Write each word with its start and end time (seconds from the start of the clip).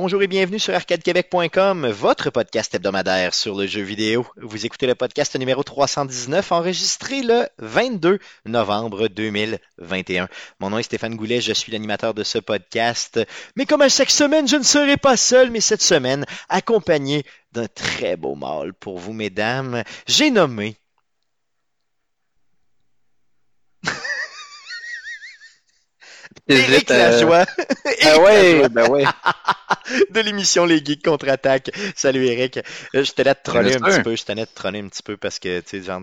Bonjour 0.00 0.22
et 0.22 0.28
bienvenue 0.28 0.60
sur 0.60 0.72
arcadequebec.com, 0.74 1.88
votre 1.88 2.30
podcast 2.30 2.72
hebdomadaire 2.72 3.34
sur 3.34 3.56
le 3.56 3.66
jeu 3.66 3.82
vidéo. 3.82 4.24
Vous 4.36 4.64
écoutez 4.64 4.86
le 4.86 4.94
podcast 4.94 5.34
numéro 5.36 5.64
319 5.64 6.52
enregistré 6.52 7.22
le 7.22 7.48
22 7.58 8.20
novembre 8.46 9.08
2021. 9.08 10.28
Mon 10.60 10.70
nom 10.70 10.78
est 10.78 10.84
Stéphane 10.84 11.16
Goulet, 11.16 11.40
je 11.40 11.52
suis 11.52 11.72
l'animateur 11.72 12.14
de 12.14 12.22
ce 12.22 12.38
podcast. 12.38 13.18
Mais 13.56 13.66
comme 13.66 13.82
à 13.82 13.88
chaque 13.88 14.12
semaine, 14.12 14.46
je 14.46 14.54
ne 14.54 14.62
serai 14.62 14.98
pas 14.98 15.16
seul, 15.16 15.50
mais 15.50 15.60
cette 15.60 15.82
semaine, 15.82 16.26
accompagné 16.48 17.24
d'un 17.50 17.66
très 17.66 18.16
beau 18.16 18.36
mâle 18.36 18.74
pour 18.74 19.00
vous, 19.00 19.12
mesdames, 19.12 19.82
j'ai 20.06 20.30
nommé 20.30 20.76
Éric 26.48 26.90
euh, 26.90 26.98
Lajoie. 26.98 27.46
Ah 28.04 28.20
ouais, 28.20 28.68
ben 28.68 28.88
ouais. 28.90 29.04
de 30.10 30.20
l'émission 30.20 30.64
Les 30.64 30.84
Geeks 30.84 31.04
contre-attaque. 31.04 31.70
Salut 31.96 32.24
Eric. 32.26 32.58
Euh, 32.94 33.04
Je 33.04 33.12
te 33.12 33.22
laisse 33.22 33.36
troller 33.42 33.74
un 33.76 33.80
petit 33.80 34.02
peu. 34.02 34.16
Je 34.16 34.24
tenais 34.24 34.44
de 34.44 34.50
troller 34.54 34.80
un 34.80 34.88
petit 34.88 35.02
peu 35.02 35.16
parce 35.16 35.38
que, 35.38 35.60
tu 35.60 35.68
sais, 35.68 35.82
genre, 35.82 36.02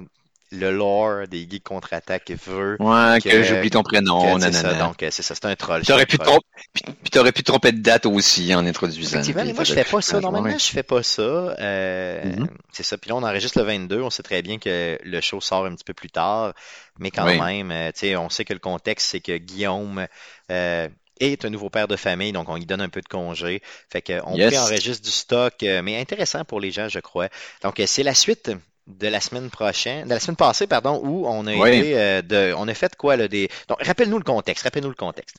le 0.56 0.72
lore 0.72 1.28
des 1.28 1.48
Geeks 1.50 1.64
contre-attaque 1.64 2.31
veut. 2.45 2.78
Ouais, 2.80 3.20
que, 3.23 3.30
Que- 3.30 3.44
j'oublie 3.44 3.70
ton 3.70 3.84
prénom, 3.84 4.39
c'est 4.39 4.52
ça, 4.53 4.73
donc, 4.75 5.03
euh, 5.03 5.09
c'est 5.11 5.22
ça, 5.23 5.36
c'est 5.36 5.45
un 5.45 5.56
troll. 5.56 5.84
T'aurais 5.84 6.06
pu, 6.06 6.17
tromper, 6.17 6.45
puis, 6.73 6.84
t'aurais 7.11 7.31
pu 7.31 7.44
tromper 7.44 7.72
de 7.72 7.80
date 7.81 8.06
aussi 8.06 8.53
en 8.56 8.66
introduisant. 8.66 9.20
Effectivement, 9.20 9.53
moi, 9.53 9.64
je 9.64 9.73
fais 9.73 9.83
pas 9.83 10.02
ça. 10.02 10.20
Normalement, 10.20 10.58
je 10.58 10.66
fais 10.66 10.83
pas 10.83 11.03
ça. 11.03 11.22
Euh, 11.22 12.23
Mhm. 12.26 12.48
C'est 12.72 12.83
ça. 12.83 12.98
Puis 12.98 13.09
là, 13.09 13.16
on 13.16 13.23
enregistre 13.23 13.59
le 13.59 13.66
22. 13.66 14.02
On 14.02 14.09
sait 14.09 14.23
très 14.23 14.42
bien 14.42 14.58
que 14.58 14.98
le 15.03 15.22
show 15.22 15.39
sort 15.42 15.66
un 15.66 15.73
petit 15.76 15.83
peu 15.83 15.94
plus 15.94 16.09
tard. 16.09 16.53
Mais 17.00 17.11
quand 17.11 17.26
Oui. 17.26 17.39
même, 17.39 17.72
euh, 17.72 17.92
tu 17.92 18.00
sais, 18.00 18.16
on 18.16 18.30
sait 18.30 18.45
que 18.45 18.53
le 18.53 18.59
contexte, 18.59 19.08
c'est 19.11 19.20
que 19.22 19.38
Guillaume 19.38 20.08
euh, 20.52 20.88
est 21.20 21.45
un 21.45 21.50
nouveau 21.50 21.70
père 21.70 21.88
de 21.88 21.95
famille. 21.95 22.31
Donc, 22.31 22.50
on 22.50 22.56
lui 22.56 22.66
donne 22.66 22.81
un 22.81 22.89
peu 22.89 23.02
de 23.02 23.08
congé. 23.08 23.61
Fait 23.92 24.02
qu'on 24.02 24.36
Yes. 24.36 24.53
préenregistre 24.53 25.03
du 25.03 25.11
stock, 25.11 25.53
mais 25.61 26.00
intéressant 26.00 26.44
pour 26.45 26.59
les 26.59 26.72
gens, 26.72 26.89
je 26.89 27.00
crois. 27.00 27.30
Donc, 27.64 27.81
c'est 27.86 28.03
la 28.03 28.14
suite 28.14 28.52
de 28.88 29.08
la 29.08 29.19
semaine 29.19 29.50
prochaine, 29.50 30.05
de 30.05 30.09
la 30.14 30.19
semaine 30.19 30.36
passée, 30.36 30.67
pardon, 30.67 31.02
où 31.03 31.25
on 31.28 31.47
a 31.47 31.53
Oui. 31.55 31.69
été 31.69 31.97
euh, 32.00 32.22
de, 32.22 32.53
on 32.58 32.67
a 32.67 32.73
fait 32.73 32.95
quoi 32.95 33.16
là 33.16 33.27
des. 33.27 33.50
Donc, 33.67 33.81
rappelle-nous 33.83 34.17
le 34.17 34.23
contexte, 34.23 34.64
rappelle-nous 34.64 34.89
le 34.89 34.95
contexte. 34.95 35.38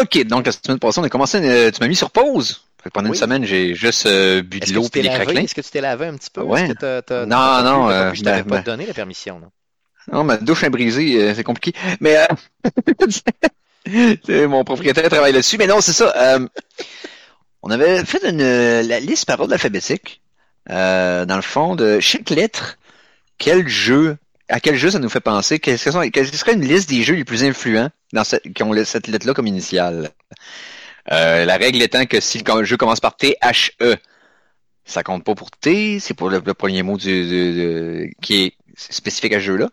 Ok, 0.00 0.24
donc 0.26 0.46
la 0.46 0.52
semaine 0.52 0.78
passée, 0.78 1.00
on 1.00 1.04
a 1.04 1.08
commencé, 1.08 1.38
euh, 1.42 1.70
tu 1.70 1.80
m'as 1.80 1.88
mis 1.88 1.96
sur 1.96 2.10
pause. 2.10 2.64
Fait 2.82 2.90
que 2.90 2.94
pendant 2.94 3.10
Oui. 3.10 3.16
une 3.16 3.20
semaine, 3.20 3.44
j'ai 3.44 3.74
juste 3.74 4.06
euh, 4.06 4.42
bu 4.42 4.60
de 4.60 4.72
l'eau 4.72 4.88
puis 4.90 5.02
des 5.02 5.08
craquelins. 5.08 5.42
Est-ce 5.42 5.54
que 5.54 5.60
tu 5.60 5.70
t'es 5.70 5.80
lavé 5.80 6.06
un 6.06 6.16
petit 6.16 6.30
peu? 6.30 6.42
Ouais. 6.42 6.68
Que 6.74 7.24
Non, 7.24 7.62
non, 7.62 7.88
euh, 7.90 8.12
je 8.14 8.22
t'avais 8.22 8.42
ben, 8.42 8.56
pas 8.56 8.62
donné 8.62 8.86
la 8.86 8.94
permission. 8.94 9.40
là. 9.40 9.46
Non, 10.12 10.22
ma 10.22 10.36
douche 10.36 10.62
est 10.64 10.70
brisée, 10.70 11.16
euh, 11.22 11.34
c'est 11.34 11.44
compliqué. 11.44 11.72
Mais 12.00 12.18
euh, 13.88 14.46
mon 14.48 14.64
propriétaire 14.64 15.08
travaille 15.08 15.32
là-dessus. 15.32 15.58
Mais 15.58 15.66
non, 15.66 15.80
c'est 15.80 15.92
ça. 15.92 16.12
euh, 16.16 16.46
on 17.62 17.70
avait 17.70 18.04
fait 18.04 18.22
une, 18.28 18.42
la 18.86 19.00
liste 19.00 19.24
par 19.26 19.40
ordre 19.40 19.52
alphabétique. 19.54 20.20
Euh, 20.70 21.24
dans 21.26 21.36
le 21.36 21.42
fond, 21.42 21.74
de 21.76 22.00
chaque 22.00 22.30
lettre, 22.30 22.78
quel 23.38 23.68
jeu, 23.68 24.16
à 24.48 24.60
quel 24.60 24.76
jeu 24.76 24.90
ça 24.90 24.98
nous 24.98 25.08
fait 25.08 25.20
penser, 25.20 25.58
quelle, 25.58 25.78
quelle 25.78 26.34
serait 26.34 26.54
une 26.54 26.66
liste 26.66 26.88
des 26.88 27.02
jeux 27.02 27.14
les 27.14 27.24
plus 27.24 27.44
influents 27.44 27.90
dans 28.12 28.24
cette, 28.24 28.52
qui 28.52 28.62
ont 28.62 28.72
cette 28.84 29.06
lettre-là 29.08 29.34
comme 29.34 29.46
initiale? 29.46 30.10
Euh, 31.12 31.44
la 31.44 31.56
règle 31.56 31.82
étant 31.82 32.06
que 32.06 32.20
si 32.20 32.42
le 32.46 32.64
jeu 32.64 32.76
commence 32.76 33.00
par 33.00 33.16
T, 33.16 33.36
H, 33.42 33.72
E, 33.82 33.96
ça 34.84 35.02
compte 35.02 35.24
pas 35.24 35.34
pour 35.34 35.50
T, 35.50 35.98
c'est 36.00 36.14
pour 36.14 36.30
le, 36.30 36.40
premier 36.40 36.82
mot 36.82 36.96
du- 36.96 38.14
qui 38.22 38.44
est 38.44 38.52
spécifique 38.76 39.32
à 39.32 39.38
ce 39.38 39.44
jeu-là. 39.44 39.68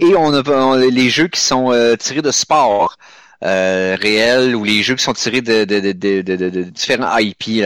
Et 0.00 0.14
on 0.16 0.32
a 0.34 0.48
on- 0.50 0.74
les 0.74 1.10
jeux 1.10 1.28
qui 1.28 1.40
sont 1.40 1.72
euh, 1.72 1.96
tirés 1.96 2.22
de 2.22 2.30
sport 2.30 2.96
euh, 3.44 3.96
réel 4.00 4.54
ou 4.56 4.64
les 4.64 4.82
jeux 4.82 4.94
qui 4.96 5.04
sont 5.04 5.12
tirés 5.12 5.42
de, 5.42 5.64
de, 5.64 5.80
de, 5.80 5.92
de, 5.92 6.22
de- 6.22 6.36
de- 6.36 6.50
de 6.50 6.62
différents 6.64 7.16
IP, 7.18 7.62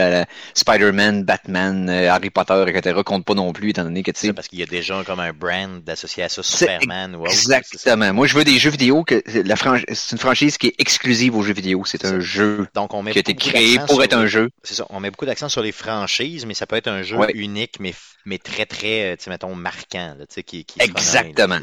Spider-Man, 0.54 1.24
Batman, 1.24 1.88
euh, 1.88 2.10
Harry 2.10 2.30
Potter, 2.30 2.64
etc. 2.68 3.00
comptent 3.04 3.24
pas 3.24 3.34
non 3.34 3.52
plus 3.52 3.70
étant 3.70 3.84
donné 3.84 4.02
que 4.02 4.10
tu 4.10 4.20
C'est 4.20 4.26
sais. 4.28 4.32
parce 4.32 4.48
qu'il 4.48 4.58
y 4.58 4.62
a 4.62 4.66
déjà 4.66 5.02
comme 5.04 5.20
un 5.20 5.32
brand 5.32 5.88
associé 5.88 6.22
à 6.24 6.28
ça, 6.28 6.42
Superman 6.42 7.14
ou 7.16 7.22
autre. 7.22 7.32
Exactement. 7.32 8.12
Moi, 8.12 8.26
je 8.26 8.34
veux 8.36 8.44
des 8.44 8.58
jeux 8.58 8.70
vidéo 8.70 9.04
que 9.04 9.22
la 9.44 9.56
c'est 9.94 10.12
une 10.12 10.18
franchise 10.18 10.58
qui 10.58 10.68
est 10.68 10.74
exclusive 10.78 11.36
aux 11.36 11.42
jeux 11.42 11.54
vidéo. 11.54 11.84
C'est 11.86 12.04
un 12.04 12.20
jeu 12.20 12.66
Donc, 12.74 12.94
on 12.94 13.02
met 13.02 13.12
qui 13.12 13.18
a 13.18 13.20
été 13.20 13.34
beaucoup 13.34 13.50
créé 13.50 13.74
d'accent 13.74 13.86
pour 13.86 13.94
sur 13.96 14.04
être 14.04 14.14
un 14.16 14.26
jeu. 14.26 14.50
C'est 14.62 14.74
ça, 14.74 14.86
on 14.90 15.00
met 15.00 15.10
beaucoup 15.10 15.26
d'accent 15.26 15.48
sur 15.48 15.62
les 15.62 15.72
franchises, 15.72 16.46
mais 16.46 16.54
ça 16.54 16.66
peut 16.66 16.76
être 16.76 16.88
un 16.88 17.02
jeu 17.02 17.16
Ouais. 17.16 17.30
unique, 17.34 17.76
mais, 17.80 17.94
mais 18.24 18.38
très, 18.38 18.66
très, 18.66 19.16
tu 19.16 19.24
sais, 19.24 19.30
mettons, 19.30 19.54
marquant, 19.54 20.14
là, 20.18 20.26
tu 20.26 20.34
sais, 20.34 20.42
qui, 20.42 20.64
qui 20.64 20.80
Exactement. 20.82 21.56
là. 21.56 21.60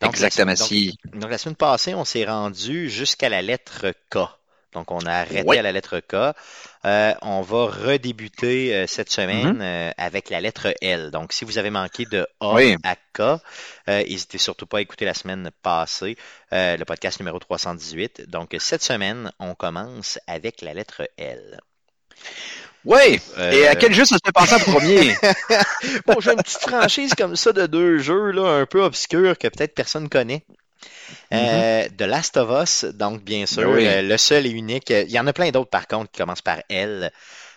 Donc, 0.00 0.10
Exactement. 0.10 0.50
la- 0.52 0.56
donc, 0.56 0.68
Si 0.68 0.96
Donc, 1.12 1.30
la 1.30 1.38
semaine 1.38 1.56
passée, 1.56 1.94
on 1.94 2.04
s'est 2.04 2.24
rendu 2.24 2.88
jusqu'à 2.90 3.28
la 3.28 3.42
lettre 3.42 3.86
K. 4.10 4.18
Donc, 4.72 4.90
on 4.90 4.98
a 5.06 5.12
arrêté 5.12 5.56
à 5.58 5.62
la 5.62 5.70
lettre 5.70 6.00
K. 6.00 6.34
Euh, 6.84 7.14
on 7.22 7.42
va 7.42 7.66
redébuter 7.66 8.74
euh, 8.74 8.86
cette 8.88 9.08
semaine 9.10 9.58
Mm-hmm. 9.58 9.62
euh, 9.62 9.90
avec 9.96 10.30
la 10.30 10.40
lettre 10.40 10.74
L. 10.80 11.12
Donc, 11.12 11.32
si 11.32 11.44
vous 11.44 11.58
avez 11.58 11.70
manqué 11.70 12.06
de 12.06 12.26
A 12.40 12.54
Oui. 12.54 12.76
à 12.82 12.96
K, 12.96 13.40
n'hésitez 13.86 14.38
surtout 14.38 14.66
pas 14.66 14.78
à 14.78 14.80
écouter 14.80 15.04
la 15.04 15.14
semaine 15.14 15.50
passée, 15.62 16.16
le 16.50 16.82
podcast 16.84 17.20
numéro 17.20 17.38
318. 17.38 18.28
Donc, 18.28 18.56
cette 18.58 18.82
semaine, 18.82 19.30
on 19.38 19.54
commence 19.54 20.18
avec 20.26 20.60
la 20.60 20.74
lettre 20.74 21.02
L. 21.18 21.60
Ouais. 22.84 23.20
Euh, 23.38 23.50
Et 23.52 23.66
à 23.66 23.74
quel 23.74 23.94
jeu 23.94 24.04
ça 24.04 24.16
se 24.16 24.20
fait 24.24 24.32
penser 24.32 24.54
en 24.54 24.58
premier? 24.58 25.14
Bon, 26.06 26.16
j'ai 26.20 26.32
une 26.32 26.42
petite 26.42 26.60
franchise 26.60 27.14
comme 27.16 27.36
ça 27.36 27.52
de 27.52 27.66
deux 27.66 27.98
jeux 27.98 28.30
là, 28.32 28.42
un 28.60 28.66
peu 28.66 28.82
obscurs 28.82 29.38
que 29.38 29.48
peut-être 29.48 29.74
personne 29.74 30.08
connaît. 30.08 30.44
Euh, 31.32 31.86
The 31.96 32.02
Last 32.02 32.36
of 32.36 32.62
Us, 32.62 32.84
donc 32.94 33.22
bien 33.22 33.46
sûr, 33.46 33.68
Oui. 33.70 33.86
euh, 33.86 34.02
le 34.02 34.16
seul 34.18 34.46
et 34.46 34.50
unique. 34.50 34.90
euh, 34.90 35.04
Il 35.06 35.12
y 35.12 35.18
en 35.18 35.26
a 35.26 35.32
plein 35.32 35.50
d'autres 35.50 35.70
par 35.70 35.86
contre 35.86 36.10
qui 36.10 36.18
commencent 36.20 36.42
par 36.42 36.58
L. 36.68 37.10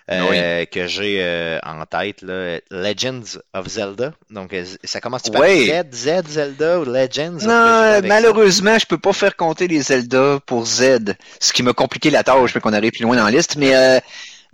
euh, 0.10 0.64
que 0.66 0.88
j'ai 0.88 1.18
euh, 1.22 1.60
en 1.64 1.86
tête, 1.86 2.22
là, 2.22 2.60
Legends 2.72 3.40
of 3.54 3.68
Zelda. 3.68 4.14
Donc, 4.30 4.54
euh, 4.54 4.64
ça 4.86 5.02
commence 5.02 5.24
par 5.24 5.42
Oui. 5.42 5.70
Z, 5.70 5.94
Z 5.94 6.28
Zelda 6.30 6.80
ou 6.80 6.86
Legends? 6.86 7.32
Non, 7.34 7.40
Je 7.40 7.46
ça. 7.46 8.02
malheureusement, 8.06 8.80
je 8.80 8.86
peux 8.86 8.98
pas 8.98 9.12
faire 9.12 9.36
compter 9.36 9.68
les 9.68 9.82
Zelda 9.82 10.40
pour 10.46 10.66
Z, 10.66 11.14
ce 11.42 11.52
qui 11.52 11.62
m'a 11.62 11.74
compliqué 11.74 12.10
la 12.10 12.24
tâche, 12.24 12.56
mais 12.56 12.62
qu'on 12.62 12.72
arrive 12.72 12.92
plus 12.92 13.04
loin 13.04 13.18
dans 13.18 13.26
la 13.26 13.32
liste. 13.32 13.58
Mais 13.58 13.76
euh, 13.76 14.00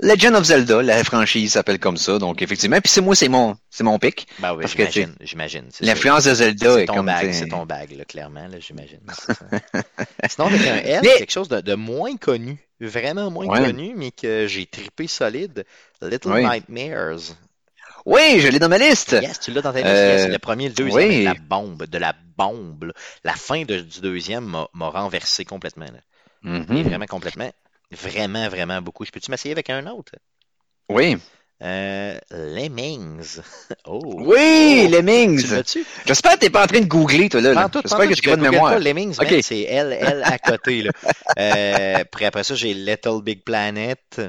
Legend 0.03 0.36
of 0.36 0.44
Zelda, 0.44 0.81
la 0.81 1.03
franchise 1.03 1.53
s'appelle 1.53 1.80
comme 1.80 1.97
ça, 1.97 2.19
donc 2.19 2.41
effectivement. 2.41 2.80
Puis 2.81 2.91
c'est 2.91 3.02
moi, 3.02 3.16
c'est 3.16 3.30
mon, 3.30 3.56
c'est 3.69 3.84
mon 3.84 3.97
pic. 4.00 4.28
Ben 4.40 4.53
oui, 4.53 4.66
j'imagine, 4.68 5.16
j'imagine. 5.22 5.66
L'influence 5.81 6.25
de 6.25 6.34
Zelda 6.34 6.81
est 6.81 6.86
ton 6.86 6.96
comme. 6.96 7.12
c'est 7.31 7.47
ton 7.47 7.66
bag, 7.66 7.91
là, 7.97 8.03
clairement, 8.06 8.47
là, 8.47 8.58
j'imagine. 8.59 9.00
Sinon, 10.30 10.47
avec 10.47 10.68
un 10.68 10.75
L, 10.78 11.00
Mais- 11.03 11.18
quelque 11.19 11.31
chose 11.31 11.47
de, 11.50 11.62
de 11.62 11.75
moins 11.75 12.16
connu, 12.18 12.58
vraiment 12.80 13.31
moins 13.31 13.46
Ouais. 13.47 13.66
connu, 13.66 13.94
mais 13.96 14.12
que 14.12 14.46
j'ai 14.47 14.66
tripé 14.66 15.08
solide, 15.08 15.66
Little 16.02 16.31
Oui. 16.34 16.44
Nightmares. 16.46 17.36
Oui, 18.06 18.40
je 18.42 18.50
l'ai 18.50 18.59
dans 18.59 18.68
ma 18.68 18.78
liste. 18.78 19.13
Yes, 19.13 19.40
tu 19.40 19.52
l'as 19.52 19.62
dans 19.62 19.72
ta 19.72 19.80
liste, 19.80 19.90
Euh, 19.90 20.18
yes, 20.18 20.28
le 20.30 20.38
premier, 20.40 20.68
le 20.68 20.74
deuxième, 20.74 21.08
oui. 21.09 21.25
avec 21.28 21.40
la 21.40 21.46
bombe, 21.46 21.86
de 21.86 21.97
la 21.97 22.13
bombe. 22.38 22.84
là. 22.86 22.94
La 23.24 23.34
fin 23.34 23.63
de- 23.63 23.80
du 23.80 24.02
deuxième 24.02 24.53
m'a 24.74 24.88
renversé 24.90 25.46
complètement. 25.46 25.86
Là. 25.86 26.00
Mhm. 26.42 26.66
Mais 26.68 26.84
Vraiment 26.84 27.06
complètement. 27.06 27.50
Vraiment, 28.02 28.48
vraiment 28.50 28.81
beaucoup. 28.81 29.06
Je 29.06 29.12
peux-tu 29.12 29.31
m'essayer 29.31 29.52
avec 29.54 29.70
un 29.70 29.86
autre? 29.88 30.14
Oui. 30.90 31.18
Euh, 31.62 32.18
Lemmings. 32.31 33.40
Oh. 33.86 34.01
Oui, 34.04 34.84
Oh. 34.84 34.86
Tu 34.86 34.92
Lemmings. 34.92 35.50
l'as-tu? 35.51 35.86
J'espère 36.06 36.34
que 36.34 36.40
t'es 36.40 36.50
pas 36.50 36.63
en 36.63 36.68
train 36.68 36.80
de 36.81 36.86
googler, 36.86 37.30
toi, 37.30 37.42
là. 37.42 37.54
là. 37.54 37.69
J'espère 37.74 38.07
que 38.10 38.13
tu 38.13 38.22
pas 38.30 38.36
de 38.36 38.44
je 38.45 38.50
mémoire. 38.50 38.74
pas 38.74 38.80
Lemmings, 38.80 39.16
man, 39.18 39.28
Ok. 39.34 39.40
c'est 39.44 39.62
L, 39.62 39.98
L 40.00 40.24
à 40.25 40.38
côté. 40.40 40.84
Là. 40.84 40.92
Euh, 41.40 42.04
puis 42.12 42.25
après 42.25 42.44
ça, 42.44 42.54
j'ai 42.56 42.74
Little 42.74 43.22
Big 43.24 43.44
Planet 43.44 44.22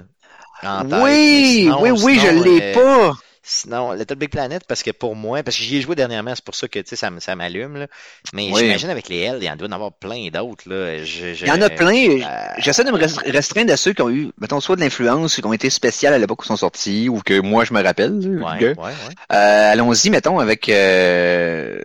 en 0.62 0.81
tête. 0.82 0.90
Mais 0.90 1.02
Oui, 1.02 1.70
oui, 1.81 1.90
oui, 2.02 2.14
je 2.19 2.28
sinon, 2.28 2.43
l'ai 2.43 2.61
euh, 2.62 2.75
pas. 2.75 3.19
Sinon, 3.46 3.93
Little 3.93 4.17
Big 4.17 4.31
Planet, 4.31 4.62
parce 4.67 4.82
que 4.82 4.91
pour 4.91 5.14
moi, 5.14 5.43
parce 5.43 5.56
que 5.58 5.62
j'y 5.62 5.76
ai 5.76 5.81
joué 5.82 5.94
dernièrement, 5.94 6.35
c'est 6.35 6.43
pour 6.44 6.55
ça 6.55 6.67
que 6.67 6.79
tu 6.79 6.85
sais, 6.88 6.96
ça, 6.96 7.11
ça 7.19 7.37
m'allume. 7.37 7.87
Mais 8.32 8.50
Oui. 8.50 8.58
j'imagine 8.61 8.88
avec 8.88 9.11
les 9.11 9.19
L, 9.20 9.37
il 9.41 9.44
y 9.44 9.50
en 9.50 9.56
doit 9.56 9.69
en 9.69 9.73
avoir 9.73 9.93
plein 9.93 10.29
d'autres. 10.32 10.64
Il 10.67 11.46
y 11.46 11.50
en 11.50 11.61
a 11.61 11.69
plein. 11.69 12.23
euh, 12.23 12.49
J'essaie 12.58 12.85
de 12.85 12.91
me 12.91 12.96
rest- 12.96 13.20
restreindre 13.26 13.70
à 13.73 13.76
ceux 13.76 13.93
qui 13.93 14.00
ont 14.00 14.08
eu, 14.08 14.31
mettons, 14.41 14.61
soit 14.61 14.76
de 14.76 14.81
l'influence, 14.81 15.37
qui 15.37 15.44
ont 15.46 15.52
été 15.52 15.69
spéciales 15.69 16.14
à 16.14 16.19
l'époque 16.19 16.41
où 16.41 16.44
ils 16.44 16.49
sont 16.49 16.56
sortis, 16.56 17.11
ou 17.11 17.20
que 17.20 17.38
moi 17.41 17.64
je 17.67 17.75
me 17.75 17.82
rappelle. 17.82 18.12
Ouais, 18.14 18.58
que- 18.58 18.64
ouais, 18.64 18.75
ouais. 18.76 18.93
Euh, 19.32 19.73
Allons-y, 19.73 20.08
mettons, 20.08 20.38
avec 20.38 20.69
euh, 20.70 21.82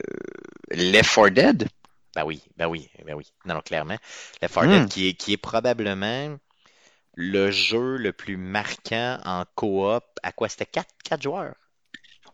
Left 0.72 1.14
4 1.14 1.30
Dead. 1.30 1.68
Ben 2.16 2.24
oui, 2.26 2.42
ben 2.58 2.68
oui, 2.68 2.90
ben 3.06 3.16
oui. 3.16 3.26
Non, 3.46 3.56
non, 3.56 3.62
clairement. 3.62 3.98
Left 4.42 4.54
4 4.56 4.66
Hmm. 4.66 4.72
Dead 4.72 4.88
qui 4.90 5.10
est, 5.10 5.14
qui 5.14 5.34
est 5.34 5.38
probablement 5.38 6.38
le 7.19 7.51
jeu 7.51 7.98
le 7.98 8.13
plus 8.13 8.38
marquant 8.38 9.19
en 9.25 9.44
coop. 9.56 10.04
À 10.24 10.31
quoi? 10.31 10.48
C'était 10.48 10.66
4, 10.66 10.89
quatre 11.04 11.21
joueurs? 11.21 11.54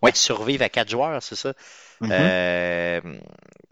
Ouais. 0.01 0.11
À 0.11 0.13
survivre 0.13 0.63
à 0.63 0.69
4 0.69 0.89
joueurs, 0.89 1.23
c'est 1.23 1.35
ça? 1.35 1.53
Mhm. 2.01 2.11
Euh, 2.11 3.01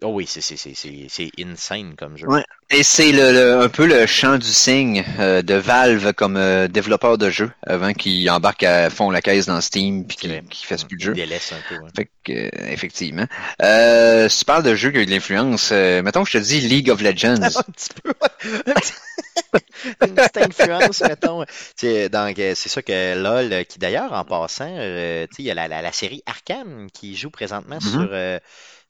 oh 0.03 0.09
oui, 0.09 0.25
c'est 0.27 0.41
c'est 0.41 0.57
c'est 0.57 0.73
c'est 0.75 1.07
c'est 1.09 1.31
insane 1.39 1.95
comme 1.95 2.17
jeu. 2.17 2.27
Ouais. 2.27 2.43
Et 2.69 2.83
c'est 2.83 3.11
le, 3.11 3.31
le- 3.31 3.59
un 3.61 3.69
peu 3.69 3.85
le 3.85 4.05
chant 4.05 4.37
du 4.37 4.47
signe 4.47 5.03
euh, 5.19 5.41
de 5.41 5.53
Valve 5.55 6.13
comme 6.13 6.37
euh, 6.37 6.67
développeur 6.67 7.17
de 7.17 7.29
jeu 7.29 7.51
avant 7.65 7.93
qu'ils 7.93 8.29
embarquent 8.29 8.63
à 8.63 8.89
fond 8.89 9.09
la 9.11 9.21
caisse 9.21 9.45
dans 9.45 9.61
Steam 9.61 10.05
puis 10.07 10.17
qu'ils 10.17 10.43
qu'ils 10.49 10.67
fassent 10.67 10.83
plus 10.85 10.97
de 10.97 11.01
Il 11.01 11.05
jeux. 11.05 11.13
délaisse 11.13 11.51
un 11.53 11.61
peu. 11.69 11.75
ouais. 11.83 11.89
Fait 11.95 12.09
que, 12.23 12.31
euh, 12.33 12.71
effectivement. 12.71 13.25
Si 14.29 14.39
tu 14.39 14.45
parles 14.45 14.63
de 14.63 14.75
jeux 14.75 14.91
qui 14.91 14.97
ont 14.97 15.01
eu 15.01 15.05
de 15.05 15.11
l'influence, 15.11 15.71
mettons 15.71 16.23
que 16.23 16.29
je 16.31 16.37
te 16.37 16.43
dis 16.43 16.61
League 16.61 16.89
of 16.89 17.01
Legends. 17.01 17.35
un 17.41 17.49
petit 17.71 17.89
peu. 18.03 18.13
Une 20.05 20.15
petite 20.15 20.37
influence, 20.37 21.01
mettons. 21.01 21.39
Donc, 21.39 22.35
c'est 22.37 22.55
ça 22.69 22.81
que 22.81 23.15
LOL, 23.21 23.65
qui 23.65 23.79
d'ailleurs, 23.79 24.13
en 24.13 24.23
passant, 24.25 24.67
il 24.67 25.27
y 25.45 25.51
a 25.51 25.53
la, 25.53 25.67
la, 25.67 25.81
la 25.81 25.91
série 25.91 26.23
Arkham 26.25 26.87
qui 26.91 27.15
joue 27.15 27.29
présentement 27.29 27.75
Mhm. 27.81 27.91
sur, 27.91 28.13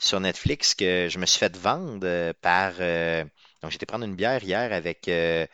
sur 0.04 0.20
Netflix 0.20 0.74
que 0.76 1.08
je 1.10 1.18
me 1.20 1.26
suis 1.26 1.40
fait 1.40 1.56
vendre 1.58 2.00
euh, 2.04 2.34
par. 2.42 2.74
euh, 2.80 3.24
donc, 3.62 3.72
j'étais 3.72 3.86
prendre 3.86 4.06
une 4.06 4.16
bière 4.16 4.44
hier 4.44 4.74
avec 4.74 5.08
euh, 5.08 5.46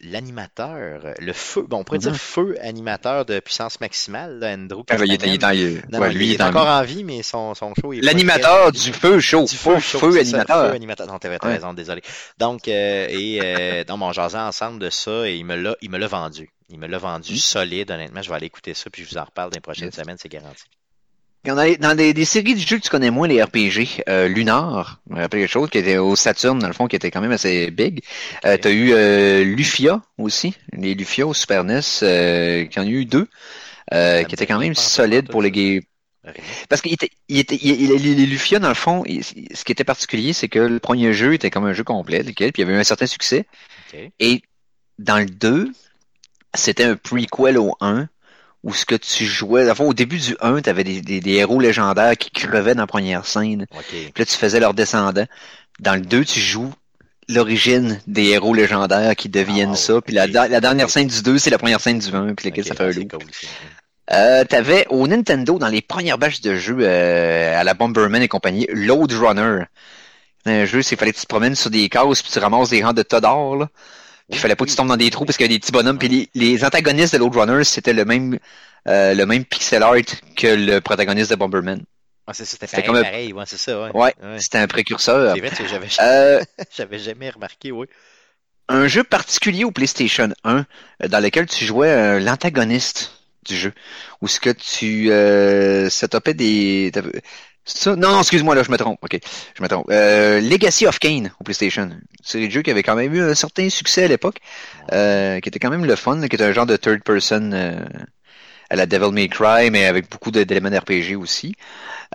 l'animateur, 0.00 1.14
le 1.20 1.32
feu, 1.32 1.62
bon, 1.62 1.78
on 1.78 1.84
pourrait 1.84 1.98
dire 2.00 2.16
feu 2.16 2.56
animateur 2.60 3.24
de 3.24 3.38
puissance 3.38 3.80
maximale, 3.80 4.40
là, 4.40 4.52
Andrew 4.54 4.82
Ah, 4.90 4.96
il 4.96 5.02
est- 5.02 5.06
il 5.06 5.12
est 5.12 5.38
Castanen. 5.38 5.44
en- 5.44 5.52
il- 5.52 5.82
Non, 5.92 5.98
ouais, 6.00 6.08
non, 6.08 6.14
lui, 6.14 6.26
il 6.26 6.32
est 6.32 6.42
en 6.42 6.48
encore 6.48 6.66
en 6.66 6.82
vie, 6.82 7.04
mais 7.04 7.22
son, 7.22 7.54
son 7.54 7.72
show 7.80 7.92
est 7.92 8.00
L'animateur 8.00 8.72
du 8.72 8.92
feu 8.92 9.20
chaud. 9.20 9.44
du 9.44 9.54
Feu, 9.54 9.78
chaud, 9.78 10.00
feu 10.00 10.10
c'est 10.12 10.24
ça, 10.24 10.38
animateur. 10.38 10.70
feu 10.70 10.74
animateur. 10.74 11.06
Non, 11.06 11.18
t'avais 11.20 11.38
Ouais. 11.44 11.52
raison, 11.54 11.72
désolé. 11.72 12.02
Donc, 12.38 12.66
et 12.66 13.84
donc, 13.86 14.02
on 14.02 14.12
jasait 14.12 14.38
ensemble 14.38 14.80
de 14.80 14.90
ça 14.90 15.28
et 15.28 15.36
il 15.36 15.44
me 15.44 15.54
l'a, 15.54 15.76
il 15.82 15.90
me 15.90 15.98
l'a 15.98 16.08
vendu. 16.08 16.50
Il 16.68 16.78
me 16.80 16.88
l'a 16.88 16.98
vendu 16.98 17.34
Mm. 17.34 17.36
solide, 17.36 17.90
honnêtement. 17.92 18.22
Je 18.22 18.30
vais 18.30 18.36
aller 18.36 18.46
écouter 18.46 18.74
ça, 18.74 18.90
puis 18.90 19.04
je 19.04 19.10
vous 19.10 19.18
en 19.18 19.24
reparle 19.24 19.50
dans 19.50 19.56
les 19.56 19.60
prochaines 19.60 19.86
Yes. 19.86 19.94
semaines, 19.94 20.16
c'est 20.18 20.28
garanti. 20.30 20.64
Dans, 21.44 21.60
les- 21.60 21.76
dans 21.76 21.96
des, 21.96 22.14
des 22.14 22.24
séries 22.24 22.54
de 22.54 22.60
jeux 22.60 22.78
que 22.78 22.82
tu 22.84 22.88
connais 22.88 23.10
moins, 23.10 23.26
les 23.26 23.42
RPG, 23.42 24.04
euh, 24.08 24.28
Lunar, 24.28 25.00
je 25.10 25.14
me 25.16 25.20
rappelle 25.20 25.40
quelque 25.40 25.50
chose, 25.50 25.70
qui 25.70 25.78
était 25.78 25.98
au 25.98 26.14
Saturn, 26.14 26.58
dans 26.60 26.68
le 26.68 26.72
fond, 26.72 26.86
qui 26.86 26.94
était 26.94 27.10
quand 27.10 27.20
même 27.20 27.32
assez 27.32 27.70
big. 27.72 28.00
Euh. 28.44 28.56
T'as 28.60 28.70
eu 28.70 28.92
euh, 28.92 29.42
Lufia 29.44 30.00
aussi, 30.18 30.54
les 30.72 30.94
Lufia 30.94 31.26
au 31.26 31.34
Super 31.34 31.64
NES, 31.64 31.80
euh, 32.04 32.64
qui 32.66 32.78
en 32.78 32.84
a 32.84 32.86
eu 32.86 33.04
deux, 33.06 33.28
euh, 33.92 34.18
Ça 34.20 34.24
qui 34.24 34.34
étaient 34.36 34.46
quand 34.46 34.58
même 34.60 34.74
solides 34.76 35.28
pour 35.30 35.42
les 35.42 35.50
gays. 35.50 35.82
Parce 36.68 36.80
qu'il 36.80 36.92
était, 36.92 37.10
il 37.28 37.38
était, 37.40 37.58
il- 37.60 37.80
il- 37.82 37.88
les, 37.90 38.14
les 38.14 38.26
Lufia, 38.26 38.60
dans 38.60 38.68
le 38.68 38.74
fond, 38.74 39.02
ce 39.04 39.64
qui 39.64 39.72
était 39.72 39.82
particulier, 39.82 40.32
c'est 40.32 40.48
que 40.48 40.60
le 40.60 40.78
premier 40.78 41.12
jeu 41.12 41.34
était 41.34 41.50
comme 41.50 41.64
un 41.64 41.72
jeu 41.72 41.82
complet, 41.82 42.22
lequel, 42.22 42.52
puis 42.52 42.62
il 42.62 42.66
y 42.66 42.68
avait 42.68 42.76
eu 42.78 42.80
un 42.80 42.84
certain 42.84 43.06
succès. 43.06 43.46
Et 44.20 44.42
dans 45.00 45.18
le 45.18 45.26
2, 45.26 45.72
c'était 46.54 46.84
un 46.84 46.94
prequel 46.94 47.58
au 47.58 47.74
1, 47.80 48.08
où 48.64 48.72
ce 48.72 48.84
que 48.86 48.94
tu 48.94 49.24
jouais, 49.24 49.74
fond, 49.74 49.88
au 49.88 49.94
début 49.94 50.18
du 50.18 50.36
1, 50.40 50.62
tu 50.62 50.70
avais 50.70 50.84
des, 50.84 51.00
des, 51.00 51.20
des 51.20 51.32
héros 51.32 51.58
légendaires 51.60 52.16
qui 52.16 52.30
crevaient 52.30 52.74
dans 52.74 52.82
la 52.82 52.86
première 52.86 53.26
scène, 53.26 53.66
Ok. 53.76 53.84
puis 53.90 54.12
là 54.16 54.24
tu 54.24 54.36
faisais 54.36 54.60
leurs 54.60 54.74
descendants. 54.74 55.26
Dans 55.80 55.94
le 55.94 56.00
2, 56.02 56.24
tu 56.24 56.38
joues 56.40 56.72
l'origine 57.28 58.00
des 58.06 58.26
héros 58.30 58.54
légendaires 58.54 59.16
qui 59.16 59.28
deviennent 59.28 59.72
Ah, 59.72 59.76
ça, 59.76 60.00
puis 60.00 60.14
la, 60.14 60.26
dernière 60.28 60.90
scène 60.90 61.08
du 61.08 61.22
2, 61.22 61.38
c'est 61.38 61.50
la 61.50 61.58
première 61.58 61.80
scène 61.80 61.98
du 61.98 62.14
1, 62.14 62.34
puis 62.34 62.50
lequel 62.50 62.64
Ok, 62.64 62.68
ça 62.68 62.74
fait 62.74 62.84
un 62.84 62.90
loop. 62.92 63.10
cool. 63.12 63.22
Euh, 64.12 64.44
t'avais 64.44 64.86
au 64.90 65.06
Nintendo, 65.06 65.58
dans 65.58 65.68
les 65.68 65.80
premières 65.80 66.18
batches 66.18 66.40
de 66.40 66.54
jeux 66.56 66.78
euh, 66.80 67.58
à 67.58 67.64
la 67.64 67.74
Bomberman 67.74 68.22
et 68.22 68.28
compagnie, 68.28 68.66
Load 68.72 69.12
Runner. 69.12 69.64
Un 70.44 70.64
jeu, 70.66 70.82
c'est 70.82 70.96
fallait 70.96 71.12
que 71.12 71.16
tu 71.18 71.22
te 71.22 71.28
promènes 71.28 71.54
sur 71.54 71.70
des 71.70 71.88
cases 71.88 72.20
puis 72.22 72.30
tu 72.32 72.38
ramasses 72.40 72.70
des 72.70 72.82
rangs 72.84 72.92
de 72.92 73.02
tas 73.02 73.20
d'or, 73.20 73.68
il 74.32 74.38
fallait 74.38 74.56
pas 74.56 74.64
que 74.64 74.70
tu 74.70 74.76
tombes 74.76 74.88
dans 74.88 74.96
des 74.96 75.10
trous 75.10 75.24
parce 75.24 75.36
qu'il 75.36 75.46
y 75.46 75.50
a 75.50 75.52
des 75.54 75.58
petits 75.60 75.72
bonhommes. 75.72 75.98
Puis 75.98 76.08
les, 76.08 76.28
les 76.34 76.64
antagonistes 76.64 77.12
de 77.12 77.18
Load 77.18 77.34
Runner, 77.36 77.64
c'était 77.64 77.92
le 77.92 78.04
même 78.04 78.38
euh, 78.88 79.14
le 79.14 79.26
même 79.26 79.44
pixel 79.44 79.82
art 79.82 79.94
que 80.36 80.46
le 80.48 80.80
protagoniste 80.80 81.30
de 81.30 81.36
Bomberman. 81.36 81.82
Ah, 82.26 82.32
c'est 82.34 82.44
ça, 82.44 82.52
c'était 82.52 82.66
pareil, 82.68 82.86
comme 82.86 82.96
un- 82.96 83.02
pareil, 83.02 83.32
ouais, 83.32 83.44
c'est 83.46 83.58
ça, 83.58 83.80
ouais. 83.82 83.90
Ouais, 83.94 84.14
Ouais. 84.22 84.40
c'était 84.40 84.58
un 84.58 84.66
précurseur. 84.68 85.34
C'est 85.34 85.40
vrai, 85.40 85.68
j'avais, 85.68 85.88
Euh, 86.00 86.42
j'avais 86.76 86.98
jamais 86.98 87.30
remarqué, 87.30 87.72
oui. 87.72 87.86
un 88.68 88.86
jeu 88.88 89.04
particulier 89.04 89.64
au 89.64 89.70
PlayStation 89.72 90.28
1 90.44 90.64
euh, 91.02 91.08
dans 91.08 91.20
lequel 91.22 91.46
tu 91.46 91.64
jouais 91.64 91.88
euh, 91.90 92.20
l'antagoniste 92.20 93.12
du 93.46 93.56
jeu. 93.56 93.72
Où 94.20 94.28
ce 94.28 94.38
que 94.40 94.50
tu 94.50 95.10
euh, 95.10 95.90
setupais 95.90 96.34
des... 96.34 96.92
ça? 97.64 97.96
Non, 97.96 98.18
excuse-moi, 98.20 98.54
là, 98.54 98.62
je 98.62 98.70
me 98.70 98.76
trompe. 98.76 98.98
Ok, 99.02 99.18
je 99.56 99.62
me 99.62 99.68
trompe. 99.68 99.86
Euh, 99.90 100.40
Legacy 100.40 100.86
of 100.86 100.98
Kane 100.98 101.32
au 101.40 101.44
PlayStation. 101.44 101.90
C'est 102.22 102.44
un 102.44 102.50
jeu 102.50 102.62
qui 102.62 102.70
avait 102.70 102.82
quand 102.82 102.96
même 102.96 103.14
eu 103.14 103.22
un 103.22 103.34
certain 103.34 103.68
succès 103.70 104.04
à 104.04 104.08
l'époque, 104.08 104.38
euh, 104.92 105.40
qui 105.40 105.48
était 105.48 105.58
quand 105.58 105.70
même 105.70 105.84
le 105.84 105.96
fun, 105.96 106.16
là, 106.16 106.28
qui 106.28 106.36
était 106.36 106.44
un 106.44 106.52
genre 106.52 106.66
de 106.66 106.76
third 106.76 107.02
person 107.02 107.50
euh, 107.52 107.84
à 108.70 108.76
la 108.76 108.86
Devil 108.86 109.12
May 109.12 109.28
Cry, 109.28 109.70
mais 109.70 109.86
avec 109.86 110.10
beaucoup 110.10 110.30
d'éléments 110.30 110.70
d'RPG 110.70 111.16
aussi. 111.16 111.54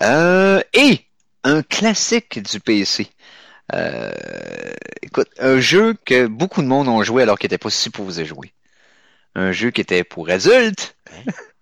Euh, 0.04 0.62
et 0.74 1.02
un 1.44 1.62
classique 1.62 2.42
du 2.42 2.60
PC. 2.60 3.08
Euh, 3.74 4.12
écoute, 5.02 5.28
un 5.40 5.60
jeu 5.60 5.96
que 6.06 6.28
beaucoup 6.28 6.62
de 6.62 6.68
monde 6.68 6.88
ont 6.88 7.04
joué 7.04 7.24
alors 7.24 7.38
qu'il 7.38 7.48
n'était 7.48 7.58
pas 7.58 7.70
supposé 7.70 8.26
jouer. 8.26 8.54
Un 9.36 9.52
jeu 9.52 9.72
qui 9.72 9.82
était 9.82 10.04
pour 10.04 10.30
adultes, 10.30 10.96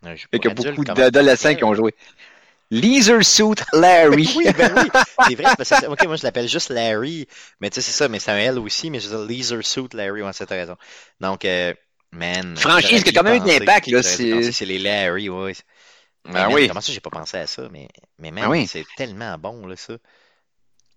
Un 0.04 0.16
jeu 0.16 0.28
et 0.34 0.40
pour 0.40 0.46
y 0.46 0.48
a 0.48 0.52
adultes, 0.52 0.76
beaucoup 0.76 0.94
d'adolescents 0.94 1.56
qui 1.56 1.64
ont 1.64 1.74
joué. 1.74 1.94
Leisure 2.76 3.24
Suit 3.26 3.64
Larry. 3.74 4.30
Oui, 4.36 4.46
ben 4.58 4.74
oui, 4.76 4.90
c'est 5.28 5.36
vrai. 5.36 5.56
parce 5.56 5.70
que- 5.70 5.88
ok, 5.88 6.04
moi 6.06 6.16
je 6.18 6.24
l'appelle 6.24 6.48
juste 6.50 6.70
Larry, 6.70 7.28
mais 7.62 7.70
tu 7.70 7.76
sais, 7.76 7.82
c'est 7.82 7.92
ça, 7.98 8.10
mais 8.10 8.20
c'est 8.20 8.32
un 8.32 8.38
L 8.38 8.60
aussi, 8.60 8.90
mais 8.90 9.00
je 9.00 9.08
veux 9.08 9.18
dire 9.18 9.26
Leisure 9.28 9.66
Suit 9.66 9.88
Larry, 9.94 10.22
ouais, 10.22 10.34
c'est 10.34 10.50
raison. 10.50 10.76
Donc, 11.20 11.46
euh, 11.46 11.74
man. 12.12 12.56
Franchise 12.58 13.04
qui 13.04 13.10
a 13.10 13.14
quand 13.14 13.24
même 13.24 13.36
eu 13.36 13.40
de 13.40 13.48
l'impact, 13.48 13.88
là, 13.88 14.04
c'est- 14.04 14.66
les 14.66 14.80
Larry, 14.80 15.30
ouais. 15.30 15.54
Man, 16.26 16.54
oui. 16.54 16.68
Comment 16.68 16.82
ça, 16.82 16.92
j'ai 16.92 17.00
pas 17.00 17.12
pensé 17.12 17.38
à 17.38 17.48
ça, 17.48 17.70
mais, 17.72 17.88
mais 18.18 18.32
man, 18.32 18.46
Ah 18.48 18.50
oui. 18.50 18.68
c'est 18.68 18.86
tellement 18.98 19.38
bon, 19.38 19.68
là, 19.68 19.76
ça. 19.76 19.94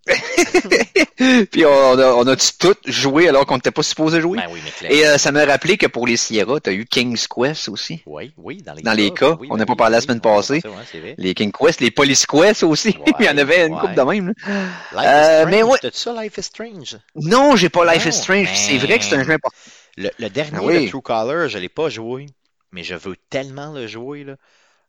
Puis 1.51 1.65
on 1.65 1.99
a, 1.99 2.13
on 2.15 2.27
a 2.27 2.37
tout 2.37 2.75
joué 2.87 3.29
alors 3.29 3.45
qu'on 3.47 3.57
n'était 3.57 3.71
pas 3.71 3.83
supposé 3.83 4.21
jouer. 4.21 4.39
Ben 4.39 4.47
oui, 4.51 4.61
mais 4.65 4.71
clairement. 4.71 4.97
Et 4.97 5.07
euh, 5.07 5.19
ça 5.19 5.33
m'a 5.33 5.45
rappelé 5.45 5.77
que 5.77 5.87
pour 5.87 6.07
les 6.07 6.17
Sierra, 6.17 6.61
tu 6.61 6.71
as 6.71 6.73
eu 6.73 6.85
King's 6.87 7.27
Quest 7.27 7.69
aussi. 7.69 8.03
Oui, 8.07 8.33
oui, 8.37 8.63
dans 8.63 8.75
les 8.75 8.83
dans 8.83 8.91
cas. 8.93 8.97
les 8.97 9.11
cas, 9.13 9.37
oui, 9.41 9.49
on 9.51 9.57
n'a 9.57 9.67
pas 9.67 9.75
parlé 9.77 9.97
la 9.97 10.01
semaine 10.01 10.21
passée. 10.21 10.61
ouais, 10.65 11.01
vrai. 11.01 11.15
Les 11.19 11.35
King 11.35 11.53
Quest, 11.53 11.81
les 11.81 11.91
Police 11.91 12.27
Quest 12.27 12.63
aussi. 12.63 12.97
Il 13.21 13.27
y 13.27 13.29
en 13.29 13.37
avait 13.39 13.67
une 13.67 13.75
Ouais, 13.75 13.81
couple 13.81 13.95
de 13.95 14.03
même. 14.03 14.35
Euh, 14.49 15.45
is 15.45 15.51
mais 15.51 15.57
Strange, 15.59 15.65
ouais. 15.73 15.79
t'as-tu 15.83 15.99
ça, 15.99 16.23
Life 16.23 16.39
is 16.39 16.43
Strange? 16.43 16.99
Non, 17.17 17.57
j'ai 17.57 17.69
pas 17.69 17.85
Life 17.93 18.05
Non, 18.05 18.11
is 18.11 18.15
Strange. 18.15 18.49
C'est 18.55 18.79
vrai 18.79 18.99
que 18.99 19.05
c'est 19.05 19.17
un 19.17 19.25
jeu 19.25 19.33
important. 19.33 19.57
Le, 19.97 20.11
le 20.19 20.31
dernier, 20.31 20.57
Ah 20.59 20.63
oui. 20.65 20.85
le 20.85 20.89
True 20.91 21.03
Color, 21.03 21.49
je 21.49 21.59
l'ai 21.59 21.69
pas 21.69 21.89
joué, 21.89 22.27
mais 22.73 22.85
je 22.85 22.95
veux 22.95 23.17
tellement 23.31 23.73
le 23.73 23.87
jouer, 23.89 24.25
là. 24.25 24.37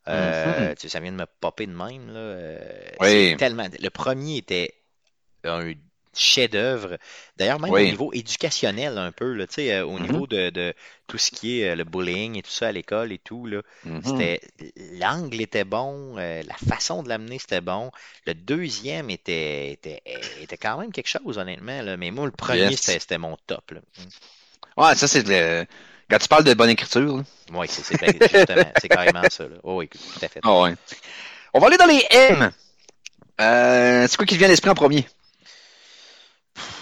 Euh, 0.07 0.69
Mhm. 0.69 0.75
tu 0.75 0.81
sais, 0.81 0.89
ça 0.89 0.99
vient 0.99 1.11
de 1.11 1.17
me 1.17 1.25
popper 1.41 1.65
de 1.67 1.71
même, 1.73 2.07
là. 2.13 2.19
Euh, 2.19 2.59
Oui. 2.99 3.35
tellement... 3.37 3.67
Le 3.79 3.89
premier 3.89 4.37
était 4.37 4.73
un 5.45 5.73
chef-d'œuvre. 6.15 6.97
D'ailleurs, 7.37 7.59
même 7.59 7.71
Oui. 7.71 7.83
au 7.83 7.91
niveau 7.91 8.11
éducationnel, 8.13 8.97
un 8.97 9.11
peu, 9.11 9.33
là, 9.33 9.47
tu 9.47 9.55
sais, 9.55 9.73
euh, 9.73 9.85
au 9.85 9.97
Mhm. 9.97 10.03
niveau 10.03 10.27
de, 10.27 10.49
de 10.49 10.73
tout 11.07 11.17
ce 11.17 11.31
qui 11.31 11.61
est 11.61 11.69
euh, 11.69 11.75
le 11.75 11.83
bullying 11.83 12.35
et 12.37 12.41
tout 12.41 12.49
ça 12.51 12.67
à 12.67 12.71
l'école 12.71 13.11
et 13.11 13.19
tout. 13.19 13.47
Mhm. 13.85 14.01
C'était 14.03 14.41
l'angle 14.99 15.39
était 15.41 15.63
bon, 15.63 16.17
euh, 16.17 16.41
la 16.43 16.55
façon 16.55 17.03
de 17.03 17.09
l'amener 17.09 17.39
c'était 17.39 17.61
bon. 17.61 17.91
Le 18.25 18.33
deuxième 18.33 19.09
était, 19.09 19.71
était, 19.71 20.01
était 20.41 20.57
quand 20.57 20.77
même 20.79 20.91
quelque 20.91 21.07
chose 21.09 21.37
honnêtement 21.37 21.81
là. 21.83 21.95
Mais 21.95 22.11
moi 22.11 22.25
le 22.25 22.31
premier 22.31 22.71
Yes. 22.71 22.81
c'était 22.81 23.17
mon 23.17 23.37
top 23.47 23.71
là. 23.71 23.79
Ouais, 24.77 24.95
ça 24.95 25.07
c'est 25.07 25.27
le... 25.27 25.65
Quand 26.09 26.17
tu 26.17 26.27
parles 26.27 26.43
de 26.43 26.53
bonne 26.55 26.71
écriture. 26.71 27.23
Oui, 27.53 27.67
c'est 27.69 27.83
justement, 27.85 28.71
c'est 28.81 28.89
carrément 28.89 29.29
ça 29.29 29.43
là. 29.43 29.57
Oh, 29.63 29.77
oui, 29.77 29.87
tout 29.89 30.25
à 30.25 30.27
fait. 30.27 30.39
Ah 30.43 30.61
ouais. 30.61 30.75
On 31.53 31.59
va 31.59 31.67
aller 31.67 31.77
dans 31.77 31.85
les 31.85 32.03
M. 32.09 32.51
Euh, 33.41 34.07
c'est 34.07 34.17
quoi 34.17 34.25
qui 34.25 34.33
te 34.33 34.39
vient 34.39 34.47
à 34.47 34.51
l'esprit 34.51 34.69
en 34.71 34.75
premier? 34.75 35.05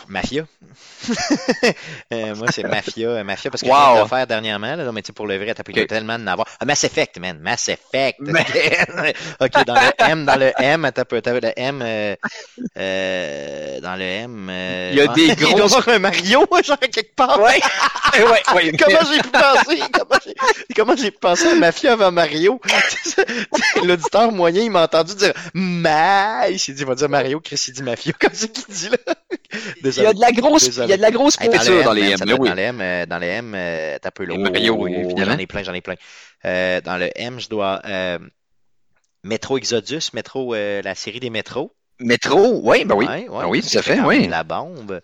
Mafia. 0.08 0.46
Euh, 2.14 2.36
moi 2.36 2.48
c'est 2.52 2.64
Mafia, 2.64 3.10
euh, 3.10 3.24
Mafia 3.24 3.52
parce 3.52 3.62
que 3.62 3.68
Wow. 3.68 3.76
je 3.76 3.80
viens 3.86 3.96
de 3.96 4.02
le 4.04 4.08
faire 4.08 4.28
dernièrement 4.28 4.76
là, 4.76 4.92
mais 4.94 5.02
tu 5.02 5.12
pour 5.14 5.28
le 5.28 5.38
vrai 5.38 5.54
t'as 5.54 5.64
Ok. 5.68 5.88
tellement 5.88 6.18
d'en 6.18 6.28
avoir. 6.28 6.48
Ah, 6.60 6.66
Mass 6.66 6.84
Effect 6.86 7.20
man, 7.20 7.40
Mass 7.42 7.68
Effect. 7.70 8.18
Mais- 8.20 8.46
ok 9.40 9.66
dans 9.66 9.74
le 9.76 9.92
M, 10.00 10.26
dans 10.26 10.36
le 10.40 10.52
M, 10.58 10.90
t'as 10.94 11.06
peu, 11.06 11.22
le 11.22 11.52
M, 11.58 11.82
euh, 11.84 12.16
euh, 12.78 13.80
dans 13.82 13.96
le 13.96 14.04
M. 14.04 14.52
Il 14.92 14.98
y 14.98 15.02
a 15.02 15.08
des 15.08 15.26
Il 15.50 15.56
doit 15.56 15.66
avoir 15.66 15.88
un 15.90 16.00
Mario 16.00 16.46
genre 16.64 16.80
quelque 16.80 17.16
part. 17.16 17.40
Ouais. 17.40 17.60
ouais, 18.16 18.56
ouais. 18.56 18.72
Comment 18.78 19.00
j'ai 19.12 19.22
pu 19.22 19.30
penser? 19.30 19.82
Comment 19.92 20.20
j'ai, 20.26 20.34
comment 20.76 20.96
j'ai 20.96 21.12
pu 21.12 21.18
penser 21.20 21.48
à 21.50 21.56
Mafia 21.56 21.94
avant 21.94 22.12
Mario? 22.12 22.60
L'auditeur 23.84 24.32
moyen, 24.32 24.64
il 24.64 24.72
m'a 24.72 24.84
entendu 24.84 25.16
dire 25.16 25.34
Ma. 25.54 26.50
Il 26.50 26.60
s'est 26.60 26.74
dit, 26.74 26.82
il 26.82 26.88
va 26.88 26.96
dire 26.96 27.10
Mario, 27.10 27.40
Chris, 27.40 27.62
il 27.68 27.74
dit 27.74 27.84
Mafia. 27.84 28.14
Comme 28.20 28.32
c'est 28.34 28.52
qu'il 28.52 28.74
dit 28.74 28.90
là. 28.90 28.98
Il 29.98 30.04
y 30.04 30.08
a 30.08 30.14
de 30.14 30.22
la 30.22 30.32
grosse, 30.32 30.68
il 30.68 30.88
y 30.90 30.94
a 30.94 30.98
de 30.98 31.02
la 31.02 31.12
grosse 31.12 31.38
Hey, 31.40 31.50
dans 31.50 31.94
les 31.94 32.12
M. 32.12 32.20
oui. 32.40 32.50
Dans 32.50 32.54
les 32.56 32.64
M, 32.64 32.80
euh, 32.82 33.06
dans 33.06 33.18
les 33.18 33.28
M, 33.28 33.54
euh, 33.56 33.98
t'as 34.02 34.12
peu 34.12 34.24
Les 34.24 34.36
l'eau. 34.36 34.42
Mario, 34.42 34.76
oui, 34.76 34.94
évidemment. 34.96 35.32
J'en 35.34 35.38
ai 35.38 35.48
plein, 35.48 35.64
j'en 35.64 35.74
ai 35.74 35.82
plein. 35.82 35.96
Euh, 36.46 36.82
dans 36.82 36.98
le 36.98 37.10
M, 37.16 37.40
je 37.40 37.50
dois 37.50 37.82
euh, 37.86 38.20
Metro 39.24 39.58
Exodus, 39.58 40.10
Metro, 40.14 40.54
euh, 40.56 40.82
la 40.84 40.96
série 40.96 41.20
des 41.20 41.30
métros. 41.30 41.74
Métro, 42.00 42.62
oui, 42.64 42.86
ben 42.86 42.96
oui. 42.96 43.06
Ouais, 43.08 43.28
ouais, 43.28 43.42
Ben 43.44 43.48
oui, 43.48 43.62
ça 43.64 43.70
tout 43.72 43.78
à 43.80 43.82
fait 43.96 44.00
oui. 44.02 44.28
La 44.28 44.44
bombe. 44.44 45.02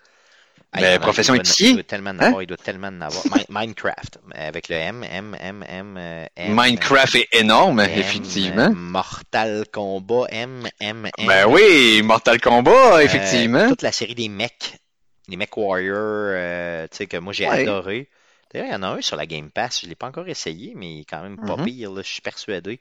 Ben, 0.75 0.99
profession 0.99 1.35
épicier. 1.35 1.69
Il 1.69 1.73
doit 1.75 1.83
tellement 1.83 2.09
en 2.09 2.19
Hein? 2.19 2.25
avoir, 2.27 2.41
il 2.41 2.47
doit 2.47 2.57
tellement 2.57 2.87
en 2.87 3.01
avoir. 3.01 3.23
Mi- 3.27 3.45
Minecraft, 3.47 4.17
avec 4.33 4.69
le 4.69 4.75
M, 4.75 5.03
M, 5.03 5.37
M, 5.39 5.63
M, 5.69 6.27
M. 6.35 6.55
Minecraft 6.55 7.13
est 7.15 7.27
énorme, 7.33 7.79
M, 7.79 7.91
effectivement. 7.95 8.71
Mortal 8.75 9.65
Kombat, 9.71 10.25
M, 10.29 10.67
M, 10.79 11.07
M. 11.15 11.27
Ben 11.27 11.45
oui, 11.47 12.01
Mortal 12.03 12.41
Kombat, 12.41 12.95
Euh, 12.95 12.99
effectivement. 13.01 13.67
toute 13.69 13.83
la 13.83 13.91
série 13.91 14.15
des 14.15 14.29
mecs, 14.29 14.79
les 15.27 15.37
Mech 15.37 15.55
Warriors, 15.55 15.97
euh, 15.97 16.87
tu 16.91 16.97
sais, 16.97 17.07
que 17.07 17.17
moi 17.17 17.33
j'ai 17.33 17.47
Ouais. 17.47 17.61
adoré. 17.61 18.09
D'ailleurs, 18.51 18.67
il 18.67 18.71
y 18.73 18.75
en 18.75 18.83
a 18.83 18.87
un 18.87 19.01
sur 19.01 19.15
la 19.15 19.25
Game 19.25 19.49
Pass, 19.49 19.81
je 19.81 19.87
l'ai 19.87 19.95
pas 19.95 20.07
encore 20.07 20.27
essayé, 20.27 20.73
mais 20.75 20.95
il 20.95 20.99
est 21.01 21.05
quand 21.05 21.21
même 21.23 21.37
pas 21.37 21.57
Mhm. 21.57 21.65
pire, 21.65 21.91
là, 21.91 22.01
je 22.03 22.07
suis 22.07 22.21
persuadé. 22.21 22.79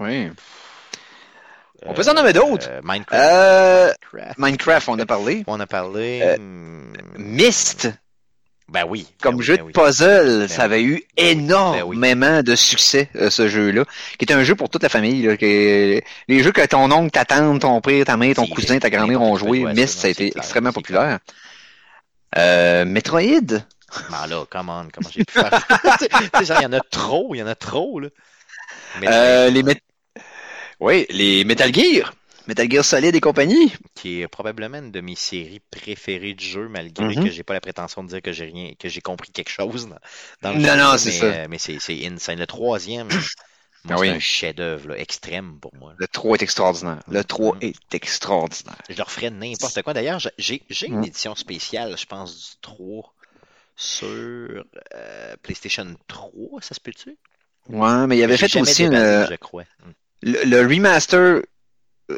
Oui. 0.00 0.30
On 1.86 1.92
peut 1.92 2.08
en 2.08 2.14
nommer 2.14 2.32
d'autres. 2.32 2.68
Euh, 2.70 2.80
Minecraft. 2.82 3.22
Euh, 3.22 3.92
Minecraft. 4.12 4.38
Minecraft, 4.38 4.88
on 4.88 4.98
a 4.98 5.06
parlé. 5.06 5.44
On 5.46 5.60
a 5.60 5.66
parlé. 5.66 6.20
Euh, 6.22 6.38
hmm, 6.38 6.92
Myst, 7.18 7.88
Ben 8.68 8.84
oui. 8.88 9.06
comme 9.20 9.34
ben 9.34 9.38
oui, 9.40 9.44
jeu 9.44 9.56
ben 9.56 9.62
de 9.62 9.66
oui. 9.66 9.72
puzzle, 9.72 10.48
ça 10.48 10.60
oui. 10.60 10.64
avait 10.64 10.82
eu 10.82 11.04
énormément 11.16 12.42
de 12.42 12.56
succès, 12.56 13.08
euh, 13.16 13.30
ce 13.30 13.46
jeu-là, 13.48 13.84
qui 14.18 14.24
était 14.24 14.34
un 14.34 14.42
jeu 14.42 14.54
pour 14.54 14.68
toute 14.70 14.82
la 14.82 14.88
famille. 14.88 15.22
Là, 15.22 15.36
que- 15.36 16.00
les 16.28 16.42
jeux 16.42 16.50
que 16.52 16.64
ton 16.66 16.90
oncle, 16.90 17.10
ta 17.10 17.24
tante, 17.24 17.60
ton 17.60 17.80
père, 17.80 18.04
ta 18.06 18.16
mère, 18.16 18.34
ton 18.34 18.46
cousin, 18.46 18.78
ta 18.78 18.90
grand-mère 18.90 19.20
ont 19.20 19.36
joué, 19.36 19.64
Myst, 19.74 19.94
ça, 19.96 20.00
ça 20.02 20.06
a 20.08 20.10
été 20.10 20.30
clair, 20.30 20.42
extrêmement 20.42 20.72
populaire. 20.72 21.18
Euh, 22.36 22.84
Metroid, 22.84 23.62
Ben 24.10 24.26
là, 24.28 24.44
come 24.50 24.68
on, 24.70 24.88
comment 24.92 25.08
j'ai 25.14 25.24
pu 25.24 25.32
faire 25.32 25.50
Tu 26.00 26.06
sais, 26.38 26.44
genre, 26.46 26.58
il 26.60 26.64
y 26.64 26.66
en 26.66 26.72
a 26.72 26.80
trop, 26.80 27.34
il 27.34 27.38
y 27.38 27.42
en 27.42 27.46
a 27.46 27.54
trop, 27.54 28.00
là. 28.00 28.08
Euh, 29.04 29.50
les 29.50 29.62
Met- 29.62 29.80
oui, 30.80 31.06
les 31.10 31.44
Metal 31.44 31.72
Gear, 31.72 32.12
Metal 32.46 32.70
Gear 32.70 32.84
Solid 32.84 33.14
et 33.14 33.20
compagnie. 33.20 33.72
qui 33.94 34.20
est 34.20 34.28
probablement 34.28 34.78
une 34.78 34.90
de 34.90 35.00
mes 35.00 35.14
séries 35.14 35.60
préférées 35.70 36.34
du 36.34 36.44
jeu, 36.44 36.68
malgré 36.68 37.14
Mhm. 37.14 37.24
que 37.24 37.30
j'ai 37.30 37.42
pas 37.42 37.54
la 37.54 37.60
prétention 37.60 38.02
de 38.04 38.08
dire 38.08 38.22
que 38.22 38.32
j'ai 38.32 38.44
rien, 38.46 38.72
que 38.78 38.88
j'ai 38.88 39.00
compris 39.00 39.30
quelque 39.32 39.50
chose 39.50 39.88
dans, 39.88 39.98
dans 40.42 40.52
le 40.52 40.58
Non, 40.60 40.76
jeu, 40.76 40.78
non, 40.78 40.98
c'est 40.98 41.10
ça. 41.12 41.26
euh, 41.26 41.46
mais 41.48 41.58
c'est, 41.58 41.78
insane. 42.06 42.38
Le 42.38 42.46
troisième, 42.46 43.08
Ah 43.88 43.96
c'est 43.98 44.08
un 44.10 44.18
chef-d'œuvre, 44.18 44.94
extrême 44.94 45.58
pour 45.60 45.74
moi. 45.74 45.94
Le 45.98 46.08
3 46.08 46.36
est 46.36 46.42
extraordinaire. 46.42 47.02
Le 47.10 47.22
3 47.22 47.54
Mhm. 47.54 47.60
est 47.60 47.94
extraordinaire. 47.94 48.76
Je 48.88 48.96
leur 48.96 49.10
ferais 49.10 49.30
n'importe 49.30 49.82
quoi. 49.82 49.92
D'ailleurs, 49.94 50.20
j'ai- 50.38 50.62
une 50.86 50.94
Mhm. 50.94 51.04
édition 51.04 51.34
spéciale, 51.34 51.96
je 51.98 52.06
pense, 52.06 52.34
du 52.34 52.56
3 52.62 53.14
sur 53.76 54.08
euh, 54.94 55.36
PlayStation 55.42 55.86
3, 56.06 56.60
ça 56.62 56.74
se 56.74 56.80
peut-tu? 56.80 57.16
Ouais, 57.68 58.06
mais 58.06 58.18
il 58.18 58.22
avait 58.24 58.36
fait 58.36 58.54
aussi 58.56 58.84
une, 58.84 58.94
euh, 58.94 59.26
je 59.26 59.34
crois. 59.36 59.64
Mm. 59.84 59.90
le, 60.22 60.44
le 60.44 60.60
remaster 60.66 61.42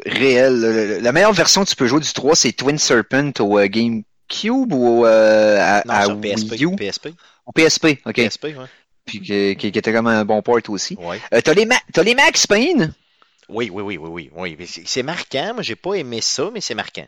réel. 0.05 0.99
la 1.01 1.11
meilleure 1.11 1.33
version 1.33 1.63
que 1.63 1.69
tu 1.69 1.75
peux 1.75 1.87
jouer 1.87 1.99
du 1.99 2.11
3, 2.11 2.35
c'est 2.35 2.51
Twin 2.53 2.77
Serpent 2.77 3.31
au 3.39 3.57
euh, 3.57 3.67
GameCube 3.67 4.73
ou 4.73 5.05
euh, 5.05 5.57
à, 5.59 5.83
Non, 5.85 5.93
à 5.93 6.05
sur 6.05 6.21
PSP. 6.21 6.51
Wii 6.51 6.65
U? 6.65 6.75
PSP. 6.75 7.07
Au 7.45 7.51
PSP, 7.51 7.85
ok. 8.05 8.15
PSP, 8.15 8.43
ouais. 8.45 8.55
Puis 9.05 9.21
qui, 9.21 9.67
était 9.67 9.93
comme 9.93 10.07
un 10.07 10.25
bon 10.25 10.41
port 10.41 10.59
aussi. 10.67 10.97
Ouais. 10.99 11.21
Euh, 11.33 11.39
t'as 11.41 11.53
les, 11.53 11.65
Ma- 11.65 11.79
les 12.03 12.15
Max 12.15 12.45
Payne? 12.45 12.93
Oui, 13.47 13.69
oui, 13.71 13.81
oui, 13.81 13.97
oui, 13.97 14.29
oui, 14.35 14.55
oui. 14.59 14.83
C'est 14.85 15.03
marquant. 15.03 15.53
Moi, 15.53 15.63
j'ai 15.63 15.77
pas 15.77 15.93
aimé 15.93 16.19
ça, 16.19 16.49
mais 16.53 16.59
c'est 16.59 16.75
marquant. 16.75 17.05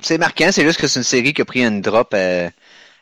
C'est 0.00 0.18
marquant, 0.18 0.50
c'est 0.52 0.64
juste 0.64 0.80
que 0.80 0.86
c'est 0.86 1.00
une 1.00 1.04
série 1.04 1.34
qui 1.34 1.42
a 1.42 1.44
pris 1.44 1.64
une 1.64 1.80
drop 1.80 2.14
euh, 2.14 2.48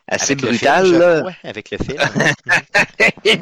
assez 0.07 0.31
Avec 0.33 0.41
le 0.41 0.47
brutale. 0.49 0.91
là. 0.91 1.19
crois, 1.19 1.33
avec 1.43 1.69
le 1.71 1.77
film. 1.77 1.97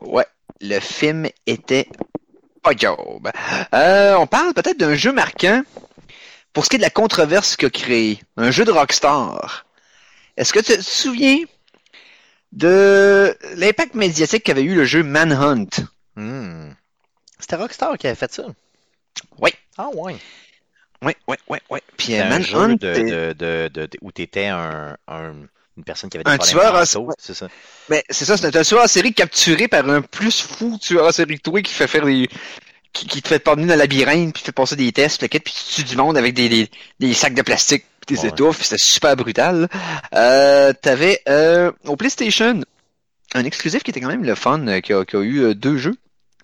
Ouais, 0.00 0.26
le 0.60 0.80
film 0.80 1.28
était 1.46 1.86
pas 2.68 2.76
job. 2.76 3.30
Euh, 3.74 4.14
on 4.16 4.26
parle 4.26 4.52
peut-être 4.54 4.78
d'un 4.78 4.94
jeu 4.94 5.12
marquant 5.12 5.62
pour 6.52 6.64
ce 6.64 6.70
qui 6.70 6.76
est 6.76 6.78
de 6.78 6.82
la 6.84 6.90
controverse 6.90 7.56
qu'il 7.56 7.66
a 7.66 7.70
créé. 7.70 8.20
Un 8.36 8.50
jeu 8.50 8.64
de 8.64 8.70
Rockstar. 8.72 9.64
Est-ce 10.36 10.52
que 10.52 10.60
tu 10.60 10.76
te 10.76 10.80
souviens 10.82 11.38
de 12.52 13.36
l'impact 13.56 13.94
médiatique 13.94 14.44
qu'avait 14.44 14.62
eu 14.62 14.74
le 14.74 14.84
jeu 14.84 15.02
Manhunt? 15.02 15.68
Hmm. 16.16 16.70
C'était 17.38 17.56
Rockstar 17.56 17.96
qui 17.98 18.06
avait 18.06 18.16
fait 18.16 18.32
ça? 18.32 18.44
Oui. 19.38 19.50
Ah 19.76 19.88
ouais. 19.94 20.16
Oui, 21.02 21.12
oui, 21.28 21.36
oui, 21.48 21.58
oui. 21.70 21.78
Puis 21.96 22.06
C'était 22.08 22.20
euh, 22.22 22.32
un 22.32 22.40
jeu 22.40 22.58
Manhunt, 22.58 22.76
de, 22.80 22.94
c'est- 22.94 23.02
de, 23.04 23.32
de, 23.32 23.68
de- 23.72 23.86
de- 23.86 23.98
où 24.02 24.10
t'étais 24.12 24.46
un, 24.46 24.96
un, 25.06 25.34
une 25.78 25.84
personne 25.84 26.10
qui 26.10 26.16
avait 26.18 26.24
des 26.24 26.30
Un 26.30 26.38
tueur 26.38 26.74
en- 26.74 27.00
ouais. 27.06 27.14
c'est 27.18 27.34
ça. 27.34 27.48
Ben, 27.88 28.02
c'est 28.10 28.24
ça, 28.26 28.36
c'est 28.36 28.54
un 28.54 28.62
tueur 28.62 28.84
en 28.84 28.86
série 28.88 29.14
capturé 29.14 29.68
par 29.68 29.88
un 29.88 30.02
plus 30.02 30.42
fou 30.42 30.76
tueur 30.80 31.06
en 31.06 31.12
série 31.12 31.36
que 31.38 31.42
toi 31.42 31.62
qui 31.62 31.72
fait 31.72 31.86
faire 31.86 32.04
des. 32.04 32.28
qui, 32.92 33.06
qui 33.06 33.22
te 33.22 33.28
fait 33.28 33.38
promener 33.38 33.66
dans 33.68 33.74
le 33.74 33.78
labyrinthe, 33.78 34.34
puis 34.34 34.42
fait 34.42 34.52
passer 34.52 34.74
des 34.76 34.90
tests, 34.92 35.18
puis, 35.26 35.38
puis 35.40 35.54
tu 35.68 35.74
tues 35.82 35.84
du 35.84 35.96
monde 35.96 36.16
avec 36.18 36.34
des, 36.34 36.48
des, 36.48 36.68
des 36.98 37.14
sacs 37.14 37.34
de 37.34 37.42
plastique, 37.42 37.84
puis 38.06 38.16
des 38.16 38.22
Ouais. 38.22 38.28
étouffes, 38.30 38.62
c'était 38.62 38.78
super 38.78 39.14
brutal. 39.16 39.68
Euh, 40.14 40.72
T'avais 40.82 41.20
euh, 41.28 41.70
au 41.86 41.96
PlayStation 41.96 42.60
un 43.34 43.44
exclusif 43.44 43.82
qui 43.82 43.90
était 43.90 44.00
quand 44.00 44.08
même 44.08 44.24
le 44.24 44.34
fun, 44.34 44.66
euh, 44.66 44.80
qui, 44.80 44.92
a, 44.94 45.04
qui 45.04 45.16
a 45.16 45.20
eu 45.20 45.40
euh, 45.42 45.54
deux 45.54 45.76
jeux. 45.76 45.96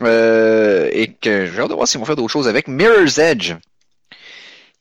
Euh, 0.02 0.88
et 0.92 1.12
que 1.12 1.46
j'ai 1.46 1.60
hâte 1.60 1.70
de 1.70 1.74
voir 1.74 1.86
s'ils 1.88 1.98
vont 2.00 2.04
faire 2.06 2.16
d'autres 2.16 2.32
choses 2.32 2.48
avec 2.48 2.68
Mirror's 2.68 3.16
Edge. 3.18 3.54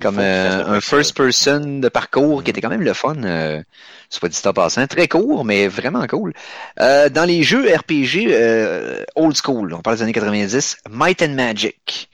Comme 0.03 0.19
euh, 0.19 0.65
un 0.67 0.81
first 0.81 1.15
person 1.17 1.79
de 1.79 1.89
parcours 1.89 2.43
qui 2.43 2.51
était 2.51 2.61
quand 2.61 2.69
même 2.69 2.81
le 2.83 2.93
fun. 2.93 3.15
Euh, 3.23 3.61
soit 4.09 4.29
dit 4.29 4.37
en 4.45 4.53
passant. 4.53 4.85
Très 4.85 5.07
court, 5.07 5.43
mais 5.45 5.67
vraiment 5.67 6.05
cool. 6.07 6.33
Euh, 6.79 7.09
dans 7.09 7.23
les 7.25 7.41
jeux 7.41 7.65
RPG 7.75 8.27
euh, 8.27 9.03
old 9.15 9.35
school, 9.35 9.73
on 9.73 9.81
parle 9.81 9.95
des 9.97 10.03
années 10.03 10.13
90, 10.13 10.77
Might 10.91 11.21
and 11.23 11.29
Magic. 11.33 12.09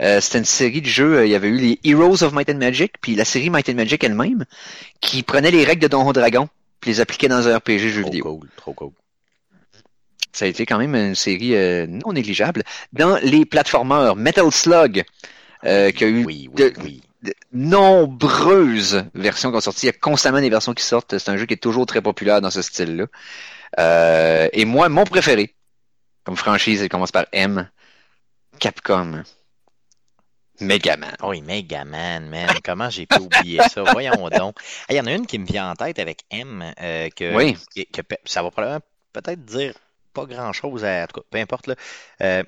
Euh, 0.00 0.20
C'était 0.20 0.38
une 0.38 0.44
série 0.44 0.80
de 0.80 0.86
jeux, 0.86 1.18
euh, 1.18 1.26
il 1.26 1.30
y 1.32 1.34
avait 1.34 1.48
eu 1.48 1.56
les 1.58 1.78
Heroes 1.84 2.22
of 2.22 2.32
Might 2.32 2.50
and 2.50 2.56
Magic, 2.58 2.92
puis 3.00 3.14
la 3.14 3.24
série 3.24 3.50
Might 3.50 3.68
and 3.68 3.74
Magic 3.74 4.02
elle-même, 4.04 4.44
qui 5.00 5.22
prenait 5.22 5.50
les 5.50 5.64
règles 5.64 5.82
de 5.82 5.88
Donjon 5.88 6.12
Dragon, 6.12 6.48
puis 6.80 6.90
les 6.92 7.00
appliquait 7.00 7.28
dans 7.28 7.46
un 7.48 7.56
RPG 7.58 7.78
jeu 7.88 8.00
Trop 8.02 8.10
vidéo. 8.10 8.24
cool, 8.38 8.48
trop 8.56 8.72
cool. 8.72 8.90
Ça 10.32 10.44
a 10.46 10.48
été 10.48 10.64
quand 10.66 10.78
même 10.78 10.94
une 10.94 11.14
série 11.14 11.54
euh, 11.54 11.86
non 11.86 12.12
négligeable. 12.14 12.62
Dans 12.92 13.16
les 13.22 13.44
platformers, 13.44 14.16
Metal 14.16 14.50
Slug, 14.50 15.04
euh, 15.64 15.90
qui 15.90 16.04
a 16.04 16.08
eu 16.08 16.24
Oui, 16.24 16.48
oui, 16.52 16.54
de- 16.56 16.72
oui. 16.82 17.02
Nombreuses 17.52 19.04
versions 19.14 19.50
qui 19.50 19.56
ont 19.56 19.60
sorti. 19.60 19.86
Il 19.86 19.88
y 19.88 19.90
a 19.90 19.98
constamment 19.98 20.40
des 20.40 20.50
versions 20.50 20.74
qui 20.74 20.84
sortent. 20.84 21.18
C'est 21.18 21.30
un 21.30 21.36
jeu 21.36 21.46
qui 21.46 21.54
est 21.54 21.62
toujours 21.62 21.86
très 21.86 22.02
populaire 22.02 22.40
dans 22.40 22.50
ce 22.50 22.62
style-là. 22.62 23.06
Euh, 23.78 24.48
et 24.52 24.64
moi, 24.64 24.88
mon 24.88 25.04
préféré, 25.04 25.54
comme 26.24 26.36
franchise, 26.36 26.80
il 26.82 26.88
commence 26.88 27.12
par 27.12 27.26
M, 27.32 27.68
Capcom. 28.58 29.22
Megaman. 30.60 31.12
Oh, 31.22 31.30
oui, 31.30 31.42
Megaman, 31.42 32.28
man. 32.28 32.48
Comment 32.64 32.90
j'ai 32.90 33.06
pu 33.06 33.18
oublier 33.18 33.60
ça? 33.70 33.82
Voyons 33.82 34.28
donc. 34.28 34.56
Il 34.90 34.96
y 34.96 35.00
en 35.00 35.06
a 35.06 35.12
une 35.12 35.26
qui 35.26 35.38
me 35.38 35.46
vient 35.46 35.70
en 35.70 35.74
tête 35.74 35.98
avec 35.98 36.24
M, 36.30 36.62
euh, 36.80 37.08
que, 37.10 37.34
Oui. 37.34 37.56
que- 37.74 38.02
que 38.02 38.02
ça 38.24 38.42
va 38.42 38.50
probablement 38.50 38.80
peut-être 39.12 39.44
dire 39.44 39.74
pas 40.12 40.26
grand-chose 40.26 40.84
à... 40.84 41.02
En 41.04 41.06
tout 41.06 41.20
cas, 41.20 41.26
peu 41.30 41.38
importe. 41.38 41.66
Là. 41.68 41.74
Euh, 42.20 42.42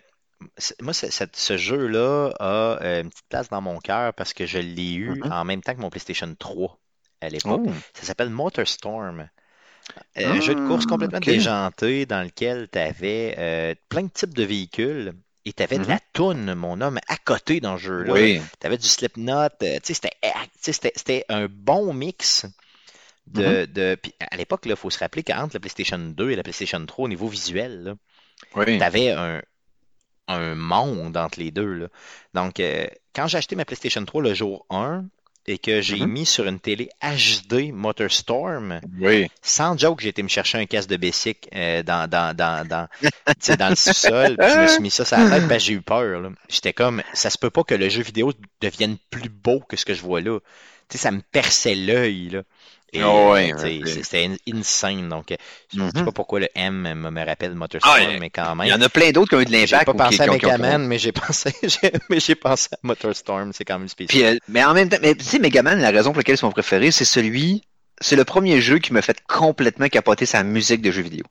moi, 0.83 0.93
ce 0.93 1.57
jeu-là 1.57 2.31
a 2.41 2.83
euh, 2.83 3.03
une 3.03 3.11
petite 3.11 3.29
place 3.29 3.49
dans 3.49 3.61
mon 3.61 3.79
cœur 3.79 4.13
parce 4.15 4.33
que 4.35 4.47
je 4.47 4.59
l'ai 4.59 4.95
eu 4.95 5.11
Mhm. 5.21 5.33
en 5.33 5.45
même 5.45 5.63
temps 5.63 5.75
que 5.75 5.81
mon 5.81 5.91
PlayStation 5.91 6.33
3 6.39 6.79
à 7.21 7.29
l'époque. 7.29 7.63
Oh. 7.67 7.73
Ça 7.95 8.05
s'appelle 8.05 8.31
Motorstorm. 8.31 9.29
Euh, 10.19 10.33
un 10.33 10.41
jeu 10.41 10.55
de 10.55 10.67
course 10.67 10.85
Ah, 10.87 10.91
complètement 10.91 11.21
déjanté 11.21 12.07
dans 12.07 12.23
lequel 12.23 12.69
tu 12.73 12.79
avais 12.79 13.77
plein 13.89 14.03
de 14.03 14.09
types 14.09 14.35
de 14.35 14.45
véhicules 14.45 15.13
et 15.45 15.53
tu 15.53 15.63
avais 15.63 15.79
de 15.79 15.85
la 15.87 15.99
toune, 16.15 16.55
mon 16.55 16.81
homme, 16.81 16.99
à 17.07 17.17
côté 17.19 17.61
dans 17.61 17.77
ce 17.77 17.83
jeu-là. 17.85 18.13
Oui. 18.15 18.41
Tu 18.61 18.67
avais 18.67 18.79
du 18.79 18.87
Slipknot. 18.89 19.49
euh, 19.63 19.79
tu 19.83 19.95
sais, 19.95 20.11
c'était, 20.95 21.25
un 21.29 21.49
bon 21.51 21.93
mix 21.93 22.47
de. 23.27 23.67
de 23.67 23.97
puis 24.03 24.15
à 24.21 24.37
l'époque, 24.37 24.63
il 24.65 24.75
faut 24.77 24.89
se 24.91 24.99
rappeler 24.99 25.23
qu'entre 25.23 25.55
la 25.55 25.61
PlayStation 25.61 25.99
2 25.99 26.31
et 26.31 26.37
la 26.37 26.43
PlayStation 26.43 26.85
3, 26.85 27.05
au 27.05 27.09
niveau 27.09 27.29
visuel, 27.29 27.95
Oui. 28.57 28.79
tu 28.79 28.83
avais 28.83 29.11
un, 29.11 29.43
un 30.29 30.55
monde 30.55 31.17
entre 31.17 31.39
les 31.41 31.51
deux. 31.51 31.73
Là. 31.75 31.89
Donc, 32.35 32.61
euh, 32.61 32.87
quand 33.15 33.27
j'ai 33.29 33.39
acheté 33.39 33.57
ma 33.57 33.65
PlayStation 33.65 34.05
3 34.05 34.23
le 34.23 34.35
jour 34.35 34.67
1 34.71 35.05
et 35.47 35.59
que 35.59 35.81
j'ai 35.83 36.05
Mhm. 36.05 36.07
mis 36.07 36.27
sur 36.27 36.47
une 36.47 36.61
télé 36.61 36.89
HD 37.03 37.73
Motorstorm, 37.73 38.81
Oui. 39.01 39.29
sans 39.43 39.79
joke, 39.79 40.01
j'ai 40.01 40.09
été 40.11 40.23
me 40.23 40.29
chercher 40.29 40.59
un 40.59 40.67
casque 40.67 40.89
de 40.89 40.97
Bessic 40.97 41.49
euh, 41.55 41.83
dans, 41.83 42.09
dans, 42.09 42.35
dans, 42.37 42.67
dans, 42.67 42.89
dans 43.57 43.69
le 43.71 43.75
sous-sol, 43.77 44.39
je 44.47 44.59
me 44.59 44.67
suis 44.67 44.83
mis 44.83 44.91
ça 44.91 45.05
sur 45.05 45.17
la 45.17 45.25
tête, 45.27 45.47
parce 45.47 45.63
que 45.63 45.67
j'ai 45.69 45.75
eu 45.75 45.83
peur. 45.83 46.31
J'étais 46.49 46.73
comme, 46.73 47.03
ça 47.13 47.31
se 47.31 47.39
peut 47.39 47.51
pas 47.51 47.65
que 47.65 47.75
le 47.75 47.89
jeu 47.89 48.03
vidéo 48.03 48.33
devienne 48.61 48.97
plus 49.11 49.29
beau 49.29 49.61
que 49.61 49.77
ce 49.77 49.85
que 49.85 49.95
je 49.95 50.03
vois 50.03 50.21
là. 50.21 50.41
Tu 50.89 50.99
sais, 50.99 51.03
ça 51.05 51.11
me 51.11 51.21
perçait 51.23 51.75
l'œil. 51.75 52.41
Oh, 53.03 53.33
ouais, 53.33 53.53
euh, 53.53 53.85
C'était 53.87 54.25
in- 54.27 54.37
insane. 54.59 55.09
Donc, 55.09 55.33
euh, 55.33 55.37
je 55.73 55.79
sais 55.81 55.85
Mhm. 55.97 56.05
pas 56.05 56.13
pourquoi 56.13 56.41
le 56.41 56.49
M 56.55 56.95
me, 56.95 57.25
rappelle 57.27 57.55
Motorstorm, 57.55 57.97
Ah, 57.99 58.19
mais 58.21 58.31
quand 58.31 58.55
Il 58.63 58.69
y 58.69 58.71
même. 58.71 58.81
en 58.81 58.85
a 58.85 58.89
plein 58.89 59.11
d'autres 59.11 59.31
qui 59.31 59.35
ont 59.37 59.41
eu 59.41 59.45
de 59.45 59.51
J'ai 59.51 59.67
l'impact. 59.67 59.87
pas 59.87 59.93
ou 59.93 59.97
pensé 59.97 60.23
à 60.23 60.27
Megaman, 60.27 60.87
mais 60.87 60.99
j'ai 60.99 61.13
pensé, 61.13 61.53
j'ai- 61.63 61.93
mais 62.11 62.21
j'ai 62.21 62.35
pensé 62.35 62.69
à 62.73 62.79
Motorstorm. 62.83 63.53
C'est 63.53 63.65
quand 63.65 63.79
même 63.79 63.89
spécial. 63.89 64.09
Puis, 64.09 64.25
euh, 64.37 64.39
mais 64.49 64.65
en 64.65 64.75
même 64.75 64.89
temps, 64.89 64.99
mais 65.03 65.15
tu 65.15 65.25
sais, 65.25 65.39
Megaman, 65.39 65.81
la 65.81 65.91
raison 65.91 66.11
pour 66.11 66.19
laquelle 66.19 66.37
c'est 66.37 66.47
mon 66.47 66.53
préféré, 66.53 66.91
c'est 66.91 67.05
celui, 67.05 67.63
c'est 68.01 68.17
le 68.17 68.25
premier 68.25 68.61
jeu 68.61 68.79
qui 68.79 68.93
m'a 68.93 69.03
fait 69.03 69.19
complètement 69.27 69.89
capoter 69.89 70.27
sa 70.27 70.43
musique 70.45 70.83
de 70.83 70.91
jeu 70.91 71.03
vidéo. 71.03 71.25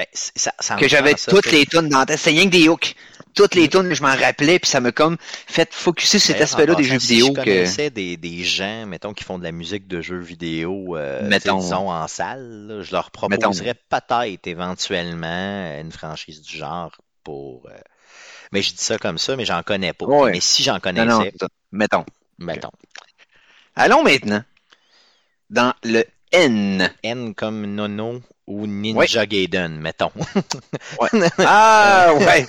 Ben, 0.00 0.06
ça, 0.14 0.52
que 0.78 0.88
j'avais 0.88 1.14
toutes 1.14 1.52
les 1.52 1.66
tonnes 1.66 1.90
dans 1.90 1.98
la 1.98 2.06
tête. 2.06 2.18
C'est 2.18 2.30
rien 2.30 2.44
que 2.46 2.50
des 2.50 2.68
hooks. 2.70 2.94
toutes 3.34 3.54
les 3.54 3.68
tunes, 3.68 3.92
je 3.92 4.02
m'en 4.02 4.14
rappelais, 4.16 4.58
puis 4.58 4.70
ça 4.70 4.80
m'a 4.80 4.92
comme 4.92 5.18
fait 5.20 5.72
focuser 5.74 6.18
cet 6.18 6.40
aspect-là 6.40 6.74
des 6.74 6.84
jeux 6.84 6.98
si 6.98 7.14
vidéo 7.16 7.26
je 7.28 7.32
que. 7.32 7.44
connaissais 7.44 7.90
des, 7.90 8.16
des 8.16 8.42
gens, 8.42 8.86
mettons, 8.86 9.12
qui 9.12 9.24
font 9.24 9.38
de 9.38 9.44
la 9.44 9.52
musique 9.52 9.86
de 9.86 10.00
jeux 10.00 10.18
vidéo, 10.20 10.96
euh, 10.96 11.28
Mettons. 11.28 11.58
disons 11.58 11.90
en 11.90 12.08
salle, 12.08 12.66
là, 12.66 12.82
je 12.82 12.92
leur 12.92 13.10
proposerais 13.10 13.74
peut-être 13.74 14.46
éventuellement 14.46 15.78
une 15.80 15.92
franchise 15.92 16.40
du 16.40 16.56
genre 16.56 16.96
pour. 17.22 17.68
euh, 17.68 17.74
Mais 18.52 18.62
je 18.62 18.70
dis 18.70 18.82
ça 18.82 18.96
comme 18.96 19.18
ça, 19.18 19.36
mais 19.36 19.44
j'en 19.44 19.62
connais 19.62 19.92
pas. 19.92 20.06
Ouais. 20.06 20.30
Mais 20.32 20.40
si 20.40 20.62
j'en 20.62 20.80
connaissais, 20.80 21.06
non, 21.06 21.48
mettons. 21.72 22.06
mettons. 22.38 22.72
Allons 23.76 24.02
maintenant 24.02 24.42
dans 25.50 25.74
le 25.84 26.04
N. 26.32 26.90
N 27.02 27.34
comme 27.34 27.66
Nono 27.74 28.22
ou 28.50 28.66
Ninja 28.66 29.24
Gaiden, 29.26 29.78
mettons. 29.80 30.10
Ah 31.38 32.12
ouais. 32.18 32.44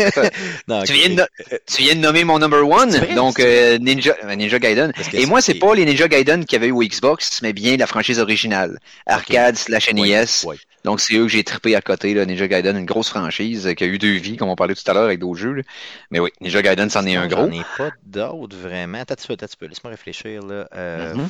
Non, 0.67 0.83
tu, 0.83 0.93
viens 0.93 1.09
de, 1.09 1.15
no- 1.15 1.57
tu 1.67 1.81
viens 1.83 1.95
de 1.95 1.99
nommer 1.99 2.23
mon 2.23 2.39
number 2.39 2.67
one, 2.67 2.89
vrai, 2.91 3.13
donc 3.15 3.39
euh, 3.39 3.77
Ninja, 3.77 4.15
euh, 4.23 4.35
Ninja 4.35 4.59
Gaiden. 4.59 4.91
Et 5.13 5.25
moi, 5.25 5.41
c'est 5.41 5.55
pas 5.55 5.73
les 5.75 5.85
Ninja 5.85 6.07
Gaiden 6.07 6.45
qu'il 6.45 6.55
y 6.57 6.59
avait 6.61 6.67
eu 6.67 6.71
au 6.71 6.81
Xbox, 6.83 7.41
mais 7.41 7.53
bien 7.53 7.77
la 7.77 7.87
franchise 7.87 8.19
originale. 8.19 8.79
Arcade 9.05 9.55
slash 9.57 9.91
NES. 9.93 10.01
Ouais, 10.01 10.25
ouais. 10.45 10.57
Donc 10.83 10.99
c'est 10.99 11.13
eux 11.13 11.23
que 11.23 11.27
j'ai 11.27 11.43
trippé 11.43 11.75
à 11.75 11.81
côté, 11.81 12.15
là, 12.15 12.25
Ninja 12.25 12.47
Gaiden, 12.47 12.75
une 12.75 12.85
grosse 12.85 13.09
franchise 13.09 13.67
euh, 13.67 13.73
qui 13.73 13.83
a 13.83 13.87
eu 13.87 13.99
deux 13.99 14.13
vies, 14.17 14.35
comme 14.37 14.49
on 14.49 14.55
parlait 14.55 14.73
tout 14.73 14.81
à 14.89 14.93
l'heure 14.93 15.03
avec 15.03 15.19
d'autres 15.19 15.39
jeux. 15.39 15.53
là. 15.53 15.61
Mais 16.09 16.19
oui, 16.19 16.31
Ninja 16.41 16.61
Gaiden, 16.63 16.89
c'en 16.89 17.05
est 17.05 17.15
un 17.15 17.27
gros. 17.27 17.45
J'en 17.45 17.51
ai 17.51 17.61
pas 17.77 17.91
d'autres 18.03 18.57
vraiment. 18.57 18.99
Attends, 18.99 19.13
tu 19.15 19.27
peux, 19.27 19.33
attends, 19.33 19.45
tu 19.47 19.57
peux. 19.57 19.67
Laisse-moi 19.67 19.91
réfléchir 19.91 20.41
là. 20.43 20.67
Euh, 20.75 21.13
Mhm. 21.13 21.29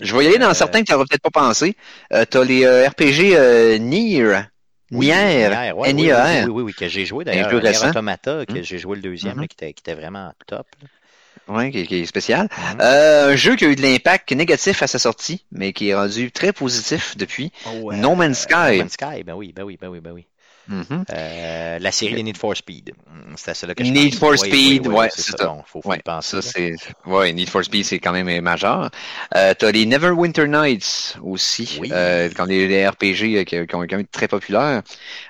Je 0.00 0.14
vais 0.16 0.24
y 0.24 0.28
aller 0.28 0.38
dans 0.38 0.50
euh, 0.50 0.54
certains 0.54 0.80
que 0.80 0.86
tu 0.86 0.92
n'auras 0.92 1.04
peut-être 1.08 1.22
pas 1.22 1.30
pensé. 1.30 1.76
Euh, 2.12 2.24
T'as 2.28 2.44
les 2.44 2.64
euh, 2.64 2.88
RPG 2.88 3.34
euh, 3.74 3.78
Nier. 3.78 4.40
Oui, 4.90 5.06
Nier. 5.06 5.14
Nier, 5.14 5.48
ouais, 5.48 5.72
oui, 5.74 5.92
oui, 5.92 6.10
oui, 6.12 6.50
oui, 6.50 6.62
oui, 6.62 6.74
que 6.74 6.88
j'ai 6.88 7.04
joué 7.04 7.24
d'ailleurs. 7.24 7.50
jeu 7.50 7.58
Nier 7.60 7.68
récent. 7.68 7.90
Automata, 7.90 8.46
que 8.46 8.52
Mhm. 8.54 8.62
j'ai 8.64 8.78
joué 8.78 8.96
le 8.96 9.02
deuxième, 9.02 9.34
Mhm. 9.34 9.40
là, 9.42 9.46
qui, 9.48 9.54
était, 9.54 9.72
qui 9.72 9.80
était 9.80 9.94
vraiment 9.94 10.32
top. 10.46 10.66
là. 10.80 10.88
Ouais, 11.54 11.70
qui, 11.70 11.86
qui 11.86 11.96
est 12.00 12.06
spécial. 12.06 12.48
Mhm. 12.74 12.78
Euh, 12.80 13.32
un 13.32 13.36
jeu 13.36 13.56
qui 13.56 13.64
a 13.64 13.68
eu 13.68 13.76
de 13.76 13.80
l'impact 13.82 14.32
négatif 14.32 14.82
à 14.82 14.86
sa 14.86 14.98
sortie, 14.98 15.44
mais 15.52 15.72
qui 15.72 15.88
est 15.88 15.94
rendu 15.94 16.30
très 16.30 16.52
positif 16.52 17.16
depuis. 17.16 17.52
Oh, 17.66 17.92
No 17.92 18.14
Man's 18.14 18.40
Sky. 18.40 18.76
No 18.76 18.78
Man's 18.78 18.92
Sky, 18.92 19.22
ben 19.24 19.34
oui, 19.34 19.52
ben 19.54 19.62
oui, 19.64 19.78
ben 19.80 19.88
oui, 19.88 20.00
ben 20.00 20.12
oui. 20.12 20.26
Mhm. 20.68 21.04
Euh, 21.12 21.78
la 21.78 21.92
série 21.92 22.14
des 22.14 22.22
Need 22.22 22.36
for 22.36 22.54
Speed. 22.56 22.92
Mm, 23.10 23.34
C'était 23.36 23.54
celle-là 23.54 23.74
que 23.74 23.84
je 23.84 23.90
Need 23.90 24.10
pense. 24.10 24.18
for 24.18 24.30
Oui, 24.32 24.38
Speed, 24.38 24.86
oui, 24.86 24.88
oui, 24.88 24.94
ouais, 25.00 25.08
c'est 25.10 25.22
c'est 25.22 25.30
ça. 25.32 25.38
ça. 25.38 25.56
Faut, 25.66 25.80
faut 25.80 25.88
Ouais, 25.88 25.96
y 25.96 26.02
penser. 26.02 26.42
ça 26.42 26.58
là. 26.60 26.76
c'est, 26.76 27.10
ouais, 27.10 27.32
Need 27.32 27.48
for 27.48 27.64
Speed 27.64 27.84
c'est 27.86 27.98
quand 27.98 28.12
même 28.12 28.28
euh, 28.28 28.40
majeur. 28.40 28.90
Euh, 29.34 29.54
t'as 29.58 29.70
les 29.72 29.86
Neverwinter 29.86 30.46
Nights 30.46 31.16
aussi, 31.22 31.78
Oui. 31.80 31.88
euh, 31.92 32.28
quand 32.36 32.44
les, 32.44 32.68
les 32.68 32.86
RPG 32.86 33.36
euh, 33.38 33.44
qui, 33.44 33.66
qui 33.66 33.74
ont 33.74 33.82
quand 33.82 33.92
même 33.92 34.00
été 34.00 34.10
très 34.12 34.28
populaires. 34.28 34.82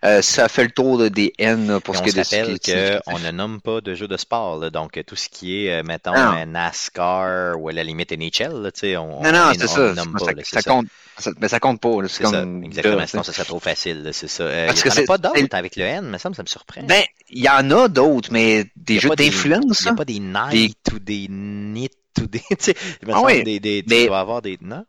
Euh, 0.04 0.22
ça 0.22 0.48
fait 0.48 0.64
le 0.64 0.70
tour 0.70 0.98
de- 0.98 1.08
des 1.08 1.32
N 1.38 1.68
là, 1.68 1.80
pour 1.80 1.94
Et 1.94 1.98
ce 1.98 2.02
on 2.02 2.04
qui 2.06 2.10
est 2.10 2.12
de 2.14 2.18
rappelle 2.18 2.52
ce 2.54 2.58
qui 2.60 2.70
est- 2.72 3.00
qu'on 3.04 3.18
ne 3.18 3.30
nomme 3.30 3.60
pas 3.60 3.80
de 3.80 3.94
jeux 3.94 4.08
de 4.08 4.16
sport, 4.16 4.58
là. 4.58 4.70
donc 4.70 4.98
tout 5.06 5.16
ce 5.16 5.28
qui 5.28 5.66
est, 5.66 5.82
mettons, 5.84 6.12
Ah. 6.14 6.44
NASCAR 6.46 7.60
ou 7.60 7.68
à 7.68 7.72
la 7.72 7.84
limite 7.84 8.12
NHL, 8.12 8.52
là, 8.62 8.70
tu 8.72 8.80
sais, 8.80 8.96
on 8.96 9.22
Non, 9.22 9.32
non, 9.32 9.38
on- 9.50 9.54
c'est 9.54 9.64
on 9.64 9.66
ça. 9.68 9.80
nomme 9.94 10.16
Ça, 10.18 10.24
pas, 10.26 10.32
là, 10.32 10.42
c'est 10.44 10.54
ça 10.56 10.60
ça. 10.62 10.70
compte. 10.70 10.86
ça- 11.18 11.30
mais 11.40 11.48
ça 11.48 11.58
compte 11.60 11.80
pas. 11.80 11.88
là, 12.02 12.08
C'est 12.08 12.18
C'est 12.18 12.24
ça, 12.30 12.30
comme. 12.40 12.62
exactement, 12.64 12.96
là, 12.96 13.06
sinon 13.06 13.22
ce 13.24 13.32
serait 13.32 13.44
trop 13.44 13.58
facile, 13.60 14.02
là, 14.04 14.12
c'est 14.12 14.28
ça. 14.28 14.44
Euh, 14.44 14.66
Parce 14.68 14.82
que 14.82 14.90
c'est- 14.90 15.04
pas 15.04 15.18
d'autres 15.32 15.54
avec 15.56 15.76
le 15.76 15.82
N, 15.84 16.08
mais 16.10 16.18
ça, 16.18 16.28
me- 16.30 16.34
ça 16.34 16.42
me 16.42 16.48
surprend. 16.48 16.82
Ben, 16.84 17.02
il 17.30 17.42
y 17.42 17.48
en 17.48 17.70
a 17.70 17.88
d'autres, 17.88 18.30
mais 18.32 18.66
des 18.76 18.94
y 18.96 18.98
jeux 19.00 19.10
des- 19.10 19.26
d'influence. 19.30 19.80
Il 19.80 19.84
n'y 19.84 19.88
a 19.88 19.92
hein. 19.92 19.96
pas 19.96 20.04
des 20.04 20.18
Night 20.20 20.78
ou 20.92 20.98
des 20.98 21.26
Nit 21.28 21.90
ou 22.20 22.26
des. 22.26 22.40
Tu 22.50 22.56
sais, 22.58 22.74
Ah 23.12 23.22
oui, 23.22 23.42
des, 23.44 23.60
des, 23.60 23.84
mais- 23.88 24.02
tu 24.02 24.06
dois 24.08 24.20
avoir 24.20 24.42
des. 24.42 24.58
Non? 24.60 24.84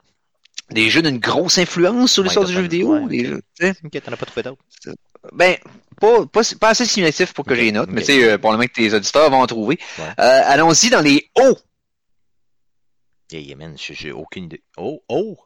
Des 0.71 0.89
jeux 0.91 1.01
d'une 1.01 1.17
grosse 1.17 1.57
influence 1.57 2.11
sur 2.13 2.21
Ouais, 2.21 2.27
l'histoire 2.27 2.45
du 2.45 2.53
jeu 2.53 2.61
vidéo. 2.61 2.93
ouais, 2.97 3.07
des 3.07 3.25
jeux. 3.25 3.41
Ok, 3.83 4.01
t'en 4.03 4.11
as 4.13 4.17
pas 4.17 4.25
trouvé 4.27 4.43
d'autres. 4.43 4.61
Ben, 5.33 5.57
pas, 5.99 6.25
pas, 6.27 6.41
pas 6.59 6.69
assez 6.69 6.85
significatif 6.85 7.33
pour 7.33 7.43
que 7.43 7.51
Ok, 7.53 7.57
j'ai 7.57 7.63
les 7.65 7.71
notes, 7.71 7.89
mais 7.91 8.01
tu 8.01 8.07
sais, 8.07 8.23
euh, 8.23 8.37
probablement 8.37 8.67
que 8.67 8.73
tes 8.73 8.93
auditeurs 8.93 9.31
vont 9.31 9.41
en 9.41 9.47
trouver. 9.47 9.79
Ouais. 9.97 10.05
Euh, 10.19 10.41
allons-y 10.45 10.89
dans 10.91 11.01
les 11.01 11.29
hauts. 11.39 11.57
Yeah, 13.31 13.41
yeah, 13.41 13.55
man, 13.55 13.75
j'ai 13.77 14.11
aucune 14.11 14.45
idée. 14.45 14.63
Oh, 14.77 15.01
oh! 15.09 15.37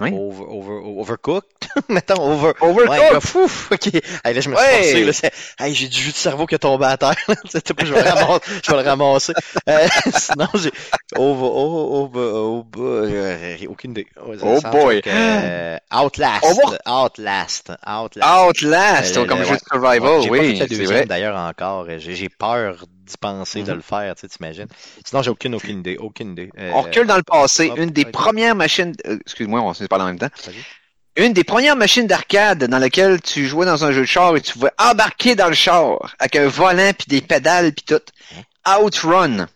Oui. 0.00 0.12
Over, 0.14 0.44
over, 0.48 0.74
overcooked? 1.00 1.68
Mettons, 1.88 2.20
over. 2.20 2.54
Overcooked! 2.60 2.88
Ouais, 2.88 3.10
gars, 3.10 3.20
fou! 3.20 3.48
Ok. 3.72 3.86
Hey, 4.24 4.32
là, 4.34 4.40
je 4.40 4.48
me 4.48 4.54
suis 4.54 4.64
Ouais. 4.64 4.82
forcé, 4.82 5.04
là. 5.04 5.12
c'est- 5.12 5.32
Hey, 5.58 5.74
j'ai 5.74 5.88
du 5.88 5.98
jus 6.00 6.12
de 6.12 6.16
cerveau 6.16 6.46
qui 6.46 6.54
est 6.54 6.58
tombé 6.58 6.86
à 6.86 6.96
terre. 6.96 7.16
là. 7.28 7.34
Je 7.44 7.92
vais 7.92 8.02
le 8.02 8.08
ramasser. 8.10 8.40
Je 8.64 8.70
vais 8.70 8.82
le 8.82 8.88
ramasser. 8.88 9.32
Euh, 9.68 9.88
sinon, 10.16 10.46
j'ai. 10.54 10.70
Over, 11.16 11.48
over, 11.50 12.20
over, 12.20 12.80
euh, 12.80 13.56
aucune 13.68 13.90
idée. 13.90 14.06
Oh, 14.24 14.34
Oh 14.42 14.60
boy. 14.70 15.02
que, 15.02 15.10
euh, 15.12 15.76
Outlast. 15.92 16.44
Over- 16.44 16.78
Outlast. 16.86 17.72
Outlast. 17.86 18.28
Outlast, 18.48 19.16
Euh, 19.16 19.24
comme 19.26 19.38
le- 19.40 19.44
jeu 19.46 19.56
de 19.56 19.60
survival, 19.68 20.02
Ouais, 20.02 20.22
j'ai 20.22 20.28
pas 20.28 20.32
oui, 20.34 20.58
fait 20.58 20.68
c'est 20.68 20.76
deuxième 20.78 21.04
d'ailleurs 21.06 21.36
encore. 21.36 21.86
J'ai 21.98 22.28
peur 22.28 22.84
d'y 23.08 23.16
penser, 23.16 23.62
de 23.62 23.70
Mhm. 23.70 23.76
le 23.76 23.82
faire, 23.82 24.14
tu 24.14 24.20
sais, 24.20 24.28
t'imagines. 24.28 24.66
Sinon, 25.04 25.22
j'ai 25.22 25.30
aucune, 25.30 25.54
aucune 25.56 25.80
idée. 25.80 25.96
Aucune 25.98 26.32
idée. 26.32 26.50
Euh, 26.58 26.70
On 26.74 26.82
recule 26.82 27.06
dans 27.06 27.16
le 27.16 27.22
passé. 27.22 27.70
hop, 27.70 27.78
Une 27.78 27.90
des 27.90 28.04
premières 28.04 28.54
machines, 28.54 28.94
euh, 29.06 29.18
excuse-moi, 29.20 29.60
on 29.62 29.74
s'est 29.74 29.88
parlé 29.88 30.04
en 30.04 30.08
même 30.08 30.18
temps. 30.18 30.30
Une 31.16 31.32
des 31.32 31.42
premières 31.42 31.74
machines 31.74 32.06
d'arcade 32.06 32.62
dans 32.64 32.78
laquelle 32.78 33.20
tu 33.20 33.46
jouais 33.48 33.66
dans 33.66 33.84
un 33.84 33.90
jeu 33.90 34.02
de 34.02 34.06
char 34.06 34.36
et 34.36 34.40
tu 34.40 34.52
pouvais 34.52 34.70
embarquer 34.78 35.34
dans 35.34 35.48
le 35.48 35.54
char 35.54 36.14
avec 36.20 36.36
un 36.36 36.46
volant 36.46 36.92
puis 36.96 37.06
des 37.08 37.20
pédales 37.20 37.72
puis 37.72 37.84
tout. 37.84 38.02
Outrun. 38.80 39.48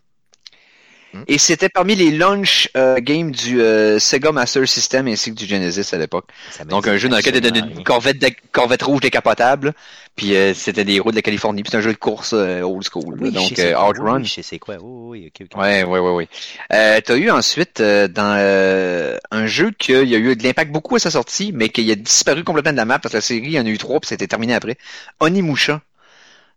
Hmm. 1.12 1.25
Et 1.29 1.37
c'était 1.37 1.68
parmi 1.68 1.94
les 1.94 2.11
launch 2.11 2.70
euh, 2.77 2.98
games 3.01 3.31
du 3.31 3.61
euh, 3.61 3.98
Sega 3.98 4.33
Master 4.33 4.66
System 4.66 5.09
ainsi 5.09 5.31
que 5.31 5.38
du 5.38 5.46
Genesis 5.46 5.94
à 5.94 5.98
l'époque. 5.98 6.27
Donc 6.68 6.88
un 6.88 6.96
jeu 6.96 7.09
dans 7.09 7.18
lequel 7.18 7.37
il 7.37 7.44
y 7.44 7.59
une 7.59 7.85
corvette, 7.85 8.18
de- 8.18 8.31
corvette 8.51 8.83
rouge 8.83 9.01
décapotable, 9.01 9.75
puis 10.16 10.35
euh, 10.35 10.55
c'était 10.55 10.85
des 10.85 10.94
héros 10.94 11.11
de 11.11 11.16
la 11.16 11.22
Californie, 11.22 11.62
puis 11.62 11.70
c'est 11.70 11.77
un 11.77 11.83
jeu 11.83 11.92
de 11.92 11.98
course 11.98 12.33
euh, 12.33 12.62
old 12.62 12.83
school. 12.90 13.18
Oui, 13.20 13.31
donc 13.31 13.53
c'est 13.55 13.75
euh. 13.75 13.88
Outrun. 13.88 14.20
Oui, 14.20 14.25
je 14.25 14.33
sais 14.35 14.42
c'est 14.42 14.59
quoi. 14.59 14.77
Oui, 14.81 15.31
oui, 15.55 15.98
ouais. 15.98 16.29
Euh, 16.72 17.01
t'as 17.05 17.16
eu 17.16 17.31
ensuite 17.31 17.81
euh, 17.81 18.09
dans 18.09 18.37
euh, 18.38 19.18
un 19.31 19.46
jeu 19.46 19.70
qu'il 19.79 20.09
y 20.09 20.14
a 20.14 20.18
eu 20.18 20.35
de 20.35 20.42
l'impact 20.42 20.72
beaucoup 20.72 20.96
à 20.96 20.98
sa 20.98 21.11
sortie, 21.11 21.53
mais 21.53 21.68
qu'il 21.68 21.90
a 21.90 21.94
disparu 21.94 22.42
complètement 22.42 22.72
de 22.72 22.77
la 22.79 22.85
map 22.87 22.98
parce 22.98 23.12
que 23.12 23.18
la 23.18 23.22
série, 23.22 23.46
il 23.46 23.53
y 23.53 23.61
en 23.61 23.66
a 23.66 23.68
eu 23.68 23.79
trois, 23.79 24.01
puis 24.01 24.09
c'était 24.09 24.27
terminé 24.27 24.55
après. 24.55 24.77
Onimusha, 25.20 25.83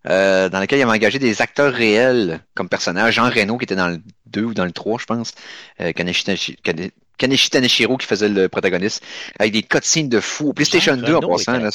euh, 0.07 0.49
dans 0.49 0.59
lequel 0.59 0.79
il 0.79 0.81
avait 0.83 0.91
engagé 0.91 1.19
des 1.19 1.41
acteurs 1.41 1.73
réels 1.73 2.39
comme 2.55 2.69
personnages. 2.69 3.15
Jean 3.15 3.29
Reno 3.29 3.57
qui 3.57 3.63
était 3.63 3.75
dans 3.75 3.87
le 3.87 3.99
2 4.27 4.43
ou 4.43 4.53
dans 4.53 4.65
le 4.65 4.71
3, 4.71 4.99
je 4.99 5.05
pense. 5.05 5.33
Euh, 5.81 5.91
Kaneshi, 5.93 6.23
Taneshi- 6.25 6.57
Kane- 6.63 6.91
Kaneshi 7.17 7.49
Taneshiro 7.49 7.97
qui 7.97 8.05
faisait 8.07 8.29
le 8.29 8.49
protagoniste. 8.49 9.03
Avec 9.39 9.53
des 9.53 9.63
cutscenes 9.63 10.09
de 10.09 10.19
fou. 10.19 10.49
Au 10.49 10.53
PlayStation 10.53 10.95
Jean 10.95 11.01
2 11.01 11.15
en 11.15 11.21
passant. 11.37 11.53
Là, 11.53 11.69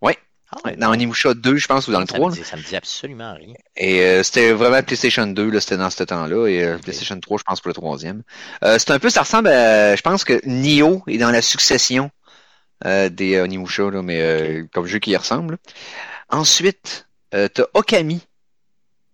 Ouais, 0.00 0.16
Ah, 0.52 0.58
ouais, 0.66 0.76
dans 0.76 0.90
Onimusha 0.92 1.34
2, 1.34 1.56
je 1.56 1.66
pense, 1.66 1.88
ou 1.88 1.92
dans 1.92 1.98
le 2.00 2.06
ça 2.06 2.14
3. 2.14 2.30
Me 2.30 2.34
dit, 2.34 2.44
ça 2.44 2.56
me 2.56 2.62
dit 2.62 2.76
absolument 2.76 3.34
rien. 3.34 3.54
Et 3.76 4.02
euh, 4.02 4.22
c'était 4.22 4.52
vraiment 4.52 4.80
PlayStation 4.82 5.26
2, 5.26 5.50
là, 5.50 5.60
c'était 5.60 5.76
dans 5.78 5.90
ce 5.90 6.04
temps-là, 6.04 6.46
et 6.46 6.62
euh, 6.62 6.78
PlayStation 6.78 7.18
3, 7.18 7.38
je 7.38 7.42
pense, 7.42 7.60
pour 7.60 7.68
le 7.70 7.74
troisième. 7.74 8.22
Euh, 8.62 8.76
c'est 8.78 8.90
un 8.92 8.98
peu, 9.00 9.10
ça 9.10 9.22
ressemble 9.22 9.48
à, 9.48 9.96
je 9.96 10.02
pense 10.02 10.22
que 10.22 10.40
Nioh 10.46 11.02
est 11.08 11.18
dans 11.18 11.30
la 11.32 11.42
succession 11.42 12.10
euh, 12.84 13.08
des 13.08 13.40
Onimusha, 13.40 13.90
là, 13.90 14.02
mais 14.02 14.20
euh, 14.20 14.64
comme 14.72 14.86
jeu 14.86 15.00
qui 15.00 15.10
y 15.10 15.16
ressemble. 15.16 15.56
Ensuite, 16.28 17.06
euh, 17.34 17.48
t'as 17.48 17.64
Okami, 17.74 18.20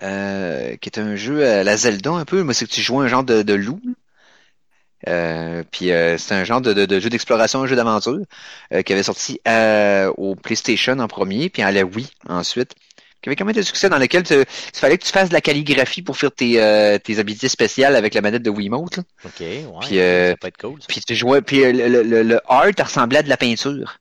euh, 0.02 0.76
qui 0.76 0.88
est 0.88 0.98
un 0.98 1.16
jeu 1.16 1.44
à 1.46 1.64
la 1.64 1.76
Zelda 1.76 2.10
un 2.12 2.24
peu, 2.24 2.42
mais 2.44 2.54
c'est 2.54 2.66
que 2.66 2.70
tu 2.70 2.80
joues 2.82 3.00
un 3.00 3.08
genre 3.08 3.24
de, 3.24 3.42
de 3.42 3.54
loup. 3.54 3.80
Euh, 5.08 5.62
puis 5.70 5.92
euh, 5.92 6.18
c'est 6.18 6.34
un 6.34 6.44
genre 6.44 6.60
de, 6.60 6.74
de- 6.74 6.84
de 6.84 7.00
jeu 7.00 7.08
d'exploration, 7.08 7.62
un 7.62 7.66
jeu 7.66 7.74
d'aventure 7.76 8.18
euh, 8.74 8.82
qui 8.82 8.92
avait 8.92 9.02
sorti 9.02 9.40
euh, 9.48 10.12
au 10.18 10.34
PlayStation 10.34 10.98
en 10.98 11.08
premier, 11.08 11.48
puis 11.48 11.62
à 11.62 11.72
la 11.72 11.84
Wii 11.84 12.10
ensuite, 12.28 12.74
qui 13.22 13.28
avait 13.30 13.36
quand 13.36 13.46
même 13.46 13.54
de 13.54 13.62
succès 13.62 13.88
dans 13.88 13.96
lequel 13.96 14.24
il 14.30 14.44
fallait 14.74 14.98
que 14.98 15.04
tu 15.04 15.10
fasses 15.12 15.30
de 15.30 15.34
la 15.34 15.40
calligraphie 15.40 16.02
pour 16.02 16.18
faire 16.18 16.32
tes, 16.32 16.60
euh, 16.62 16.98
tes 16.98 17.18
habilités 17.18 17.48
spéciales 17.48 17.96
avec 17.96 18.12
la 18.12 18.20
manette 18.20 18.42
de 18.42 18.50
Wiimote. 18.50 18.98
là. 18.98 19.02
Ok, 19.24 19.40
ouais. 19.40 19.64
Puis, 19.80 20.00
euh, 20.00 20.30
ça 20.32 20.36
peut 20.36 20.48
être 20.48 20.58
cool. 20.60 20.78
Puis 20.86 21.00
tu 21.00 21.14
jouais, 21.14 21.40
puis 21.40 21.64
euh, 21.64 21.72
le, 21.72 21.88
le, 21.88 22.02
le, 22.02 22.22
le 22.22 22.40
art 22.46 22.66
ressemblait 22.78 23.18
à 23.18 23.22
de 23.22 23.28
la 23.30 23.36
peinture. 23.38 23.96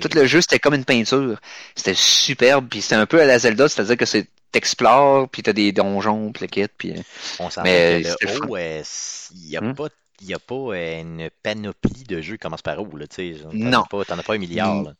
Tout 0.00 0.10
le 0.14 0.26
jeu 0.26 0.40
c'était 0.40 0.58
comme 0.58 0.74
une 0.74 0.84
peinture. 0.84 1.38
C'était 1.74 1.94
superbe, 1.94 2.68
puis 2.68 2.82
c'était 2.82 2.94
un 2.96 3.06
peu 3.06 3.20
à 3.20 3.26
la 3.26 3.38
Zelda, 3.38 3.68
c'est-à-dire 3.68 3.96
que 3.96 4.06
c'est 4.06 4.26
t'explores, 4.50 5.28
puis 5.30 5.42
t'as 5.42 5.52
des 5.54 5.72
donjons, 5.72 6.30
puis 6.32 6.42
le 6.42 6.48
kit, 6.48 6.72
puis 6.76 6.92
euh, 6.92 7.02
On 7.38 7.48
s'en 7.50 7.62
mais 7.62 8.00
le 8.00 8.10
haut, 8.48 8.56
il 8.56 9.48
n'y 9.48 9.56
a 9.56 9.60
Hmm? 9.60 9.74
pas. 9.74 9.88
Il 10.20 10.28
n'y 10.28 10.34
a 10.34 10.38
pas 10.38 10.54
euh, 10.54 11.00
une 11.00 11.30
panoplie 11.42 12.04
de 12.04 12.20
jeux 12.20 12.34
qui 12.34 12.40
commence 12.40 12.62
par 12.62 12.80
où, 12.80 12.96
là, 12.96 13.06
tu 13.08 13.34
sais. 13.34 13.42
Non. 13.52 13.82
t'en 13.84 14.18
as 14.18 14.22
pas 14.22 14.34
un 14.34 14.38
milliard, 14.38 14.76
Mm. 14.76 14.84
là. 14.84 14.92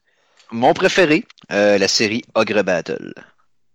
Mon 0.50 0.74
préféré, 0.74 1.24
euh, 1.50 1.78
la 1.78 1.88
série 1.88 2.24
Ogre 2.34 2.62
Battle. 2.62 3.14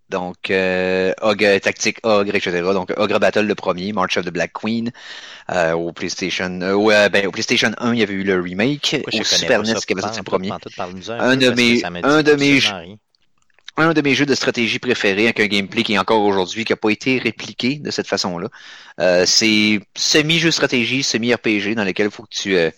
Donc, 0.10 0.50
euh, 0.52 1.12
Ogre, 1.22 1.58
Tactique 1.60 2.00
Ogre, 2.04 2.34
etc. 2.36 2.62
Donc, 2.74 2.94
Ogre 2.98 3.20
Battle 3.20 3.42
le 3.46 3.56
premier, 3.56 3.92
March 3.94 4.18
of 4.18 4.26
the 4.26 4.30
Black 4.30 4.54
Queen, 4.54 4.92
euh, 5.52 5.74
au 5.74 5.92
PlayStation, 5.92 6.60
euh, 6.62 6.74
ouais, 6.74 7.10
ben, 7.10 7.28
au 7.28 7.32
PlayStation 7.32 7.72
1, 7.78 7.94
il 7.94 8.00
y 8.00 8.04
avait 8.04 8.14
eu 8.14 8.24
le 8.24 8.40
remake, 8.42 8.98
Pourquoi 9.04 9.12
au 9.20 9.24
Super 9.38 9.60
NES 9.64 9.74
ça? 9.76 9.86
qui 9.86 9.94
avait 9.94 10.02
sorti 10.02 10.20
le 10.20 10.24
premier. 10.24 10.50
Un 11.20 11.36
de 11.38 11.50
mes- 11.56 11.82
un 12.06 12.24
de 12.24 12.32
mes. 12.40 12.60
Un 13.80 13.94
de 13.94 14.02
mes 14.02 14.16
jeux 14.16 14.26
de 14.26 14.34
stratégie 14.34 14.80
préférés, 14.80 15.26
avec 15.26 15.40
un 15.40 15.46
gameplay 15.46 15.84
qui 15.84 15.94
est 15.94 15.98
encore 16.00 16.24
aujourd'hui, 16.24 16.66
qui 16.66 16.72
n'a 16.72 16.78
pas 16.78 16.90
été 16.90 17.20
répliqué 17.20 17.76
de 17.76 17.92
cette 17.92 18.08
façon-là. 18.08 18.48
Euh, 19.00 19.24
c'est 19.28 19.80
semi-jeu 19.96 20.50
stratégie, 20.50 21.04
semi-RPG, 21.04 21.76
dans 21.76 21.84
lequel 21.84 22.08
il 22.08 22.12
faut 22.12 22.24
que 22.24 22.30
tu 22.36 22.56
euh, 22.58 22.72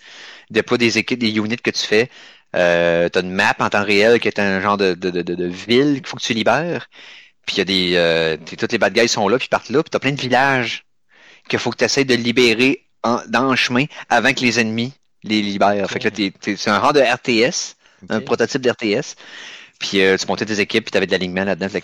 déploies 0.50 0.78
des 0.78 0.98
équipes, 0.98 1.20
des 1.20 1.30
units 1.38 1.56
que 1.56 1.70
tu 1.72 1.88
fais. 1.88 2.10
Euh, 2.56 3.08
tu 3.08 3.18
as 3.18 3.22
une 3.22 3.32
map 3.32 3.56
en 3.60 3.70
temps 3.70 3.84
réel 3.86 4.20
qui 4.20 4.28
est 4.28 4.40
un 4.40 4.60
genre 4.60 4.76
de, 4.76 4.94
de, 4.94 5.10
de, 5.12 5.22
de, 5.22 5.36
de 5.36 5.46
ville 5.46 5.98
qu'il 6.02 6.08
faut 6.08 6.18
que 6.18 6.22
tu 6.24 6.34
libères. 6.34 6.90
Puis 7.50 7.56
il 7.56 7.58
y 7.58 7.62
a 7.62 7.66
des... 7.66 7.94
Euh, 7.96 8.38
t'es- 8.38 8.56
tous 8.56 8.68
les 8.72 8.78
bad 8.78 8.94
guys 8.94 9.08
sont 9.08 9.28
là, 9.28 9.40
puis 9.40 9.48
partent 9.48 9.72
là, 9.72 9.82
puis 9.82 9.90
t'as 9.90 9.98
plein 9.98 10.12
de 10.12 10.22
villages 10.22 10.86
qu'il 11.48 11.58
faut 11.58 11.72
que 11.72 11.78
tu 11.78 11.84
essaies 11.84 12.06
de 12.06 12.14
libérer 12.14 12.86
en- 13.02 13.22
dans 13.28 13.50
le 13.50 13.56
chemin 13.56 13.86
avant 14.08 14.34
que 14.34 14.42
les 14.42 14.60
ennemis 14.60 14.94
les 15.24 15.42
libèrent. 15.42 15.90
Fait 15.90 15.98
que 15.98 16.04
là, 16.04 16.12
t'es- 16.12 16.32
t'es- 16.40 16.56
c'est 16.58 16.70
un 16.70 16.78
rang 16.78 16.92
de 16.92 17.00
RTS, 17.02 17.76
un 18.10 18.22
prototype 18.22 18.62
d'RTS. 18.62 19.16
Puis 19.80 20.00
euh, 20.02 20.16
tu 20.16 20.28
montais 20.28 20.46
tes 20.46 20.60
équipes, 20.60 20.84
puis 20.86 20.92
t'avais 20.92 21.08
de 21.08 21.12
l'alignement 21.12 21.44
là-dedans. 21.44 21.66
C'est 21.72 21.82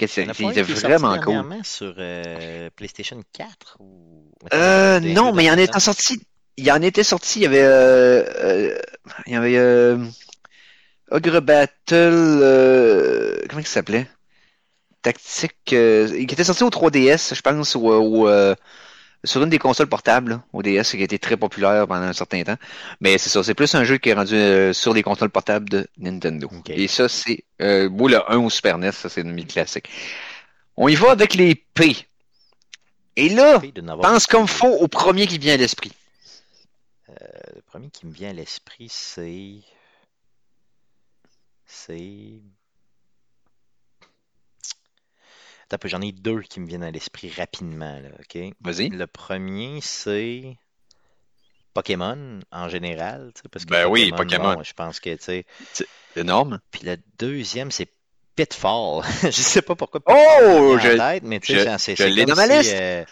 c'était 0.51 0.61
qui 0.65 0.71
est 0.71 0.75
sorti 0.75 0.85
vraiment 0.97 1.15
cool. 1.23 1.33
sur 1.63 1.95
euh, 1.97 2.69
PlayStation 2.75 3.19
4 3.33 3.77
ou... 3.79 4.29
Euh, 4.53 4.99
Des 4.99 5.13
non, 5.13 5.33
mais 5.33 5.45
il 5.45 5.47
y 5.47 5.51
en 5.51 5.57
était 5.57 5.79
sorti. 5.79 6.21
Il 6.57 6.65
y 6.65 6.71
en 6.71 6.81
était 6.83 7.03
sorti. 7.03 7.39
Il 7.39 7.43
y 7.43 7.45
avait, 7.47 7.63
euh, 7.63 8.23
euh, 8.43 8.77
il 9.25 9.33
y 9.33 9.35
avait 9.35 9.57
euh, 9.57 9.97
Ogre 11.09 11.39
Battle. 11.39 13.47
comment 13.49 13.61
il 13.61 13.65
s'appelait? 13.67 14.07
Tactique. 15.05 15.73
euh, 15.73 16.07
qui 16.07 16.33
était 16.33 16.43
sorti 16.43 16.63
au 16.63 16.69
3DS, 16.69 17.35
je 17.35 17.41
pense, 17.41 17.75
ou, 17.75 17.91
ou, 17.91 18.27
euh, 18.27 18.55
sur 19.23 19.43
une 19.43 19.49
des 19.49 19.59
consoles 19.59 19.87
portables, 19.87 20.31
là, 20.31 20.43
au 20.53 20.63
DS, 20.63 20.91
qui 20.91 21.01
a 21.01 21.03
été 21.03 21.19
très 21.19 21.37
populaire 21.37 21.87
pendant 21.87 22.05
un 22.05 22.13
certain 22.13 22.43
temps. 22.43 22.57
Mais 23.01 23.17
c'est 23.17 23.29
ça, 23.29 23.43
c'est 23.43 23.53
plus 23.53 23.73
un 23.75 23.83
jeu 23.83 23.97
qui 23.97 24.09
est 24.09 24.13
rendu 24.13 24.35
euh, 24.35 24.73
sur 24.73 24.93
les 24.93 25.03
consoles 25.03 25.29
portables 25.29 25.69
de 25.69 25.87
Nintendo. 25.97 26.49
Et 26.69 26.87
ça, 26.87 27.07
c'est 27.07 27.43
euh, 27.61 27.89
moi, 27.89 28.09
le 28.09 28.31
1 28.31 28.37
au 28.37 28.49
Super 28.49 28.77
NES, 28.77 28.91
ça 28.91 29.09
c'est 29.09 29.21
une 29.21 29.45
classique. 29.45 29.89
On 30.77 30.87
y 30.87 30.95
va 30.95 31.11
avec 31.11 31.35
les 31.35 31.55
P. 31.55 31.95
Et 33.15 33.29
là, 33.29 33.61
pense 34.01 34.25
comme 34.25 34.47
faut 34.47 34.67
au 34.67 34.87
premier 34.87 35.27
qui 35.27 35.37
vient 35.37 35.53
à 35.53 35.57
l'esprit. 35.57 35.91
Le 37.07 37.61
premier 37.61 37.89
qui 37.89 38.05
me 38.07 38.11
vient 38.11 38.31
à 38.31 38.33
l'esprit, 38.33 38.87
c'est. 38.89 39.53
C'est. 41.65 42.41
Attends 42.41 42.41
un 43.93 45.51
peu, 45.51 45.54
j'en 45.85 46.01
ai 46.01 46.11
deux 46.11 46.41
qui 46.41 46.59
me 46.59 46.67
viennent 46.67 46.83
à 46.83 46.91
l'esprit 46.91 47.31
rapidement, 47.35 47.99
là, 47.99 48.09
ok? 48.19 48.53
Vas-y. 48.61 48.89
Le 48.89 49.07
premier, 49.07 49.79
c'est. 49.81 50.57
Pokémon 51.73 52.39
en 52.51 52.69
général, 52.69 53.31
tu 53.35 53.41
sais, 53.41 53.49
parce 53.51 53.65
que 53.65 53.69
Ben 53.71 53.85
oui, 53.87 54.11
Pokémon. 54.15 54.53
bon, 54.55 54.63
je 54.63 54.73
pense 54.73 54.99
que, 55.01 55.09
tu 55.15 55.23
sais. 55.23 55.45
Énorme. 56.15 56.59
Puis 56.71 56.81
le 56.85 56.95
deuxième, 57.19 57.69
c'est 57.71 57.89
Pitfall. 58.37 59.03
je 59.23 59.29
sais 59.31 59.61
pas 59.61 59.75
pourquoi. 59.75 59.99
Oh, 60.07 60.77
je- 60.81 60.97
tête, 60.97 61.23
mais 61.23 61.39
tu 61.41 61.53
je- 61.53 61.59
sais, 61.59 61.77
c'est 61.77 61.91
je 61.97 62.03
c'est 62.03 62.09
l'ai 62.09 62.25
dans 62.25 62.35
ma 62.35 62.47
si, 62.47 62.57
liste. 62.57 62.75
euh, 62.75 63.03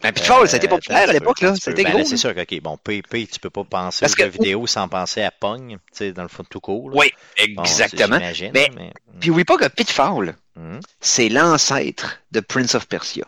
Ben, 0.00 0.12
Pitfall, 0.12 0.48
ça 0.48 0.54
a 0.54 0.56
été 0.56 0.66
euh, 0.66 0.70
populaire 0.70 1.08
à 1.08 1.12
l'époque, 1.12 1.40
là. 1.42 1.54
C'était 1.54 1.82
Ben 1.84 1.90
gros. 1.90 1.98
là, 1.98 2.04
c'est 2.06 2.16
sûr 2.16 2.34
que, 2.34 2.40
ok, 2.40 2.60
bon, 2.62 2.78
PP, 2.78 3.26
tu 3.30 3.38
peux 3.38 3.50
pas 3.50 3.64
penser 3.64 4.00
Parce 4.00 4.14
aux 4.14 4.16
jeux 4.16 4.24
que- 4.24 4.32
vidéo 4.32 4.66
sans 4.66 4.88
penser 4.88 5.22
à 5.22 5.30
Pong, 5.30 5.72
tu 5.72 5.78
sais, 5.92 6.12
dans 6.12 6.22
le 6.22 6.28
fond, 6.28 6.44
tout 6.48 6.60
court. 6.60 6.88
là. 6.90 6.96
Oui, 6.98 7.12
exactement. 7.36 8.18
Mais- 8.18 8.70
mais- 8.74 8.92
Puis 9.20 9.30
oublie 9.30 9.44
pas 9.44 9.58
que 9.58 9.68
Pitfall, 9.68 10.34
Mhm. 10.56 10.80
c'est 11.00 11.28
l'ancêtre 11.28 12.20
de 12.30 12.40
Prince 12.40 12.74
of 12.74 12.86
Persia. 12.86 13.24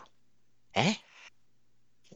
Hein? 0.75 0.93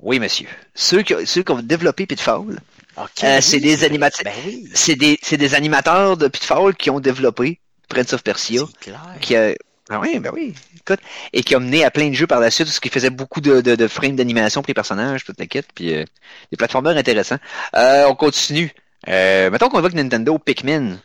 Oui, 0.01 0.19
monsieur. 0.19 0.47
Ceux 0.75 1.01
qui, 1.01 1.13
ceux 1.25 1.43
qui 1.43 1.51
ont 1.51 1.61
développé 1.61 2.05
Pitfall, 2.05 2.59
Ok, 2.97 3.23
Euh, 3.23 3.37
oui, 3.37 3.41
c'est 3.41 3.59
des 3.61 3.83
animateurs- 3.85 4.23
Ben 4.25 4.33
oui, 4.45 4.67
c'est 4.73 4.95
des, 4.95 5.17
c'est 5.21 5.37
des 5.37 5.55
animateurs 5.55 6.17
de 6.17 6.27
Pitfall 6.27 6.75
qui 6.75 6.89
ont 6.89 6.99
développé 6.99 7.59
Prince 7.87 8.11
of 8.13 8.23
Persia. 8.23 8.63
clair. 8.81 9.01
Qui 9.21 9.35
a, 9.37 9.53
ah 9.89 9.99
oui, 10.01 10.19
ben 10.19 10.31
oui, 10.33 10.53
écoute, 10.75 10.99
et 11.31 11.41
qui 11.43 11.55
a 11.55 11.59
mené 11.59 11.85
à 11.85 11.91
plein 11.91 12.09
de 12.09 12.13
jeux 12.13 12.27
par 12.27 12.39
la 12.41 12.51
suite, 12.51 12.67
ce 12.67 12.79
qui 12.81 12.89
faisait 12.89 13.09
beaucoup 13.09 13.39
de, 13.41 13.61
de, 13.61 13.75
de 13.75 13.87
frames 13.87 14.15
d'animation 14.17 14.61
pour 14.61 14.67
les 14.67 14.73
personnages, 14.73 15.23
toute 15.23 15.39
la 15.39 15.47
quête, 15.47 15.67
puis 15.73 15.93
euh, 15.93 16.03
des 16.51 16.57
platformers 16.57 16.97
intéressants. 16.97 17.37
Euh, 17.75 18.05
on 18.07 18.15
continue. 18.15 18.71
Euh, 19.07 19.49
mettons 19.49 19.69
qu'on 19.69 19.79
évoque 19.79 19.93
Nintendo, 19.93 20.37
Pikmin, 20.37 20.99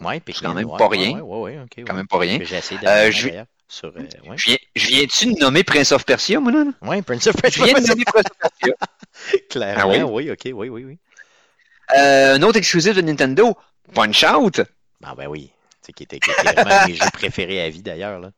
Ouais, 0.00 0.20
puis 0.20 0.34
c'est 0.34 0.44
quand 0.44 0.54
même 0.54 0.68
pas 0.68 0.88
rien. 0.88 1.20
Ouais, 1.20 1.56
ouais, 1.56 1.84
quand 1.86 1.94
même 1.94 2.06
pas 2.06 2.18
rien. 2.18 2.38
J'ai 2.42 2.56
essayé 2.56 2.80
Euh, 2.86 3.06
de 3.06 3.10
je- 3.10 3.28
sur. 3.68 3.88
euh, 3.88 4.00
ouais. 4.28 4.36
Je 4.36 4.46
viens, 4.46 4.56
je 4.74 4.86
viens-tu 4.88 5.32
de 5.34 5.38
nommer 5.40 5.64
Prince 5.64 5.92
of 5.92 6.04
Persia, 6.04 6.38
moi, 6.40 6.52
là? 6.52 6.64
ouais, 6.82 7.02
Prince 7.02 7.26
of 7.26 7.34
Je 7.36 7.40
Persia. 7.42 7.64
viens 7.64 7.80
de 7.80 7.86
nommer 7.86 8.04
Prince 8.04 8.24
of 8.30 8.38
Persia. 8.38 8.74
Clairement, 9.50 9.82
Ah 9.82 9.88
oui? 10.06 10.26
oui, 10.26 10.30
ok, 10.30 10.52
oui, 10.54 10.68
oui, 10.68 10.84
oui. 10.84 10.98
Euh, 11.96 12.34
un 12.36 12.42
autre 12.42 12.58
exclusif 12.58 12.94
de 12.94 13.00
Nintendo, 13.00 13.56
Punch 13.94 14.24
Out. 14.24 14.60
Ah, 15.02 15.14
ben 15.16 15.26
oui. 15.28 15.50
Tu 15.82 15.86
sais, 15.86 15.92
qui 15.92 16.02
était, 16.04 16.18
qui 16.18 16.30
était 16.30 16.52
vraiment 16.54 16.84
mes 16.86 16.94
jeux 16.94 17.10
préférés 17.12 17.62
à 17.62 17.70
vie 17.70 17.82
d'ailleurs, 17.82 18.18
là. 18.20 18.30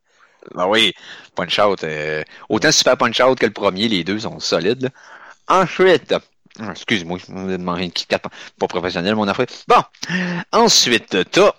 Ben 0.55 0.66
oui, 0.66 0.94
Punch 1.35 1.59
Out. 1.59 1.83
euh, 1.85 2.22
autant 2.48 2.70
Super 2.72 2.96
Punch 2.96 3.20
Out 3.20 3.38
que 3.38 3.46
le 3.46 3.53
premier, 3.53 3.88
les 3.88 4.05
deux 4.05 4.20
sont 4.20 4.38
solides. 4.38 4.85
là. 4.85 4.90
Ensuite, 5.48 6.14
excuse-moi, 6.71 7.18
je 7.27 7.33
me 7.33 7.57
demandé 7.57 7.85
une 7.85 7.92
carte, 7.92 8.25
pas 8.59 8.66
professionnel 8.66 9.14
mon 9.14 9.29
affaire. 9.29 9.47
Bon, 9.68 9.83
ensuite, 10.53 11.16
t'as 11.31 11.53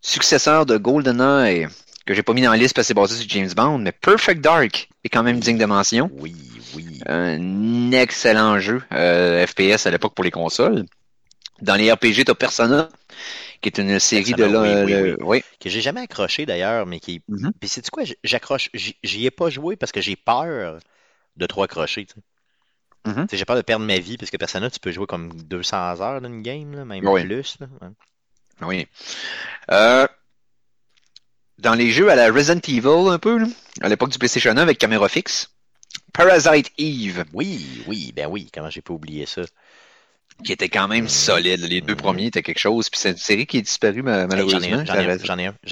successeur 0.00 0.66
de 0.66 0.76
GoldenEye, 0.76 1.66
que 2.06 2.14
j'ai 2.14 2.22
pas 2.22 2.32
mis 2.34 2.42
dans 2.42 2.50
la 2.50 2.56
liste 2.56 2.74
parce 2.74 2.84
que 2.86 2.88
c'est 2.88 2.94
basé 2.94 3.16
sur 3.16 3.28
James 3.30 3.50
Bond, 3.54 3.78
mais 3.78 3.92
Perfect 3.92 4.40
Dark 4.40 4.88
est 5.04 5.08
quand 5.08 5.22
même 5.22 5.40
digne 5.40 5.58
de 5.58 5.64
mention. 5.64 6.10
Oui, 6.18 6.34
oui. 6.74 7.00
Un 7.06 7.92
excellent 7.92 8.58
jeu, 8.58 8.82
euh, 8.92 9.46
FPS 9.46 9.86
à 9.86 9.90
l'époque 9.90 10.14
pour 10.14 10.24
les 10.24 10.30
consoles. 10.30 10.84
Dans 11.62 11.76
les 11.76 11.90
RPG, 11.90 12.24
t'as 12.26 12.34
Persona, 12.34 12.88
qui 13.62 13.68
est 13.68 13.78
une 13.78 13.98
série 14.00 14.32
de... 14.32 14.44
Là, 14.44 14.60
oui, 14.60 14.68
oui, 14.84 14.92
le- 14.92 15.16
oui. 15.22 15.42
que 15.60 15.70
j'ai 15.70 15.80
jamais 15.80 16.00
accroché 16.02 16.44
d'ailleurs, 16.44 16.84
mais 16.84 16.98
qui. 17.00 17.22
Mhm. 17.28 17.52
Puis 17.58 17.68
c'est 17.68 17.88
quoi, 17.90 18.02
j'accroche, 18.24 18.70
j'y 18.74 19.24
ai 19.26 19.30
pas 19.30 19.48
joué 19.50 19.76
parce 19.76 19.92
que 19.92 20.00
j'ai 20.00 20.16
peur 20.16 20.80
de 21.36 21.46
trop 21.46 21.62
accrocher. 21.62 22.06
tu 22.06 22.14
J'ai 23.32 23.44
peur 23.44 23.56
de 23.56 23.62
perdre 23.62 23.84
ma 23.84 23.98
vie 23.98 24.16
parce 24.16 24.30
que 24.30 24.36
Persona, 24.36 24.70
tu 24.70 24.80
peux 24.80 24.90
jouer 24.92 25.06
comme 25.06 25.32
200 25.42 26.00
heures 26.00 26.20
dans 26.20 26.28
une 26.28 26.42
game, 26.42 26.74
là, 26.74 26.84
même 26.84 27.06
Oui. 27.06 27.24
plus. 27.24 27.56
là. 27.60 27.66
Ouais. 27.82 27.88
Oui. 28.62 28.88
Euh, 29.70 30.06
dans 31.58 31.74
les 31.74 31.90
jeux 31.90 32.10
à 32.10 32.14
la 32.14 32.30
Resident 32.32 32.60
Evil, 32.66 33.10
un 33.12 33.18
peu, 33.18 33.38
là, 33.38 33.46
à 33.80 33.88
l'époque 33.88 34.10
du 34.10 34.18
PlayStation 34.18 34.50
1 34.52 34.56
avec 34.56 34.78
caméra 34.78 35.08
fixe, 35.08 35.50
Parasite 36.12 36.70
Eve, 36.78 37.24
Oui, 37.32 37.82
oui, 37.86 38.12
ben 38.14 38.26
oui, 38.26 38.48
comment 38.52 38.70
j'ai 38.70 38.80
pas 38.82 38.94
oublié 38.94 39.26
ça. 39.26 39.42
qui 40.44 40.52
était 40.52 40.68
quand 40.68 40.88
même 40.88 41.04
Mhm. 41.04 41.08
solide. 41.08 41.60
Les 41.60 41.80
deux 41.80 41.92
Mhm. 41.94 42.00
premiers 42.00 42.26
étaient 42.26 42.42
quelque 42.42 42.58
chose, 42.58 42.90
puis 42.90 42.98
c'est 42.98 43.12
une 43.12 43.16
série 43.16 43.46
qui 43.46 43.58
est 43.58 43.62
disparue 43.62 44.02
malheureusement. 44.02 44.58
j'en, 44.58 44.66
ai 44.66 44.72
un, 44.72 44.84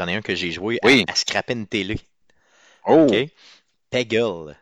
ai 0.08 0.12
ai 0.12 0.22
que 0.22 0.36
j'ai 0.36 0.52
joué 0.52 0.78
à- 0.82 0.86
Oui. 0.86 1.04
à, 1.08 1.16
scraper 1.16 1.54
une 1.54 1.66
télé. 1.66 1.98
Oh! 2.86 3.08
OK? 3.10 3.28
Peggle. 3.90 4.56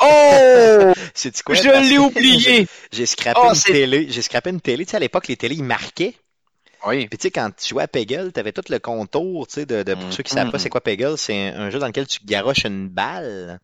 Oh! 0.00 0.92
C'est 1.14 1.42
quoi? 1.42 1.54
Je 1.54 1.68
l'ai 1.88 1.98
oublié! 1.98 2.66
J'ai 2.92 3.06
scrappé 3.06 3.40
Oh, 3.42 3.52
une 3.52 3.60
télé. 3.60 4.06
J'ai 4.10 4.22
scrappé 4.22 4.50
une 4.50 4.60
télé. 4.60 4.84
Tu 4.84 4.90
sais, 4.90 4.96
à 4.96 5.00
l'époque, 5.00 5.28
les 5.28 5.36
télés, 5.36 5.56
ils 5.56 5.64
marquaient. 5.64 6.14
Oui. 6.86 7.08
Puis 7.08 7.18
tu 7.18 7.22
sais, 7.24 7.30
quand 7.30 7.50
tu 7.56 7.68
jouais 7.68 7.82
à 7.84 7.88
Peggle, 7.88 8.32
tu 8.32 8.38
avais 8.40 8.52
tout 8.52 8.62
le 8.68 8.78
contour, 8.78 9.46
tu 9.48 9.54
sais, 9.54 9.66
de, 9.66 9.82
de- 9.82 9.94
pour 9.94 10.04
Mhm. 10.04 10.12
ceux 10.12 10.22
qui 10.22 10.32
savent 10.32 10.50
pas 10.50 10.58
c'est 10.58 10.68
quoi 10.70 10.80
Peggle, 10.80 11.18
c'est 11.18 11.48
un, 11.48 11.60
un 11.62 11.70
jeu 11.70 11.78
dans 11.78 11.86
lequel 11.88 12.06
tu 12.06 12.20
garoches 12.24 12.64
une 12.64 12.88
balle 12.88 13.58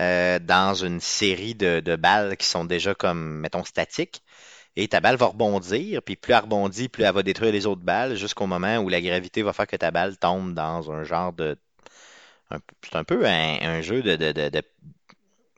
euh, 0.00 0.38
dans 0.38 0.74
une 0.74 1.00
série 1.00 1.54
de, 1.54 1.80
de 1.80 1.96
balles 1.96 2.36
qui 2.36 2.46
sont 2.46 2.64
déjà 2.64 2.94
comme, 2.94 3.40
mettons, 3.40 3.64
statiques. 3.64 4.22
Et 4.76 4.88
ta 4.88 5.00
balle 5.00 5.16
va 5.16 5.26
rebondir, 5.26 6.02
puis 6.02 6.16
plus 6.16 6.32
elle 6.34 6.40
rebondit, 6.42 6.88
plus 6.88 7.04
elle 7.04 7.14
va 7.14 7.22
détruire 7.22 7.52
les 7.52 7.66
autres 7.66 7.82
balles, 7.82 8.16
jusqu'au 8.16 8.46
moment 8.46 8.78
où 8.78 8.88
la 8.88 9.00
gravité 9.00 9.42
va 9.42 9.52
faire 9.52 9.66
que 9.66 9.76
ta 9.76 9.90
balle 9.90 10.16
tombe 10.18 10.54
dans 10.54 10.90
un 10.92 11.04
genre 11.04 11.32
de... 11.32 11.56
C'est 12.82 12.96
un 12.96 13.04
peu 13.04 13.26
un, 13.26 13.58
un 13.60 13.82
jeu 13.82 14.02
de- 14.02 14.16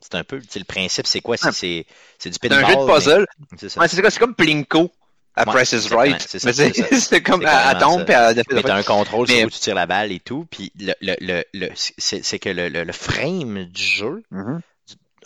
c'est 0.00 0.14
un 0.14 0.24
peu, 0.24 0.40
tu 0.40 0.46
sais, 0.50 0.58
le 0.58 0.64
principe, 0.64 1.06
c'est 1.06 1.20
quoi? 1.20 1.36
C'est, 1.36 1.52
c'est, 1.52 1.86
c'est 2.18 2.30
du 2.30 2.36
C'est 2.40 2.48
pinball. 2.48 2.64
un 2.64 2.68
jeu 2.68 2.76
de 2.76 2.86
puzzle. 2.92 3.26
mais- 3.50 3.58
c'est 3.60 3.68
ça. 3.68 3.80
Ouais, 3.80 3.88
c'est 3.88 4.00
quoi? 4.00 4.10
C'est 4.10 4.18
comme 4.20 4.34
Plinko 4.34 4.90
à 5.36 5.46
Ouais, 5.46 5.54
Price 5.54 5.72
is 5.72 5.88
Right. 5.94 6.20
c'est 6.28 6.38
ça, 6.38 6.48
Mais 6.48 6.52
c'est 6.52 6.72
c'est 6.74 6.82
ça. 6.82 7.00
c'est 7.00 7.22
comme 7.22 7.42
C'est 7.42 7.46
à, 7.48 7.74
tombe 7.76 8.04
puis 8.04 8.14
à 8.14 8.32
Mais 8.34 8.62
t'as 8.62 8.74
un 8.76 8.82
contrôle 8.82 9.26
Mais- 9.28 9.38
sur 9.38 9.46
où 9.46 9.50
tu 9.50 9.58
tires 9.60 9.74
la 9.74 9.86
balle 9.86 10.10
et 10.12 10.20
tout. 10.20 10.46
Puis 10.50 10.72
le, 10.78 10.92
le, 11.00 11.44
le, 11.54 11.68
c'est, 11.74 12.24
c'est 12.24 12.38
que 12.38 12.48
le, 12.48 12.68
le, 12.68 12.84
le 12.84 12.92
frame 12.92 13.64
du 13.64 13.82
jeu, 13.82 14.22
Mhm. 14.30 14.60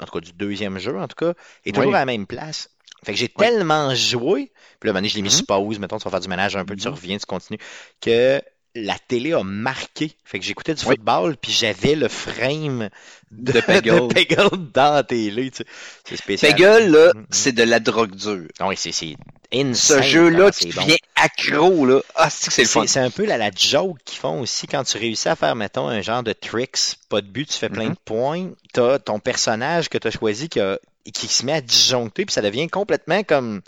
en 0.00 0.04
tout 0.04 0.12
cas 0.12 0.20
du 0.20 0.32
deuxième 0.32 0.78
jeu 0.78 0.98
en 0.98 1.08
tout 1.08 1.16
cas, 1.16 1.32
est 1.64 1.72
toujours 1.72 1.90
Oui. 1.90 1.96
à 1.96 2.00
la 2.00 2.06
même 2.06 2.26
place. 2.26 2.68
Fait 3.04 3.12
que 3.12 3.18
j'ai 3.18 3.28
tellement 3.28 3.94
joué, 3.94 4.50
puis 4.80 4.90
là, 4.90 4.98
je 5.02 5.14
l'ai 5.14 5.22
mis 5.22 5.28
Mhm. 5.28 5.34
sur 5.34 5.46
pause, 5.46 5.78
mettons, 5.78 5.98
tu 5.98 6.04
vas 6.04 6.10
faire 6.10 6.20
du 6.20 6.28
ménage 6.28 6.56
un 6.56 6.64
peu, 6.64 6.74
tu 6.74 6.88
Mhm. 6.88 6.94
reviens, 6.94 7.18
tu 7.18 7.26
continues, 7.26 7.58
que 8.00 8.40
la 8.74 8.98
télé 8.98 9.32
a 9.34 9.42
marqué. 9.44 10.12
Fait 10.24 10.38
que 10.38 10.44
j'écoutais 10.44 10.74
du 10.74 10.84
Oui. 10.86 10.96
football, 10.96 11.36
puis 11.36 11.52
j'avais 11.52 11.94
le 11.94 12.08
frame 12.08 12.88
de, 13.30 13.52
De 13.52 13.60
Peggle. 13.60 14.08
de 14.08 14.12
Peggle 14.14 14.70
dans 14.72 14.94
la 14.94 15.02
télé, 15.04 15.50
tu 15.50 15.58
sais. 15.58 15.64
C'est 16.04 16.16
spécial. 16.16 16.52
Peggle, 16.54 16.90
là, 16.92 17.12
Mhm. 17.14 17.26
c'est 17.30 17.52
de 17.52 17.62
la 17.62 17.78
drogue 17.80 18.14
dure. 18.14 18.48
Ah 18.58 18.66
oui, 18.68 18.74
c'est, 18.76 18.90
c'est 18.92 19.14
Ce 19.52 19.58
insane 19.60 20.02
jeu-là, 20.02 20.50
tu 20.50 20.66
bon. 20.72 20.82
deviens 20.82 20.96
accro, 21.14 21.86
là. 21.86 22.00
Ah, 22.16 22.28
c'est 22.30 22.48
que 22.48 22.52
c'est 22.52 22.62
le 22.62 22.68
fun. 22.68 22.86
C'est 22.88 23.00
un 23.00 23.10
peu 23.10 23.24
la, 23.24 23.38
la 23.38 23.50
joke 23.54 23.98
qu'ils 24.04 24.18
font 24.18 24.40
aussi 24.40 24.66
quand 24.66 24.82
tu 24.84 24.98
réussis 24.98 25.28
à 25.28 25.36
faire, 25.36 25.54
mettons, 25.54 25.86
un 25.88 26.00
genre 26.02 26.22
de 26.24 26.32
tricks, 26.32 26.96
pas 27.08 27.20
de 27.20 27.26
but, 27.28 27.48
tu 27.48 27.56
fais 27.58 27.68
plein 27.68 27.84
Mhm. 27.90 27.94
de 27.94 27.98
points. 28.04 28.50
T'as 28.72 28.98
ton 28.98 29.20
personnage 29.20 29.88
que 29.88 29.98
tu 29.98 30.08
as 30.08 30.10
choisi 30.10 30.48
qui, 30.48 30.58
a- 30.60 30.78
qui 31.12 31.28
se 31.28 31.46
met 31.46 31.52
à 31.52 31.60
disjoncter, 31.60 32.24
puis 32.26 32.32
ça 32.32 32.42
devient 32.42 32.68
complètement 32.68 33.22
comme. 33.22 33.62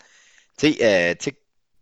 Tu 0.58 0.72
sais, 0.72 0.78
euh, 0.82 1.14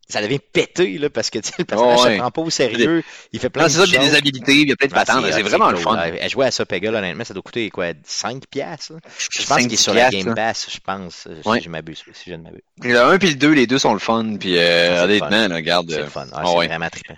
ça 0.08 0.20
devient 0.20 0.38
pété, 0.38 0.98
là, 0.98 1.08
parce 1.10 1.30
que 1.30 1.38
le 1.58 1.64
personnage 1.64 1.98
Oh, 2.00 2.04
ouais. 2.04 2.14
se 2.14 2.18
prend 2.20 2.30
pas 2.30 2.42
au 2.42 2.50
sérieux. 2.50 3.02
Il 3.32 3.40
fait 3.40 3.48
plein 3.50 3.62
Non, 3.62 3.68
de 3.68 3.72
c'est 3.72 3.78
ça, 3.78 3.84
il 3.86 3.92
y 3.92 3.96
a 3.96 4.00
des 4.00 4.14
habilités, 4.14 4.54
il 4.54 4.68
y 4.68 4.72
a 4.72 4.76
plein 4.76 4.88
de 4.88 4.92
Ah, 4.94 5.04
patentes, 5.04 5.24
c'est 5.30 5.40
ah, 5.40 5.42
vraiment 5.42 5.70
le 5.70 5.76
fun. 5.78 5.94
À, 5.96 6.02
à 6.04 6.28
jouer 6.28 6.46
à 6.46 6.50
ça, 6.50 6.66
Peggle, 6.66 6.94
honnêtement, 6.94 7.24
ça 7.24 7.32
doit 7.34 7.42
coûter 7.42 7.70
quoi, 7.70 7.86
5 8.04 8.46
piastres? 8.46 8.92
là? 8.94 8.98
Je 9.30 9.46
pense 9.46 9.58
qu'il 9.62 9.72
est 9.72 9.76
sur 9.76 9.94
la 9.94 10.10
Game 10.10 10.28
là. 10.28 10.34
Pass, 10.34 10.66
je 10.70 10.78
pense, 10.78 11.26
euh, 11.28 11.40
Ouais. 11.44 11.58
si 11.58 11.64
je 11.64 11.70
m'abuse, 11.70 12.02
si 12.12 12.30
je 12.30 12.34
ne 12.34 12.42
m'abuse. 12.42 12.60
Le 12.82 12.98
1 13.00 13.18
puis 13.18 13.30
le 13.30 13.34
2, 13.36 13.52
les 13.52 13.66
deux 13.66 13.78
sont 13.78 13.92
le 13.94 13.98
fun, 13.98 14.36
puis 14.38 14.52
c'est 14.54 14.58
euh, 14.60 15.04
honnêtement, 15.04 15.48
là, 15.48 15.54
regarde. 15.54 15.90
C'est 15.90 15.98
euh, 16.00 16.04
le 16.04 16.10
fun. 16.10 16.26
Ah, 16.32 16.40
ah 16.40 16.42
c'est 16.46 16.56
ouais. 16.58 16.66
vraiment 16.68 16.88
trippant. 16.90 17.16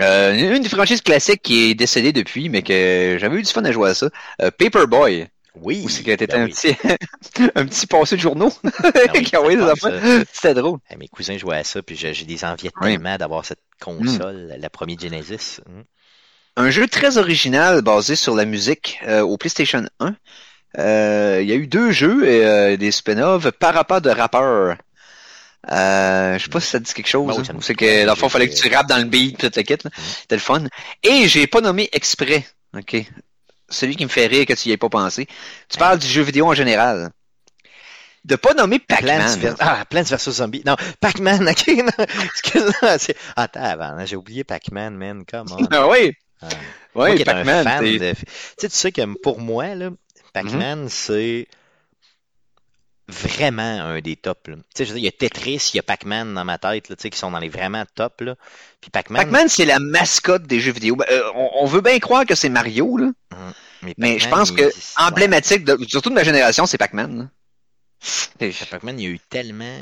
Euh, 0.00 0.56
une 0.56 0.62
des 0.62 0.68
franchises 0.68 1.02
classiques 1.02 1.42
qui 1.42 1.70
est 1.70 1.74
décédée 1.74 2.12
depuis, 2.12 2.48
mais 2.48 2.62
que 2.62 3.16
j'avais 3.20 3.36
eu 3.36 3.42
du 3.42 3.50
fun 3.52 3.64
à 3.64 3.70
jouer 3.70 3.90
à 3.90 3.94
ça. 3.94 4.08
Euh, 4.42 4.50
Paperboy. 4.50 5.28
Oui. 5.54 5.82
Où 5.84 5.88
c'est 5.88 6.02
que 6.02 6.10
t'étais 6.10 6.26
ben 6.26 6.42
un 6.42 6.44
oui. 6.46 6.52
petit, 6.52 6.76
un 7.54 7.66
petit 7.66 7.86
passé 7.86 8.16
de 8.16 8.20
journaux. 8.20 8.52
oui, 8.64 9.28
c'est 9.30 9.36
affaires. 9.36 10.24
C'était 10.32 10.54
drôle. 10.54 10.78
Mes 10.98 11.08
cousins 11.08 11.38
jouaient 11.38 11.58
à 11.58 11.64
ça, 11.64 11.82
puis 11.82 11.96
j'ai 11.96 12.12
des 12.24 12.44
envies 12.44 12.70
Oui. 12.80 12.92
tellement 12.92 13.16
d'avoir 13.16 13.44
cette 13.44 13.60
console, 13.80 14.54
la 14.58 14.70
première 14.70 14.98
Genesis. 14.98 15.60
Hmm. 15.66 15.82
Un 16.56 16.70
jeu 16.70 16.86
très 16.86 17.18
original 17.18 17.82
basé 17.82 18.14
sur 18.16 18.34
la 18.34 18.44
musique 18.44 19.00
euh, 19.06 19.22
au 19.22 19.36
PlayStation 19.36 19.84
1. 20.00 20.14
Euh, 20.78 21.38
Il 21.42 21.48
y 21.48 21.52
a 21.52 21.56
eu 21.56 21.66
deux 21.66 21.90
jeux 21.92 22.26
et 22.26 22.44
euh, 22.44 22.76
des 22.76 22.90
spin-offs 22.90 23.50
par 23.52 23.74
rapport 23.74 24.00
de 24.00 24.10
rappeurs. 24.10 24.76
Euh, 25.70 26.38
je 26.38 26.44
sais 26.44 26.50
pas 26.50 26.60
si 26.60 26.68
ça 26.68 26.78
dit 26.78 26.92
quelque 26.92 27.08
chose. 27.08 27.26
Bon, 27.26 27.40
hein. 27.40 27.58
c'est 27.60 27.74
que 27.74 28.04
dans 28.04 28.12
le 28.12 28.18
fond, 28.18 28.28
fallait 28.28 28.48
que 28.48 28.54
tu 28.54 28.68
rappes 28.72 28.88
dans 28.88 28.98
le 28.98 29.04
beat, 29.04 29.38
tout 29.38 29.50
le 29.54 29.62
kit. 29.62 29.76
là. 29.82 29.90
C'était 29.96 30.36
le 30.36 30.40
fun. 30.40 30.64
Et 31.02 31.26
j'ai 31.28 31.46
pas 31.46 31.60
nommé 31.60 31.88
exprès. 31.92 32.44
Ok? 32.76 33.04
Celui 33.68 33.96
qui 33.96 34.04
me 34.04 34.10
fait 34.10 34.26
rire 34.26 34.46
que 34.46 34.52
tu 34.52 34.68
y 34.68 34.72
aies 34.72 34.76
pas 34.76 34.88
pensé. 34.88 35.26
Tu 35.68 35.78
parles 35.78 35.98
du 35.98 36.06
jeu 36.06 36.22
vidéo 36.22 36.46
en 36.46 36.54
général. 36.54 37.10
De 38.24 38.36
pas 38.36 38.54
nommer 38.54 38.78
Pac-Man. 38.78 39.38
ver- 39.38 39.56
ah, 39.58 39.84
Plants 39.88 40.02
vs 40.02 40.30
Zombies. 40.30 40.62
Non, 40.64 40.76
Pac-Man, 41.00 41.46
ok, 41.48 41.68
excuse-moi. 42.24 42.98
c'est- 42.98 43.16
Attends, 43.36 43.62
avant, 43.62 43.84
hein, 43.98 44.04
j'ai 44.06 44.16
oublié 44.16 44.44
Pac-Man, 44.44 44.96
man, 44.96 45.24
come 45.30 45.48
on. 45.52 45.66
Ah 45.70 45.88
oui. 45.88 46.12
Ah. 46.40 46.48
Oui, 46.94 47.22
Pac-Man. 47.24 47.80
de... 47.98 48.12
Tu 48.12 48.26
sais, 48.58 48.68
tu 48.68 48.76
sais 48.76 48.92
que 48.92 49.02
pour 49.22 49.40
moi, 49.40 49.74
là, 49.74 49.90
Pac-Man, 50.32 50.88
c'est 50.88 51.48
vraiment 53.08 53.62
un 53.62 54.00
des 54.00 54.16
tops. 54.16 54.48
là. 54.48 54.56
Tu 54.56 54.62
sais, 54.74 54.84
je 54.84 54.90
veux 54.90 54.98
dire, 54.98 55.02
il 55.02 55.04
y 55.04 55.08
a 55.08 55.12
Tetris, 55.12 55.70
il 55.72 55.76
y 55.76 55.80
a 55.80 55.82
Pac-Man 55.82 56.34
dans 56.34 56.44
ma 56.44 56.58
tête, 56.58 56.88
là, 56.88 56.96
tu 56.96 57.02
sais, 57.02 57.10
qui 57.10 57.18
sont 57.18 57.30
dans 57.30 57.38
les 57.38 57.48
vraiment 57.48 57.84
top. 57.94 58.22
Là. 58.22 58.34
Puis 58.80 58.90
Pac-Man, 58.90 59.22
Pac-Man, 59.22 59.48
c'est 59.48 59.64
la 59.64 59.78
mascotte 59.78 60.44
des 60.44 60.60
jeux 60.60 60.72
vidéo. 60.72 60.96
Ben, 60.96 61.06
euh, 61.10 61.22
on, 61.34 61.50
on 61.60 61.66
veut 61.66 61.80
bien 61.80 61.98
croire 61.98 62.24
que 62.24 62.34
c'est 62.34 62.48
Mario, 62.48 62.96
là. 62.96 63.10
Mais 63.98 64.18
je 64.18 64.28
pense 64.28 64.50
que 64.50 64.70
emblématique, 64.96 65.64
de, 65.64 65.76
surtout 65.86 66.10
de 66.10 66.14
ma 66.14 66.24
génération, 66.24 66.66
c'est 66.66 66.78
Pac-Man. 66.78 67.28
Pac-Man, 68.70 68.98
il 68.98 69.04
y 69.04 69.06
a 69.06 69.10
eu 69.10 69.18
tellement. 69.18 69.78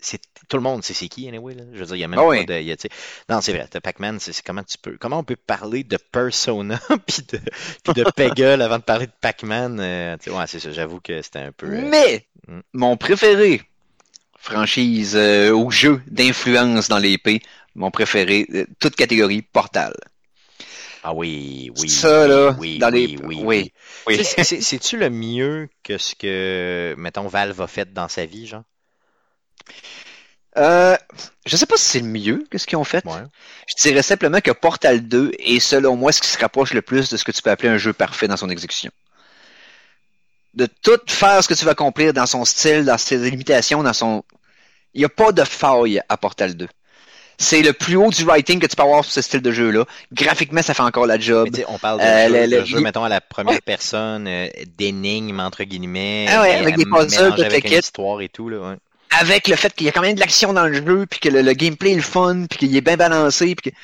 C'est 0.00 0.20
tout 0.48 0.56
le 0.56 0.62
monde 0.62 0.84
sait 0.84 0.94
c'est 0.94 1.08
qui 1.08 1.28
anyway 1.28 1.54
là. 1.54 1.64
Je 1.72 1.78
veux 1.80 1.86
dire, 1.86 1.96
il 1.96 2.00
y 2.00 2.04
a 2.04 2.08
même 2.08 2.20
Ah 2.20 2.22
pas 2.22 2.28
oui. 2.28 2.44
de. 2.44 2.54
il 2.54 2.66
y 2.66 2.72
a, 2.72 2.76
tu 2.76 2.82
sais- 2.82 2.94
non, 3.28 3.40
c'est 3.40 3.52
vrai. 3.52 3.66
Pac-Man, 3.82 4.20
c'est 4.20 4.40
comment 4.42 4.62
tu 4.62 4.78
peux. 4.78 4.96
Comment 4.98 5.18
on 5.18 5.24
peut 5.24 5.36
parler 5.36 5.82
de 5.84 5.96
Persona 5.96 6.80
puis 7.06 7.22
de 7.32 7.40
puis 7.82 7.92
de 7.94 8.04
Peggle 8.04 8.62
avant 8.62 8.78
de 8.78 8.84
parler 8.84 9.06
de 9.06 9.12
Pac-Man. 9.20 9.80
euh, 9.80 10.16
ouais, 10.28 10.46
c'est 10.46 10.60
ça. 10.60 10.70
J'avoue 10.72 11.00
que 11.00 11.20
c'était 11.22 11.40
un 11.40 11.52
peu. 11.52 11.66
euh, 11.66 11.90
Mais 11.90 12.26
Mm. 12.46 12.60
mon 12.72 12.96
préféré, 12.96 13.60
franchise 14.38 15.16
euh, 15.16 15.50
ou 15.50 15.70
jeu 15.70 16.00
d'influence 16.06 16.88
dans 16.88 16.98
l'épée, 16.98 17.42
mon 17.74 17.90
préféré, 17.90 18.46
euh, 18.54 18.66
toute 18.80 18.96
catégorie, 18.96 19.42
Portal. 19.42 19.94
Ah 21.02 21.14
oui, 21.14 21.70
oui. 21.78 21.88
Ça, 21.88 22.26
là, 22.26 22.56
oui, 22.58 22.78
dans 22.78 22.92
oui, 22.92 23.16
les- 23.16 23.16
oui, 23.24 23.42
oui. 23.44 23.72
Oui. 24.06 24.20
C'est-tu 24.22 24.96
le 24.96 25.10
mieux 25.10 25.68
que 25.82 25.98
ce 25.98 26.14
que, 26.14 26.94
mettons, 26.98 27.28
Valve 27.28 27.60
a 27.60 27.66
fait 27.66 27.92
dans 27.92 28.08
sa 28.08 28.26
vie, 28.26 28.46
genre? 28.46 28.64
Euh, 30.56 30.96
je 31.46 31.56
sais 31.56 31.66
pas 31.66 31.76
si 31.76 31.84
c'est 31.84 32.00
le 32.00 32.06
mieux 32.08 32.44
que 32.50 32.58
ce 32.58 32.66
qu'ils 32.66 32.78
ont 32.78 32.84
fait. 32.84 33.04
Ouais. 33.04 33.12
Je 33.68 33.74
dirais 33.80 34.02
simplement 34.02 34.40
que 34.40 34.50
Portal 34.50 35.06
2 35.06 35.32
est 35.38 35.60
selon 35.60 35.94
moi 35.96 36.10
ce 36.10 36.20
qui 36.20 36.28
se 36.28 36.38
rapproche 36.38 36.72
le 36.72 36.82
plus 36.82 37.10
de 37.10 37.16
ce 37.16 37.24
que 37.24 37.30
tu 37.32 37.42
peux 37.42 37.50
appeler 37.50 37.68
un 37.68 37.78
jeu 37.78 37.92
parfait 37.92 38.26
dans 38.28 38.36
son 38.36 38.48
exécution. 38.50 38.90
De 40.54 40.66
tout 40.82 40.98
faire 41.06 41.42
ce 41.44 41.48
que 41.48 41.54
tu 41.54 41.64
vas 41.64 41.72
accomplir 41.72 42.12
dans 42.12 42.26
son 42.26 42.44
style, 42.44 42.84
dans 42.84 42.98
ses 42.98 43.18
limitations, 43.30 43.82
dans 43.82 43.92
son... 43.92 44.24
Il 44.94 45.00
n'y 45.00 45.04
a 45.04 45.08
pas 45.10 45.30
de 45.30 45.44
faille 45.44 46.00
à 46.08 46.16
Portal 46.16 46.54
2. 46.56 46.66
C'est 47.40 47.62
le 47.62 47.72
plus 47.72 47.94
haut 47.94 48.10
du 48.10 48.24
writing 48.24 48.58
que 48.58 48.66
tu 48.66 48.74
peux 48.74 48.82
avoir 48.82 49.04
sur 49.04 49.12
ce 49.12 49.22
style 49.22 49.42
de 49.42 49.52
jeu-là. 49.52 49.84
Graphiquement, 50.12 50.60
ça 50.62 50.74
fait 50.74 50.82
encore 50.82 51.06
la 51.06 51.20
job. 51.20 51.48
Mais 51.56 51.64
on 51.68 51.78
parle 51.78 52.00
de 52.00 52.04
Euh, 52.04 52.26
jeu, 52.26 52.32
le- 52.34 52.46
de 52.48 52.56
le- 52.56 52.64
jeu, 52.64 52.78
il- 52.78 52.82
mettons, 52.82 53.04
à 53.04 53.08
la 53.08 53.20
première 53.20 53.54
Ouais. 53.54 53.60
personne, 53.64 54.26
euh, 54.26 54.48
d'énigmes, 54.76 55.38
entre 55.38 55.62
guillemets. 55.62 56.26
Ah 56.28 56.40
ouais, 56.42 56.56
avec 56.56 56.76
des 56.76 56.84
puzzles, 56.86 57.44
avec 57.44 57.64
une 57.66 57.78
histoire 57.78 58.20
et 58.22 58.28
tout, 58.28 58.48
là, 58.48 58.58
ouais. 58.58 58.76
Avec 59.18 59.48
le 59.48 59.56
fait 59.56 59.72
qu'il 59.74 59.86
y 59.86 59.88
a 59.88 59.92
quand 59.92 60.02
même 60.02 60.14
de 60.14 60.20
l'action 60.20 60.52
dans 60.52 60.66
le 60.66 60.74
jeu, 60.74 61.06
puis 61.06 61.20
que 61.20 61.28
le, 61.28 61.42
le 61.42 61.52
gameplay 61.52 61.92
est 61.92 61.96
le 61.96 62.02
fun, 62.02 62.46
puis 62.48 62.58
qu'il 62.58 62.76
est 62.76 62.80
bien 62.80 62.96
balancé, 62.96 63.54
puis 63.54 63.70
que... 63.70 63.76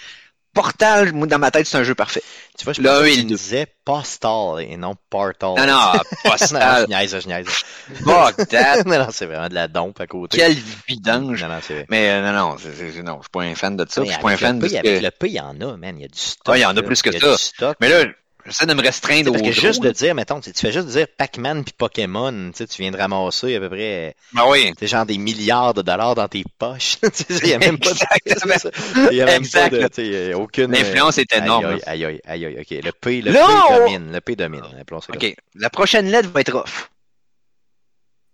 Portal, 0.52 1.12
moi, 1.12 1.26
dans 1.26 1.40
ma 1.40 1.50
tête, 1.50 1.66
c'est 1.66 1.78
un 1.78 1.82
jeu 1.82 1.96
parfait. 1.96 2.22
Tu 2.56 2.62
vois, 2.64 2.72
je 2.74 2.80
Le 2.80 3.08
et 3.08 3.24
disais 3.24 3.66
Postal 3.84 4.60
et 4.60 4.76
non 4.76 4.94
Portal. 5.10 5.54
Non, 5.56 5.66
non, 5.66 5.92
non, 5.94 6.00
je 6.24 6.30
Postal. 6.30 6.87
niaise, 6.87 7.18
je 7.20 7.26
niaise. 7.26 7.46
Fuck 8.04 8.37
that. 8.50 8.84
non, 8.84 8.98
non, 9.00 9.08
c'est 9.10 9.26
vraiment 9.26 9.48
de 9.48 9.54
la 9.54 9.66
dompe 9.66 10.00
à 10.00 10.06
côté. 10.06 10.37
Quel 10.38 10.54
vidange. 10.87 11.42
Non, 11.42 11.48
non, 11.48 11.58
c'est 11.60 11.74
vrai. 11.74 11.87
Mais 11.90 12.08
euh, 12.08 12.22
non, 12.32 12.50
non, 12.50 12.56
c'est- 12.56 13.02
non, 13.02 13.16
je 13.16 13.22
suis 13.22 13.30
pas 13.32 13.40
un 13.42 13.54
fan 13.56 13.76
de 13.76 13.84
ça. 13.88 14.04
Je 14.04 14.10
suis 14.12 14.20
pas 14.20 14.30
un 14.30 14.37
fan 14.37 14.60
de 14.60 14.66
avec 14.66 14.80
que... 14.84 15.02
le 15.02 15.10
P, 15.10 15.26
il 15.26 15.32
y 15.32 15.40
en 15.40 15.60
a, 15.60 15.76
man. 15.76 15.96
Il 15.98 16.02
y 16.02 16.04
a 16.04 16.08
du 16.08 16.18
stock. 16.20 16.54
Ah, 16.54 16.56
il 16.56 16.60
y 16.60 16.64
en 16.64 16.76
a 16.76 16.82
plus 16.82 17.02
que 17.02 17.10
Il 17.10 17.14
y 17.14 17.16
a 17.16 17.20
ça. 17.20 17.32
du 17.32 17.42
stock. 17.42 17.76
Mais 17.80 17.88
là, 17.88 18.04
j'essaie 18.46 18.66
de 18.66 18.74
me 18.74 18.83
restreindre 18.83 19.30
Parce 19.33 19.42
au 19.42 19.46
que 19.46 19.52
juste 19.52 19.83
de 19.83 19.90
dire, 19.90 20.14
mettons, 20.14 20.40
tu 20.40 20.52
fais 20.54 20.72
juste 20.72 20.87
de 20.87 20.92
dire 20.92 21.07
Pac-Man 21.16 21.64
puis 21.64 21.72
Pokémon, 21.76 22.50
tu 22.52 22.64
viens 22.78 22.90
de 22.90 22.96
ramasser 22.96 23.57
à 23.57 23.61
peu 23.61 23.68
près, 23.68 24.14
Ben 24.33 24.44
oui. 24.48 24.72
genre 24.83 25.07
des 25.07 25.18
milliards 25.18 25.74
de 25.74 25.83
dollars 25.83 26.14
dans 26.14 26.28
tes 26.28 26.44
poches. 26.59 26.98
Il 27.42 27.48
y 27.48 27.54
a 27.54 27.59
même 27.59 27.78
pas 27.78 27.92
de. 27.92 29.11
Il 29.12 29.16
y 29.16 29.22
a 29.22 29.26
même 29.26 29.42
Exact, 29.42 29.70
pas 29.70 29.88
de, 29.88 30.35
aucune. 30.35 30.72
L'influence 30.72 31.18
est 31.18 31.33
énorme. 31.33 31.64
Aïe, 31.87 32.04
aïe, 32.04 32.20
aïe, 32.26 32.44
aïe, 32.46 32.59
ok. 32.61 32.85
Le 32.85 32.92
P, 32.92 33.20
le 33.22 33.33
Là, 33.33 33.46
P 33.46 33.52
on- 33.52 33.78
domine, 33.78 34.12
le 34.12 34.20
P 34.20 34.37
domine, 34.37 34.62
comme 34.88 34.98
OK. 35.16 35.37
La 35.54 35.70
prochaine 35.70 36.11
lettre 36.11 36.28
va 36.30 36.40
être 36.40 36.54
off. 36.54 36.90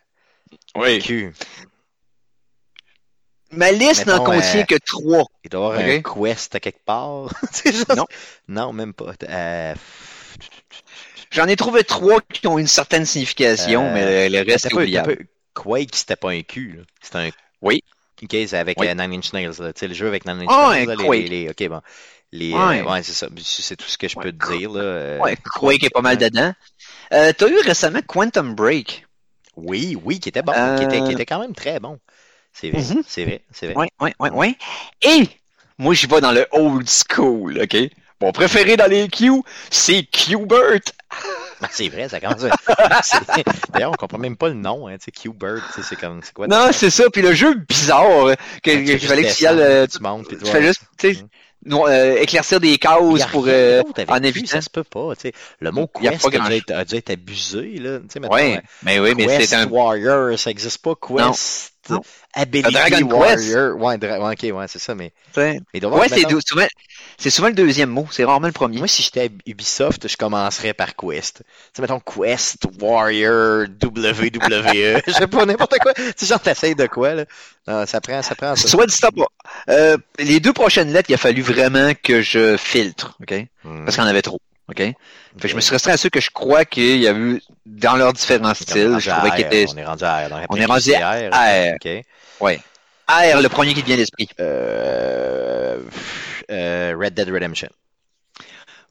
Oui. 0.75 0.99
Q. 1.01 1.33
Ma 3.51 3.71
liste 3.71 4.07
n'en 4.07 4.25
contient 4.25 4.61
euh, 4.61 4.64
que 4.64 4.77
trois. 4.77 5.25
Il 5.45 5.51
doit 5.51 5.77
y 5.77 5.83
avoir 5.83 6.25
un 6.25 6.31
quest 6.33 6.55
à 6.55 6.61
quelque 6.61 6.85
part. 6.85 7.29
Juste- 7.64 7.95
Non. 7.95 8.07
Non, 8.49 8.73
même 8.73 8.95
pas. 8.95 9.12
Euh, 9.29 9.75
J'en 11.31 11.47
ai 11.47 11.57
trouvé 11.57 11.85
trois 11.85 12.21
qui 12.23 12.47
ont 12.47 12.59
une 12.59 12.66
certaine 12.66 13.05
signification, 13.07 13.85
Euh, 13.87 13.92
mais 13.92 14.29
le, 14.31 14.38
reste 14.51 14.66
est 14.66 14.75
oubliable. 14.75 15.16
pas- 15.16 15.23
Quake, 15.55 15.95
c'était 15.95 16.16
pas 16.16 16.31
un 16.31 16.40
Q, 16.42 16.77
là. 16.79 16.83
C'était 17.03 17.18
un. 17.18 17.31
Oui. 17.61 17.83
Ok, 18.23 18.31
c'est 18.31 18.55
avec 18.55 18.81
Oui. 18.81 18.88
euh, 18.88 18.95
Nine 18.95 19.14
Inch 19.18 19.33
Nails, 19.35 19.53
là. 19.59 19.73
Tu 19.73 19.81
sais, 19.81 19.88
le 19.88 19.95
jeu 19.95 20.07
avec 20.07 20.25
Nine 20.25 20.40
Inch 20.42 20.49
Ah, 20.51 20.71
Nails, 20.73 20.85
un 20.85 20.87
là, 20.87 20.95
les, 20.97 21.05
Quake. 21.05 21.21
les- 21.21 21.29
les- 21.29 21.51
ok, 21.51 21.68
bon. 21.68 21.81
Les, 22.33 22.55
Ouais. 22.55 22.83
euh, 22.83 22.90
ouais, 22.90 23.03
c'est 23.03 23.12
ça. 23.12 23.29
C'est 23.42 23.77
tout 23.77 23.88
ce 23.88 23.99
que 23.99 24.09
je 24.09 24.16
Ouais, 24.16 24.25
peux 24.25 24.33
te 24.33 24.37
dire, 24.47 24.71
là. 24.71 24.81
euh, 24.81 25.23
Ouais, 25.23 25.37
Quake 25.55 25.85
est 25.85 25.90
pas 25.90 26.01
mal 26.03 26.16
dedans. 26.16 26.53
Euh, 27.12 27.33
T'as 27.37 27.49
eu 27.49 27.59
récemment 27.61 28.01
Quantum 28.07 28.55
Break. 28.55 29.07
Oui, 29.57 29.97
oui, 30.03 30.18
qui 30.18 30.31
était 30.31 30.42
bon, 30.42 30.55
Euh, 30.55 30.75
qui, 30.75 30.85
était, 30.85 31.03
qui 31.03 31.12
était 31.12 31.27
quand 31.27 31.40
même 31.40 31.55
très 31.55 31.79
bon. 31.79 31.99
C'est 32.55 32.71
vrai, 32.71 32.81
Mhm. 32.81 33.03
c'est 33.07 33.25
vrai, 33.25 33.42
c'est 33.53 33.66
vrai. 33.66 33.77
Ouais, 33.77 33.88
ouais, 34.01 34.14
ouais, 34.21 34.31
ouais. 34.31 34.55
Et 35.03 35.29
moi, 35.79 35.95
j'y 35.95 36.07
vais 36.07 36.21
dans 36.21 36.33
le 36.33 36.47
old 36.53 36.88
school, 36.88 37.61
OK? 37.62 37.77
Mon 38.21 38.33
préféré 38.33 38.77
dans 38.77 38.90
les 38.90 39.09
Q, 39.09 39.31
c'est 39.71 40.05
Qbert. 40.05 40.81
Ah, 41.61 41.68
c'est 41.71 41.88
vrai, 41.88 42.09
ça 42.09 42.21
commence. 42.21 42.40
c'est- 43.03 43.45
D'ailleurs, 43.73 43.92
on 43.92 43.97
comprend 43.97 44.18
même 44.18 44.37
pas 44.37 44.49
le 44.49 44.55
nom, 44.55 44.88
hein, 44.88 44.97
tu 44.99 45.05
sais, 45.05 45.11
Q-Bird, 45.12 45.64
tu 45.66 45.75
sais, 45.75 45.83
c'est 45.83 45.97
comme, 45.97 46.21
c'est 46.23 46.33
quoi? 46.33 46.49
Non, 46.49 46.68
c'est 46.73 46.90
ça. 46.90 47.05
Puis 47.11 47.23
le 47.23 47.33
jeu 47.35 47.55
bizarre, 47.55 48.29
euh, 48.29 48.35
que, 48.62 48.71
tu 48.85 48.85
fais 48.85 48.99
que 48.99 49.07
fallait 49.07 49.25
que 49.25 49.33
tu 49.33 49.45
y 49.45 49.47
descendre, 49.47 49.61
ailles, 49.61 49.88
tu 49.88 50.03
montes, 50.03 50.29
tu 50.29 50.45
fais 50.51 50.62
juste, 50.62 50.83
tu 50.99 51.14
sais, 51.14 51.25
Mm. 51.64 51.70
no- 51.70 51.87
euh, 51.88 52.16
éclaircir 52.20 52.61
des 52.61 52.79
causes 52.79 53.25
pour, 53.27 53.44
euh, 53.48 53.83
en 54.09 54.22
évitant. 54.22 54.46
ça 54.53 54.61
se 54.61 54.70
peut 54.70 54.85
pas, 54.85 55.14
tu 55.14 55.22
sais. 55.29 55.33
Le 55.61 55.70
mot 55.70 55.88
Il 56.01 56.05
y 56.05 56.09
a 56.09 56.12
quest 56.12 56.31
pas 56.31 56.75
a, 56.75 56.79
a 56.79 56.85
dû 56.85 56.96
être 56.96 57.11
abusé, 57.11 57.79
là. 57.79 57.98
Tu 58.01 58.07
sais, 58.09 58.20
mettons, 58.20 58.35
Ouais, 58.35 58.57
euh, 58.57 58.61
mais 58.83 58.98
oui, 58.98 59.14
mais 59.16 59.44
c'est 59.44 59.55
un, 59.57 59.66
Warrior, 59.68 60.38
ça 60.38 60.51
existe 60.51 60.79
pas, 60.79 60.94
Quest. 60.94 61.71
Non. 61.90 62.01
Ability 62.35 62.73
Dragon 62.73 63.09
Warrior. 63.53 63.77
Ouais, 63.77 63.99
dra- 63.99 64.18
ouais, 64.21 64.33
ok, 64.35 64.57
ouais, 64.57 64.66
c'est 64.68 64.79
ça, 64.79 64.95
mais. 64.95 65.12
t'sais. 65.33 65.61
Ouais, 66.01 66.09
c'est 66.09 66.49
souvent, 66.49 66.66
c'est 67.18 67.31
souvent 67.31 67.49
le 67.49 67.55
deuxième 67.55 67.90
mot. 67.90 68.07
C'est 68.11 68.25
rarement 68.25 68.47
le 68.47 68.53
premier. 68.53 68.79
Moi, 68.79 68.87
si 68.88 69.03
j'étais 69.03 69.21
à 69.23 69.29
Ubisoft, 69.47 70.07
je 70.09 70.16
commencerais 70.16 70.75
par 70.75 70.95
Quest. 70.95 71.38
Tu 71.38 71.45
sais, 71.75 71.83
mettons 71.83 72.01
Quest, 72.01 72.64
Warrior, 72.81 73.66
WWE, 73.83 75.03
je 75.07 75.12
sais 75.12 75.27
pas, 75.27 75.45
n'importe 75.45 75.79
quoi. 75.81 75.92
Tu 75.95 76.03
sais, 76.16 76.27
genre, 76.27 76.40
t'essayes 76.40 76.75
de 76.75 76.87
quoi, 76.87 77.14
là? 77.14 77.25
Non, 77.66 77.85
ça 77.87 78.01
prend, 78.01 78.23
ça 78.23 78.35
prend 78.35 78.55
ça. 78.57 78.68
Soit 78.68 78.87
dit 78.87 78.97
pas. 79.01 79.11
Euh, 79.68 79.97
les 80.18 80.40
deux 80.40 80.53
prochaines 80.53 80.92
lettres, 80.92 81.11
il 81.11 81.14
a 81.14 81.18
fallu 81.18 81.42
vraiment 81.42 81.92
que 82.01 82.23
je 82.23 82.57
filtre, 82.57 83.16
ok? 83.21 83.47
Hmm. 83.64 83.85
Parce 83.85 83.97
qu'il 83.97 84.05
y 84.05 84.07
en 84.07 84.11
avait 84.11 84.23
trop, 84.23 84.40
ok? 84.68 84.83
Fait 85.38 85.42
que 85.42 85.49
je 85.49 85.57
me 85.57 85.61
suis 85.61 85.73
restreint 85.73 85.92
à 85.92 85.97
ceux 85.97 86.11
que 86.11 86.21
je 86.21 86.31
crois 86.31 86.64
qu'il 86.64 86.99
y 86.99 87.09
a 87.09 87.12
eu 87.12 87.42
dans 87.64 87.97
leurs 87.97 88.12
différents 88.12 88.55
styles. 88.55 88.97
Je 88.99 89.11
trouvais 89.11 89.40
étaient, 89.40 89.66
On 89.73 89.77
est 89.77 89.85
rendu 89.85 90.05
à 90.05 90.27
R. 90.27 90.29
dans 90.29 90.40
On 90.51 90.57
est 90.57 90.64
rendu 90.66 90.90
du 90.90 90.95
à 90.95 91.12
R. 91.12 91.75
Ok. 91.75 92.05
ouais. 92.40 92.61
R, 93.09 93.40
le 93.40 93.49
premier 93.49 93.75
qui 93.75 93.83
te 93.83 93.87
vient 93.87 93.97
à 93.97 93.99
l'esprit. 93.99 94.29
Euh, 94.40 95.79
euh, 96.51 96.95
Red 96.99 97.14
Dead 97.14 97.29
Redemption. 97.29 97.68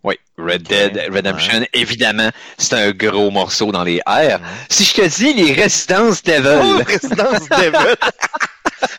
Oui. 0.04 0.16
Red 0.38 0.64
Dead 0.64 1.10
Redemption, 1.14 1.66
évidemment, 1.74 2.30
c'est 2.58 2.74
un 2.74 2.92
gros 2.92 3.30
morceau 3.30 3.72
dans 3.72 3.84
les 3.84 4.02
R. 4.06 4.40
Si 4.70 4.84
je 4.84 4.94
te 4.96 5.08
dis 5.08 5.34
les 5.34 5.54
résidences 5.54 6.22
Oh, 6.26 6.30
Devil, 6.30 6.84
Residence 6.84 7.50
Devil. 7.50 7.96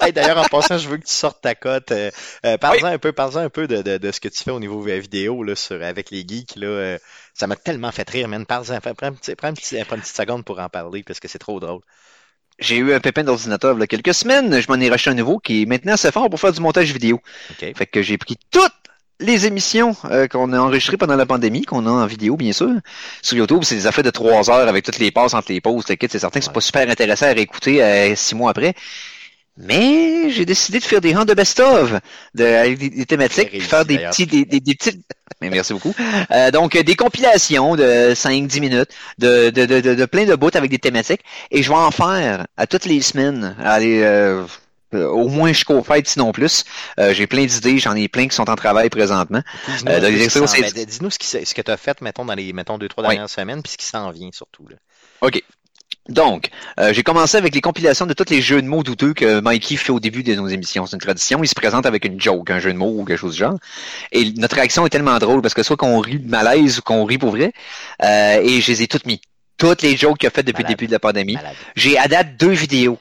Hey, 0.01 0.13
D'ailleurs, 0.13 0.39
en 0.39 0.45
passant, 0.45 0.79
je 0.79 0.89
veux 0.89 0.97
que 0.97 1.07
tu 1.07 1.13
sortes 1.13 1.41
ta 1.43 1.55
cote. 1.55 1.91
Euh, 1.91 2.11
euh, 2.47 2.57
parle-en 2.57 2.87
un 2.87 2.99
peu, 2.99 3.13
parle 3.13 3.37
un 3.39 3.51
peu 3.51 3.67
de, 3.67 3.83
de, 3.83 3.99
de 3.99 4.13
ce 4.13 4.21
que 4.21 4.29
tu 4.29 4.43
fais 4.43 4.51
au 4.51 4.61
niveau 4.61 4.81
vidéo 4.81 5.43
là, 5.43 5.57
sur, 5.57 5.83
avec 5.83 6.11
les 6.11 6.25
geeks. 6.27 6.57
Là, 6.57 6.67
euh, 6.67 6.99
Ça 7.35 7.47
m'a 7.47 7.57
tellement 7.57 7.91
fait 7.93 8.09
rire, 8.09 8.29
man. 8.29 8.45
Parle-en, 8.47 8.81
prends, 8.81 8.95
prends, 8.95 9.07
un 9.07 9.13
petit- 9.13 9.35
prends 9.35 9.49
un 9.49 9.55
petit- 9.55 9.77
une 9.79 9.85
petite 9.85 10.07
seconde 10.07 10.45
pour 10.45 10.59
en 10.61 10.69
parler 10.69 11.03
parce 11.03 11.19
que 11.21 11.29
c'est 11.29 11.39
trop 11.39 11.59
drôle. 11.61 11.81
J'ai 12.59 12.77
eu 12.77 12.93
un 12.93 13.01
pépin 13.01 13.25
d'ordinateur 13.25 13.75
il 13.77 13.81
y 13.81 13.83
a 13.83 13.87
quelques 13.87 14.15
semaines. 14.15 14.61
Je 14.61 14.69
m'en 14.69 14.79
ai 14.79 14.91
racheté 14.91 15.11
un 15.11 15.15
nouveau 15.15 15.39
qui 15.39 15.63
est 15.63 15.67
maintenant 15.67 15.95
assez 15.95 16.13
fort 16.13 16.29
pour 16.29 16.39
faire 16.39 16.53
du 16.53 16.61
montage 16.61 16.93
vidéo. 16.93 17.21
OK? 17.51 17.73
Fait 17.77 17.87
que 17.87 18.03
j'ai 18.03 18.19
pris 18.19 18.37
toutes 18.51 18.73
les 19.19 19.47
émissions 19.47 19.97
euh, 20.07 20.27
qu'on 20.29 20.53
a 20.53 20.59
enregistrées 20.61 20.97
pendant 20.97 21.17
la 21.17 21.27
pandémie, 21.27 21.63
qu'on 21.63 21.87
a 21.87 21.91
en 21.91 22.07
vidéo, 22.07 22.37
bien 22.37 22.53
sûr. 22.53 22.71
Sur 23.23 23.39
YouTube, 23.39 23.63
c'est 23.65 23.77
des 23.77 23.87
affaires 23.87 24.05
de 24.05 24.11
trois 24.11 24.51
heures 24.51 24.69
avec 24.69 24.85
toutes 24.85 24.99
les 24.99 25.11
passes 25.11 25.33
entre 25.35 25.51
les 25.53 25.61
pauses. 25.61 25.87
t'inquiète, 25.87 26.13
C'est 26.13 26.19
certain 26.19 26.41
que 26.41 26.45
c'est 26.45 26.53
pas 26.53 26.61
super 26.61 26.89
intéressant 26.89 27.27
à 27.27 27.33
réécouter 27.33 27.83
euh, 27.83 28.15
six 28.15 28.35
mois 28.35 28.51
après. 28.51 28.75
Mais 29.59 30.31
j'ai 30.31 30.47
décidé 30.47 30.79
de 30.79 30.85
faire 30.85 31.01
des 31.01 31.15
rangs 31.15 31.25
de 31.27 31.35
best-of, 31.35 31.93
de, 32.35 32.45
avec 32.45 32.79
des, 32.79 32.89
des 32.91 33.05
thématiques, 33.07 33.51
puis 33.51 33.61
faire 33.61 33.85
des 33.85 33.99
réussi, 33.99 34.27
petits, 34.27 34.45
des, 34.45 34.45
des, 34.47 34.61
des 34.61 34.75
petites. 34.75 35.03
Mais 35.43 35.51
merci 35.51 35.73
beaucoup. 35.75 35.95
Euh, 36.31 36.51
donc 36.51 36.77
des 36.77 36.95
compilations 36.97 37.77
de 37.77 38.15
5-10 38.15 38.61
minutes, 38.61 38.91
de, 39.19 39.51
de, 39.51 39.67
de, 39.67 39.81
de, 39.95 40.05
plein 40.07 40.25
de 40.25 40.35
bouts 40.37 40.51
avec 40.55 40.71
des 40.71 40.79
thématiques, 40.79 41.21
et 41.51 41.63
je 41.63 41.69
vais 41.69 41.77
en 41.77 41.91
faire 41.91 42.47
à 42.57 42.67
toutes 42.67 42.87
les 42.87 43.03
semaines. 43.03 43.55
Allez, 43.63 44.01
euh, 44.03 44.45
euh, 44.95 45.09
au 45.09 45.29
moins 45.29 45.49
jusqu'aux 45.49 45.83
fêtes, 45.83 46.09
sinon 46.09 46.33
plus. 46.33 46.65
Euh, 46.99 47.15
j'ai 47.15 47.27
plein 47.27 47.45
d'idées, 47.47 47.79
j'en 47.79 47.95
ai 47.95 48.09
plein 48.09 48.29
qui 48.29 48.35
sont 48.37 48.49
en 48.51 48.57
travail 48.57 48.91
présentement. 48.91 49.43
Dis-nous 49.69 49.91
Euh, 49.91 50.01
les 50.11 50.29
ce 50.29 50.47
ce, 50.47 51.55
que 51.55 51.63
tu 51.63 51.71
as 51.71 51.77
fait, 51.77 52.01
mettons, 52.03 52.25
dans 52.25 52.35
les 52.35 52.53
mettons, 52.53 52.79
deux, 52.79 52.89
trois 52.89 53.05
Oui. 53.05 53.11
dernières 53.11 53.31
semaines, 53.31 53.63
puis 53.63 53.73
ce 53.73 53.79
qui 53.79 53.87
s'en 53.87 54.11
vient 54.11 54.29
surtout. 54.33 54.67
Là. 54.69 54.77
OK. 55.23 55.43
Donc, 56.09 56.49
euh, 56.81 56.93
j'ai 56.93 57.05
commencé 57.05 57.37
avec 57.37 57.55
les 57.55 57.61
compilations 57.61 58.07
de 58.07 58.13
tous 58.13 58.29
les 58.31 58.43
jeux 58.43 58.61
de 58.61 58.67
mots 58.67 58.83
douteux 58.83 59.15
que 59.15 59.41
Mikey 59.41 59.77
fait 59.77 59.93
au 59.93 60.01
début 60.01 60.25
de 60.25 60.35
nos 60.35 60.49
émissions. 60.49 60.85
C'est 60.87 60.97
une 60.97 61.01
tradition. 61.01 61.43
Il 61.45 61.49
se 61.49 61.55
présente 61.55 61.87
avec 61.87 62.05
une 62.05 62.21
joke, 62.21 62.51
un 62.51 62.59
jeu 62.59 62.73
de 62.73 62.79
mots 62.79 62.93
ou 62.99 63.05
quelque 63.05 63.19
chose 63.19 63.35
du 63.35 63.39
genre. 63.39 63.57
Et 64.11 64.33
notre 64.33 64.57
réaction 64.57 64.85
est 64.85 64.91
tellement 64.91 65.19
drôle 65.19 65.43
parce 65.43 65.55
que 65.55 65.63
soit 65.63 65.77
qu'on 65.77 66.01
rit 66.01 66.19
de 66.19 66.29
malaise 66.29 66.79
ou 66.79 66.83
qu'on 66.83 67.05
rit 67.05 67.19
pour 67.19 67.31
vrai. 67.31 67.53
Euh, 68.03 68.41
et 68.43 68.61
je 68.61 68.73
les 68.73 68.83
ai 68.83 68.89
toutes 68.89 69.07
mis. 69.07 69.21
Toutes 69.59 69.83
les 69.83 69.97
jokes 69.97 70.19
qu'il 70.19 70.27
a 70.27 70.31
faites 70.31 70.47
depuis 70.47 70.65
Malade. 70.65 70.73
le 70.73 70.77
début 70.77 70.87
de 70.89 70.93
la 70.93 70.99
pandémie. 70.99 71.39
J'ai 71.77 71.97
à 71.97 72.09
date 72.09 72.37
deux 72.37 72.51
vidéos. 72.51 72.99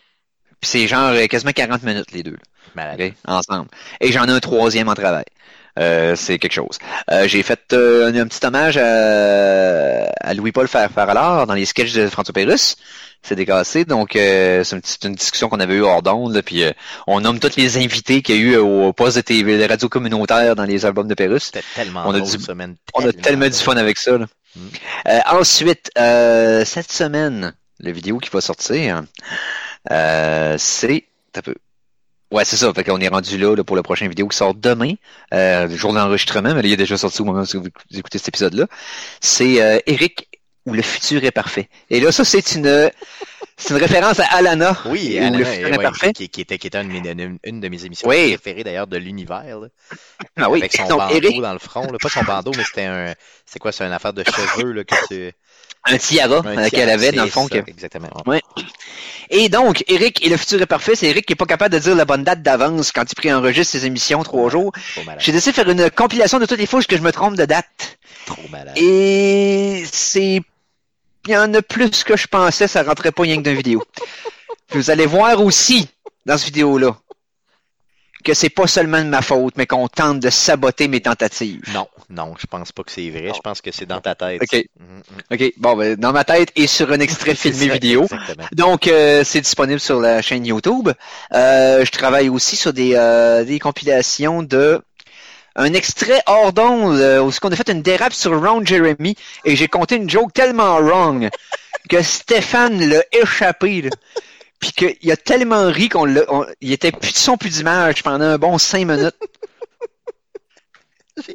Puis 0.59 0.69
c'est 0.69 0.87
genre 0.87 1.09
euh, 1.09 1.25
quasiment 1.25 1.53
40 1.53 1.81
minutes 1.81 2.11
les 2.11 2.21
deux. 2.21 2.37
Malade. 2.75 3.01
OK, 3.01 3.13
ensemble. 3.27 3.67
Et 3.99 4.11
j'en 4.11 4.25
ai 4.25 4.31
un 4.31 4.39
troisième 4.39 4.89
en 4.89 4.93
travail. 4.93 5.25
Euh, 5.79 6.15
c'est 6.15 6.37
quelque 6.37 6.53
chose. 6.53 6.77
Euh, 7.09 7.27
j'ai 7.27 7.43
fait 7.43 7.73
euh, 7.73 8.11
un, 8.11 8.15
un 8.15 8.27
petit 8.27 8.45
hommage 8.45 8.77
à, 8.77 10.09
à 10.19 10.33
Louis-Paul 10.33 10.67
Farfara 10.67 11.45
dans 11.45 11.53
les 11.53 11.65
sketchs 11.65 11.93
de 11.93 12.07
François 12.07 12.33
Pérusse. 12.33 12.75
C'est 13.23 13.35
décassé, 13.35 13.85
donc 13.85 14.15
euh, 14.15 14.63
c'est 14.63 15.03
une, 15.05 15.13
discussion 15.13 15.47
qu'on 15.47 15.59
avait 15.59 15.75
eue 15.75 15.83
hors 15.83 16.01
d'onde, 16.01 16.41
puis 16.41 16.63
euh, 16.63 16.71
on 17.05 17.21
nomme 17.21 17.39
tous 17.39 17.55
les 17.55 17.77
invités 17.77 18.23
qu'il 18.23 18.35
y 18.35 18.39
a 18.39 18.41
eu 18.41 18.55
au 18.57 18.93
poste 18.93 19.17
de 19.17 19.21
TV, 19.21 19.59
de 19.59 19.69
radio 19.69 19.87
communautaire 19.89 20.55
dans 20.55 20.63
les 20.63 20.85
albums 20.87 21.07
de. 21.07 21.37
C'était 21.37 21.61
tellement 21.75 22.03
On 22.07 22.15
a 22.15 22.19
du- 22.19 22.53
man. 22.55 22.75
On 22.95 23.07
a 23.07 23.13
tellement 23.13 23.45
du 23.47 23.53
fun 23.53 23.77
avec 23.77 23.99
ça. 23.99 24.17
là. 24.17 24.25
Mm. 24.55 24.59
Euh, 25.07 25.19
ensuite, 25.27 25.91
euh, 25.99 26.65
cette 26.65 26.91
semaine, 26.91 27.53
la 27.79 27.91
vidéo 27.91 28.17
qui 28.17 28.29
va 28.31 28.41
sortir, 28.41 29.03
euh, 29.91 30.55
c'est... 30.57 31.05
un 31.35 31.41
peu. 31.41 31.55
Ouais, 32.31 32.45
c'est 32.45 32.57
ça. 32.57 32.73
Fait 32.73 32.83
qu'on 32.83 32.99
est 32.99 33.07
rendu 33.09 33.37
là, 33.37 33.55
là, 33.55 33.63
pour 33.63 33.75
la 33.75 33.83
prochaine 33.83 34.07
vidéo 34.09 34.27
qui 34.27 34.37
sort 34.37 34.53
demain, 34.55 34.93
euh, 35.33 35.67
le 35.67 35.75
jour 35.75 35.93
d'enregistrement, 35.93 36.53
mais 36.53 36.61
là, 36.61 36.67
il 36.67 36.73
est 36.73 36.77
déjà 36.77 36.97
sorti 36.97 37.21
au 37.21 37.25
moment 37.25 37.41
où 37.41 37.61
vous 37.61 37.97
écoutez 37.99 38.17
cet 38.17 38.29
épisode-là. 38.29 38.67
C'est 39.19 39.61
euh, 39.61 39.79
Eric 39.85 40.27
où 40.65 40.73
le 40.73 40.81
futur 40.83 41.23
est 41.23 41.31
parfait. 41.31 41.67
Et 41.89 41.99
là, 41.99 42.11
ça, 42.11 42.23
c'est 42.23 42.53
une... 42.55 42.89
C'est 43.57 43.75
une 43.75 43.79
référence 43.79 44.19
à 44.19 44.25
Alana. 44.25 44.75
Oui, 44.85 45.19
Alana, 45.19 45.37
le 45.37 45.45
futur 45.45 45.67
est 45.67 45.77
ouais, 45.77 45.83
parfait. 45.83 46.13
qui, 46.13 46.29
qui 46.29 46.41
était, 46.41 46.57
qui 46.57 46.65
était 46.65 46.81
une, 46.81 46.89
de 46.99 47.13
mes- 47.13 47.23
une- 47.23 47.37
une 47.43 47.59
de 47.59 47.67
mes 47.69 47.85
émissions 47.85 48.07
Oui. 48.09 48.29
préférées 48.35 48.63
d'ailleurs 48.63 48.87
de 48.87 48.97
l'univers. 48.97 49.43
Ah 50.37 50.49
oui, 50.49 50.59
Avec 50.61 50.73
son 50.73 50.87
donc 50.87 50.97
bandeau 50.99 51.15
Eric, 51.15 51.41
dans 51.41 51.53
le 51.53 51.59
front. 51.59 51.83
Là. 51.91 51.97
Pas 52.01 52.09
son 52.09 52.23
bandeau, 52.23 52.51
mais 52.57 52.63
c'était 52.63 52.85
un. 52.85 53.13
C'est 53.45 53.59
quoi, 53.59 53.71
c'est 53.71 53.85
une 53.85 53.91
affaire 53.91 54.13
de 54.13 54.23
cheveux 54.23 54.71
là, 54.71 54.83
que 54.83 54.95
tu. 55.07 55.31
un 55.85 55.97
tiara 55.97 56.41
euh, 56.43 56.69
qu'elle 56.69 56.89
avait, 56.89 57.11
dans 57.11 57.25
le 57.25 57.29
fond. 57.29 57.47
ça, 57.47 57.61
que- 57.61 57.69
Exactement. 57.69 58.09
Et 59.33 59.47
donc, 59.47 59.83
Eric 59.87 60.25
et 60.25 60.29
le 60.29 60.35
futur 60.35 60.61
est 60.61 60.65
parfait, 60.65 60.93
c'est 60.93 61.07
Eric 61.07 61.25
qui 61.25 61.33
est 61.33 61.37
pas 61.37 61.45
capable 61.45 61.73
de 61.73 61.79
dire 61.79 61.95
la 61.95 62.03
bonne 62.03 62.25
date 62.25 62.41
d'avance 62.41 62.91
quand 62.91 63.09
il 63.09 63.15
préenregistre 63.15 63.71
ses 63.71 63.85
émissions 63.85 64.21
trois 64.23 64.49
jours. 64.49 64.73
J'ai 65.19 65.31
décidé 65.31 65.51
de 65.51 65.55
faire 65.55 65.69
une 65.69 65.89
compilation 65.89 66.37
de 66.37 66.45
toutes 66.45 66.59
les 66.59 66.65
fois 66.65 66.83
que 66.83 66.97
je 66.97 67.01
me 67.01 67.13
trompe 67.13 67.37
de 67.37 67.45
date. 67.45 67.97
Trop 68.25 68.47
malade. 68.49 68.77
Et 68.77 69.85
c'est... 69.89 70.41
Il 71.27 71.31
y 71.31 71.37
en 71.37 71.53
a 71.53 71.61
plus 71.61 72.03
que 72.03 72.17
je 72.17 72.27
pensais, 72.27 72.67
ça 72.67 72.83
rentrait 72.83 73.11
pas 73.11 73.23
rien 73.23 73.37
que 73.37 73.43
d'une 73.43 73.55
vidéo. 73.55 73.83
Puis 74.67 74.79
vous 74.79 74.89
allez 74.89 75.05
voir 75.05 75.41
aussi, 75.41 75.87
dans 76.25 76.37
cette 76.37 76.47
vidéo-là, 76.47 76.97
que 78.23 78.33
c'est 78.33 78.49
pas 78.49 78.67
seulement 78.67 78.99
de 78.99 79.09
ma 79.09 79.21
faute, 79.21 79.53
mais 79.57 79.65
qu'on 79.65 79.87
tente 79.87 80.19
de 80.19 80.29
saboter 80.29 80.87
mes 80.87 81.01
tentatives. 81.01 81.61
Non, 81.73 81.87
non, 82.09 82.33
je 82.39 82.45
pense 82.47 82.71
pas 82.71 82.83
que 82.83 82.91
c'est 82.91 83.09
vrai. 83.09 83.31
Je 83.35 83.39
pense 83.41 83.61
que 83.61 83.71
c'est 83.71 83.85
dans 83.85 84.01
ta 84.01 84.15
tête. 84.15 84.41
Ok. 84.41 84.65
Mhm, 84.79 84.85
mhm. 84.95 85.21
OK, 85.33 85.53
bon, 85.57 85.75
ben, 85.75 85.95
dans 85.95 86.11
ma 86.11 86.23
tête 86.23 86.51
et 86.55 86.67
sur 86.67 86.91
un 86.91 86.99
extrait 86.99 87.35
filmé 87.35 87.67
ça, 87.67 87.73
vidéo. 87.73 88.03
Exactement. 88.03 88.47
Donc, 88.51 88.87
euh, 88.87 89.23
c'est 89.23 89.41
disponible 89.41 89.79
sur 89.79 89.99
la 89.99 90.21
chaîne 90.21 90.45
YouTube. 90.45 90.89
Euh, 91.33 91.85
je 91.85 91.91
travaille 91.91 92.29
aussi 92.29 92.55
sur 92.55 92.73
des, 92.73 92.93
euh, 92.95 93.43
des 93.43 93.59
compilations 93.59 94.43
de 94.43 94.81
un 95.55 95.73
extrait 95.73 96.21
hors 96.27 96.53
d'onde 96.53 96.97
euh, 96.97 97.19
où 97.21 97.31
on 97.43 97.51
a 97.51 97.55
fait 97.55 97.69
une 97.69 97.81
dérape 97.81 98.13
sur 98.13 98.39
Ron 98.41 98.63
Jeremy 98.65 99.15
et 99.43 99.55
j'ai 99.55 99.67
compté 99.67 99.95
une 99.95 100.09
joke 100.09 100.33
tellement 100.33 100.77
wrong 100.77 101.29
que 101.89 102.01
Stéphane 102.01 102.79
l'a 102.89 103.03
échappé. 103.11 103.81
là. 103.81 103.89
Puis 104.61 104.71
qu'il 104.71 105.11
a 105.11 105.17
tellement 105.17 105.67
ri 105.67 105.89
qu'on 105.89 106.05
l'a, 106.05 106.21
on- 106.29 106.45
il 106.61 106.71
était 106.71 106.91
plus 106.93 107.11
de 107.11 107.17
son, 107.17 107.35
plus 107.35 107.49
d'image 107.49 108.03
pendant 108.03 108.23
un 108.25 108.37
bon 108.37 108.57
cinq 108.57 108.85
minutes. 108.85 109.15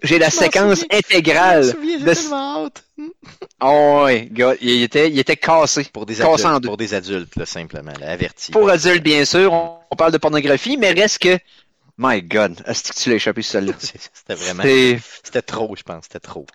J'ai 0.02 0.18
la 0.18 0.30
séquence 0.30 0.80
souviens. 0.80 0.86
Je 0.90 0.96
intégrale. 0.98 1.66
me 1.66 1.70
souviens, 1.72 1.98
j'ai 1.98 2.04
de- 2.04 2.14
tellement 2.14 2.64
hâte. 2.66 2.84
Oh, 3.62 4.02
ouais, 4.04 4.28
gars, 4.32 4.54
il 4.60 4.82
était, 4.82 5.10
il 5.10 5.18
était 5.18 5.36
cassé. 5.36 5.84
Pour 5.92 6.06
des 6.06 6.14
Cassé 6.16 6.44
en 6.44 6.48
adultes, 6.48 6.62
deux. 6.62 6.68
pour 6.68 6.76
des 6.76 6.94
adultes, 6.94 7.36
là, 7.36 7.46
simplement, 7.46 7.92
là, 8.00 8.10
avertis. 8.10 8.50
Pour 8.52 8.68
adultes, 8.70 9.02
bien 9.02 9.24
sûr, 9.24 9.52
on, 9.52 9.76
on 9.90 9.96
parle 9.96 10.12
de 10.12 10.18
pornographie, 10.18 10.76
mais 10.76 10.92
reste 10.92 11.18
que, 11.18 11.38
my 11.98 12.22
God, 12.22 12.62
est-ce 12.66 12.92
que 12.92 12.98
tu 12.98 13.11
l'as 13.11 13.16
échappé 13.16 13.42
celle-là? 13.42 13.72
C'était 13.78 14.35
vraiment, 14.35 14.62
c'était 15.24 15.42
trop, 15.42 15.74
je 15.76 15.82
pense, 15.82 16.04
c'était 16.04 16.20
trop. 16.20 16.46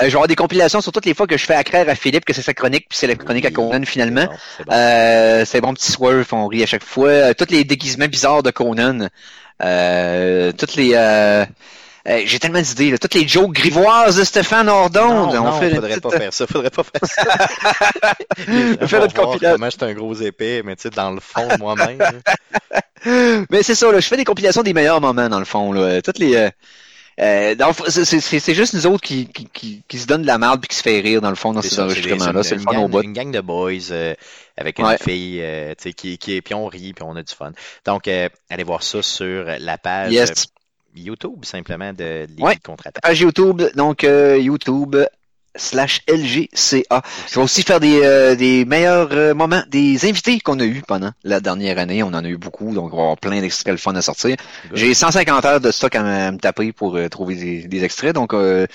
euh, 0.00 0.04
je 0.04 0.04
vais 0.04 0.12
avoir 0.12 0.28
des 0.28 0.36
compilations 0.36 0.80
sur 0.80 0.92
toutes 0.92 1.06
les 1.06 1.14
fois 1.14 1.26
que 1.26 1.36
je 1.36 1.44
fais 1.44 1.54
accraire 1.54 1.88
à 1.88 1.94
Philippe 1.94 2.24
que 2.24 2.32
c'est 2.32 2.42
sa 2.42 2.54
chronique, 2.54 2.86
puis 2.88 2.98
c'est 2.98 3.06
la 3.06 3.14
chronique 3.14 3.44
à 3.44 3.50
Conan 3.50 3.84
finalement. 3.84 4.28
C'est 4.56 4.64
bon. 4.64 4.72
Euh, 4.72 5.60
bon 5.60 5.74
petit 5.74 5.90
swerve, 5.90 6.28
on 6.32 6.46
rit 6.46 6.62
à 6.62 6.66
chaque 6.66 6.84
fois. 6.84 7.08
Euh, 7.08 7.34
tous 7.34 7.50
les 7.50 7.64
déguisements 7.64 8.08
bizarres 8.08 8.42
de 8.42 8.50
Conan. 8.50 9.08
Euh, 9.62 10.52
toutes 10.52 10.74
les... 10.76 10.94
Euh, 12.08 12.12
euh, 12.12 12.22
j'ai 12.26 12.38
tellement 12.40 12.60
d'idées, 12.60 12.90
là. 12.90 12.98
Toutes 12.98 13.14
les 13.14 13.26
jokes 13.28 13.52
grivoises 13.52 14.16
de 14.16 14.24
Stéphane 14.24 14.68
Ordonde. 14.68 15.34
non, 15.34 15.42
on 15.42 15.44
non, 15.44 15.60
fait 15.60 15.68
une 15.68 15.74
faudrait 15.76 15.88
petite- 15.90 16.02
pas 16.02 16.10
faire 16.18 16.32
ça, 16.34 16.46
faudrait 16.46 16.70
pas 16.70 16.82
faire 16.82 17.08
ça. 17.08 18.14
On 18.80 18.86
fait 18.88 18.98
notre 19.00 19.14
compilation. 19.14 19.52
Comment 19.56 19.70
j'étais 19.70 19.84
un 19.84 19.92
gros 19.94 20.14
épais, 20.14 20.62
mais 20.64 20.74
tu 20.76 20.82
sais, 20.82 20.90
dans 20.90 21.12
le 21.12 21.20
fond, 21.20 21.46
moi-même. 21.58 21.98
Mais 23.50 23.62
c'est 23.62 23.74
ça, 23.74 23.90
là, 23.90 23.98
je 24.00 24.06
fais 24.08 24.16
des 24.16 24.24
compilations 24.24 24.62
des 24.62 24.72
meilleurs 24.72 25.00
moments, 25.00 25.28
dans 25.28 25.38
le 25.40 25.44
fond. 25.44 25.72
Là. 25.72 26.00
Toutes 26.02 26.18
les... 26.18 26.34
Euh, 26.36 26.50
euh, 27.20 27.54
c'est- 27.88 28.54
juste 28.54 28.74
nous 28.74 28.86
autres 28.86 29.02
qui, 29.02 29.26
qui, 29.26 29.46
qui, 29.52 29.82
qui 29.86 29.98
se 29.98 30.06
donnent 30.06 30.22
de 30.22 30.26
la 30.26 30.38
merde 30.38 30.60
puis 30.60 30.68
qui 30.68 30.76
se 30.76 30.82
fait 30.82 31.00
rire, 31.00 31.20
dans 31.20 31.28
le 31.30 31.34
fond, 31.36 31.52
dans 31.52 31.62
ces 31.62 31.78
enregistrements-là. 31.80 32.42
c'est 32.42 32.54
le 32.54 32.60
fun 32.62 32.72
gang, 32.72 32.84
au 32.84 32.88
bout. 32.88 33.02
une 33.02 33.12
gang 33.12 33.30
de 33.30 33.40
boys 33.40 33.72
euh, 33.90 34.14
avec 34.56 34.78
une 34.78 34.86
Ouais. 34.86 34.96
fille, 34.98 35.40
euh, 35.42 35.70
tu 35.76 35.82
sais, 35.84 35.92
qui, 35.92 36.16
qui, 36.18 36.40
puis 36.40 36.54
on 36.54 36.66
rit, 36.66 36.92
puis 36.94 37.04
on 37.04 37.14
a 37.16 37.22
du 37.22 37.34
fun. 37.34 37.52
Donc, 37.84 38.08
euh, 38.08 38.28
allez 38.50 38.64
voir 38.64 38.82
ça 38.82 39.02
sur 39.02 39.44
la 39.58 39.78
page 39.78 40.12
Yes. 40.12 40.46
YouTube, 40.94 41.44
simplement, 41.44 41.92
de 41.92 42.26
l'équipe 42.28 42.40
Ouais. 42.42 42.56
Page 43.02 43.20
YouTube, 43.20 43.62
donc 43.76 44.04
euh, 44.04 44.38
YouTube 44.38 44.96
slash 45.54 46.00
LGCA. 46.08 47.02
Je 47.28 47.34
vais 47.34 47.42
aussi 47.42 47.62
faire 47.62 47.78
des, 47.78 48.00
euh, 48.02 48.34
des 48.34 48.64
meilleurs 48.64 49.08
euh, 49.12 49.34
moments, 49.34 49.62
des 49.68 50.06
invités 50.08 50.40
qu'on 50.40 50.58
a 50.60 50.64
eu 50.64 50.82
pendant 50.88 51.10
la 51.24 51.40
dernière 51.40 51.78
année. 51.78 52.02
On 52.02 52.06
en 52.08 52.24
a 52.24 52.28
eu 52.28 52.38
beaucoup, 52.38 52.72
donc 52.72 52.92
on 52.92 52.96
va 52.96 53.02
avoir 53.02 53.18
plein 53.18 53.38
d'extraits 53.40 53.72
le 53.72 53.76
fun 53.78 53.94
à 53.94 54.00
sortir. 54.02 54.36
J'ai 54.72 54.94
150 54.94 55.44
heures 55.44 55.60
de 55.60 55.70
stock 55.70 55.94
à, 55.94 56.02
me- 56.02 56.08
à 56.08 56.32
me 56.32 56.38
taper 56.38 56.72
pour 56.72 56.96
euh, 56.96 57.08
trouver 57.10 57.34
des, 57.36 57.68
des 57.68 57.84
extraits, 57.84 58.14
donc 58.14 58.32
euh, 58.32 58.66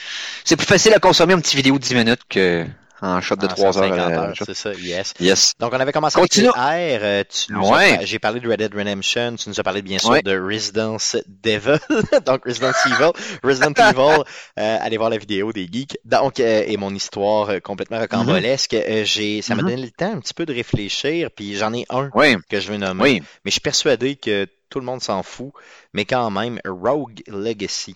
c'est 0.44 0.56
plus 0.56 0.68
facile 0.68 0.94
à 0.94 1.00
consommer 1.00 1.34
en 1.34 1.40
petite 1.40 1.56
vidéo 1.56 1.80
de 1.80 1.84
10 1.84 1.96
minutes 1.96 2.22
que 2.30 2.66
en 3.02 3.22
shot 3.22 3.36
de 3.36 3.46
En 3.46 3.50
3 3.50 3.66
heures. 3.66 3.74
150 3.74 4.12
euh, 4.12 4.18
heures, 4.18 4.34
c'est 4.46 4.54
ça, 4.56 4.74
yes. 4.74 5.14
Yes. 5.20 5.54
Donc, 5.60 5.72
on 5.74 5.80
avait 5.80 5.92
commencé 5.92 6.20
Continue. 6.20 6.50
avec 6.56 6.80
les 6.80 6.98
R. 6.98 7.02
euh, 7.04 7.24
Tu 7.30 7.54
nous 7.54 7.66
as 7.66 7.78
Ouais. 7.78 8.00
J'ai 8.04 8.20
parlé 8.20 8.40
de 8.40 8.50
Red 8.50 8.60
Dead 8.60 8.74
Redemption. 8.74 9.36
Tu 9.36 9.50
nous 9.50 9.60
as 9.60 9.64
parlé, 9.64 9.82
bien 9.82 10.00
sûr, 10.00 10.10
Ouais. 10.10 10.22
de 10.22 10.38
Residence 10.40 11.16
Devil. 11.28 11.78
Donc, 12.26 12.46
Resident 12.46 12.72
Evil. 12.86 13.12
Resident 13.44 13.74
Evil. 13.78 14.24
euh, 14.60 14.78
allez 14.82 14.98
voir 14.98 15.10
la 15.10 15.18
vidéo 15.18 15.52
des 15.54 15.68
geeks. 15.72 15.98
Donc, 16.06 16.40
euh, 16.40 16.64
et 16.66 16.78
mon 16.78 16.94
histoire 16.94 17.50
euh, 17.50 17.60
complètement 17.60 18.00
rocambolesque. 18.00 18.74
Euh, 18.74 19.04
j'ai, 19.06 19.42
ça 19.42 19.56
m'a 19.56 19.62
Mhm. 19.62 19.70
donné 19.70 19.82
le 19.84 19.92
temps 19.92 20.14
un 20.14 20.20
petit 20.20 20.34
peu 20.34 20.46
de 20.46 20.54
réfléchir. 20.54 21.30
Puis, 21.36 21.56
j'en 21.56 21.74
ai 21.74 21.86
un 21.90 22.10
Oui, 22.16 22.36
que 22.50 22.60
je 22.60 22.72
veux 22.72 22.78
nommer. 22.78 23.04
oui. 23.04 23.22
Mais 23.46 23.52
je 23.52 23.54
suis 23.54 23.62
persuadé 23.62 24.16
que 24.16 24.48
tout 24.70 24.80
le 24.80 24.86
monde 24.86 25.02
s'en 25.02 25.24
fout. 25.24 25.52
Mais 25.94 26.06
quand 26.06 26.30
même, 26.30 26.60
Rogue 26.66 27.22
Legacy. 27.28 27.96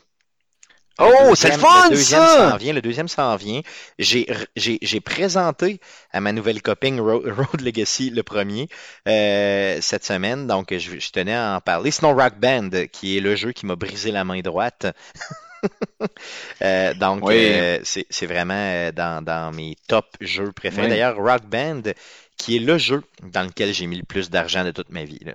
Oh, 1.02 1.36
c'est 1.36 1.52
le 1.54 1.58
fun, 1.58 1.84
le 1.86 1.96
deuxième 1.96 2.22
ça! 2.22 2.52
s'en 2.52 2.58
vient, 2.58 2.74
le 2.74 2.82
deuxième 2.82 3.08
s'en 3.08 3.36
vient. 3.36 3.62
J'ai, 4.00 4.26
présenté 5.04 5.80
à 6.12 6.22
ma 6.22 6.32
nouvelle 6.32 6.62
copine 6.62 7.00
Ro- 7.00 7.24
Road 7.26 7.62
Legacy 7.62 8.10
le 8.10 8.24
premier 8.24 8.68
euh, 9.08 9.78
cette 9.82 10.06
semaine, 10.06 10.48
donc 10.48 10.74
je, 10.78 11.00
je 11.00 11.12
tenais 11.12 11.36
à 11.36 11.56
en 11.56 11.62
parler. 11.62 11.92
Sinon, 11.92 12.16
Rock 12.16 12.36
Band, 12.40 12.70
qui 12.92 13.18
est 13.18 13.22
le 13.22 13.36
jeu 13.36 13.52
qui 13.52 13.66
m'a 13.66 13.76
brisé 13.76 14.12
la 14.12 14.24
main 14.24 14.40
droite. 14.42 14.86
Euh, 16.64 16.94
donc, 16.96 17.24
Oui. 17.26 17.36
euh, 17.38 17.80
c'est 17.84 18.26
vraiment 18.26 18.54
euh, 18.56 18.92
dans, 18.92 19.24
dans 19.24 19.52
mes 19.54 19.76
top 19.88 20.06
jeux 20.20 20.52
préférés. 20.52 20.86
Oui. 20.88 20.90
D'ailleurs, 20.90 21.18
Rock 21.18 21.44
Band, 21.46 21.82
qui 22.38 22.56
est 22.56 22.60
le 22.60 22.78
jeu 22.80 23.04
dans 23.24 23.44
lequel 23.44 23.74
j'ai 23.74 23.86
mis 23.88 23.98
le 23.98 24.04
plus 24.04 24.30
d'argent 24.32 24.64
de 24.64 24.72
toute 24.72 24.90
ma 24.90 25.04
vie. 25.04 25.20
là. 25.24 25.34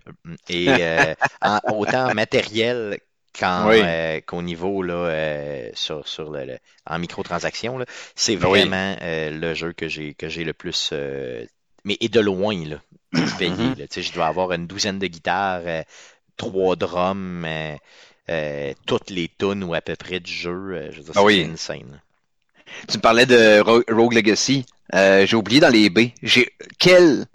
Et 0.48 0.66
euh, 0.68 1.14
en- 1.42 1.60
autant 1.72 2.12
matériel 2.14 2.98
qu'en, 3.38 3.68
Oui. 3.68 3.78
euh, 3.82 4.20
qu'au 4.26 4.42
niveau 4.42 4.82
là, 4.82 4.94
euh, 4.94 5.70
sur, 5.74 6.06
sur 6.08 6.30
le, 6.30 6.44
le- 6.44 6.58
en 6.86 6.98
microtransactions, 6.98 7.78
là, 7.78 7.86
c'est 8.14 8.36
Oui. 8.36 8.60
vraiment 8.60 8.96
euh, 9.02 9.30
le 9.30 9.54
jeu 9.54 9.72
que 9.72 9.88
j'ai 9.88 10.14
que 10.14 10.28
j'ai 10.28 10.44
le 10.44 10.52
plus 10.52 10.90
euh, 10.92 11.44
mais 11.84 11.96
et 12.00 12.08
de 12.08 12.20
loin 12.20 12.56
là, 12.66 12.80
payé. 13.38 13.52
Mhm. 13.52 13.74
là. 13.78 13.84
Je 13.96 14.12
dois 14.12 14.26
avoir 14.26 14.52
une 14.52 14.66
douzaine 14.66 14.98
de 14.98 15.06
guitares, 15.06 15.62
euh, 15.66 15.82
trois 16.36 16.76
drums, 16.76 17.44
euh, 17.46 17.76
euh, 18.30 18.72
toutes 18.86 19.10
les 19.10 19.30
tunes 19.38 19.64
ou 19.64 19.74
à 19.74 19.80
peu 19.80 19.96
près 19.96 20.20
du 20.20 20.32
jeu. 20.32 20.50
euh, 20.50 20.90
je 20.92 20.98
veux 20.98 21.04
dire, 21.04 21.12
Ah 21.14 21.22
c'est 21.22 21.24
oui. 21.24 21.42
insane. 21.44 22.00
Tu 22.88 22.96
me 22.98 23.02
parlais 23.02 23.26
de 23.26 23.60
Ro- 23.60 23.82
Rogue 23.88 24.14
Legacy. 24.14 24.64
Euh, 24.94 25.26
j'ai 25.26 25.36
oublié 25.36 25.60
dans 25.60 25.68
les 25.68 25.90
B. 25.90 26.10
J'ai 26.22 26.50
quel 26.78 27.26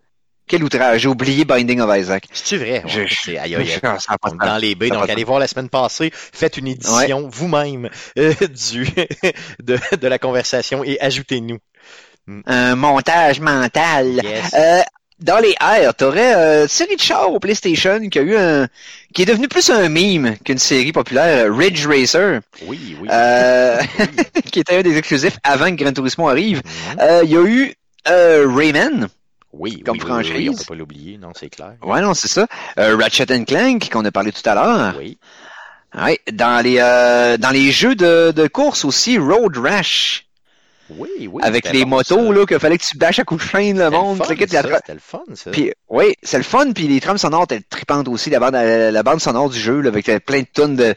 quel 0.52 0.64
outrage. 0.64 1.02
J'ai 1.02 1.08
oublié 1.08 1.46
Binding 1.46 1.80
of 1.80 1.98
Isaac. 1.98 2.26
C'est 2.34 2.58
vrai? 2.58 2.84
Je- 2.86 3.02
c'est- 3.12 3.38
aïe, 3.38 3.56
On 3.58 3.62
est 3.62 4.46
dans 4.46 4.58
les 4.58 4.76
baies, 4.76 4.90
donc 4.90 5.10
allez 5.10 5.24
voir 5.24 5.40
la 5.40 5.48
semaine 5.48 5.70
passée, 5.70 6.12
faites 6.14 6.58
une 6.58 6.68
édition 6.68 7.30
vous-même 7.32 7.90
euh, 8.20 8.34
du 8.72 8.86
de, 9.64 9.78
de 10.00 10.08
la 10.08 10.20
conversation 10.20 10.84
et 10.84 11.00
ajoutez-nous. 11.02 11.58
Un 12.46 12.76
montage 12.76 13.40
mental. 13.40 14.20
Yes. 14.24 14.54
Euh, 14.54 14.82
dans 15.20 15.40
les 15.40 15.54
airs, 15.62 15.94
t'aurais 15.96 16.34
euh, 16.36 16.68
série 16.68 16.96
de 16.96 17.02
chars 17.02 17.32
au 17.32 17.40
PlayStation 17.40 18.00
qui 18.10 18.20
a 18.20 18.22
eu 18.22 18.36
un 18.36 18.68
qui 19.14 19.22
est 19.22 19.26
devenu 19.26 19.48
plus 19.48 19.70
un 19.70 19.88
meme 19.90 20.36
qu'une 20.44 20.58
série 20.58 20.92
populaire, 20.92 21.48
Ridge 21.56 21.86
Racer, 21.88 22.42
Oui, 22.66 22.98
oui. 23.02 23.08
euh, 23.12 23.78
oui. 24.00 24.42
qui 24.52 24.60
était 24.60 24.78
un 24.78 24.82
des 24.82 24.98
exclusifs 24.98 25.38
avant 25.44 25.70
que 25.76 25.84
Gran 25.84 25.94
Turismo 25.94 26.28
arrive. 26.28 26.58
Mhm. 26.66 26.98
Euh, 27.02 27.22
Il 27.24 27.32
y 27.32 27.38
a 27.38 27.44
eu 27.44 27.74
euh, 28.08 28.48
Rayman. 28.50 29.08
Oui, 29.54 29.82
comme 29.84 29.98
oui, 29.98 30.04
oui, 30.04 30.12
oui, 30.12 30.12
on 30.12 30.24
franchise. 30.24 30.58
peut 30.60 30.66
pas 30.74 30.76
l'oublier, 30.76 31.18
non, 31.18 31.32
c'est 31.38 31.50
clair. 31.50 31.74
Ouais, 31.82 32.02
non, 32.02 32.14
c'est 32.14 32.28
ça. 32.28 32.48
Euh, 32.80 32.96
Ratchet 32.96 33.34
and 33.34 33.44
Clank, 33.46 33.90
qu'on 33.92 34.06
a 34.06 34.12
parlé 34.12 34.32
tout 34.32 34.48
à 34.50 34.56
l'heure. 34.56 34.96
Oui. 34.98 35.18
Ouais, 35.94 36.20
dans 36.32 36.64
les 36.64 36.78
euh, 36.80 37.38
dans 37.38 37.50
les 37.50 37.70
jeux 37.72 37.96
de, 37.96 38.32
de 38.32 38.48
course 38.48 38.86
aussi, 38.86 39.18
Road 39.18 39.58
Rash. 39.58 40.26
Oui, 40.98 41.30
oui. 41.32 41.42
avec 41.44 41.72
les 41.72 41.84
bon, 41.84 41.92
motos, 41.92 42.28
ça. 42.28 42.34
là, 42.34 42.46
qu'il 42.46 42.60
fallait 42.60 42.78
que 42.78 42.84
tu 42.84 42.98
dashes 42.98 43.20
à 43.20 43.24
coups 43.24 43.42
de 43.44 43.50
chaîne, 43.50 43.78
le 43.80 43.90
monde. 43.90 44.22
C'était 44.28 44.94
le 44.94 45.00
fun, 45.00 45.22
ça. 45.36 45.52
Puis, 45.52 45.72
oui, 45.88 46.14
c'est 46.22 46.38
le 46.38 46.44
fun, 46.44 46.72
puis 46.74 46.88
les 46.88 47.00
trames 47.00 47.18
sonores 47.18 47.44
étaient 47.44 47.62
tripantes 47.62 48.10
aussi, 48.10 48.30
la 48.30 48.40
bande, 48.40 48.54
la, 48.54 48.92
la 48.92 49.04
bande 49.04 49.22
sonore 49.22 49.50
du 49.50 49.58
jeu, 49.58 49.80
là, 49.80 49.88
avec 49.88 50.08
plein 50.26 50.42
de 50.42 50.48
tonnes 50.54 50.76
de, 50.76 50.94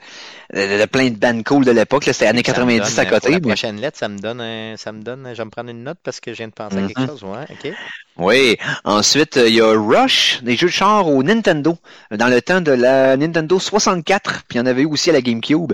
de- 0.53 0.87
plein 0.87 1.11
de 1.11 1.17
bandes 1.17 1.45
cool 1.45 1.65
de 1.65 1.71
l'époque, 1.71 2.07
là, 2.07 2.13
c'était 2.13 2.27
années 2.27 2.43
Ça 2.45 2.53
me 2.53 2.57
90 2.57 2.97
donne, 2.97 3.07
à 3.07 3.09
côté. 3.11 3.21
Pour 3.21 3.31
la 3.31 3.39
mais- 3.41 3.49
prochaine 3.49 3.81
lettre, 3.81 3.99
ça 3.99 4.09
me 4.09 4.19
donne, 4.19 4.41
un- 4.41 4.77
ça 4.77 4.93
me 4.93 5.03
donne, 5.03 5.29
je 5.33 5.37
vais 5.39 5.45
me 5.45 5.51
prendre 5.51 5.71
une 5.71 5.83
note 5.85 5.99
parce 6.03 6.21
que 6.21 6.33
je 6.33 6.39
viens 6.39 6.49
de 6.49 6.53
penser 6.53 6.77
à 6.79 6.87
quelque 6.87 7.01
Mhm. 7.01 7.07
chose, 7.09 7.25
ouais. 7.25 7.73
Oui. 8.17 8.57
Ensuite, 8.85 9.37
euh, 9.39 9.49
il 9.49 9.55
y 9.57 9.61
a 9.61 9.73
Rush, 9.73 10.41
des 10.43 10.57
jeux 10.57 10.69
de 10.69 10.73
char 10.73 11.09
au 11.09 11.23
Nintendo, 11.23 11.77
euh, 12.13 12.17
dans 12.17 12.29
le 12.29 12.41
temps 12.41 12.61
de 12.61 12.71
la 12.71 13.17
Nintendo 13.17 13.59
64, 13.59 14.45
puis 14.49 14.57
il 14.57 14.59
y 14.59 14.61
en 14.61 14.67
avait 14.67 14.83
eu 14.83 14.87
aussi 14.87 15.11
à 15.11 15.13
la 15.13 15.21
GameCube, 15.21 15.73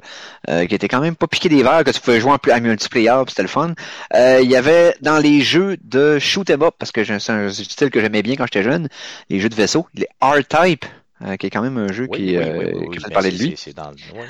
euh, 0.49 0.65
qui 0.67 0.75
était 0.75 0.89
quand 0.89 1.01
même 1.01 1.17
pas 1.17 1.27
piqué 1.27 1.49
des 1.51 1.63
verres, 1.63 1.85
que 1.85 1.91
tu 1.91 2.01
pouvais 2.01 2.21
jouer 2.21 2.33
en 2.33 2.61
multiplayer, 2.61 3.11
puis 3.27 3.31
c'était 3.31 3.43
le 3.43 3.49
fun. 3.49 3.75
Euh, 4.15 4.41
il 4.43 4.51
y 4.51 4.57
avait 4.57 4.95
dans 5.03 5.19
les 5.19 5.43
jeux 5.43 5.77
de 5.85 6.19
shoot 6.19 6.49
'em 6.49 6.63
up, 6.63 6.75
parce 6.79 6.93
que 6.93 7.05
c'est 7.05 7.31
un 7.33 7.51
style 7.51 7.91
que 7.91 8.01
j'aimais 8.01 8.23
bien 8.23 8.37
quand 8.37 8.45
j'étais 8.47 8.63
jeune, 8.63 8.89
les 9.29 9.39
jeux 9.41 9.49
de 9.51 9.55
vaisseau, 9.55 9.87
les 9.95 10.07
R-Type, 10.23 10.87
euh, 11.27 11.37
qui 11.37 11.47
est 11.47 11.51
quand 11.51 11.61
même 11.63 11.77
un 11.77 11.93
jeu 11.93 12.07
Oui, 12.11 12.17
qui, 12.19 12.25
oui, 12.25 12.37
euh, 12.37 12.59
oui, 12.59 12.65
oui, 12.75 12.89
qui 12.97 13.03
fait 13.03 13.09
ben, 13.09 13.13
parler 13.15 13.31
de 13.33 13.39
lui. 13.39 13.51
c'est- 13.51 13.65
C'est 13.71 13.77
dans 13.77 13.91
le, 13.91 13.97
ouais. 14.19 14.27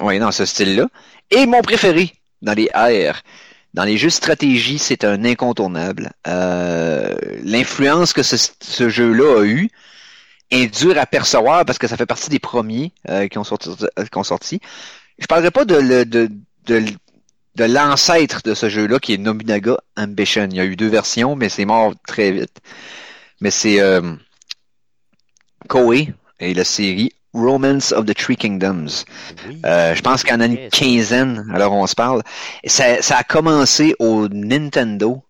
Oui, 0.00 0.18
dans 0.18 0.32
ce 0.32 0.44
style-là. 0.44 0.88
Et 1.30 1.46
mon 1.46 1.62
préféré 1.62 2.12
dans 2.40 2.54
les 2.54 2.68
AR, 2.72 3.22
dans 3.74 3.84
les 3.84 3.96
jeux 3.96 4.08
de 4.08 4.12
stratégie, 4.12 4.78
c'est 4.78 5.04
un 5.04 5.24
incontournable. 5.24 6.12
Euh, 6.26 7.14
L'influence 7.42 8.12
que 8.12 8.22
ce, 8.22 8.88
jeu-là 8.88 9.40
a 9.40 9.44
eu 9.44 9.70
est 10.50 10.66
dure 10.66 10.98
à 10.98 11.06
percevoir 11.06 11.64
parce 11.64 11.78
que 11.78 11.86
ça 11.86 11.96
fait 11.96 12.06
partie 12.06 12.28
des 12.28 12.38
premiers 12.38 12.92
euh, 13.08 13.28
qui, 13.28 13.38
ont 13.38 13.44
sorti, 13.44 13.70
euh, 13.70 14.04
qui 14.04 14.18
ont 14.18 14.24
sorti. 14.24 14.60
Je 15.18 15.26
parlerai 15.26 15.50
pas 15.50 15.64
de, 15.64 16.04
de, 16.04 16.30
de, 16.66 16.84
de 17.54 17.64
l'ancêtre 17.64 18.42
de 18.44 18.54
ce 18.54 18.68
jeu-là 18.68 18.98
qui 18.98 19.14
est 19.14 19.18
Nobunaga 19.18 19.78
Ambition. 19.96 20.48
Il 20.50 20.56
y 20.56 20.60
a 20.60 20.64
eu 20.64 20.76
deux 20.76 20.88
versions, 20.88 21.36
mais 21.36 21.48
c'est 21.48 21.64
mort 21.64 21.94
très 22.06 22.32
vite. 22.32 22.60
Mais 23.40 23.50
c'est 23.50 23.80
euh, 23.80 24.14
Koei 25.68 26.12
et 26.40 26.52
la 26.54 26.64
série 26.64 27.12
Romance 27.34 27.92
of 27.92 28.06
the 28.06 28.14
Three 28.14 28.36
Kingdoms. 28.36 29.04
Oui, 29.48 29.60
Euh, 29.64 29.94
je 29.94 30.02
pense 30.02 30.22
qu'en 30.22 30.40
a 30.40 30.46
une 30.46 30.68
quinzaine, 30.70 31.50
alors 31.54 31.72
on 31.72 31.86
se 31.86 31.94
parle. 31.94 32.22
Ça, 32.66 33.00
ça 33.02 33.16
a 33.18 33.22
commencé 33.24 33.94
au 33.98 34.28
Nintendo. 34.28 35.22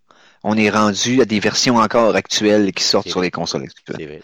On 0.44 0.56
est 0.56 0.70
rendu 0.70 1.20
à 1.22 1.24
des 1.24 1.38
versions 1.38 1.76
encore 1.76 2.16
actuelles 2.16 2.72
qui 2.72 2.82
sortent 2.82 3.08
sur 3.08 3.20
les 3.20 3.30
consoles 3.30 3.62
actuelles. 3.64 4.20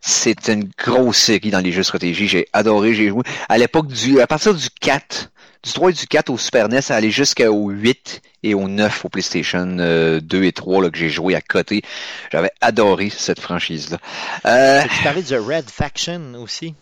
C'est 0.00 0.48
une 0.48 0.70
grosse 0.78 1.18
série 1.18 1.50
dans 1.50 1.58
les 1.58 1.72
jeux 1.72 1.78
de 1.80 1.82
stratégie. 1.82 2.28
J'ai 2.28 2.46
adoré, 2.52 2.94
j'ai 2.94 3.08
joué. 3.08 3.22
À 3.48 3.58
l'époque 3.58 3.88
du, 3.88 4.20
à 4.20 4.28
partir 4.28 4.54
du 4.54 4.68
4, 4.80 5.32
du 5.64 5.72
3 5.72 5.90
et 5.90 5.92
du 5.92 6.06
4 6.06 6.30
au 6.30 6.38
Super 6.38 6.68
NES, 6.68 6.80
ça 6.82 6.94
allait 6.94 7.10
jusqu'au 7.10 7.68
8 7.70 8.22
et 8.44 8.54
au 8.54 8.68
9 8.68 9.04
au 9.04 9.08
PlayStation 9.08 9.76
euh, 9.80 10.20
2 10.20 10.44
et 10.44 10.52
3 10.52 10.84
là, 10.84 10.90
que 10.90 10.96
j'ai 10.96 11.10
joué 11.10 11.34
à 11.34 11.40
côté. 11.40 11.82
J'avais 12.30 12.52
adoré 12.60 13.10
cette 13.10 13.40
franchise-là. 13.40 13.98
Euh, 14.46 14.82
Tu 14.98 15.02
parlais 15.02 15.22
de 15.22 15.36
Red 15.36 15.68
Faction 15.68 16.34
aussi, 16.40 16.74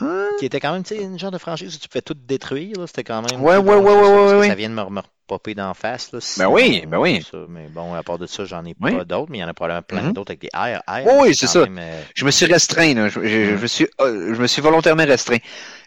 hein? 0.00 0.28
qui 0.38 0.46
était 0.46 0.60
quand 0.60 0.72
même, 0.72 0.82
tu 0.84 0.94
sais, 0.96 1.02
une 1.02 1.18
genre 1.18 1.30
de 1.30 1.38
franchise 1.38 1.74
où 1.74 1.78
tu 1.78 1.88
pouvais 1.88 2.02
tout 2.02 2.14
détruire, 2.14 2.78
là. 2.78 2.86
C'était 2.86 3.04
quand 3.04 3.22
même. 3.22 3.42
Ouais, 3.42 3.56
ouais, 3.56 3.74
ouais, 3.74 3.76
ouais, 3.76 3.84
que 3.84 4.22
ouais, 4.22 4.28
Ça 4.28 4.48
ouais. 4.50 4.54
vient 4.54 4.68
de 4.70 4.74
me, 4.74 4.84
me 4.90 5.00
popper 5.26 5.54
d'en 5.54 5.74
face, 5.74 6.12
là. 6.12 6.18
Ben 6.38 6.48
oui, 6.48 6.84
ben 6.86 6.98
oui. 6.98 7.24
ça, 7.28 7.38
mais 7.48 7.66
bon, 7.68 7.94
à 7.94 8.02
part 8.02 8.18
de 8.18 8.26
ça, 8.26 8.44
j'en 8.44 8.64
ai 8.64 8.74
Oui. 8.80 8.96
pas 8.96 9.04
d'autres, 9.04 9.30
mais 9.30 9.38
il 9.38 9.40
y 9.40 9.44
en 9.44 9.48
a 9.48 9.54
probablement 9.54 9.82
plein 9.82 10.02
Mhm. 10.02 10.12
d'autres 10.12 10.30
avec 10.30 10.40
des 10.40 10.50
airs. 10.54 10.82
airs, 10.88 11.04
Oui, 11.06 11.28
oui, 11.28 11.34
c'est 11.34 11.46
ça. 11.48 11.60
même, 11.64 11.78
euh, 11.80 12.02
Je 12.14 12.24
me 12.24 12.30
suis 12.30 12.46
restreint, 12.46 12.94
là. 12.94 13.08
Je, 13.08 13.18
Mhm. 13.20 13.60
me 13.60 13.66
suis, 13.66 13.86
euh, 14.00 14.34
je 14.34 14.40
me 14.40 14.46
suis 14.46 14.62
volontairement 14.62 15.04
restreint. 15.04 15.38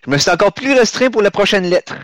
Je 0.06 0.10
me 0.12 0.18
suis 0.18 0.30
encore 0.32 0.52
plus 0.54 0.74
restreint 0.74 1.10
pour 1.10 1.22
la 1.22 1.32
prochaine 1.32 1.66
lettre. 1.70 1.96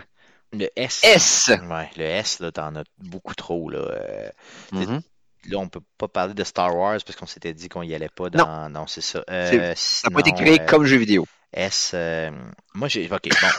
le 0.52 0.68
S. 0.76 1.00
S. 1.02 1.50
Ouais, 1.68 1.90
le 1.98 2.04
S, 2.04 2.38
là, 2.40 2.50
t'en 2.52 2.74
as 2.76 2.84
beaucoup 2.98 3.34
trop, 3.34 3.68
là. 3.68 3.78
Euh, 3.78 4.30
Mhm. 4.72 5.00
Là, 5.48 5.58
on 5.58 5.68
peut 5.68 5.80
pas 5.98 6.08
parler 6.08 6.34
de 6.34 6.42
Star 6.44 6.74
Wars 6.74 6.98
parce 7.04 7.16
qu'on 7.16 7.26
s'était 7.26 7.52
dit 7.52 7.68
qu'on 7.68 7.82
y 7.82 7.94
allait 7.94 8.08
pas 8.08 8.30
dans. 8.30 8.68
Non, 8.70 8.86
c'est 8.86 9.00
ça. 9.02 9.22
Euh, 9.30 9.72
Ça 9.76 10.08
n'a 10.08 10.14
pas 10.14 10.20
été 10.20 10.32
créé 10.32 10.60
euh, 10.60 10.64
comme 10.66 10.84
jeu 10.86 10.96
vidéo. 10.96 11.26
S. 11.56 11.92
euh, 11.94 12.30
moi, 12.74 12.88
j'ai. 12.88 13.10
Ok, 13.12 13.30
bon. 13.40 13.52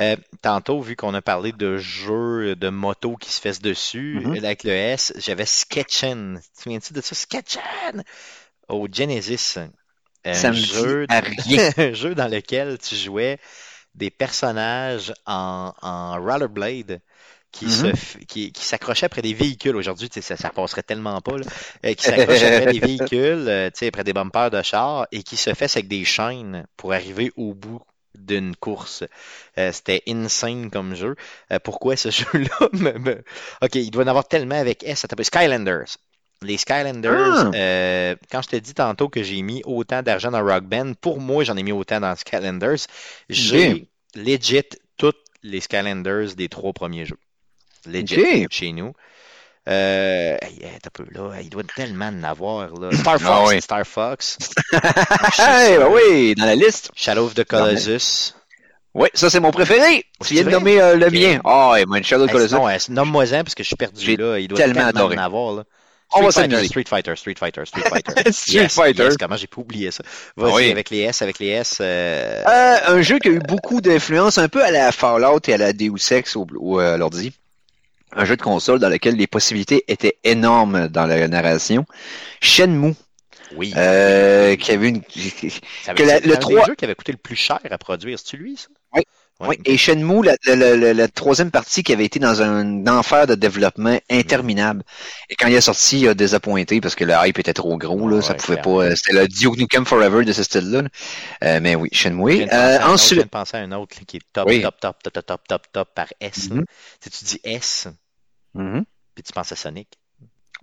Euh, 0.00 0.16
tantôt, 0.42 0.80
vu 0.82 0.96
qu'on 0.96 1.14
a 1.14 1.22
parlé 1.22 1.52
de 1.52 1.78
jeux 1.78 2.56
de 2.56 2.68
moto 2.70 3.16
qui 3.16 3.32
se 3.32 3.40
fassent 3.40 3.60
dessus, 3.62 4.26
Mhm. 4.26 4.36
avec 4.36 4.64
le 4.64 4.72
S, 4.72 5.12
j'avais 5.16 5.46
Sketchen. 5.46 6.40
Tu 6.42 6.50
te 6.52 6.62
souviens-tu 6.62 6.92
de 6.94 7.00
ça? 7.02 7.14
Sketchen! 7.16 8.04
Au 8.68 8.86
Genesis. 8.90 9.58
Un 10.24 10.42
Ça 10.42 10.52
me 10.52 10.62
jeu, 10.62 11.06
dit 11.06 11.06
à 11.08 11.20
rien. 11.20 11.72
un 11.78 11.92
jeu 11.94 12.14
dans 12.14 12.28
lequel 12.28 12.78
tu 12.78 12.96
jouais 12.96 13.38
des 13.94 14.10
personnages 14.10 15.12
en, 15.26 15.72
en 15.82 16.20
rollerblade 16.22 17.00
qui 17.58 17.70
se 17.70 17.86
qui, 18.26 18.52
qui 18.52 18.64
s'accrochaient 18.64 19.06
après 19.06 19.22
des 19.22 19.34
véhicules. 19.34 19.76
Aujourd'hui, 19.76 20.08
ça, 20.12 20.36
ça 20.36 20.50
passerait 20.50 20.82
tellement 20.82 21.20
pas. 21.20 21.38
Là. 21.38 21.44
Euh, 21.84 21.94
qui 21.94 22.04
s'accrochent 22.04 22.42
après 22.42 22.72
des 22.72 22.80
véhicules, 22.80 23.46
euh, 23.48 23.70
tu 23.70 23.78
sais, 23.78 23.88
après 23.88 24.04
des 24.04 24.12
bumpers 24.12 24.50
de 24.50 24.62
char 24.62 25.06
et 25.12 25.22
qui 25.22 25.36
se 25.36 25.54
fait 25.54 25.70
avec 25.74 25.88
des 25.88 26.04
chaînes 26.04 26.66
pour 26.76 26.92
arriver 26.92 27.32
au 27.36 27.54
bout 27.54 27.80
d'une 28.14 28.56
course. 28.56 29.04
Euh, 29.58 29.72
C'était 29.72 30.02
insane 30.08 30.70
comme 30.70 30.94
jeu. 30.94 31.16
Euh, 31.52 31.58
pourquoi 31.62 31.96
ce 31.96 32.10
jeu-là? 32.10 32.68
Ok, 33.62 33.74
il 33.74 33.90
doit 33.90 34.04
en 34.04 34.08
avoir 34.08 34.26
tellement 34.28 34.58
avec 34.58 34.84
S. 34.84 35.00
Ça 35.00 35.08
Skylanders. 35.22 35.96
Les 36.42 36.58
Skylanders, 36.58 37.46
Ah. 37.46 37.50
euh, 37.54 38.14
quand 38.30 38.42
je 38.42 38.48
te 38.48 38.56
dis 38.56 38.74
tantôt 38.74 39.08
que 39.08 39.22
j'ai 39.22 39.40
mis 39.40 39.62
autant 39.64 40.02
d'argent 40.02 40.30
dans 40.30 40.44
Rock 40.44 40.64
Band, 40.64 40.92
pour 41.00 41.18
moi, 41.20 41.44
j'en 41.44 41.56
ai 41.56 41.62
mis 41.62 41.72
autant 41.72 42.00
dans 42.00 42.14
Skylanders. 42.14 42.86
J'ai 43.30 43.88
legit 44.14 44.62
toutes 44.98 45.16
les 45.42 45.60
Skylanders 45.60 46.34
des 46.36 46.48
trois 46.48 46.72
premiers 46.74 47.06
jeux. 47.06 47.18
Legit, 47.86 48.44
Ok. 48.44 48.46
chez 48.50 48.72
nous. 48.72 48.92
Euh, 49.68 50.36
hey, 50.42 50.60
peu, 50.92 51.04
là, 51.12 51.32
il 51.42 51.50
doit 51.50 51.64
tellement 51.74 52.06
en 52.08 52.22
avoir, 52.22 52.68
là. 52.78 52.90
Star 52.92 53.18
Fox, 53.18 53.24
Ah 53.26 53.44
oui. 53.48 53.60
Star 53.60 53.84
Fox. 53.86 54.38
Hey, 55.38 55.76
ben 55.78 55.88
oui, 55.90 56.34
dans 56.36 56.44
la 56.44 56.54
liste. 56.54 56.90
Shadow 56.94 57.26
of 57.26 57.34
the 57.34 57.44
Colossus. 57.44 58.34
Oui, 58.94 59.08
ça 59.12 59.28
c'est 59.28 59.40
mon 59.40 59.50
préféré. 59.50 60.04
Tu 60.24 60.34
viens 60.34 60.44
de 60.44 60.50
nommer 60.50 60.80
euh, 60.80 60.96
le 60.96 61.06
Ok. 61.06 61.12
mien. 61.12 61.40
Ah, 61.44 61.72
ouais, 61.72 61.84
moi, 61.84 62.00
Shadow 62.02 62.24
of 62.24 62.30
the 62.30 62.32
Colossus. 62.32 62.90
nomme-moi-en 62.92 63.42
parce 63.42 63.54
que 63.56 63.62
je 63.64 63.66
suis 63.66 63.76
perdu, 63.76 64.16
là. 64.16 64.38
Il 64.38 64.46
doit 64.48 64.56
tellement 64.56 64.82
en 64.84 65.10
avoir, 65.18 65.52
là. 65.54 65.64
On 66.14 66.22
va 66.22 66.30
Street 66.30 66.48
Fighter. 66.48 66.66
Street 66.68 66.84
Fighter, 66.88 67.16
Street 67.16 67.34
Fighter, 67.36 67.62
Street 67.66 67.82
Fighter. 67.90 68.32
Street 68.32 68.52
Yes, 68.62 68.74
Fighter. 68.74 69.02
yes, 69.02 69.16
comment 69.18 69.36
j'ai 69.36 69.48
pas 69.48 69.60
oublié 69.60 69.90
ça. 69.90 70.04
Vas-y, 70.36 70.52
Oui. 70.54 70.70
avec 70.70 70.90
les 70.90 71.00
S, 71.00 71.20
avec 71.20 71.40
les 71.40 71.48
S. 71.48 71.78
euh, 71.80 72.44
Euh, 72.46 72.76
un 72.86 73.02
jeu 73.02 73.18
qui 73.18 73.26
a 73.28 73.32
eu 73.32 73.40
beaucoup 73.40 73.80
d'influence, 73.80 74.38
un 74.38 74.48
peu 74.48 74.62
à 74.62 74.70
la 74.70 74.92
Fallout 74.92 75.40
et 75.48 75.54
à 75.54 75.58
la 75.58 75.72
Deus 75.72 76.12
Ex 76.12 76.36
au, 76.36 76.46
au, 76.60 76.78
à 76.78 76.96
l'ordi. 76.96 77.32
Un 78.12 78.24
jeu 78.24 78.36
de 78.36 78.42
console 78.42 78.78
dans 78.78 78.88
lequel 78.88 79.16
les 79.16 79.26
possibilités 79.26 79.84
étaient 79.88 80.16
énormes 80.24 80.88
dans 80.88 81.06
la 81.06 81.26
narration. 81.28 81.84
Shenmue, 82.40 82.94
oui. 83.56 83.72
euh, 83.76 84.56
qui 84.56 84.72
avait 84.72 84.88
une... 84.88 85.02
Ça 85.84 85.92
que 85.94 86.02
avait- 86.02 86.06
la- 86.06 86.20
c'est 86.20 86.26
le 86.26 86.32
un 86.32 86.36
des 86.36 86.40
3 86.40 86.66
jeux 86.66 86.74
qui 86.76 86.84
avait 86.84 86.94
coûté 86.94 87.12
le 87.12 87.18
plus 87.18 87.36
cher 87.36 87.58
à 87.68 87.78
produire. 87.78 88.18
C'est-tu 88.18 88.36
lui, 88.38 88.56
ça? 88.56 88.68
Oui. 89.38 89.48
Ouais, 89.48 89.56
Oui, 89.58 89.72
et 89.72 89.76
Shenmue, 89.76 90.22
la, 90.24 90.34
la- 90.46 90.56
la- 90.56 90.76
la- 90.76 90.94
la 90.94 91.08
troisième 91.08 91.50
partie 91.50 91.82
qui 91.82 91.92
avait 91.92 92.06
été 92.06 92.18
dans 92.18 92.40
un 92.40 92.86
enfer 92.86 93.26
de 93.26 93.34
développement 93.34 93.98
interminable. 94.10 94.82
Et 95.28 95.34
quand 95.34 95.46
il 95.48 95.54
est 95.54 95.60
sorti, 95.60 96.00
il 96.00 96.08
a 96.08 96.14
désappointé 96.14 96.80
parce 96.80 96.94
que 96.94 97.04
le 97.04 97.12
hype 97.22 97.38
était 97.38 97.52
trop 97.52 97.76
gros, 97.76 98.08
là, 98.08 98.16
Ouais, 98.16 98.22
ça 98.22 98.32
pouvait 98.34 98.56
clairement. 98.58 98.78
pas. 98.80 98.84
euh, 98.86 98.94
C'était 98.96 99.12
le 99.12 99.28
Duke 99.28 99.58
Nukem 99.58 99.84
Forever 99.84 100.24
de 100.24 100.32
ce 100.32 100.42
style-là. 100.42 100.82
là. 100.82 100.88
Euh, 101.44 101.60
mais 101.60 101.74
oui, 101.74 101.90
Shenmue. 101.92 102.22
Euh, 102.22 102.44
autre, 102.44 102.46
je 102.46 102.78
viens 102.78 102.88
ensuite, 102.88 103.18
de 103.18 103.24
penser 103.28 103.56
à 103.58 103.60
un 103.60 103.72
autre 103.72 103.96
là, 103.98 104.04
qui 104.06 104.16
est 104.16 104.20
top, 104.32 104.48
Oui. 104.48 104.62
top, 104.62 104.80
top, 104.80 105.02
top, 105.02 105.12
top, 105.12 105.26
top, 105.26 105.46
top, 105.48 105.62
top 105.72 105.88
par 105.94 106.06
S. 106.20 106.48
là. 106.48 106.56
Mhm. 106.56 106.64
Tu 107.02 107.24
dis 107.24 107.40
S, 107.44 107.88
Mhm. 108.54 108.84
puis 109.14 109.22
tu 109.22 109.32
penses 109.34 109.52
à 109.52 109.56
Sonic. 109.56 109.88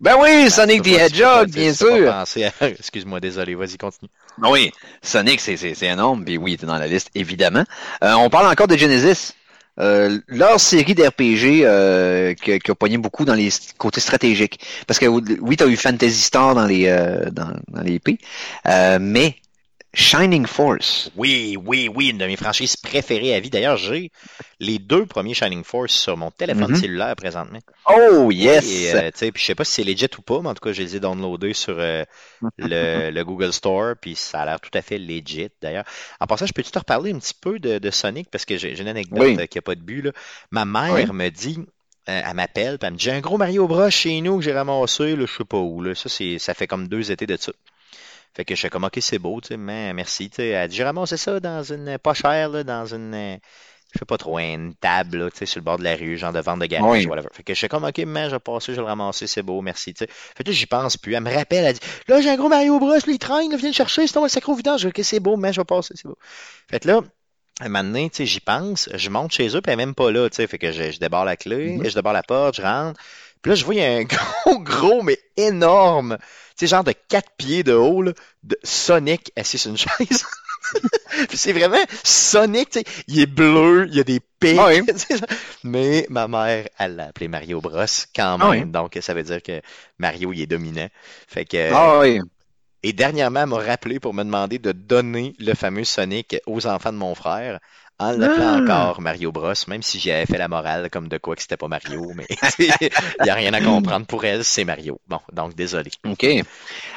Ben 0.04 0.16
oui, 0.20 0.43
Ah, 0.45 0.49
Sonic 0.49 0.82
the 0.84 0.88
Hedgehog, 0.99 1.49
bien 1.49 1.74
sûr. 1.74 2.12
à- 2.12 2.26
Excuse-moi, 2.62 3.20
désolé, 3.20 3.56
vas-y, 3.56 3.78
continue. 3.78 4.10
Ben 4.38 4.49
oui, 4.51 4.72
Sonic, 5.01 5.39
c'est, 5.39 5.56
c'est, 5.58 5.74
c'est 5.76 5.88
énorme, 5.88 6.26
puis 6.26 6.38
oui, 6.38 6.51
il 6.51 6.54
était 6.56 6.66
dans 6.66 6.78
la 6.78 6.88
liste, 6.88 7.10
évidemment. 7.16 7.64
Euh, 8.04 8.14
on 8.16 8.30
parle 8.30 8.47
encore 8.47 8.68
de 8.68 8.76
Genesis. 8.76 9.34
Euh, 9.80 10.20
leur 10.28 10.60
série 10.60 10.93
d'RPG 10.93 11.62
euh, 11.66 12.36
qui, 12.36 12.51
a- 12.51 12.60
qui 12.60 12.70
a 12.70 12.76
pogné 12.76 12.97
beaucoup 12.97 13.26
dans 13.26 13.34
les 13.34 13.49
côtés 13.80 14.01
stratégiques. 14.01 14.60
Parce 14.86 14.99
que 14.99 15.08
oui, 15.08 15.58
tu 15.58 15.64
as 15.64 15.68
eu 15.68 15.76
Fantasy 15.78 16.22
Star 16.22 16.54
dans 16.54 16.68
les 16.68 16.86
euh, 16.88 17.30
dans, 17.32 17.51
dans 17.70 17.82
les 17.82 17.97
P, 17.99 18.20
euh, 18.68 18.99
mais 19.01 19.36
Shining 19.96 20.48
Force. 20.48 21.12
Oui, 21.16 21.56
oui, 21.64 21.88
oui, 21.94 22.10
une 22.10 22.18
de 22.18 22.26
mes 22.26 22.36
franchises 22.36 22.76
préférées 22.76 23.36
à 23.36 23.39
vie. 23.39 23.52
D'ailleurs, 23.52 23.78
j'ai 23.78 24.12
les 24.60 24.80
deux 24.80 25.06
premiers 25.06 25.36
Shining 25.36 25.64
Force 25.64 25.94
sur 25.94 26.18
mon 26.18 26.32
téléphone 26.32 26.72
Mhm. 26.72 26.76
cellulaire 26.76 27.16
présentement. 27.16 27.60
Oh 27.88 28.32
yes! 28.32 28.66
Et, 28.66 28.94
euh, 28.94 29.12
puis 29.12 29.32
je 29.36 29.44
sais 29.46 29.56
pas 29.56 29.64
si 29.66 29.74
c'est 29.74 29.84
legit 29.84 30.08
ou 30.18 30.22
pas, 30.24 30.41
mais 30.41 30.50
en 30.50 30.54
tout 30.56 30.62
cas, 30.68 30.74
je 30.74 30.82
les 30.82 30.96
ai 30.96 31.00
downloadés 31.00 31.54
sur 31.54 31.76
euh, 31.78 32.04
le, 32.58 33.12
le 33.12 33.24
Google 33.24 33.54
Store, 33.54 33.94
puis 34.02 34.16
ça 34.16 34.41
a 34.41 34.46
l'air 34.46 34.60
tout 34.60 34.72
à 34.74 34.82
fait 34.82 34.98
legit 34.98 35.50
d'ailleurs. 35.62 35.86
En 36.20 36.26
passant, 36.26 36.48
je 36.48 36.54
peux-tu 36.54 36.72
te 36.72 36.80
reparler 36.80 37.12
un 37.14 37.20
petit 37.20 37.36
peu 37.39 37.60
de, 37.60 37.78
de 37.78 37.91
Sonic, 37.91 38.30
parce 38.32 38.46
que 38.46 38.58
j'ai 38.58 38.80
une 38.80 38.88
anecdote 38.88 39.20
Oui. 39.22 39.38
euh, 39.39 39.46
qui 39.46 39.60
a 39.60 39.62
pas 39.62 39.76
de 39.76 39.82
but. 39.82 40.02
Là. 40.02 40.12
Ma 40.50 40.66
mère 40.66 40.94
Oui. 40.94 41.06
me 41.14 41.30
dit, 41.30 41.60
euh, 42.10 42.22
elle 42.26 42.34
m'appelle, 42.34 42.80
elle 42.82 42.91
me 42.94 42.98
dit, 42.98 43.04
j'ai 43.06 43.12
un 43.12 43.22
gros 43.22 43.38
Mario 43.38 43.68
Bros 43.68 43.89
chez 43.91 44.22
nous 44.22 44.38
que 44.39 44.44
j'ai 44.44 44.54
ramassé, 44.54 45.16
là, 45.16 45.26
je 45.28 45.32
sais 45.38 45.46
pas 45.46 45.58
où. 45.60 45.84
Là. 45.84 45.94
Ça, 45.94 46.10
ça 46.10 46.54
fait 46.56 46.68
comme 46.68 46.88
deux 46.88 47.12
étés 47.12 47.28
de 47.28 47.38
ça. 47.38 47.52
Fait 48.36 48.46
que 48.46 48.56
je 48.56 48.60
suis 48.60 48.70
comme, 48.70 48.84
ok, 48.84 48.98
c'est 49.00 49.20
beau, 49.20 49.40
tu 49.42 49.50
sais, 49.50 49.58
mais 49.58 49.94
merci. 49.94 50.30
Tu 50.30 50.38
sais, 50.38 50.48
elle 50.50 50.68
dit, 50.70 50.76
j'ai 50.76 50.84
ramassé 50.84 51.18
ça 51.18 51.40
dans 51.40 51.62
une, 51.64 51.98
pas 52.00 52.14
cher, 52.14 52.50
là, 52.50 52.64
dans 52.64 52.86
une, 52.86 53.14
euh, 53.14 53.38
je 53.94 54.00
sais 54.00 54.06
pas 54.06 54.18
trop, 54.18 54.40
une 54.40 54.74
table, 54.74 55.18
là, 55.20 55.30
tu 55.30 55.38
sais, 55.38 55.46
sur 55.46 55.60
le 55.60 55.66
bord 55.66 55.78
de 55.78 55.84
la 55.84 55.96
rue, 55.96 56.18
genre 56.18 56.34
de 56.34 56.40
vente 56.40 56.60
de 56.60 56.66
garage, 56.66 57.04
Oui. 57.04 57.06
whatever. 57.06 57.28
Fait 57.32 57.44
que 57.44 57.54
je 57.54 57.60
suis 57.60 57.68
comme, 57.68 57.84
ok, 57.84 58.00
mais 58.08 58.26
je 58.26 58.32
vais 58.32 58.40
passer, 58.40 58.72
je 58.72 58.78
vais 58.78 58.82
le 58.82 58.88
ramasser, 58.88 59.28
c'est 59.28 59.44
beau, 59.44 59.62
merci, 59.62 59.94
tu 59.94 60.06
sais. 60.06 60.12
Fait 60.12 60.44
que 60.44 60.50
là, 60.50 60.56
j'y 60.56 60.66
pense 60.66 60.98
plus. 60.98 61.14
Elle 61.14 61.22
me 61.22 61.32
rappelle, 61.32 61.64
elle 61.66 61.74
dit, 61.76 61.80
là, 62.08 62.22
j'ai 62.22 62.30
un 62.32 62.36
gros 62.36 62.50
Mario 62.50 62.80
Bros, 62.80 62.90
là, 62.92 63.00
il 63.06 63.20
traîne, 63.20 63.52
là, 63.52 63.58
viens 63.58 63.70
le 63.70 63.74
chercher, 63.76 64.08
sinon 64.08 64.28
sacrer 64.28 64.52
au 64.52 64.56
vidange. 64.56 64.82
Je 64.82 64.88
dis, 64.90 65.00
ok, 65.00 65.06
c'est 65.06 65.20
beau, 65.20 65.38
mais 65.38 65.54
je 65.54 65.62
vais 65.62 65.66
passer, 65.66 65.94
c'est 65.96 66.08
beau. 66.08 66.18
Fait 66.72 66.80
que 66.80 66.88
là, 66.88 67.02
un 67.62 67.70
moment 67.70 67.84
donné, 67.84 68.10
tu 68.10 68.16
sais, 68.18 68.26
j'y 68.26 68.40
pense, 68.40 68.90
je 68.92 69.10
monte 69.12 69.32
chez 69.32 69.48
eux, 69.56 69.62
puis 69.62 69.72
elle 69.72 69.74
est 69.74 69.86
même 69.86 69.94
pas 69.94 70.10
là, 70.12 70.28
tu 70.28 70.38
sais. 70.38 70.48
Fait 70.48 70.58
que 70.58 70.72
je, 70.72 70.90
je 70.92 70.98
débarre 71.00 71.24
la 71.26 71.38
clé, 71.38 71.78
Mhm. 71.78 71.88
je 71.88 71.94
débarre 71.94 72.14
la 72.14 72.24
porte, 72.24 72.56
je 72.56 72.64
rentre. 72.64 73.00
Puis 73.44 73.52
là, 73.52 73.56
je 73.56 73.66
vois, 73.66 73.76
il 73.76 73.82
y 73.82 73.86
a 73.86 73.91
un 73.98 74.04
gros, 74.06 74.60
gros, 74.60 75.04
mais 75.04 75.20
énorme, 75.38 76.18
tu 76.20 76.26
sais, 76.56 76.68
genre 76.68 76.84
de 76.84 76.94
4 77.10 77.30
pieds 77.38 77.64
de 77.64 77.74
haut, 77.74 78.02
là, 78.02 78.14
de 78.44 78.58
Sonic 78.64 79.32
assis 79.38 79.60
sur 79.60 79.70
une 79.72 79.78
chaise. 79.78 80.26
Puis 81.30 81.38
c'est 81.38 81.54
vraiment 81.54 81.78
Sonic, 82.04 82.70
tu 82.72 82.80
sais, 82.80 82.86
il 83.08 83.20
est 83.22 83.26
bleu, 83.28 83.86
il 83.89 83.96
y 83.96 84.00
a 84.00 84.04
des 84.04 84.20
pics. 84.39 84.58
Ah 84.60 84.68
oui. 84.70 84.82
Mais 85.64 86.08
ma 86.10 86.28
mère, 86.28 86.68
elle 86.80 86.96
l'a 86.96 87.06
appelé 87.08 87.28
Mario 87.28 87.62
Bros 87.62 87.86
quand 88.16 88.38
Ah 88.39 88.50
même. 88.50 88.64
oui. 88.66 88.72
Donc, 88.72 88.98
ça 89.02 89.14
veut 89.14 89.24
dire 89.24 89.41
que 89.44 89.62
Mario, 90.00 90.34
il 90.34 90.41
est 90.41 90.48
dominant. 90.48 90.88
Fait 91.28 91.46
que, 91.46 91.72
Ah 91.74 92.00
oui. 92.00 92.20
et 92.82 92.94
dernièrement, 92.94 93.41
elle 93.41 93.50
m'a 93.50 93.58
rappelé 93.60 94.00
pour 94.00 94.14
me 94.14 94.24
demander 94.24 94.58
de 94.60 94.72
donner 94.72 95.34
le 95.39 95.54
fameux 95.54 95.84
Sonic 95.84 96.38
aux 96.48 96.66
enfants 96.66 96.91
de 96.94 96.98
mon 96.98 97.14
frère 97.16 97.60
en 98.00 98.12
l'appelant 98.12 98.54
Ah. 98.56 98.62
encore 98.62 99.02
Mario 99.02 99.32
Bros, 99.32 99.54
même 99.68 99.82
si 99.84 100.00
j'avais 100.00 100.26
fait 100.26 100.38
la 100.38 100.48
morale 100.48 100.89
comme 100.89 101.08
de 101.08 101.18
quoi 101.18 101.36
que 101.36 101.41
c'était 101.41 101.58
pas 101.58 101.68
Mario, 101.68 102.12
mais 102.16 102.26
il 102.60 102.89
n'y 103.24 103.30
a 103.30 103.34
rien 103.36 103.54
à 103.54 103.62
comprendre 103.62 104.06
pour 104.06 104.26
elle, 104.26 104.44
c'est 104.44 104.66
Mario. 104.66 105.00
Bon, 105.08 105.20
donc 105.32 105.56
désolé. 105.56 105.91
OK. 106.08 106.26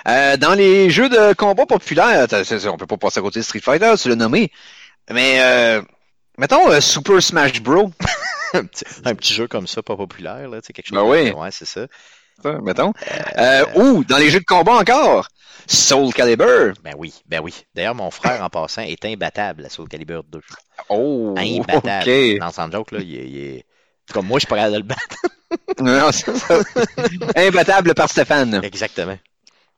Euh, 0.08 0.36
dans 0.36 0.54
les 0.54 0.90
jeux 0.90 1.08
de 1.08 1.34
combat 1.34 1.66
populaires, 1.66 2.26
on 2.66 2.76
peut 2.76 2.86
pas 2.86 2.96
passer 2.96 3.18
à 3.18 3.22
côté 3.22 3.40
de 3.40 3.44
Street 3.44 3.60
Fighter, 3.60 3.94
tu 4.00 4.08
l'as 4.08 4.16
nommé. 4.16 4.50
Mais 5.10 5.40
euh, 5.40 5.82
mettons 6.38 6.70
euh, 6.70 6.80
Super 6.80 7.22
Smash 7.22 7.62
Bros. 7.62 7.90
un, 8.54 8.64
petit, 8.64 8.84
un 9.04 9.14
petit 9.14 9.34
jeu 9.34 9.46
comme 9.46 9.66
ça, 9.66 9.82
pas 9.82 9.96
populaire, 9.96 10.48
là, 10.48 10.60
quelque 10.60 10.86
chose. 10.86 10.96
Ben 10.98 11.04
oui. 11.04 11.30
Ouais, 11.30 11.50
c'est 11.50 11.66
ça. 11.66 11.86
ça, 12.42 12.60
mettons. 12.60 12.92
Euh, 13.38 13.64
ou 13.76 14.04
dans 14.04 14.18
les 14.18 14.30
jeux 14.30 14.40
de 14.40 14.44
combat 14.44 14.74
encore, 14.74 15.28
Soul 15.66 16.12
Calibur. 16.12 16.74
Ben 16.82 16.94
oui, 16.96 17.12
ben 17.26 17.40
oui. 17.42 17.54
D'ailleurs, 17.74 17.94
mon 17.94 18.10
frère, 18.10 18.42
en 18.42 18.48
passant, 18.50 18.82
est 18.82 19.04
imbattable 19.04 19.66
à 19.66 19.68
Soul 19.68 19.88
Calibur 19.88 20.24
2. 20.24 20.40
Oh, 20.88 21.34
Imbattable. 21.36 22.10
ok. 22.10 22.38
Dans 22.40 22.52
son 22.52 22.70
joke, 22.70 22.92
là, 22.92 23.00
il 23.00 23.14
est, 23.16 23.28
il 23.28 23.36
est- 23.38 23.64
Comme 24.12 24.26
moi, 24.26 24.38
je 24.38 24.46
suis 24.46 24.70
de 24.72 24.76
le 24.76 24.82
battre. 24.82 25.02
Non, 25.80 26.10
c'est 26.12 26.36
ça. 26.36 26.58
Imbattable 27.36 27.94
par 27.94 28.08
Stéphane. 28.10 28.60
Exactement. 28.64 29.16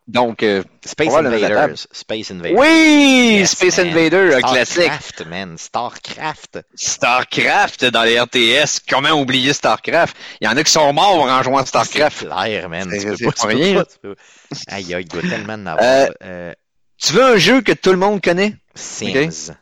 Donc, 0.09 0.43
euh, 0.43 0.63
Space. 0.87 1.15
Invaders. 1.15 1.87
Space 1.93 2.31
Invaders. 2.31 2.59
oui, 2.59 3.37
Yes, 3.41 3.51
Space 3.51 3.77
man. 3.77 3.89
Invader, 3.89 4.35
un 4.37 4.41
classique. 4.41 4.83
Starcraft, 4.85 5.27
man. 5.27 5.59
Starcraft. 5.59 6.59
Starcraft 6.75 7.85
dans 7.85 8.03
les 8.05 8.19
RTS. 8.19 8.81
Comment 8.89 9.11
oublier 9.13 9.53
Starcraft? 9.53 10.17
Il 10.41 10.47
y 10.47 10.49
en 10.49 10.57
a 10.57 10.65
qui 10.65 10.73
sont 10.73 10.91
morts 10.95 11.21
en 11.25 11.43
jouant 11.43 11.59
à 11.59 11.67
Starcraft. 11.67 12.21
C'est 12.21 12.27
clair, 12.27 12.69
man. 12.71 12.89
C'est- 12.91 13.17
Tu 13.17 13.25
peux 13.27 13.31
pas, 13.31 13.33
pas 13.33 13.53
tu 13.53 13.57
peux 13.57 13.63
rien. 13.63 13.85
pas, 13.85 14.75
Aïe, 14.75 14.95
aïe, 14.95 15.07
il 15.13 15.29
tellement 15.29 15.53
en 15.55 15.67
avoir. 15.67 15.79
Euh, 15.85 16.09
Euh, 16.25 16.53
Tu 17.01 17.13
veux 17.13 17.23
un 17.23 17.37
jeu 17.37 17.61
que 17.61 17.73
tout 17.73 17.91
le 17.91 17.99
monde 17.99 18.21
connaît? 18.23 18.55
Sims. 18.75 19.53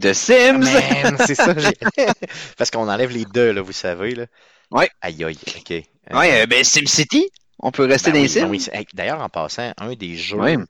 The 0.00 0.12
Sims. 0.12 0.58
Man, 0.60 1.16
c'est 1.26 1.34
ça. 1.34 1.52
Parce 2.56 2.70
qu'on 2.70 2.88
enlève 2.88 3.10
les 3.10 3.24
deux, 3.24 3.50
là, 3.52 3.60
vous 3.60 3.72
savez. 3.72 4.14
Là. 4.14 4.26
Ouais. 4.70 4.88
Aïe, 5.02 5.24
aïe, 5.24 5.38
OK. 5.58 5.70
Ouais, 5.70 6.42
euh, 6.42 6.46
ben 6.46 6.62
SimCity. 6.64 7.28
On 7.58 7.72
peut 7.72 7.84
rester 7.84 8.10
ben 8.10 8.12
dans 8.12 8.20
oui, 8.20 8.28
les 8.28 8.36
ben 8.36 8.48
oui, 8.48 8.66
D'ailleurs, 8.94 9.20
en 9.20 9.28
passant, 9.28 9.72
un 9.78 9.94
des 9.94 10.16
jeux 10.16 10.66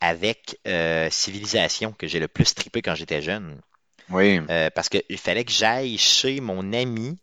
avec 0.00 0.58
euh, 0.66 1.10
Civilisation 1.10 1.92
que 1.92 2.06
j'ai 2.06 2.20
le 2.20 2.28
plus 2.28 2.54
trippé 2.54 2.82
quand 2.82 2.94
j'étais 2.94 3.22
jeune, 3.22 3.60
Oui. 4.08 4.40
euh, 4.50 4.70
parce 4.74 4.88
qu'il 4.88 5.18
fallait 5.18 5.44
que 5.44 5.52
j'aille 5.52 5.98
chez 5.98 6.40
mon 6.40 6.72
ami, 6.72 7.18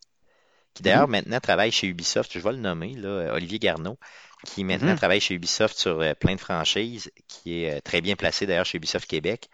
qui 0.73 0.83
d'ailleurs 0.83 1.07
Mhm. 1.07 1.09
maintenant 1.09 1.39
travaille 1.41 1.71
chez 1.71 1.87
Ubisoft, 1.87 2.31
je 2.33 2.39
vais 2.39 2.51
le 2.53 2.59
nommer, 2.59 2.95
là, 2.95 3.09
euh, 3.09 3.35
Olivier 3.35 3.59
Garneau, 3.59 3.97
qui 4.45 4.63
maintenant 4.63 4.93
Mhm. 4.93 4.95
travaille 4.95 5.21
chez 5.21 5.35
Ubisoft 5.35 5.77
sur 5.77 6.01
euh, 6.01 6.13
plein 6.15 6.35
de 6.35 6.41
franchises, 6.41 7.11
qui 7.27 7.63
est 7.65 7.81
très 7.81 8.01
bien 8.01 8.15
placé 8.15 8.45
d'ailleurs 8.47 8.65
chez 8.65 8.77
Ubisoft 8.77 9.07
Québec. 9.09 9.49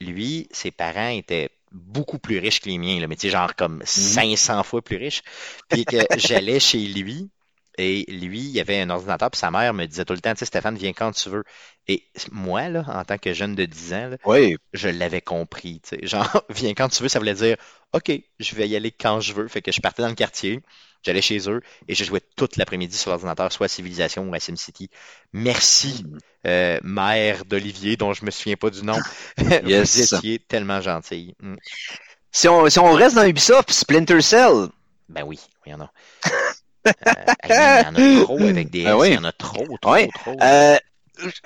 Lui, 0.00 0.48
ses 0.52 0.70
parents 0.70 1.08
étaient 1.10 1.50
beaucoup 1.72 2.18
plus 2.18 2.38
riches 2.38 2.60
que 2.60 2.68
les 2.68 2.78
miens, 2.78 3.00
là, 3.00 3.06
mais 3.06 3.16
tu 3.16 3.22
sais, 3.22 3.30
genre 3.30 3.54
comme 3.54 3.82
500 3.84 4.62
fois 4.62 4.82
plus 4.82 4.96
riches. 4.96 5.22
Puis 5.68 5.86
que 5.86 6.08
j'allais 6.16 6.60
chez 6.60 6.86
lui, 6.86 7.30
et 7.78 8.04
lui, 8.08 8.40
il 8.40 8.60
avait 8.60 8.80
un 8.80 8.90
ordinateur, 8.90 9.30
puis 9.30 9.38
sa 9.38 9.50
mère 9.50 9.72
me 9.74 9.86
disait 9.86 10.04
tout 10.04 10.12
le 10.12 10.20
temps, 10.20 10.32
tu 10.32 10.40
sais, 10.40 10.44
Stéphane, 10.46 10.76
viens 10.76 10.92
quand 10.92 11.12
tu 11.12 11.28
veux. 11.30 11.44
Et 11.88 12.04
moi, 12.30 12.68
là, 12.68 12.84
en 12.88 13.04
tant 13.04 13.18
que 13.18 13.32
jeune 13.32 13.54
de 13.54 13.64
10 13.64 13.94
ans, 13.94 14.08
là, 14.10 14.16
Oui. 14.24 14.56
je 14.72 14.88
l'avais 14.88 15.20
compris. 15.20 15.80
tu 15.80 15.96
sais. 15.96 16.06
Genre, 16.06 16.44
viens 16.50 16.74
quand 16.74 16.88
tu 16.88 17.02
veux, 17.02 17.08
ça 17.08 17.18
voulait 17.18 17.34
dire, 17.34 17.56
OK, 17.92 18.12
je 18.38 18.54
vais 18.54 18.68
y 18.68 18.76
aller 18.76 18.90
quand 18.90 19.20
je 19.20 19.32
veux. 19.32 19.48
Fait 19.48 19.62
que 19.62 19.72
je 19.72 19.80
partais 19.80 20.02
dans 20.02 20.08
le 20.08 20.14
quartier, 20.14 20.60
j'allais 21.02 21.22
chez 21.22 21.48
eux 21.50 21.60
et 21.88 21.94
je 21.94 22.04
jouais 22.04 22.20
toute 22.36 22.56
l'après-midi 22.56 22.96
sur 22.96 23.10
l'ordinateur, 23.10 23.52
soit 23.52 23.66
à 23.66 23.68
Civilisation 23.68 24.28
ou 24.28 24.34
à 24.34 24.40
SimCity. 24.40 24.90
Merci, 25.32 26.04
euh, 26.46 26.78
mère 26.82 27.44
d'Olivier, 27.44 27.96
dont 27.96 28.12
je 28.12 28.24
me 28.24 28.30
souviens 28.30 28.56
pas 28.56 28.70
du 28.70 28.82
nom. 28.82 28.98
Yes. 29.64 29.96
Vous 29.96 30.14
étiez 30.16 30.38
tellement 30.38 30.80
gentil. 30.80 31.34
Mm. 31.40 31.54
Si 32.32 32.48
on, 32.48 32.68
si 32.68 32.78
on 32.78 32.92
reste 32.92 33.16
dans 33.16 33.26
Ubisoft, 33.26 33.70
Splinter 33.72 34.20
Cell. 34.20 34.68
Ben 35.08 35.24
oui, 35.24 35.40
il 35.66 35.72
y 35.72 35.76
Euh, 36.86 36.92
il 37.48 37.50
y 37.50 37.54
en 37.54 38.20
a 38.20 38.22
trop 38.24 38.38
avec 38.40 38.70
des 38.70 38.80
S, 38.80 38.86
Ah 38.88 38.96
oui. 38.98 39.08
il 39.08 39.14
y 39.14 39.18
en 39.18 39.24
a 39.24 39.32
trop, 39.32 39.66
trop. 39.80 39.96
Euh, 40.40 40.76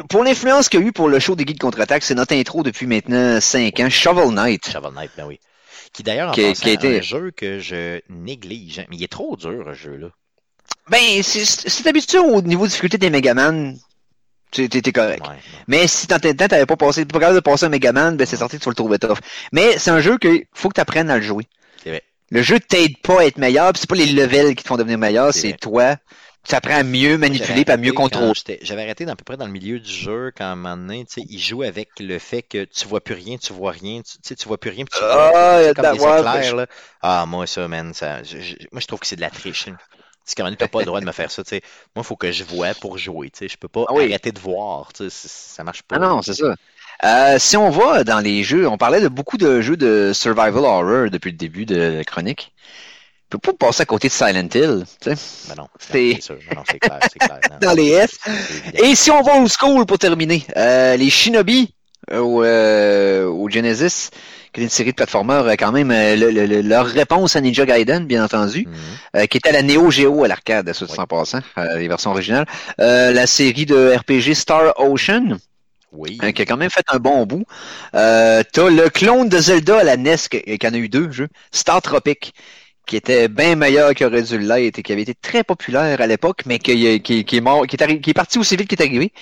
pour 0.09 0.23
l'influence 0.25 0.69
qu'il 0.69 0.81
y 0.81 0.85
a 0.85 0.87
eu 0.87 0.93
pour 0.93 1.09
le 1.09 1.19
show 1.19 1.35
des 1.35 1.45
guides 1.45 1.59
contre-attaque, 1.59 2.03
c'est 2.05 2.15
notre 2.15 2.35
intro 2.35 2.63
depuis 2.63 2.87
maintenant 2.87 3.41
5 3.41 3.81
ans, 3.81 3.91
Shovel 3.91 4.31
Knight. 4.31 4.71
Shovel 4.71 4.93
Knight, 4.95 5.11
ben 5.17 5.27
oui. 5.27 5.41
Qui 5.93 6.03
d'ailleurs, 6.03 6.31
en 6.31 6.33
Qui 6.33 6.53
qui 6.53 6.69
a 6.71 6.73
été- 6.73 6.99
un 6.99 7.03
jeu 7.03 7.33
que 7.37 7.59
je 7.59 8.01
néglige. 8.09 8.85
Mais 8.91 8.97
il 8.97 9.03
est 9.05 9.11
trop 9.11 9.37
dur, 9.37 9.65
ce 9.67 9.75
jeu-là. 9.75 10.09
Ben, 10.89 10.99
t'es 11.23 11.89
habitué 11.89 12.19
au 12.19 12.41
niveau 12.43 12.65
de 12.65 12.71
difficulté 12.71 12.99
des 12.99 13.11
Megaman, 13.11 13.77
t'es 14.51 14.69
correct. 14.93 15.23
Ouais, 15.27 15.29
ouais. 15.35 15.41
Mais 15.67 15.87
si 15.89 16.07
dans 16.07 16.19
tes 16.19 16.35
temps, 16.37 16.47
t'avais 16.49 16.67
pas 16.67 16.77
passé, 16.77 17.05
pas 17.05 17.19
capable 17.19 17.37
de 17.37 17.41
passer 17.41 17.67
un 17.67 17.69
Megaman, 17.71 18.17
ben 18.17 18.27
c'est 18.27 18.37
sorti 18.37 18.57
que 18.59 18.63
tu 18.63 18.67
vas 18.67 18.71
le 18.71 18.77
trouver 18.77 18.99
tough. 18.99 19.19
Mais 19.53 19.79
c'est 19.79 19.91
un 19.91 20.01
jeu 20.01 20.19
que 20.19 20.43
faut 20.53 20.69
que 20.69 20.75
tu 20.75 20.81
apprennes 20.81 21.11
à 21.11 21.17
le 21.17 21.23
jouer. 21.23 21.47
Le 22.31 22.43
jeu 22.43 22.59
t'aide 22.61 22.99
pas 23.03 23.21
à 23.21 23.25
être 23.27 23.39
meilleur, 23.39 23.73
pis 23.73 23.81
c'est 23.81 23.89
pas 23.89 23.95
les 23.95 24.07
levels 24.07 24.55
qui 24.55 24.63
te 24.63 24.69
font 24.69 24.77
devenir 24.77 24.99
meilleur, 24.99 25.33
C'est 25.33 25.55
toi. 25.55 25.97
Tu 26.47 26.55
apprends 26.55 26.75
à 26.77 26.83
mieux 26.83 27.17
manipuler, 27.17 27.65
à 27.67 27.77
mieux 27.79 27.93
contrôler. 27.93 28.35
J'avais 28.61 28.83
arrêté 28.83 29.07
à 29.09 29.17
peu 29.17 29.25
près 29.25 29.37
dans 29.39 29.47
le 29.47 29.53
milieu 29.53 29.81
du 29.81 29.91
jeu 29.91 30.31
quand 30.37 30.45
à 30.45 30.49
un 30.49 30.57
moment 30.57 30.77
donné, 30.77 31.07
tu 31.07 31.15
sais, 31.15 31.27
il 31.29 31.39
joue 31.39 31.63
avec 31.63 31.89
le 32.01 32.19
fait 32.19 32.43
que 32.43 32.65
tu 32.65 32.87
vois 32.87 33.01
plus 33.03 33.15
rien, 33.15 33.39
tu 33.39 33.53
vois 33.55 33.71
rien, 33.73 34.03
tu 34.03 34.15
tu 34.19 34.21
sais, 34.25 34.37
tu 34.37 34.47
vois 34.49 34.59
plus 34.59 34.71
rien, 34.71 34.85
puis 34.85 34.99
tu 34.99 35.07
vois 35.07 35.33
Ah, 35.33 35.73
comme 35.75 35.89
des 35.89 36.07
éclairs, 36.09 36.43
je- 36.43 36.55
là. 36.57 36.67
Ah, 37.01 37.25
moi, 37.27 37.47
ça, 37.47 37.67
man, 37.69 37.95
ça, 37.95 38.23
je- 38.23 38.41
je- 38.41 38.57
moi, 38.73 38.81
je 38.81 38.87
trouve 38.87 39.01
que 39.01 39.07
c'est 39.07 39.17
de 39.17 39.21
la 39.23 39.31
triche. 39.31 39.67
C'est 40.25 40.35
quand 40.37 40.45
même, 40.45 40.57
t'as 40.57 40.69
pas 40.69 40.81
le 40.81 40.87
droit 40.87 41.01
de 41.01 41.07
me 41.07 41.13
faire 41.13 41.31
ça, 41.31 41.45
tu 41.45 41.51
sais. 41.51 41.61
Moi, 41.95 42.03
il 42.03 42.05
faut 42.05 42.17
que 42.17 42.33
je 42.33 42.45
vois 42.45 42.75
pour 42.75 42.99
jouer, 42.99 43.31
tu 43.31 43.39
sais. 43.41 43.49
Je 43.49 43.57
peux 43.59 43.69
pas 43.69 43.87
Ah 43.87 43.95
oui. 43.95 44.05
arrêter 44.05 44.33
de 44.33 44.41
voir, 44.41 44.93
tu 44.93 45.05
sais. 45.05 45.11
c- 45.11 45.29
Ça 45.29 45.65
marche 45.65 45.83
pas. 45.83 45.97
Ah 45.97 45.99
non, 45.99 46.23
c'est 46.23 46.35
ça. 46.35 46.55
Euh, 47.03 47.39
si 47.39 47.57
on 47.57 47.71
va 47.71 48.05
dans 48.05 48.21
les 48.21 48.43
jeux, 48.45 48.69
on 48.69 48.77
parlait 48.79 49.01
de 49.01 49.09
beaucoup 49.09 49.37
de 49.37 49.61
jeux 49.61 49.77
de 49.77 50.13
survival 50.15 50.65
horror 50.65 51.11
depuis 51.11 51.31
le 51.33 51.37
début 51.37 51.67
de 51.67 51.77
la 51.99 52.05
chronique. 52.05 52.53
On 53.35 53.39
peut 53.39 53.53
pas 53.53 53.67
passer 53.67 53.83
à 53.83 53.85
côté 53.87 54.07
de 54.09 54.13
Silent 54.13 54.49
Hill, 54.55 54.85
tu 55.01 55.11
sais. 55.11 55.17
Ben 55.49 55.55
non, 55.59 55.67
C'est- 55.79 56.15
clair, 56.21 56.63
c'est 56.69 56.79
clair. 56.79 57.41
Non, 57.51 57.57
Dans 57.61 57.73
les 57.75 57.89
S. 57.89 58.17
Et 58.75 58.95
si 58.95 59.11
on 59.11 59.23
va 59.23 59.39
au 59.41 59.49
school 59.49 59.87
pour 59.87 59.99
terminer, 59.99 60.45
euh, 60.57 60.97
les 60.97 61.11
Shinobi 61.11 61.75
euh, 62.13 62.19
au, 62.21 62.45
euh, 62.45 63.25
au 63.27 63.49
Genesis, 63.51 64.11
qui 64.53 64.61
est 64.61 64.65
une 64.65 64.71
série 64.71 64.91
de 64.91 64.95
plateformeurs 64.95 65.47
euh, 65.47 65.55
quand 65.59 65.73
même, 65.73 65.91
euh, 65.91 66.15
le- 66.15 66.31
le- 66.31 66.47
le- 66.47 66.61
leur 66.61 66.87
réponse 66.87 67.35
à 67.35 67.41
Ninja 67.41 67.65
Gaiden, 67.67 68.07
bien 68.07 68.23
entendu, 68.25 68.67
Mhm. 68.69 68.75
euh, 69.23 69.27
qui 69.27 69.39
était 69.39 69.51
la 69.53 69.63
Neo 69.63 69.91
Geo 69.91 70.23
à 70.23 70.29
l'arcade, 70.29 70.69
à 70.69 70.75
ce 70.75 70.85
Oui. 70.85 70.91
en 70.97 71.07
passant, 71.07 71.41
euh, 71.59 71.79
les 71.79 71.89
versions 71.89 72.11
originales. 72.13 72.47
Euh, 72.81 73.11
la 73.13 73.27
série 73.27 73.67
de 73.67 73.97
RPG 73.97 74.35
Star 74.35 74.79
Ocean, 74.79 75.39
Oui. 75.95 76.19
euh, 76.23 76.33
qui 76.33 76.43
a 76.43 76.45
quand 76.45 76.57
même 76.57 76.71
fait 76.71 76.85
un 76.89 76.99
bon 76.99 77.25
bout. 77.27 77.45
Euh, 77.95 78.43
T'as 78.53 78.69
le 78.69 78.89
clone 78.91 79.29
de 79.29 79.39
Zelda 79.39 79.79
à 79.79 79.85
la 79.85 79.97
NES, 79.97 80.17
qui 80.31 80.41
qui 80.59 80.67
en 80.67 80.75
a 80.75 80.77
eu 80.77 80.89
deux 80.89 81.11
jeux, 81.11 81.29
Star 81.53 81.81
Tropic, 81.83 82.35
qui 82.87 82.97
était 82.97 83.29
bien 83.29 83.55
meilleur 83.57 83.95
qu'il 83.95 84.05
aurait 84.07 84.23
dû 84.23 84.39
l'être 84.39 84.79
et 84.79 84.83
qui 84.83 84.93
avait 84.93 85.03
été 85.03 85.15
très 85.15 85.43
populaire 85.43 86.01
à 86.03 86.07
l'époque, 86.07 86.43
mais 86.45 86.59
qui, 86.59 87.01
qui, 87.01 87.25
qui 87.25 87.37
est 87.37 87.41
mort, 87.41 87.67
qui 87.67 87.77
est, 87.77 87.83
arri- 87.83 88.01
qui 88.01 88.11
est 88.11 88.15
parti 88.15 88.39
aussi 88.39 88.57
vite 88.57 88.69
qu'il 88.69 88.79
est 88.79 88.85
arrivé. 88.85 89.13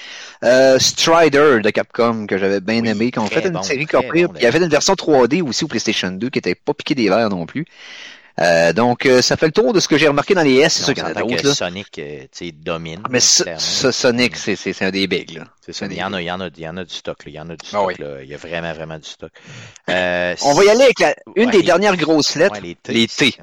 Euh, 0.44 0.78
Strider 0.80 1.60
de 1.62 1.70
Capcom, 1.70 2.26
que 2.26 2.38
j'avais 2.38 2.60
bien 2.60 2.80
Oui, 2.82 2.88
aimé, 2.88 3.10
qui 3.12 3.20
ont 3.20 3.26
fait 3.26 3.46
une 3.46 3.62
série 3.62 3.86
copiée. 3.86 4.26
bon, 4.26 4.32
il 4.36 4.42
y 4.42 4.46
avait 4.46 4.58
une 4.58 4.68
version 4.68 4.94
3D 4.94 5.42
aussi 5.42 5.62
au 5.64 5.68
PlayStation 5.68 6.10
2 6.10 6.28
qui 6.30 6.38
était 6.40 6.56
pas 6.56 6.74
piqué 6.74 6.94
des 6.96 7.08
verres 7.08 7.28
non 7.30 7.46
plus. 7.46 7.64
Euh, 8.40 8.72
donc, 8.72 9.04
euh, 9.06 9.20
ça 9.22 9.36
fait 9.36 9.46
le 9.46 9.52
tour 9.52 9.72
de 9.72 9.80
ce 9.80 9.88
que 9.88 9.98
j'ai 9.98 10.08
remarqué 10.08 10.34
dans 10.34 10.42
les 10.42 10.56
S. 10.56 10.72
C'est 10.74 10.84
sûr 10.84 10.94
qu'il 10.94 11.02
y 11.02 11.06
en 11.06 11.10
a 11.10 11.14
d'autres. 11.14 11.52
Sonic, 11.54 11.98
euh, 11.98 12.20
tu 12.22 12.46
sais, 12.46 12.52
domine. 12.52 13.02
Mais 13.10 13.20
ça, 13.20 13.44
clairement. 13.44 13.60
ça, 13.60 13.92
Sonic, 13.92 14.36
c'est 14.36 14.56
c'est- 14.56 14.72
c'est 14.72 14.84
un 14.86 14.90
des 14.90 15.06
bigs, 15.06 15.36
là. 15.36 15.44
C'est 15.64 15.72
ça. 15.72 15.86
Il 15.86 15.92
y 15.94 16.02
en 16.02 16.12
a, 16.12 16.20
il 16.22 16.24
y 16.24 16.30
en 16.30 16.40
a, 16.40 16.48
il 16.48 16.60
y 16.62 16.68
en 16.68 16.76
a 16.76 16.84
du 16.84 16.94
stock, 16.94 17.24
là. 17.24 17.30
Il 17.30 17.34
y 17.34 17.40
en 17.40 17.50
a 17.50 17.56
du 17.56 17.66
Ah 17.66 17.68
stock. 17.68 17.96
Il 18.22 18.28
y 18.28 18.34
a 18.34 18.36
vraiment, 18.38 18.72
vraiment 18.72 18.98
du 18.98 19.08
stock. 19.08 19.30
Euh, 19.90 20.34
On 20.42 20.54
va 20.54 20.64
y 20.64 20.70
aller 20.70 20.82
avec 20.84 20.98
la, 21.00 21.14
une 21.36 21.50
des 21.50 21.62
dernières 21.62 21.96
grosses 21.96 22.34
lettres. 22.36 22.54
les 22.88 23.06
T. 23.08 23.34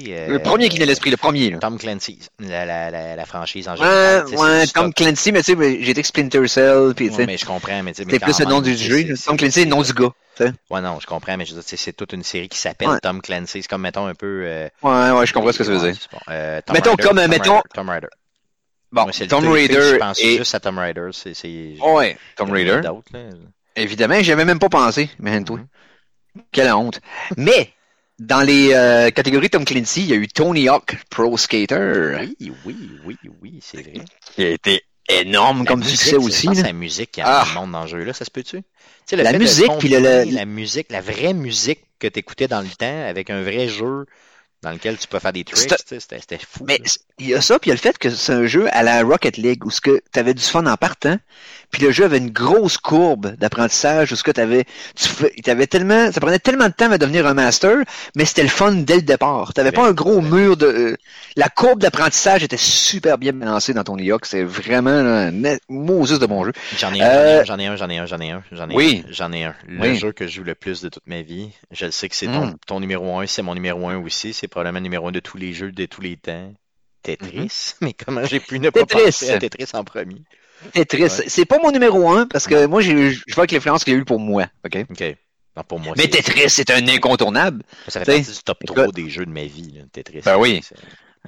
Ouais. 0.00 0.04
Euh, 0.08 0.28
Le 0.28 0.38
premier 0.38 0.68
qui 0.68 0.76
vient 0.76 0.86
à 0.86 0.88
l'esprit, 0.88 1.10
le 1.10 1.16
premier, 1.16 1.50
là. 1.50 1.58
Tom 1.58 1.78
Clancy, 1.78 2.18
la, 2.40 2.64
la, 2.64 2.90
la, 2.90 3.16
la 3.16 3.26
franchise 3.26 3.68
en 3.68 3.72
Ouais, 3.72 3.78
général. 3.78 4.26
ouais, 4.26 4.66
stock. 4.66 4.82
Tom 4.84 4.94
Clancy, 4.94 5.32
mais 5.32 5.42
tu 5.42 5.54
sais, 5.56 5.78
j'ai 5.82 5.90
été 5.90 6.02
Splinter 6.02 6.46
Cell, 6.48 6.92
puis 6.96 7.10
Ouais, 7.10 7.26
mais 7.26 7.36
je 7.36 7.44
comprends, 7.46 7.82
mais 7.82 7.92
tu 7.92 7.98
sais, 7.98 8.04
mais 8.06 8.12
c'est 8.14 8.18
plus 8.20 8.38
le 8.40 8.44
nom 8.46 8.60
du 8.60 8.76
jeu. 8.76 9.04
Tom 9.24 9.36
Clancy, 9.36 9.52
c'est 9.52 9.64
le 9.64 9.70
nom 9.70 9.82
du 9.82 9.92
gars. 9.92 10.10
tu 10.36 10.44
sais. 10.44 10.52
Ouais, 10.70 10.80
non, 10.80 10.98
je 11.00 11.06
comprends, 11.06 11.36
mais 11.36 11.44
je 11.44 11.50
veux 11.54 11.56
dire, 11.60 11.64
tu 11.64 11.76
sais, 11.76 11.82
c'est 11.84 11.92
toute 11.92 12.12
une 12.12 12.22
série 12.22 12.48
qui 12.48 12.58
s'appelle 12.58 12.88
Ouais. 12.88 13.00
Tom 13.00 13.20
Clancy. 13.22 13.62
C'est 13.62 13.68
comme, 13.68 13.82
mettons, 13.82 14.06
un 14.06 14.14
peu... 14.14 14.42
euh, 14.46 14.68
Ouais, 14.82 15.10
ouais, 15.10 15.26
je 15.26 15.32
comprends 15.32 15.52
ce 15.52 15.58
que 15.58 15.64
ça 15.64 15.70
veut 15.72 15.78
ouais, 15.78 15.92
dire. 15.92 16.00
bon. 16.12 16.18
Euh, 16.30 16.60
Mettons 16.72 16.96
comme, 16.96 17.16
Tom 17.16 17.28
mettons- 17.28 17.52
Raider, 17.54 17.62
Tom 17.74 17.88
Raider. 17.90 18.08
Bon, 18.92 19.02
Moi, 19.04 19.12
Tom 19.28 19.48
Raider 19.48 19.80
Je 19.92 19.96
pense 19.96 20.20
et... 20.20 20.36
juste 20.36 20.54
à 20.54 20.60
Tom 20.60 20.78
Raider. 20.78 21.08
C'est, 21.12 21.32
c'est... 21.34 21.76
Ouais, 21.82 22.16
Tom 22.36 22.50
Raider. 22.50 22.80
Évidemment, 23.74 24.20
j'y 24.22 24.32
avais 24.32 24.44
même 24.44 24.58
pas 24.58 24.68
pensé, 24.68 25.08
mais 25.18 25.42
toi. 25.44 25.56
Mhm. 25.56 26.42
Quelle 26.52 26.72
honte. 26.72 27.00
Mais, 27.36 27.70
dans 28.26 28.40
les 28.42 28.72
euh, 28.72 29.10
catégories 29.10 29.50
Tom 29.50 29.64
Clancy, 29.64 30.02
il 30.02 30.08
y 30.08 30.12
a 30.12 30.16
eu 30.16 30.28
Tony 30.28 30.68
Hawk 30.68 30.96
Pro 31.10 31.36
Skater, 31.36 32.16
Oui, 32.20 32.52
oui, 32.64 32.76
oui, 33.04 33.16
oui, 33.42 33.58
c'est 33.62 33.82
vrai. 33.82 34.04
qui 34.34 34.44
a 34.44 34.50
été 34.50 34.82
énorme 35.08 35.60
La 35.60 35.64
comme 35.66 35.80
musique, 35.80 35.96
succès 35.98 36.10
c'est- 36.10 36.16
aussi. 36.16 36.48
À 36.48 36.62
la 36.62 36.72
musique 36.72 37.10
qui 37.12 37.20
Ah. 37.22 37.42
a 37.42 37.46
le 37.46 37.54
monde 37.60 37.72
dans 37.72 37.82
le 37.82 37.88
jeu, 37.88 38.04
là, 38.04 38.12
ça 38.12 38.24
se 38.24 38.30
peut-tu? 38.30 38.58
Tu 38.58 38.62
sais, 39.06 39.16
La 39.16 39.32
musique, 39.36 39.70
puis 39.78 39.88
le- 39.88 39.98
le- 40.00 40.24
la 40.34 40.44
musique, 40.44 40.86
la 40.90 41.00
vraie 41.00 41.34
musique 41.34 41.80
que 41.98 42.06
tu 42.06 42.20
écoutais 42.20 42.48
dans 42.48 42.60
le 42.60 42.68
temps 42.68 43.08
avec 43.08 43.30
un 43.30 43.42
vrai 43.42 43.68
jeu 43.68 44.06
dans 44.62 44.70
lequel 44.70 44.96
tu 44.96 45.08
peux 45.08 45.18
faire 45.18 45.32
des 45.32 45.44
tricks, 45.44 45.72
C'était- 45.86 46.38
tu 46.38 46.46
fou. 46.46 46.64
Mais 46.66 46.80
il 47.18 47.28
y 47.28 47.34
a 47.34 47.40
ça, 47.40 47.58
puis 47.58 47.68
il 47.68 47.70
y 47.70 47.72
a 47.72 47.74
le 47.74 47.80
fait 47.80 47.98
que 47.98 48.10
c'est 48.10 48.32
un 48.32 48.46
jeu 48.46 48.68
à 48.72 48.82
la 48.82 49.02
Rocket 49.02 49.36
League 49.36 49.64
où 49.66 49.70
ce 49.70 49.80
que 49.80 50.00
tu 50.12 50.18
avais 50.20 50.34
du 50.34 50.42
fun 50.42 50.64
en 50.66 50.76
partant, 50.76 51.16
puis 51.70 51.82
le 51.82 51.90
jeu 51.90 52.04
avait 52.04 52.18
une 52.18 52.30
grosse 52.30 52.76
courbe 52.78 53.34
d'apprentissage 53.36 54.12
où 54.12 54.16
ce 54.16 54.22
que 54.22 54.30
tu 54.30 54.40
avais, 54.40 54.64
tu 54.94 55.42
t'avais 55.42 55.66
tellement, 55.66 56.12
ça 56.12 56.20
prenait 56.20 56.38
tellement 56.38 56.66
de 56.68 56.72
temps 56.74 56.90
à 56.92 56.98
devenir 56.98 57.26
un 57.26 57.34
master, 57.34 57.76
mais 58.14 58.24
c'était 58.24 58.42
le 58.42 58.48
fun 58.50 58.72
dès 58.72 58.96
le 58.96 59.02
départ. 59.02 59.52
T'avais 59.52 59.72
pas 59.72 59.86
un 59.86 59.92
gros 59.92 60.16
Ouais. 60.20 60.30
mur 60.30 60.56
de, 60.56 60.66
euh, 60.66 60.96
la 61.36 61.48
courbe 61.48 61.80
d'apprentissage 61.80 62.44
était 62.44 62.56
super 62.56 63.18
bien 63.18 63.32
balancée 63.32 63.72
dans 63.74 63.84
ton 63.84 63.96
Hawk. 63.98 64.26
C'est 64.26 64.44
vraiment 64.44 65.02
là, 65.02 65.26
un 65.28 65.56
Moses 65.68 66.18
de 66.20 66.26
bon 66.26 66.44
jeu. 66.44 66.52
J'en 66.78 66.92
ai, 66.94 67.02
un, 67.02 67.06
Euh, 67.08 67.44
j'en 67.44 67.58
ai 67.58 67.66
un, 67.66 67.76
j'en 67.76 67.88
ai 67.88 67.98
un, 67.98 68.06
j'en 68.06 68.20
ai 68.20 68.30
un, 68.30 68.42
j'en 68.52 68.68
ai 68.68 68.74
un, 68.74 68.76
Oui. 68.76 69.04
j'en 69.10 69.32
ai 69.32 69.44
un. 69.44 69.54
Le 69.66 69.80
Oui. 69.80 69.96
jeu 69.96 70.12
que 70.12 70.26
je 70.26 70.34
joue 70.36 70.44
le 70.44 70.54
plus 70.54 70.82
de 70.82 70.88
toute 70.88 71.06
ma 71.06 71.22
vie, 71.22 71.50
je 71.72 71.86
le 71.86 71.90
sais 71.90 72.08
que 72.08 72.14
c'est 72.16 72.26
ton, 72.26 72.46
Mm. 72.46 72.56
ton 72.66 72.80
numéro 72.80 73.18
un, 73.18 73.26
c'est 73.26 73.42
mon 73.42 73.54
numéro 73.54 73.88
un 73.88 73.96
aussi, 73.98 74.32
c'est 74.34 74.48
probablement 74.52 74.78
le 74.78 74.82
numéro 74.84 75.08
un 75.08 75.12
de 75.12 75.20
tous 75.20 75.36
les 75.36 75.52
jeux 75.52 75.72
de 75.72 75.86
tous 75.86 76.00
les 76.00 76.16
temps. 76.16 76.52
Tetris, 77.02 77.74
mais 77.80 77.92
comment 77.94 78.24
j'ai 78.24 78.38
pu 78.38 78.60
ne 78.60 78.70
pas. 78.70 78.80
Tetris. 78.84 79.04
penser 79.06 79.30
à 79.32 79.38
Tetris 79.38 79.66
en 79.74 79.82
premier? 79.82 80.22
Tetris, 80.72 81.02
Ouais. 81.02 81.08
c'est 81.26 81.44
pas 81.44 81.58
mon 81.60 81.72
numéro 81.72 82.08
un 82.10 82.26
parce 82.26 82.46
que 82.46 82.66
moi 82.66 82.80
je 82.80 83.18
vois 83.34 83.48
que 83.48 83.54
l'influence 83.56 83.82
qu'il 83.82 83.94
y 83.94 83.96
a 83.96 83.98
eu 83.98 84.04
pour 84.04 84.20
moi, 84.20 84.46
ok? 84.64 84.84
Ok. 84.90 85.16
Non, 85.56 85.64
pour 85.64 85.80
moi, 85.80 85.94
Mais 85.98 86.06
Tetris, 86.08 86.48
c'est 86.48 86.70
un 86.70 86.86
incontournable. 86.88 87.62
ça 87.88 88.00
fait 88.04 88.06
partie 88.16 88.30
du 88.32 88.38
top 88.44 88.58
écoute. 88.62 88.76
3 88.76 88.92
des 88.92 89.10
jeux 89.10 89.26
de 89.26 89.30
ma 89.32 89.44
vie, 89.44 89.72
là, 89.74 89.82
Tetris. 89.92 90.20
Ben 90.24 90.38
oui. 90.38 90.62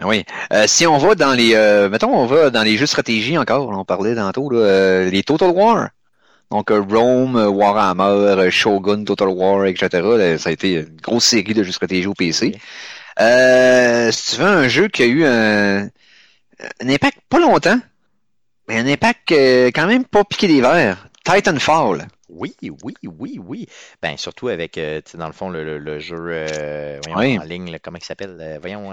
Ah 0.01 0.07
Oui. 0.07 0.25
Euh, 0.53 0.65
si 0.67 0.87
on 0.87 0.97
va 0.99 1.15
dans 1.15 1.35
les, 1.35 1.55
euh, 1.55 1.89
mettons, 1.91 2.15
on 2.15 2.25
va 2.27 2.49
dans 2.51 2.63
les 2.63 2.77
jeux 2.77 2.85
de 2.85 2.91
stratégie 2.91 3.37
encore, 3.37 3.71
là, 3.71 3.77
on 3.77 3.85
parlait 3.85 4.15
tantôt, 4.15 4.49
là, 4.51 4.59
euh, 4.61 5.11
les 5.11 5.23
Total 5.25 5.51
War. 5.51 5.91
Donc 6.51 6.71
Rome, 6.71 7.37
Warhammer, 7.37 8.51
Shogun, 8.51 9.05
Total 9.05 9.29
War, 9.29 9.67
etc. 9.67 9.89
là, 9.93 10.39
ça 10.39 10.49
a 10.51 10.53
été 10.53 10.73
une 10.75 10.97
grosse 11.03 11.25
série 11.25 11.53
de 11.55 11.63
jeux 11.63 11.71
de 11.71 11.75
stratégie 11.75 12.07
au 12.07 12.15
PC. 12.15 12.55
Euh, 13.21 14.11
si 14.13 14.35
tu 14.35 14.41
veux 14.43 14.49
un 14.49 14.69
jeu 14.69 14.89
qui 14.89 15.03
a 15.03 15.07
eu 15.07 15.25
un, 15.25 15.85
un 15.85 16.89
impact 16.89 17.19
pas 17.29 17.39
longtemps, 17.39 17.81
mais 18.69 18.79
un 18.79 18.87
impact 18.87 19.33
euh, 19.33 19.67
quand 19.75 19.87
même 19.87 20.05
pas 20.05 20.25
piqué 20.25 20.49
des 20.49 20.61
verres. 20.61 21.09
Titanfall. 21.25 22.07
Oui, 22.29 22.55
oui, 22.63 22.95
oui, 23.05 23.39
oui. 23.43 23.67
Ben, 24.03 24.17
surtout 24.17 24.49
avec, 24.49 24.77
euh, 24.77 25.01
tu 25.05 25.13
sais, 25.13 25.19
dans 25.19 25.27
le 25.29 25.33
fond, 25.33 25.49
le, 25.51 25.63
le, 25.65 25.79
le 25.79 25.99
jeu 26.01 26.17
euh, 26.19 26.99
voyons, 27.07 27.19
Oui. 27.19 27.39
en 27.39 27.45
ligne, 27.45 27.71
là, 27.71 27.79
comment 27.79 27.99
il 27.99 28.05
s'appelle? 28.05 28.37
euh, 28.41 28.59
voyons, 28.61 28.91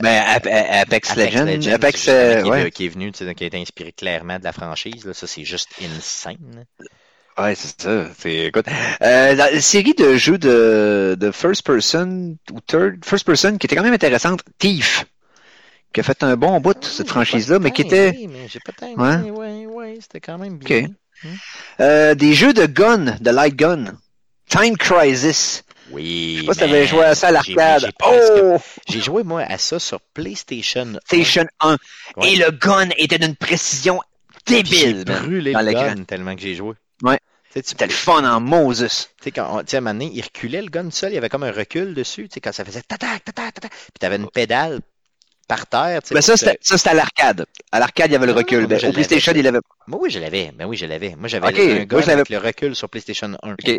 Ben, 0.00 0.22
Ap- 0.26 0.46
Apex, 0.46 1.16
Legends, 1.16 1.72
Apex, 1.72 1.96
justement, 1.96 2.14
euh, 2.16 2.42
qui, 2.42 2.48
est, 2.48 2.50
ouais. 2.50 2.70
qui 2.70 2.86
est 2.86 2.88
venu, 2.88 3.10
qui 3.10 3.24
a 3.24 3.46
été 3.46 3.60
inspiré 3.60 3.92
clairement 3.92 4.38
de 4.38 4.44
la 4.44 4.52
franchise. 4.52 5.04
Là. 5.04 5.12
Ça, 5.12 5.26
c'est 5.26 5.44
juste 5.44 5.70
insane. 5.82 6.64
Ouais, 7.38 7.54
c'est 7.56 7.80
ça. 7.82 8.06
C'est, 8.18 8.34
écoute, 8.46 8.66
euh, 9.02 9.34
la 9.34 9.60
série 9.60 9.94
de 9.94 10.16
jeux 10.16 10.38
de, 10.38 11.16
de 11.18 11.30
first 11.32 11.64
person 11.66 12.36
ou 12.52 12.60
third, 12.60 13.04
first 13.04 13.26
person 13.26 13.58
qui 13.58 13.66
était 13.66 13.74
quand 13.76 13.82
même 13.82 13.92
intéressante, 13.94 14.42
Thief, 14.58 15.04
qui 15.92 16.00
a 16.00 16.02
fait 16.04 16.22
un 16.22 16.36
bon 16.36 16.60
bout, 16.60 16.76
Oui, 16.80 16.88
cette 16.88 17.06
j'ai 17.06 17.12
franchise-là, 17.12 17.58
mais 17.58 17.72
qui 17.72 17.82
était 17.82 18.10
aimé, 18.10 18.28
mais 18.32 18.48
j'ai 18.48 18.60
pas 18.60 18.72
Ouais. 18.86 19.14
aimé. 19.14 19.30
Ouais, 19.32 19.66
ouais, 19.66 19.98
c'était 20.00 20.20
quand 20.20 20.38
même 20.38 20.58
bien. 20.58 20.84
Ok. 20.84 20.90
euh, 21.80 22.14
des 22.14 22.34
jeux 22.34 22.52
de 22.52 22.66
gun, 22.66 23.16
de 23.20 23.30
light 23.30 23.56
gun. 23.56 23.94
Time 24.48 24.76
Crisis. 24.76 25.64
Oui. 25.90 26.36
Je 26.36 26.40
sais 26.42 26.46
pas 26.46 26.52
si 26.54 26.58
t'avais 26.60 26.86
joué 26.86 27.02
à 27.04 27.14
ça 27.14 27.28
à 27.28 27.42
j'ai- 27.42 27.54
l'arcade. 27.54 27.90
j'ai 28.00 28.06
Oh! 28.52 28.58
J'ai 28.88 29.00
joué, 29.00 29.22
moi, 29.24 29.42
à 29.42 29.58
ça 29.58 29.78
sur 29.80 30.00
PlayStation. 30.12 30.86
1. 30.94 30.98
Station 31.04 31.46
1. 31.60 31.76
Ouais. 32.16 32.32
Et 32.32 32.36
le 32.36 32.50
gun 32.52 32.88
était 32.98 33.18
d'une 33.18 33.34
précision 33.36 34.00
J'ai 34.46 34.62
débile. 34.62 35.04
man. 35.08 35.22
brûlé 35.24 35.52
le 35.52 35.72
gun 35.72 36.04
tellement 36.04 36.34
que 36.36 36.42
j'ai 36.42 36.54
joué. 36.54 36.74
Ouais. 37.02 37.18
C'était 37.54 37.86
le 37.86 37.92
fun 37.92 38.24
en 38.24 38.40
Moses. 38.40 39.10
Tu 39.18 39.24
sais, 39.24 39.30
quand, 39.30 39.48
on- 39.52 39.58
à 39.58 39.62
un 39.76 39.80
moment 39.80 39.92
donné, 39.94 40.10
il 40.12 40.22
reculait 40.22 40.60
le 40.62 40.68
gun 40.68 40.90
seul, 40.90 41.12
il 41.12 41.14
y 41.14 41.18
avait 41.18 41.28
comme 41.28 41.44
un 41.44 41.52
recul 41.52 41.94
dessus, 41.94 42.24
tu 42.28 42.34
sais, 42.34 42.40
quand 42.40 42.52
ça 42.52 42.64
faisait 42.64 42.82
tatac, 42.82 43.24
tatac, 43.24 43.54
tatac, 43.54 43.70
puis 43.70 43.92
t'avais 44.00 44.16
une 44.16 44.28
pédale 44.28 44.80
par 45.46 45.66
terre, 45.66 46.02
tu 46.02 46.08
sais. 46.08 46.14
Pour 46.14 46.24
ça, 46.24 46.36
c'était, 46.36 46.58
ça, 46.60 46.76
c'était 46.78 46.90
à 46.90 46.94
l'arcade. 46.94 47.46
À 47.70 47.78
l'arcade, 47.78 48.10
il 48.10 48.14
y 48.14 48.16
avait 48.16 48.26
le 48.26 48.32
Ah, 48.32 48.36
recul. 48.38 48.66
moi, 48.66 48.78
je 48.78 48.86
au 48.88 48.92
PlayStation, 48.92 49.32
il 49.36 49.46
avait 49.46 49.60
Moi, 49.86 49.98
oui, 50.02 50.10
je 50.10 50.18
l'avais. 50.18 50.50
Ben 50.56 50.66
oui, 50.66 50.76
je 50.76 50.86
l'avais. 50.86 51.14
Moi, 51.16 51.28
j'avais 51.28 51.46
un 51.46 51.50
moi, 51.76 51.84
gun 51.84 51.98
l'avais- 52.00 52.12
avec 52.12 52.28
le 52.30 52.38
recul 52.38 52.74
sur 52.74 52.88
PlayStation 52.88 53.28
1. 53.42 53.52
OK. 53.52 53.78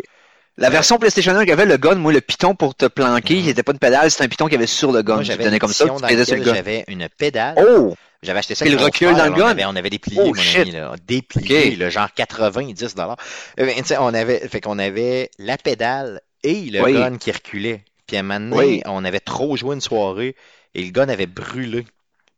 La 0.58 0.70
version 0.70 0.96
PlayStation 0.98 1.36
1 1.36 1.44
qui 1.44 1.52
avait 1.52 1.66
le 1.66 1.76
gun, 1.76 1.96
moi, 1.96 2.14
le 2.14 2.22
piton 2.22 2.54
pour 2.54 2.74
te 2.74 2.86
planquer, 2.86 3.34
Mhm. 3.34 3.40
il 3.40 3.46
n'était 3.46 3.62
pas 3.62 3.72
une 3.72 3.78
pédale, 3.78 4.10
c'était 4.10 4.24
un 4.24 4.28
piton 4.28 4.46
qu'il 4.46 4.54
y 4.54 4.56
avait 4.56 4.66
sur 4.66 4.90
le 4.90 5.02
gun. 5.02 5.16
Moi, 5.16 5.22
j'avais 5.22 5.48
une 5.48 5.58
comme 5.58 5.70
ça, 5.72 5.84
j'avais 6.00 6.84
une 6.88 7.08
pédale. 7.18 7.56
Oh! 7.58 7.94
J'avais 8.22 8.38
acheté 8.40 8.54
ça 8.54 8.64
Puis 8.64 8.74
le 8.74 8.82
recul 8.82 9.14
dans 9.14 9.26
le 9.26 9.32
gun. 9.32 9.44
On 9.44 9.48
avait, 9.48 9.64
on 9.66 9.76
avait 9.76 9.90
déplié, 9.90 10.20
Oh, 10.22 10.26
mon 10.28 10.34
shit. 10.34 10.60
ami, 10.62 10.70
là. 10.72 10.94
Déplié, 11.06 11.72
Ok. 11.72 11.78
là, 11.78 11.90
genre 11.90 12.12
90 12.14 12.94
dollars. 12.94 13.16
on 14.00 14.14
avait, 14.14 14.48
fait 14.48 14.60
qu'on 14.60 14.78
avait 14.78 15.30
la 15.38 15.56
pédale 15.58 16.20
et 16.42 16.62
le 16.70 16.82
Oui. 16.82 16.92
gun 16.94 17.18
qui 17.18 17.30
reculait. 17.32 17.82
Puis 18.06 18.16
à 18.16 18.20
un 18.20 18.22
moment 18.22 18.40
donné, 18.50 18.56
Oui. 18.56 18.82
on 18.86 19.04
avait 19.04 19.20
trop 19.20 19.56
joué 19.56 19.74
une 19.74 19.80
soirée 19.80 20.36
et 20.74 20.82
le 20.82 20.90
gun 20.90 21.08
avait 21.08 21.26
brûlé. 21.26 21.84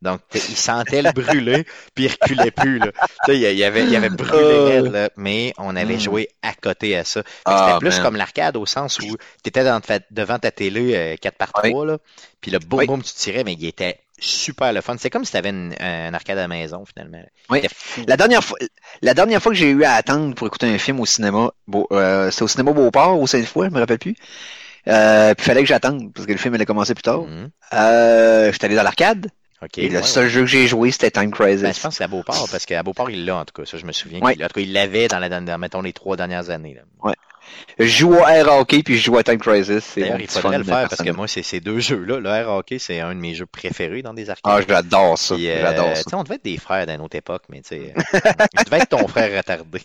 Donc, 0.01 0.21
il 0.33 0.39
sentait 0.55 1.01
le 1.01 1.11
brûler, 1.11 1.65
puis 1.93 2.05
il 2.05 2.11
reculait 2.11 2.51
plus, 2.51 2.79
là. 2.79 2.87
Tu 3.25 3.33
sais, 3.33 3.37
il 3.37 3.57
y 3.57 3.63
avait, 3.65 3.83
il 3.83 3.93
avait 3.97 4.09
brûlé 4.09 4.31
Euh. 4.45 4.65
raide, 4.81 4.91
là, 4.93 5.09
mais 5.17 5.53
on 5.57 5.75
avait 5.75 5.95
Mm. 5.97 5.99
joué 5.99 6.29
à 6.41 6.53
côté 6.53 6.95
à 6.95 7.03
ça. 7.03 7.21
Ah, 7.43 7.65
C'était 7.67 7.79
plus 7.79 7.95
man. 7.97 8.03
comme 8.05 8.15
l'arcade 8.15 8.55
au 8.55 8.65
sens 8.65 8.97
où 8.99 9.17
tu 9.43 9.49
étais 9.49 9.61
devant 10.09 10.39
ta 10.39 10.51
télé 10.51 10.95
euh, 10.95 11.15
4 11.17 11.35
par 11.37 11.51
3 11.51 11.85
là, 11.85 11.97
puis 12.39 12.49
le 12.49 12.59
boum 12.59 12.79
Oui. 12.79 12.87
boum 12.87 13.03
tu 13.03 13.13
tirais, 13.13 13.43
mais 13.43 13.53
il 13.59 13.65
était 13.65 13.99
super 14.21 14.71
le 14.73 14.81
fun. 14.81 14.95
C'est 14.97 15.09
comme 15.09 15.25
si 15.25 15.31
tu 15.31 15.37
avais 15.37 15.49
un 15.49 16.13
arcade 16.13 16.37
à 16.37 16.41
la 16.41 16.47
maison 16.47 16.83
finalement. 16.85 17.21
Oui. 17.49 17.61
La 18.07 18.17
dernière 18.17 18.43
fois, 18.43 18.57
la 19.01 19.13
dernière 19.13 19.41
fois 19.41 19.51
que 19.51 19.57
j'ai 19.57 19.69
eu 19.69 19.83
à 19.83 19.93
attendre 19.93 20.35
pour 20.35 20.47
écouter 20.47 20.67
un 20.67 20.77
film 20.77 20.99
au 20.99 21.05
cinéma, 21.05 21.51
euh, 21.91 22.31
c'était 22.31 22.43
au 22.43 22.47
cinéma 22.47 22.71
Beauport 22.73 23.19
ou 23.19 23.27
Sainte-Foy, 23.27 23.67
je 23.69 23.73
me 23.73 23.79
rappelle 23.79 23.99
plus. 23.99 24.15
Euh, 24.87 25.33
puis 25.35 25.45
fallait 25.45 25.61
que 25.61 25.67
j'attende 25.67 26.13
parce 26.13 26.25
que 26.25 26.31
le 26.31 26.37
film 26.37 26.53
allait 26.55 26.65
commencer 26.65 26.93
plus 26.95 27.03
tard. 27.03 27.21
Mhm. 27.21 27.49
Euh, 27.73 28.51
j'étais 28.51 28.65
allé 28.65 28.75
dans 28.75 28.83
l'arcade. 28.83 29.29
OK. 29.61 29.77
Et 29.77 29.89
le 29.89 29.97
ouais, 29.97 30.03
seul 30.03 30.23
ouais. 30.25 30.29
jeu 30.29 30.39
que 30.41 30.47
j'ai 30.47 30.67
joué, 30.67 30.89
c'était 30.91 31.11
Time 31.11 31.31
Crisis. 31.31 31.61
Ben, 31.61 31.73
je 31.73 31.79
pense 31.81 31.91
que 31.93 31.97
c'est 31.97 32.03
à 32.05 32.07
Beauport, 32.07 32.47
parce 32.49 32.65
qu'à 32.65 32.81
Beauport, 32.81 33.09
il 33.11 33.25
l'a, 33.25 33.35
en 33.35 33.45
tout 33.45 33.51
cas. 33.61 33.69
Ça, 33.69 33.77
je 33.77 33.85
me 33.85 33.91
souviens. 33.91 34.21
Ouais. 34.21 34.35
qu'il- 34.35 34.43
En 34.45 34.47
tout 34.47 34.53
cas, 34.53 34.61
il 34.61 34.71
l'avait 34.71 35.09
dans, 35.09 35.19
la, 35.19 35.27
dans, 35.27 35.57
mettons, 35.59 35.81
les 35.81 35.91
trois 35.91 36.15
dernières 36.15 36.49
années. 36.49 36.75
là. 36.75 37.13
Je 37.77 37.85
joue 37.85 38.13
au 38.13 38.25
air 38.27 38.51
hockey 38.51 38.83
puis 38.83 38.97
je 38.97 39.03
joue 39.05 39.17
à 39.17 39.23
Time 39.23 39.37
Crisis. 39.37 39.83
C'est 39.83 40.01
D'ailleurs, 40.01 40.17
mon 40.17 40.23
il 40.23 40.29
faudrait 40.29 40.57
le 40.57 40.63
faire, 40.63 40.87
parce 40.89 41.01
que 41.01 41.11
moi, 41.11 41.27
c'est 41.27 41.43
ces 41.43 41.59
deux 41.59 41.79
jeux-là. 41.79 42.19
Le 42.19 42.29
air 42.29 42.49
hockey, 42.49 42.77
c'est 42.79 42.99
un 42.99 43.15
de 43.15 43.19
mes 43.19 43.33
jeux 43.35 43.45
préférés 43.45 44.01
dans 44.01 44.13
des 44.13 44.29
arcades. 44.29 44.53
Ah, 44.53 44.59
j'adore 44.67 45.17
ça. 45.17 45.35
Puis, 45.35 45.49
euh, 45.49 45.61
J'adore 45.61 45.95
ça. 45.95 46.03
on 46.17 46.23
devait 46.23 46.35
être 46.35 46.43
des 46.43 46.57
frères 46.57 46.85
d'une 46.87 47.01
autre 47.01 47.15
époque, 47.15 47.43
mais 47.49 47.61
tu 47.61 47.69
sais, 47.69 47.93
je 48.57 48.63
devais 48.65 48.77
être 48.77 48.89
ton 48.89 49.07
frère 49.07 49.35
retardé. 49.37 49.81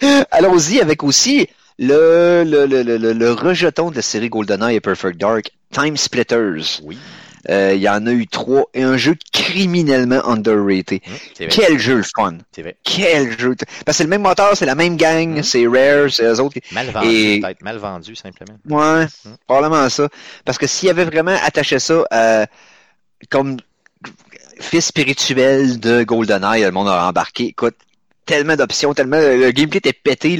Allons-y 0.30 0.80
avec 0.80 1.02
aussi 1.02 1.48
le, 1.78 2.44
le, 2.46 2.66
le, 2.66 2.82
le, 2.82 2.96
le- 2.98 3.12
le 3.12 3.32
rejeton 3.32 3.90
de 3.90 3.96
la 3.96 4.02
série 4.02 4.28
GoldenEye 4.28 4.76
et 4.76 4.80
Perfect 4.80 5.18
Dark, 5.18 5.50
Time 5.72 5.96
Splitters. 5.96 6.80
Oui, 6.82 6.98
Euh, 7.48 7.72
Il 7.74 7.80
y 7.80 7.88
en 7.88 8.06
a 8.06 8.10
eu 8.12 8.26
trois 8.26 8.64
et 8.74 8.82
un 8.82 8.96
jeu 8.98 9.14
criminellement 9.32 10.20
underrated. 10.28 11.00
vrai. 11.38 11.48
Quel 11.48 11.78
jeu 11.78 11.96
le 11.96 12.02
fun! 12.02 12.36
Vrai. 12.58 12.76
Quel 12.84 13.38
jeu! 13.38 13.54
Parce 13.56 13.70
que 13.86 13.92
c'est 13.92 14.04
le 14.04 14.10
même 14.10 14.22
moteur, 14.22 14.54
c'est 14.56 14.66
la 14.66 14.74
même 14.74 14.96
gang, 14.96 15.36
Mhm. 15.36 15.42
c'est 15.42 15.66
Rare, 15.66 16.10
c'est 16.10 16.24
eux 16.24 16.40
autres. 16.40 16.60
qui- 16.60 16.74
Mal 16.74 16.90
vendu, 16.90 17.08
Et- 17.08 17.40
peut-être. 17.40 17.62
Mal 17.62 17.78
vendu, 17.78 18.14
simplement. 18.14 18.58
Ouais, 18.68 19.06
Mhm. 19.24 19.36
probablement 19.46 19.88
ça. 19.88 20.08
Parce 20.44 20.58
que 20.58 20.66
s'il 20.66 20.90
avait 20.90 21.04
vraiment 21.06 21.36
attaché 21.42 21.78
ça 21.78 22.04
euh, 22.12 22.44
comme 23.30 23.56
fils 24.60 24.86
spirituel 24.86 25.80
de 25.80 26.02
GoldenEye, 26.02 26.62
le 26.64 26.70
monde 26.72 26.88
aurait 26.88 26.98
embarqué. 27.00 27.44
Écoute, 27.46 27.76
tellement 28.30 28.56
d'options, 28.56 28.94
tellement 28.94 29.18
le 29.18 29.50
gameplay 29.50 29.78
était 29.78 29.92
pété, 29.92 30.38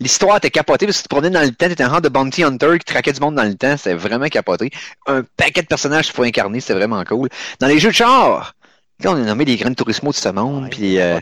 l'histoire 0.00 0.36
était 0.36 0.50
capotée 0.50 0.86
parce 0.86 0.98
que 0.98 1.02
tu 1.02 1.08
te 1.08 1.14
promenais 1.14 1.30
dans 1.30 1.40
le 1.42 1.50
temps, 1.50 1.68
t'étais 1.68 1.82
un 1.82 1.90
genre 1.90 2.00
de 2.00 2.08
bounty 2.08 2.44
hunter 2.44 2.78
qui 2.78 2.84
traquait 2.84 3.12
du 3.12 3.20
monde 3.20 3.34
dans 3.34 3.42
le 3.44 3.54
temps, 3.54 3.76
c'était 3.76 3.94
vraiment 3.94 4.28
capoté. 4.28 4.70
Un 5.06 5.22
paquet 5.36 5.62
de 5.62 5.66
personnages 5.66 6.06
qu'il 6.06 6.14
faut 6.14 6.22
incarner, 6.22 6.60
c'était 6.60 6.74
vraiment 6.74 7.02
cool. 7.04 7.28
Dans 7.60 7.66
les 7.66 7.78
jeux 7.78 7.90
de 7.90 7.94
char, 7.94 8.54
là 9.02 9.12
on 9.12 9.16
a 9.16 9.20
nommé 9.24 9.44
les 9.44 9.56
Gran 9.56 9.74
Turismo 9.74 10.10
de 10.10 10.16
ce 10.16 10.28
monde, 10.28 10.70
puis 10.70 10.98
euh, 11.00 11.18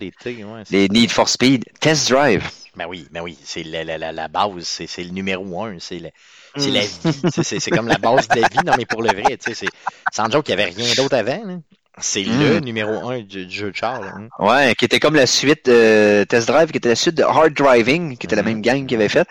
les 0.70 0.88
Need 0.88 1.10
for 1.10 1.28
Speed, 1.28 1.64
Test 1.80 2.10
Drive. 2.10 2.44
Ben 2.76 2.86
oui, 2.86 3.08
ben 3.10 3.22
oui, 3.22 3.38
c'est 3.42 3.62
la, 3.62 3.84
la, 3.84 3.96
la, 3.96 4.12
la 4.12 4.28
base, 4.28 4.64
c'est 4.86 5.02
le 5.02 5.10
numéro 5.10 5.62
un, 5.64 5.76
c'est 5.78 6.12
c'est 6.58 6.70
Mm. 6.70 6.74
la 6.74 6.80
vie, 6.80 7.42
c'est 7.42 7.70
comme 7.70 7.88
la 7.88 7.98
base 7.98 8.28
de 8.28 8.40
la 8.40 8.48
vie, 8.48 8.58
non 8.64 8.72
mais 8.78 8.86
pour 8.86 9.02
le 9.02 9.10
vrai, 9.10 9.36
tu 9.36 9.54
sais, 9.54 9.66
sans 10.10 10.30
joke, 10.30 10.48
il 10.48 10.56
n'y 10.56 10.62
avait 10.62 10.72
rien 10.72 10.94
d'autre 10.94 11.14
avant, 11.14 11.44
là. 11.44 11.54
C'est 12.00 12.22
Mm. 12.24 12.40
le 12.40 12.60
numéro 12.60 13.08
un 13.08 13.20
du, 13.20 13.46
du 13.46 13.54
jeu 13.56 13.70
de 13.70 13.76
char. 13.76 14.00
là, 14.00 14.12
hein. 14.16 14.28
Ouais, 14.38 14.74
qui 14.74 14.84
était 14.84 15.00
comme 15.00 15.14
la 15.14 15.26
suite 15.26 15.66
de 15.66 16.24
Test 16.28 16.48
Drive, 16.48 16.70
qui 16.70 16.76
était 16.78 16.88
la 16.90 16.96
suite 16.96 17.14
de 17.16 17.22
Hard 17.22 17.52
Driving, 17.54 18.16
qui 18.16 18.26
était 18.26 18.36
la 18.36 18.42
Mhm. 18.42 18.48
même 18.48 18.62
gang 18.62 18.86
qui 18.86 18.94
avait 18.94 19.08
fait. 19.08 19.26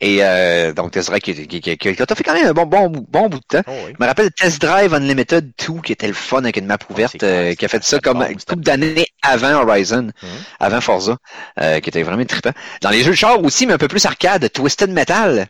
Et 0.00 0.18
euh, 0.22 0.72
donc 0.72 0.92
Test 0.92 1.08
Drive 1.08 1.20
qui, 1.22 1.34
qui, 1.48 1.60
qui, 1.60 1.76
qui, 1.76 1.88
a 1.88 2.14
fait 2.14 2.22
quand 2.22 2.32
même 2.34 2.46
un 2.46 2.52
bon, 2.52 2.66
bon, 2.66 2.88
bon 2.88 3.28
bout 3.28 3.38
de 3.40 3.44
temps. 3.48 3.62
Oh, 3.66 3.72
oui. 3.86 3.92
Je 3.98 4.02
me 4.04 4.06
rappelle 4.08 4.30
Test 4.30 4.60
Drive 4.62 4.94
Unlimited 4.94 5.50
2, 5.66 5.80
qui 5.82 5.90
était 5.92 6.06
le 6.06 6.12
fun 6.12 6.38
avec 6.38 6.56
une 6.56 6.66
map 6.66 6.78
ouverte, 6.88 7.12
c'est 7.12 7.18
clair, 7.18 7.52
euh, 7.52 7.54
qui 7.54 7.64
a 7.64 7.68
fait 7.68 7.82
ça 7.82 7.98
comme 7.98 8.22
une 8.22 8.36
couple 8.38 8.62
d'années 8.62 9.06
avant 9.22 9.54
Horizon, 9.62 10.04
Mhm. 10.22 10.28
avant 10.60 10.80
Forza, 10.80 11.16
euh, 11.60 11.80
qui 11.80 11.88
était 11.88 12.02
vraiment 12.04 12.24
trippant. 12.24 12.52
Dans 12.80 12.90
les 12.90 13.02
jeux 13.02 13.10
de 13.10 13.16
char 13.16 13.42
aussi, 13.42 13.66
mais 13.66 13.72
un 13.74 13.78
peu 13.78 13.88
plus 13.88 14.04
arcade, 14.06 14.48
Twisted 14.52 14.90
Metal. 14.90 15.48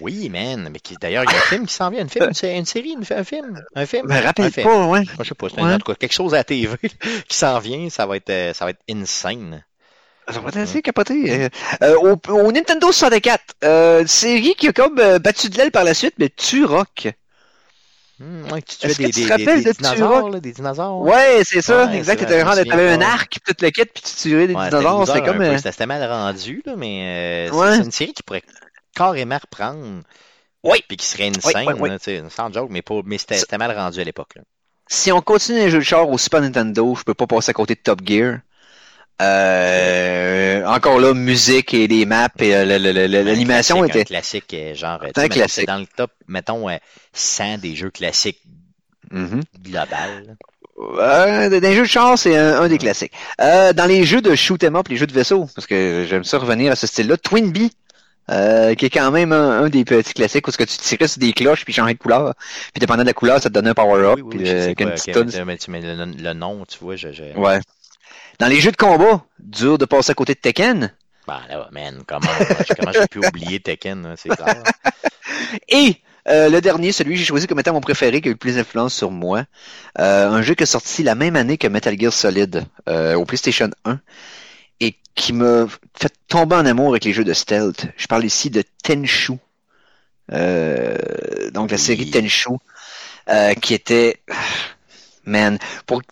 Oui, 0.00 0.28
man, 0.28 0.68
mais 0.72 0.80
qui- 0.80 0.96
d'ailleurs, 0.96 1.24
il 1.24 1.30
y 1.30 1.34
a 1.34 1.38
un 1.38 1.40
film 1.40 1.66
qui 1.66 1.74
s'en 1.74 1.88
vient, 1.90 2.02
une, 2.02 2.08
film, 2.08 2.26
une, 2.28 2.34
sé- 2.34 2.56
une 2.56 2.64
série, 2.66 2.90
une, 2.90 3.04
un 3.10 3.24
film, 3.24 3.62
un 3.74 3.86
film. 3.86 4.06
Me 4.08 4.20
rappelle 4.20 4.46
un 4.46 4.50
film. 4.50 4.66
pas, 4.66 4.86
ouais. 4.88 5.02
Je 5.18 5.28
sais 5.28 5.34
pas, 5.34 5.48
c'est 5.48 5.60
Ouais. 5.60 5.72
en 5.72 5.78
tout 5.78 5.84
cas 5.86 5.94
quelque 5.94 6.12
chose 6.12 6.34
à 6.34 6.38
la 6.38 6.44
TV 6.44 6.76
qui 7.28 7.36
s'en 7.36 7.58
vient, 7.60 7.88
ça 7.90 8.06
va 8.06 8.16
être, 8.16 8.30
euh, 8.30 8.52
ça 8.52 8.64
va 8.64 8.72
être 8.72 8.82
insane. 8.90 9.64
Ça 10.28 10.40
va 10.40 10.48
être 10.48 10.56
assez 10.56 10.82
capoté. 10.82 11.30
Euh, 11.44 11.48
euh, 11.82 11.96
au, 11.98 12.32
au 12.32 12.52
Nintendo 12.52 12.90
64, 12.90 13.42
euh, 13.62 14.06
série 14.06 14.54
qui 14.54 14.68
a 14.68 14.72
comme 14.72 14.98
euh, 14.98 15.18
battu 15.18 15.48
de 15.50 15.56
l'aile 15.58 15.70
par 15.70 15.84
la 15.84 15.94
suite, 15.94 16.14
mais 16.18 16.30
Turok. 16.30 17.08
Hmm, 18.20 18.44
ouais, 18.52 18.62
tu 18.62 18.86
Est-ce 18.86 18.98
que 19.00 19.06
des, 19.06 19.12
tu 19.12 19.20
des, 19.20 19.22
te 19.22 19.26
des, 19.26 19.30
rappelles 19.44 19.64
des 19.64 19.64
de 19.64 19.76
dinosaures, 19.76 20.30
là, 20.30 20.40
des 20.40 20.52
dinosaures? 20.52 21.00
Ouais, 21.00 21.42
c'est 21.44 21.60
ça, 21.62 21.86
Ouais, 21.86 21.96
exact. 21.98 22.20
T'avais 22.26 22.42
un, 22.42 23.00
un 23.00 23.00
arc, 23.00 23.28
puis 23.32 23.40
toute 23.44 23.60
le 23.60 23.70
kit, 23.70 23.84
puis 23.84 24.02
tu 24.02 24.14
tuais 24.14 24.46
des 24.46 24.54
Ouais, 24.54 24.68
dinosaures. 24.68 25.06
C'était 25.06 25.18
un 25.18 25.32
comme... 25.32 25.38
peu, 25.38 25.58
C'était 25.58 25.86
mal 25.86 26.10
rendu, 26.10 26.62
là, 26.64 26.74
mais 26.76 27.48
euh, 27.50 27.72
c'est 27.76 27.84
une 27.84 27.90
série 27.90 28.12
qui 28.12 28.22
pourrait 28.22 28.42
carrément 28.94 29.38
reprendre. 29.38 30.02
Oui. 30.62 30.82
Puis 30.88 30.96
qui 30.96 31.06
serait 31.06 31.24
Oui, 31.24 31.32
insane, 31.36 31.66
oui, 31.66 31.74
oui. 31.78 31.88
là, 31.90 31.98
tu 31.98 32.04
sais, 32.04 32.22
sans 32.30 32.52
joke, 32.52 32.70
mais, 32.70 32.82
mais 33.04 33.18
c'était 33.18 33.58
mal 33.58 33.76
rendu 33.76 34.00
à 34.00 34.04
l'époque. 34.04 34.34
Si 34.86 35.12
on 35.12 35.20
continue 35.20 35.58
les 35.58 35.70
jeux 35.70 35.78
de 35.78 35.84
char 35.84 36.08
au 36.08 36.18
Super 36.18 36.40
Nintendo, 36.40 36.94
je 36.94 37.04
peux 37.04 37.14
pas 37.14 37.26
passer 37.26 37.50
à 37.50 37.52
côté 37.54 37.74
de 37.74 37.80
Top 37.80 38.00
Gear. 38.04 38.38
Euh, 39.22 40.64
encore 40.66 40.98
là, 40.98 41.14
musique 41.14 41.72
et 41.72 41.86
les 41.86 42.04
maps 42.04 42.28
et 42.40 42.54
euh, 42.54 42.64
l'animation 42.66 43.84
était... 43.84 44.00
Un 44.00 44.04
classique, 44.04 44.52
euh, 44.54 44.74
genre, 44.74 45.00
un 45.16 45.28
classique. 45.28 45.66
dans 45.68 45.78
le 45.78 45.86
top, 45.86 46.10
mettons, 46.26 46.68
euh, 46.68 46.76
100 47.12 47.58
des 47.58 47.76
jeux 47.76 47.90
classiques 47.90 48.42
global. 49.12 50.36
Euh, 50.76 51.48
dans 51.48 51.68
les 51.68 51.74
jeux 51.76 51.82
de 51.82 51.88
char, 51.88 52.18
c'est 52.18 52.36
un, 52.36 52.62
un 52.62 52.68
des 52.68 52.78
classiques. 52.78 53.12
Euh, 53.40 53.72
dans 53.72 53.86
les 53.86 54.04
jeux 54.04 54.20
de 54.20 54.34
shoot 54.34 54.62
'em 54.64 54.74
up, 54.74 54.88
les 54.88 54.96
jeux 54.96 55.06
de 55.06 55.12
vaisseau, 55.12 55.48
parce 55.54 55.68
que 55.68 56.04
j'aime 56.08 56.24
ça 56.24 56.38
revenir 56.38 56.72
à 56.72 56.76
ce 56.76 56.88
style-là, 56.88 57.16
Twin 57.16 57.52
Bee, 57.52 57.70
euh, 58.30 58.74
qui 58.74 58.86
est 58.86 58.90
quand 58.90 59.10
même 59.10 59.32
un, 59.32 59.64
un 59.64 59.68
des 59.68 59.84
petits 59.84 60.14
classiques 60.14 60.46
où 60.48 60.50
ce 60.50 60.58
que 60.58 60.64
tu 60.64 60.76
tirais 60.78 61.08
sur 61.08 61.20
des 61.20 61.32
cloches 61.32 61.64
puis 61.64 61.72
changeais 61.72 61.94
de 61.94 61.98
couleur, 61.98 62.34
puis 62.72 62.80
dépendant 62.80 63.02
de 63.02 63.08
la 63.08 63.12
couleur, 63.12 63.42
ça 63.42 63.48
te 63.48 63.54
donnait 63.54 63.70
un 63.70 63.74
power-up, 63.74 64.16
Oui, 64.16 64.22
oui, 64.22 64.36
puis 64.38 64.48
euh, 64.48 64.74
quoi, 64.74 65.24
mais 65.68 65.80
le, 65.80 66.04
le 66.04 66.32
nom, 66.32 66.64
tu 66.66 66.78
vois, 66.80 66.96
je... 66.96 67.12
je... 67.12 67.24
Ouais. 67.36 67.60
Dans 68.38 68.48
les 68.48 68.60
jeux 68.60 68.72
de 68.72 68.76
combat, 68.76 69.24
dur 69.38 69.78
de 69.78 69.84
passer 69.84 70.10
à 70.10 70.14
côté 70.14 70.34
de 70.34 70.40
Tekken. 70.40 70.92
Ben 71.26 71.40
là, 71.48 71.68
man, 71.72 72.02
comment, 72.06 72.26
comment 72.76 72.92
j'ai 72.92 73.06
pu 73.06 73.26
oublier 73.26 73.60
Tekken, 73.60 74.14
c'est 74.16 74.30
clair. 74.30 74.62
Et 75.68 75.96
euh, 76.28 76.48
le 76.48 76.60
dernier, 76.60 76.92
celui 76.92 77.14
que 77.14 77.18
j'ai 77.18 77.24
choisi 77.24 77.46
comme 77.46 77.60
étant 77.60 77.72
mon 77.72 77.80
préféré, 77.80 78.20
qui 78.20 78.28
a 78.28 78.30
eu 78.30 78.34
le 78.34 78.38
plus 78.38 78.56
d'influence 78.56 78.94
sur 78.94 79.10
moi, 79.10 79.44
euh, 79.98 80.28
un 80.28 80.42
jeu 80.42 80.54
qui 80.54 80.62
est 80.62 80.66
sorti 80.66 81.02
la 81.02 81.14
même 81.14 81.36
année 81.36 81.58
que 81.58 81.68
Metal 81.68 81.98
Gear 81.98 82.12
Solid 82.12 82.64
euh, 82.88 83.14
au 83.14 83.24
PlayStation 83.24 83.70
1 83.84 83.92
et 83.92 83.98
qui 85.14 85.32
m'a 85.32 85.66
fait 85.96 86.12
tomber 86.28 86.56
en 86.56 86.66
amour 86.66 86.90
avec 86.90 87.04
les 87.04 87.12
jeux 87.12 87.24
de 87.24 87.32
stealth. 87.34 87.86
Je 87.96 88.06
parle 88.06 88.24
ici 88.24 88.50
de 88.50 88.62
Tenchu. 88.82 89.34
Euh, 90.32 90.96
donc 91.50 91.70
la 91.70 91.78
série 91.78 92.10
Tenchu, 92.10 92.50
euh, 93.28 93.54
qui 93.54 93.74
était... 93.74 94.20
Man, 95.26 95.58
pour... 95.86 96.02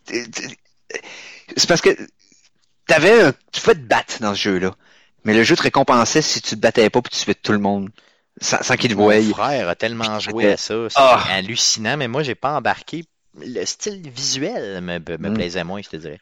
C'est 1.56 1.66
parce 1.68 1.80
que 1.82 1.90
t'avais 2.86 3.22
un... 3.22 3.32
tu 3.52 3.60
pouvais 3.60 3.74
te 3.74 3.80
battre 3.80 4.20
dans 4.20 4.34
ce 4.34 4.40
jeu-là. 4.40 4.74
Mais 5.24 5.34
le 5.34 5.44
jeu 5.44 5.54
te 5.56 5.62
récompensait 5.62 6.22
si 6.22 6.40
tu 6.40 6.56
te 6.56 6.60
battais 6.60 6.88
pas 6.90 7.02
puis 7.02 7.16
tu 7.16 7.24
tuais 7.24 7.34
tout 7.34 7.52
le 7.52 7.58
monde. 7.58 7.90
Sans, 8.40 8.62
sans 8.62 8.76
qu'il 8.76 8.90
te 8.90 8.94
voie. 8.96 9.20
Mon 9.20 9.34
frère 9.34 9.68
a 9.68 9.74
tellement 9.74 10.18
joué 10.18 10.52
à 10.52 10.56
ça, 10.56 10.74
c'est 10.88 10.96
Ah. 10.98 11.22
hallucinant, 11.30 11.96
mais 11.98 12.08
moi, 12.08 12.22
j'ai 12.22 12.34
pas 12.34 12.56
embarqué. 12.56 13.04
Le 13.38 13.64
style 13.66 14.08
visuel 14.10 14.80
me, 14.80 14.98
me 14.98 15.28
Mm. 15.30 15.34
plaisait 15.34 15.64
moins, 15.64 15.80
je 15.82 15.90
te 15.90 15.96
dirais. 15.96 16.18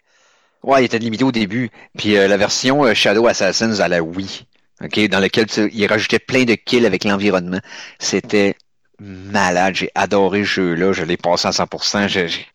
Ouais, 0.63 0.83
il 0.83 0.85
était 0.87 0.99
limité 0.99 1.25
au 1.25 1.33
début. 1.33 1.71
Puis 1.97 2.17
euh, 2.17 2.29
la 2.29 2.37
version 2.37 2.85
euh, 2.85 2.95
Shadow 2.95 3.27
Assassins 3.27 3.81
à 3.81 3.89
la 3.89 4.03
Wii, 4.03 4.45
ok, 4.83 5.09
dans 5.09 5.21
laquelle 5.21 5.47
tu, 5.47 5.71
il 5.73 5.87
rajoutait 5.87 6.19
plein 6.19 6.45
de 6.45 6.55
kills 6.55 6.85
avec 6.87 7.05
l'environnement. 7.05 7.61
C'était 7.99 8.55
malade. 9.03 9.75
J'ai 9.77 9.91
adoré 9.95 10.41
ce 10.41 10.45
jeu-là. 10.51 10.93
Je 10.93 11.03
l'ai 11.05 11.17
passé 11.17 11.49
à 11.49 11.53
100%. 11.53 12.07
Je, 12.09 12.27
j'ai- 12.27 12.47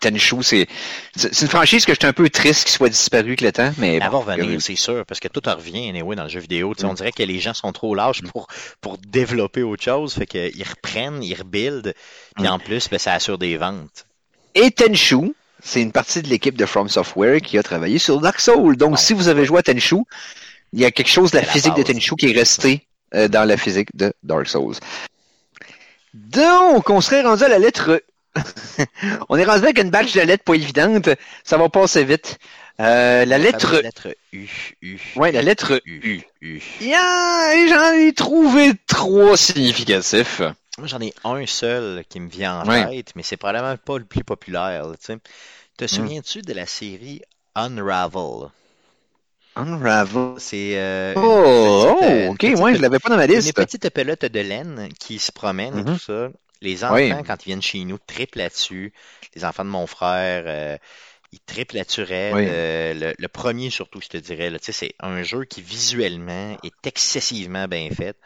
Tenchu, 0.00 0.36
c'est, 0.44 0.68
c'est 1.16 1.40
une 1.42 1.48
franchise 1.48 1.84
que 1.84 1.92
j'étais 1.92 2.06
un 2.06 2.12
peu 2.12 2.30
triste 2.30 2.66
qu'il 2.66 2.72
soit 2.76 2.88
disparu 2.88 3.30
avec 3.30 3.40
le 3.40 3.50
temps, 3.50 3.72
mais 3.78 3.98
va 3.98 4.08
bon, 4.08 4.20
revenir, 4.20 4.62
c'est 4.62 4.76
sûr, 4.76 5.04
parce 5.04 5.18
que 5.18 5.26
tout 5.26 5.42
revient 5.44 5.88
anyway 5.88 6.14
dans 6.14 6.22
le 6.22 6.28
jeu 6.28 6.38
vidéo. 6.38 6.72
Tu 6.76 6.82
sais, 6.82 6.86
Mm. 6.86 6.90
On 6.90 6.94
dirait 6.94 7.10
que 7.10 7.24
les 7.24 7.40
gens 7.40 7.52
sont 7.54 7.72
trop 7.72 7.96
lâches 7.96 8.22
pour, 8.22 8.46
pour 8.80 8.96
développer 8.98 9.64
autre 9.64 9.82
chose, 9.82 10.14
fait 10.14 10.26
qu'ils 10.26 10.62
reprennent, 10.62 11.20
ils 11.24 11.34
rebuildent, 11.34 11.94
puis 12.36 12.44
Mm. 12.44 12.50
en 12.52 12.58
plus, 12.60 12.88
ben, 12.88 12.98
ça 13.00 13.14
assure 13.14 13.36
des 13.38 13.56
ventes. 13.56 14.06
Et 14.54 14.70
Tenchu, 14.70 15.34
c'est 15.62 15.82
une 15.82 15.92
partie 15.92 16.22
de 16.22 16.28
l'équipe 16.28 16.56
de 16.56 16.66
From 16.66 16.88
Software 16.88 17.40
qui 17.40 17.58
a 17.58 17.62
travaillé 17.62 17.98
sur 17.98 18.20
Dark 18.20 18.40
Souls. 18.40 18.76
Donc, 18.76 18.98
si 18.98 19.12
vous 19.12 19.28
avez 19.28 19.44
joué 19.44 19.58
à 19.58 19.62
Tenchu, 19.62 19.96
il 20.72 20.80
y 20.80 20.84
a 20.84 20.90
quelque 20.90 21.10
chose 21.10 21.30
de 21.30 21.38
la 21.38 21.44
physique 21.44 21.74
de. 21.74 21.82
Tenchu 21.82 22.14
qui 22.16 22.30
est 22.30 22.38
resté 22.38 22.86
euh, 23.14 23.28
dans 23.28 23.44
la 23.44 23.56
physique 23.56 23.94
de 23.94 24.12
Dark 24.22 24.48
Souls. 24.48 24.76
Donc, 26.14 26.90
on 26.90 27.00
serait 27.00 27.22
rendu 27.22 27.44
à 27.44 27.48
la 27.48 27.58
lettre... 27.58 28.02
on 29.28 29.36
est 29.36 29.44
rendu 29.44 29.64
avec 29.64 29.78
une 29.78 29.90
batch 29.90 30.14
de 30.14 30.20
lettres 30.20 30.44
pas 30.44 30.54
évidente. 30.54 31.08
Ça 31.44 31.56
va 31.56 31.68
passer 31.68 32.04
vite. 32.04 32.38
Euh, 32.80 33.24
la 33.24 33.38
lettre... 33.38 33.74
La 33.76 33.82
lettre 33.82 34.08
U, 34.32 34.46
U. 34.82 34.98
Ouais, 35.16 35.32
la 35.32 35.42
lettre 35.42 35.80
U, 35.84 36.22
U. 36.40 36.62
Yeah, 36.80 37.54
et 37.56 37.68
j'en 37.68 37.92
ai 37.92 38.12
trouvé 38.12 38.72
trois 38.86 39.36
significatifs. 39.36 40.42
Moi, 40.78 40.86
j'en 40.86 41.00
ai 41.00 41.12
un 41.24 41.44
seul 41.46 42.04
qui 42.08 42.20
me 42.20 42.28
vient 42.28 42.60
en 42.62 42.68
Ouais. 42.68 42.88
tête, 42.96 43.12
mais 43.16 43.22
c'est 43.22 43.36
probablement 43.36 43.76
pas 43.76 43.98
le 43.98 44.04
plus 44.04 44.24
populaire. 44.24 44.86
là. 44.86 44.94
Te 45.76 45.84
Mm. 45.84 45.88
souviens-tu 45.88 46.42
de 46.42 46.52
la 46.52 46.66
série 46.66 47.22
Unravel? 47.54 48.48
Unravel. 49.56 50.34
C'est 50.38 50.74
euh, 50.76 51.14
Oh, 51.16 51.96
petite, 51.98 52.10
euh, 52.12 52.26
oh, 52.28 52.30
ok, 52.32 52.38
petite- 52.38 52.58
ouais, 52.58 52.74
je 52.76 52.80
l'avais 52.82 52.98
pas 53.00 53.08
dans 53.08 53.16
ma 53.16 53.26
une 53.26 53.32
liste. 53.34 53.54
petite 53.54 53.90
pelote 53.90 54.24
de 54.24 54.40
laine 54.40 54.88
qui 55.00 55.18
se 55.18 55.32
promène 55.32 55.78
et 55.78 55.82
Mhm. 55.82 55.94
tout 55.94 55.98
ça. 56.00 56.28
Les 56.60 56.84
enfants, 56.84 56.94
Oui. 56.94 57.12
quand 57.26 57.44
ils 57.44 57.46
viennent 57.46 57.62
chez 57.62 57.84
nous, 57.84 57.98
triplent 57.98 58.38
là-dessus. 58.38 58.92
Les 59.34 59.44
enfants 59.44 59.64
de 59.64 59.70
mon 59.70 59.86
frère, 59.86 60.44
euh, 60.46 60.76
ils 61.32 61.40
triplent 61.40 61.76
là-dessus. 61.76 62.02
Oui. 62.02 62.08
Euh, 62.48 62.94
le, 62.94 63.14
le 63.18 63.28
premier 63.28 63.70
surtout, 63.70 64.00
je 64.00 64.08
te 64.08 64.16
dirais. 64.16 64.52
c'est 64.60 64.94
un 65.00 65.22
jeu 65.22 65.44
qui 65.44 65.60
visuellement 65.62 66.56
est 66.62 66.86
excessivement 66.86 67.66
bien 67.66 67.88
fait. 67.90 68.16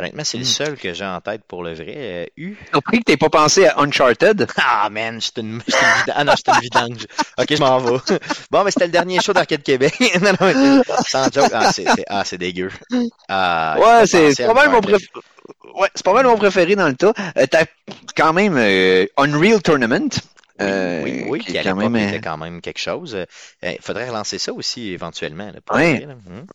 Honnêtement, 0.00 0.24
c'est 0.24 0.38
le 0.38 0.44
Hmm. 0.44 0.46
seul 0.46 0.76
que 0.76 0.92
j'ai 0.94 1.04
en 1.04 1.20
tête 1.20 1.42
pour 1.46 1.62
le 1.62 1.74
vrai. 1.74 1.94
Euh, 1.96 2.26
U. 2.38 2.56
Surpris 2.72 2.98
que 3.00 3.04
t'aies 3.04 3.16
pas 3.16 3.28
pensé 3.28 3.66
à 3.66 3.78
Uncharted. 3.80 4.46
Ah, 4.56 4.88
man, 4.90 5.20
j'étais 5.20 5.42
une, 5.42 5.48
une 5.54 5.58
vidange. 5.60 6.04
Ah 6.14 6.24
non, 6.24 6.32
j'étais 6.36 6.52
une 6.52 6.60
vidange. 6.60 7.06
Ok, 7.38 7.46
je 7.50 7.60
m'en 7.60 7.78
vais. 7.78 7.98
Bon, 8.50 8.64
mais 8.64 8.70
c'était 8.70 8.86
le 8.86 8.92
dernier 8.92 9.20
show 9.20 9.32
d'Arcade 9.32 9.62
Québec. 9.62 9.94
non, 10.22 10.32
non, 10.40 10.82
sans 11.06 11.30
joke. 11.32 11.50
Ah, 11.52 11.70
c'est, 11.72 11.84
c'est- 11.84 12.04
ah, 12.08 12.24
c'est 12.24 12.38
dégueu. 12.38 12.70
Ah, 13.28 13.76
ouais, 13.78 14.06
c'est 14.06 14.34
c'est 14.34 14.46
pas 14.46 14.54
mal 14.54 14.70
mon 14.70 14.80
préféré. 14.80 15.04
Ouais, 15.74 15.88
c'est 15.94 16.04
pas 16.04 16.12
mal 16.14 16.26
mon 16.26 16.36
préféré 16.36 16.74
dans 16.76 16.88
le 16.88 16.94
tas. 16.94 17.12
Euh, 17.36 17.46
T'as 17.50 17.64
quand 18.16 18.32
même 18.32 18.56
euh, 18.56 19.06
Unreal 19.18 19.60
Tournament. 19.62 20.08
euh, 20.60 21.02
oui, 21.04 21.10
oui, 21.22 21.26
oui, 21.28 21.38
qui 21.40 21.56
à 21.58 21.62
quand 21.62 21.76
l'époque 21.76 21.90
même, 21.92 22.08
était 22.08 22.16
euh, 22.16 22.20
quand 22.22 22.36
même 22.38 22.60
quelque 22.60 22.80
chose. 22.80 23.14
Euh, 23.14 23.24
Il 23.62 23.78
faudrait 23.80 24.08
relancer 24.08 24.38
ça 24.38 24.52
aussi 24.52 24.90
éventuellement. 24.92 25.46
Là, 25.46 25.60
pour 25.64 25.76
Ouais. 25.76 25.96
vrai, 25.96 26.06
là. 26.06 26.14
Hmm. 26.14 26.46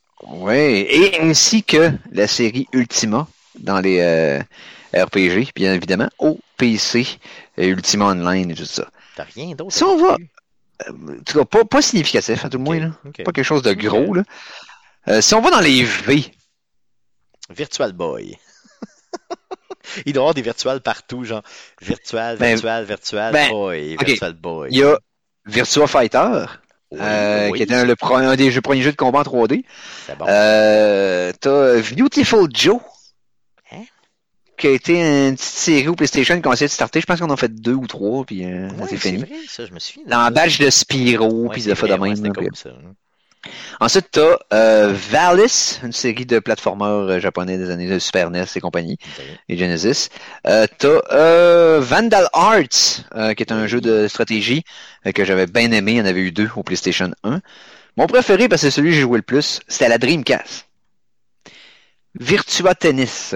Ouais, 0.43 0.79
et 0.89 1.19
ainsi 1.21 1.63
que 1.63 1.91
la 2.11 2.25
série 2.27 2.67
Ultima 2.71 3.27
dans 3.59 3.79
les 3.79 3.99
euh, 4.01 4.39
RPG, 4.93 5.51
bien 5.55 5.73
évidemment, 5.73 6.09
au 6.19 6.39
PC, 6.57 7.05
euh, 7.59 7.63
Ultima 7.65 8.05
Online 8.07 8.51
et 8.51 8.55
tout 8.55 8.65
ça. 8.65 8.87
T'as 9.15 9.23
rien 9.23 9.55
d'autre. 9.55 9.73
Si 9.73 9.83
on 9.83 9.97
va- 9.97 10.17
en 10.89 11.23
tout 11.25 11.37
cas, 11.39 11.45
pas, 11.45 11.63
pas 11.65 11.81
significatif, 11.81 12.43
à 12.43 12.49
tout 12.49 12.57
le 12.57 12.63
moins, 12.63 12.79
là. 12.79 12.89
Pas 13.23 13.31
quelque 13.31 13.43
chose 13.43 13.61
de 13.61 13.73
gros, 13.73 14.13
là. 14.13 14.23
Euh, 15.07 15.21
si 15.21 15.33
on 15.33 15.41
va 15.41 15.51
dans 15.51 15.61
les 15.61 15.83
V, 15.83 16.23
Virtual 17.49 17.93
Boy. 17.93 18.37
Il 20.05 20.13
doit 20.13 20.21
y 20.21 20.23
avoir 20.23 20.33
des 20.33 20.41
virtuals 20.41 20.81
partout, 20.81 21.23
genre 21.23 21.43
virtual, 21.81 22.37
Ben, 22.37 22.53
virtual, 22.55 22.83
virtual 22.85 23.31
ben, 23.33 23.49
boy, 23.49 23.95
virtual 24.03 24.33
boy. 24.33 24.69
il 24.71 24.77
y 24.79 24.83
a 24.83 24.97
Virtua 25.45 25.85
Fighter, 25.87 26.45
Oui, 26.91 26.99
euh, 27.01 27.49
oui, 27.51 27.57
qui 27.59 27.63
était 27.63 27.75
un, 27.75 27.85
le 27.85 27.95
un 28.11 28.35
des 28.35 28.49
jeux, 28.51 28.61
premiers 28.61 28.81
jeux 28.81 28.91
de 28.91 28.97
combat 28.97 29.19
en 29.19 29.23
3D. 29.23 29.63
c'est 30.07 30.17
bon. 30.17 30.25
Euh, 30.27 31.31
T'as 31.39 31.81
Beautiful 31.95 32.49
Joe? 32.51 32.79
Qui 34.57 34.67
a 34.67 34.71
été 34.71 34.93
une 35.27 35.35
petite 35.35 35.47
série 35.49 35.87
au 35.87 35.95
PlayStation 35.95 36.41
qu'on 36.41 36.51
a 36.51 36.53
essayé 36.53 36.67
de 36.67 36.71
starter. 36.71 37.01
Je 37.01 37.05
pense 37.05 37.19
qu'on 37.19 37.29
en 37.29 37.33
a 37.33 37.37
fait 37.37 37.53
deux 37.53 37.73
ou 37.73 37.87
trois, 37.87 38.23
puis 38.25 38.45
euh, 38.45 38.69
Ouais, 38.69 38.85
c'est 38.89 38.97
fini. 38.97 39.17
vrai, 39.17 39.29
ça, 39.47 39.65
je 39.65 39.71
me 39.73 39.77
de 40.05 40.09
Dans 40.09 40.31
badge 40.31 40.59
de 40.59 40.69
Spyro, 40.69 41.27
Ouais, 41.29 41.49
puis 41.53 41.63
de 41.63 41.73
fois 41.75 41.87
de 41.89 41.95
même. 41.95 42.15
c'était 42.15 42.27
là, 42.29 42.33
puis- 42.37 42.47
cool, 42.47 42.55
ça. 42.55 42.69
hein. 42.69 42.93
Ensuite, 43.79 44.07
t'as 44.09 44.37
euh, 44.53 44.91
Valis, 45.11 45.79
une 45.83 45.91
série 45.91 46.25
de 46.25 46.39
plateformeurs 46.39 47.07
euh, 47.07 47.19
japonais 47.19 47.59
des 47.59 47.69
années 47.69 47.87
de 47.87 47.99
Super 47.99 48.31
NES 48.31 48.45
et 48.55 48.59
compagnie, 48.59 48.97
et 49.49 49.55
Genesis. 49.55 50.09
Euh, 50.47 50.65
t'as 50.79 50.99
euh, 51.11 51.79
Vandal 51.79 52.27
Arts, 52.33 53.03
euh, 53.15 53.35
qui 53.35 53.43
est 53.43 53.51
un 53.51 53.67
jeu 53.67 53.81
de 53.81 54.07
stratégie 54.07 54.63
que 55.13 55.23
j'avais 55.23 55.45
bien 55.45 55.71
aimé. 55.71 55.91
Il 55.91 55.97
y 55.97 56.01
en 56.01 56.05
avait 56.05 56.21
eu 56.21 56.31
deux 56.31 56.49
au 56.55 56.63
PlayStation 56.63 57.11
1. 57.23 57.39
Mon 57.97 58.07
préféré, 58.07 58.49
parce 58.49 58.63
que 58.63 58.69
c'est 58.69 58.75
celui 58.75 58.89
que 58.89 58.95
j'ai 58.95 59.01
joué 59.01 59.17
le 59.19 59.21
plus, 59.23 59.59
c'était 59.67 59.89
la 59.89 59.99
Dreamcast. 59.99 60.65
Virtua 62.19 62.73
Tennis. 62.75 63.35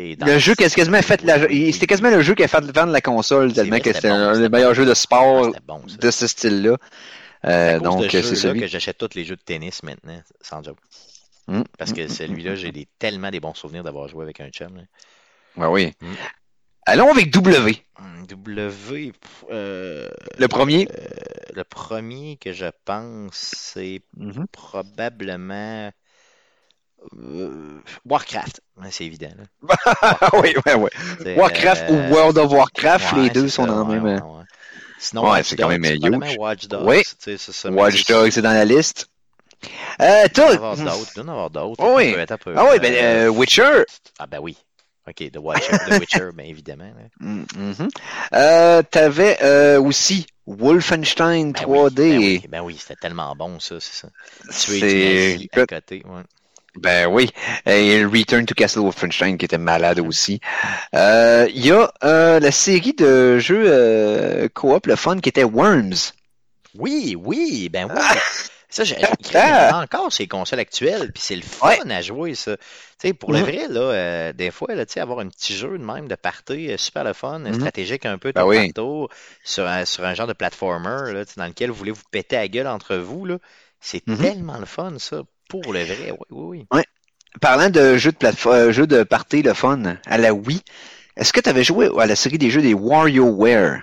Le 0.00 0.38
jeu 0.38 0.54
qui 0.54 0.64
a 0.64 0.70
quasiment 0.70 1.02
fait 1.02 1.22
la, 1.22 1.40
c'était 1.72 1.86
quasiment 1.86 2.10
le 2.10 2.20
jeu 2.22 2.34
qui 2.34 2.42
a 2.44 2.48
fait 2.48 2.60
vendre 2.60 2.92
la 2.92 3.00
console 3.00 3.52
tellement 3.52 3.70
vrai, 3.70 3.80
que 3.80 3.92
c'était 3.92 4.08
bon, 4.08 4.14
un 4.14 4.38
des 4.38 4.48
meilleurs 4.48 4.70
bon. 4.70 4.74
jeux 4.74 4.86
de 4.86 4.94
sport 4.94 5.52
bon, 5.66 5.88
ça. 5.88 5.96
de 5.96 6.10
ce 6.10 6.26
style-là. 6.26 6.76
C'est 7.42 7.50
Euh, 7.50 7.78
donc, 7.80 8.04
c'est 8.10 8.22
celui. 8.22 8.60
que 8.60 8.66
j'achète 8.66 8.96
tous 8.98 9.14
les 9.14 9.24
jeux 9.24 9.36
de 9.36 9.42
tennis 9.42 9.82
maintenant, 9.82 10.22
sans 10.40 10.62
joke. 10.62 10.78
Mm, 11.46 11.62
Parce 11.76 11.92
que 11.92 12.08
celui-là, 12.08 12.54
j'ai 12.54 12.72
des, 12.72 12.88
tellement 12.98 13.30
des 13.30 13.40
bons 13.40 13.52
souvenirs 13.54 13.82
d'avoir 13.84 14.08
joué 14.08 14.22
avec 14.24 14.40
un 14.40 14.48
chum. 14.48 14.76
là. 14.76 14.82
Ouais, 15.56 15.66
oui. 15.66 15.92
Mm. 16.00 16.14
Allons 16.86 17.10
avec 17.10 17.30
W. 17.30 17.76
W, 18.28 19.12
euh, 19.50 20.08
Le 20.38 20.48
premier? 20.48 20.88
euh, 20.90 21.06
le 21.54 21.64
premier 21.64 22.36
que 22.38 22.52
je 22.52 22.66
pense, 22.84 23.34
c'est 23.34 24.00
Mhm. 24.16 24.46
probablement 24.50 25.90
euh, 27.18 27.80
Warcraft. 28.04 28.60
C'est 28.90 29.04
évident. 29.04 29.30
là. 29.36 29.76
oui, 30.42 30.54
ouais. 30.66 30.90
C'est, 31.22 31.36
Warcraft 31.36 31.84
euh, 31.90 32.08
ou 32.08 32.12
World 32.14 32.38
of 32.38 32.52
Warcraft, 32.52 33.12
ouais, 33.12 33.22
les 33.22 33.30
deux 33.30 33.48
sont 33.48 33.66
ça, 33.66 33.72
dans 33.72 33.86
ouais, 33.86 33.96
le 33.96 34.00
même. 34.00 34.22
ouais. 34.22 34.44
Sinon, 34.98 35.22
Watch 35.22 35.48
c'est 35.48 35.56
quand 35.56 35.68
même, 35.68 35.84
euh, 35.84 35.96
huge. 35.96 36.36
Watch 36.38 36.66
Dogs. 36.66 36.86
Oui. 36.86 37.02
tu 37.22 37.36
ça, 37.36 37.70
Watch 37.70 38.06
Dogs, 38.06 38.30
c'est 38.30 38.42
dans 38.42 38.52
la 38.52 38.64
liste. 38.64 39.08
Euh, 40.00 40.26
y 40.34 40.40
en 40.40 40.48
avoir 40.48 40.76
d'autres. 40.76 41.12
Il 41.16 41.22
doit 41.22 41.24
y 41.24 41.26
en 41.26 41.28
avoir 41.28 41.50
d'autres. 41.50 41.84
Oh 41.84 41.94
oui. 41.96 42.14
Ah 42.56 42.68
oui, 42.70 42.78
ben, 42.80 42.94
euh, 42.94 43.28
Witcher. 43.28 43.84
Ah 44.18 44.26
ben 44.26 44.38
oui. 44.40 44.56
OK, 45.06 45.30
The 45.30 45.36
Witcher, 45.36 45.78
The 45.86 46.00
Witcher 46.00 46.30
bien 46.34 46.46
évidemment. 46.46 46.90
Mm, 47.20 47.44
mhm. 47.56 47.88
Euh, 48.32 48.82
t'avais 48.90 49.36
euh, 49.42 49.80
aussi 49.80 50.26
Wolfenstein 50.46 51.52
Ben 51.52 51.62
3D. 51.62 52.00
Oui, 52.00 52.10
ben 52.10 52.18
oui, 52.18 52.42
ben 52.48 52.62
oui, 52.62 52.76
c'était 52.78 52.96
tellement 52.96 53.34
bon 53.36 53.60
ça, 53.60 53.76
c'est 53.80 53.94
ça. 53.94 54.08
Du 54.44 54.80
nazi 54.80 55.50
à 55.52 55.66
côté. 55.66 56.02
Ouais. 56.06 56.22
Ben 56.76 57.06
oui. 57.06 57.30
Et 57.66 58.04
Return 58.04 58.46
to 58.46 58.54
Castle 58.54 58.80
Wolfenstein 58.80 59.38
qui 59.38 59.44
était 59.44 59.58
malade 59.58 60.00
aussi. 60.00 60.40
Euh, 60.94 61.46
Il 61.54 61.64
y 61.64 61.70
a 61.70 61.92
euh, 62.02 62.40
la 62.40 62.50
série 62.50 62.92
de 62.94 63.38
jeux 63.38 63.64
euh, 63.66 64.48
coop, 64.52 64.86
le 64.86 64.96
fun, 64.96 65.18
qui 65.20 65.28
était 65.28 65.44
Worms. 65.44 66.12
Oui, 66.76 67.16
oui, 67.18 67.68
ben 67.68 67.84
oui. 67.86 67.96
Ah! 67.96 68.14
Ça, 68.68 68.82
j'ai- 68.82 68.96
j'ai- 68.96 69.06
il 69.30 69.34
y 69.36 69.38
en 69.38 69.76
a 69.78 69.82
encore 69.84 70.12
ces 70.12 70.26
consoles 70.26 70.58
actuelles, 70.58 71.12
puis 71.12 71.22
c'est 71.24 71.36
le 71.36 71.42
fun 71.42 71.68
Ouais. 71.68 71.92
à 71.92 72.02
jouer, 72.02 72.34
ça. 72.34 72.56
Tu 72.56 72.62
sais, 72.98 73.14
pour 73.14 73.30
le 73.32 73.38
Mhm. 73.38 73.44
vrai, 73.44 73.68
là, 73.68 73.80
euh, 73.80 74.32
des 74.32 74.50
fois, 74.50 74.74
là, 74.74 74.84
tu 74.84 74.94
sais, 74.94 75.00
avoir 75.00 75.20
un 75.20 75.28
petit 75.28 75.54
jeu 75.54 75.78
de 75.78 75.84
même 75.84 76.08
de 76.08 76.16
party, 76.16 76.72
euh, 76.72 76.76
super 76.76 77.04
le 77.04 77.12
fun, 77.12 77.38
Mhm. 77.38 77.54
stratégique 77.54 78.04
un 78.04 78.18
peu, 78.18 78.32
Ben 78.32 78.44
oui. 78.44 78.72
par 78.72 78.84
tour, 78.84 79.10
sur 79.44 79.64
un, 79.68 79.84
sur 79.84 80.04
un 80.04 80.14
genre 80.14 80.26
de 80.26 80.32
platformer, 80.32 81.12
là, 81.12 81.22
dans 81.36 81.46
lequel 81.46 81.70
vous 81.70 81.76
voulez 81.76 81.92
vous 81.92 82.02
péter 82.10 82.34
la 82.34 82.48
gueule 82.48 82.66
entre 82.66 82.96
vous, 82.96 83.24
là. 83.26 83.38
C'est 83.80 84.04
Mhm. 84.08 84.16
tellement 84.18 84.58
le 84.58 84.66
fun, 84.66 84.94
ça, 84.98 85.22
pour 85.48 85.72
le 85.72 85.82
vrai. 85.84 86.10
Oui, 86.12 86.26
oui, 86.30 86.66
oui. 86.72 86.82
Parlant 87.40 87.68
de 87.70 87.96
jeux 87.96 88.12
de 88.12 88.16
plateforme, 88.16 88.54
euh, 88.56 88.72
jeux 88.72 88.86
de 88.86 89.02
party, 89.02 89.42
le 89.42 89.54
fun, 89.54 89.96
à 90.06 90.18
la 90.18 90.32
Wii, 90.32 90.62
est-ce 91.16 91.32
que 91.32 91.40
tu 91.40 91.48
avais 91.48 91.64
joué 91.64 91.88
à 91.98 92.06
la 92.06 92.14
série 92.16 92.38
des 92.38 92.48
jeux 92.50 92.62
des 92.62 92.74
WarioWare? 92.74 93.80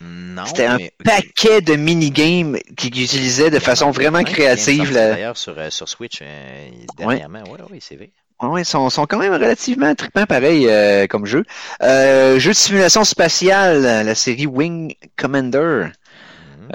Non, 0.00 0.44
C'était 0.46 0.66
un 0.66 0.78
mais- 0.78 0.92
paquet 1.04 1.60
de 1.60 1.74
minigames 1.76 2.58
qui, 2.76 2.90
qui 2.90 3.04
utilisaient 3.04 3.50
de 3.50 3.58
façon 3.60 3.90
vraiment 3.92 4.24
créative. 4.24 4.92
là. 4.92 5.10
D'ailleurs, 5.12 5.36
sur, 5.36 5.56
euh, 5.58 5.70
sur 5.70 5.88
Switch, 5.88 6.18
euh, 6.22 6.68
dernièrement. 6.98 7.44
Oui, 7.48 7.58
oui, 7.70 7.78
c'est 7.80 7.94
vrai. 7.96 8.10
Ouais, 8.42 8.62
ils 8.62 8.64
sont, 8.64 8.90
sont 8.90 9.06
quand 9.06 9.18
même 9.18 9.32
relativement 9.32 9.94
trippants 9.94 10.26
pareil 10.26 10.66
euh, 10.68 11.06
comme 11.06 11.24
jeu. 11.26 11.44
Euh, 11.84 12.40
jeu 12.40 12.50
de 12.50 12.56
simulation 12.56 13.04
spatiale, 13.04 13.82
la 13.82 14.14
série 14.16 14.46
Wing 14.46 14.94
Commander 15.16 15.86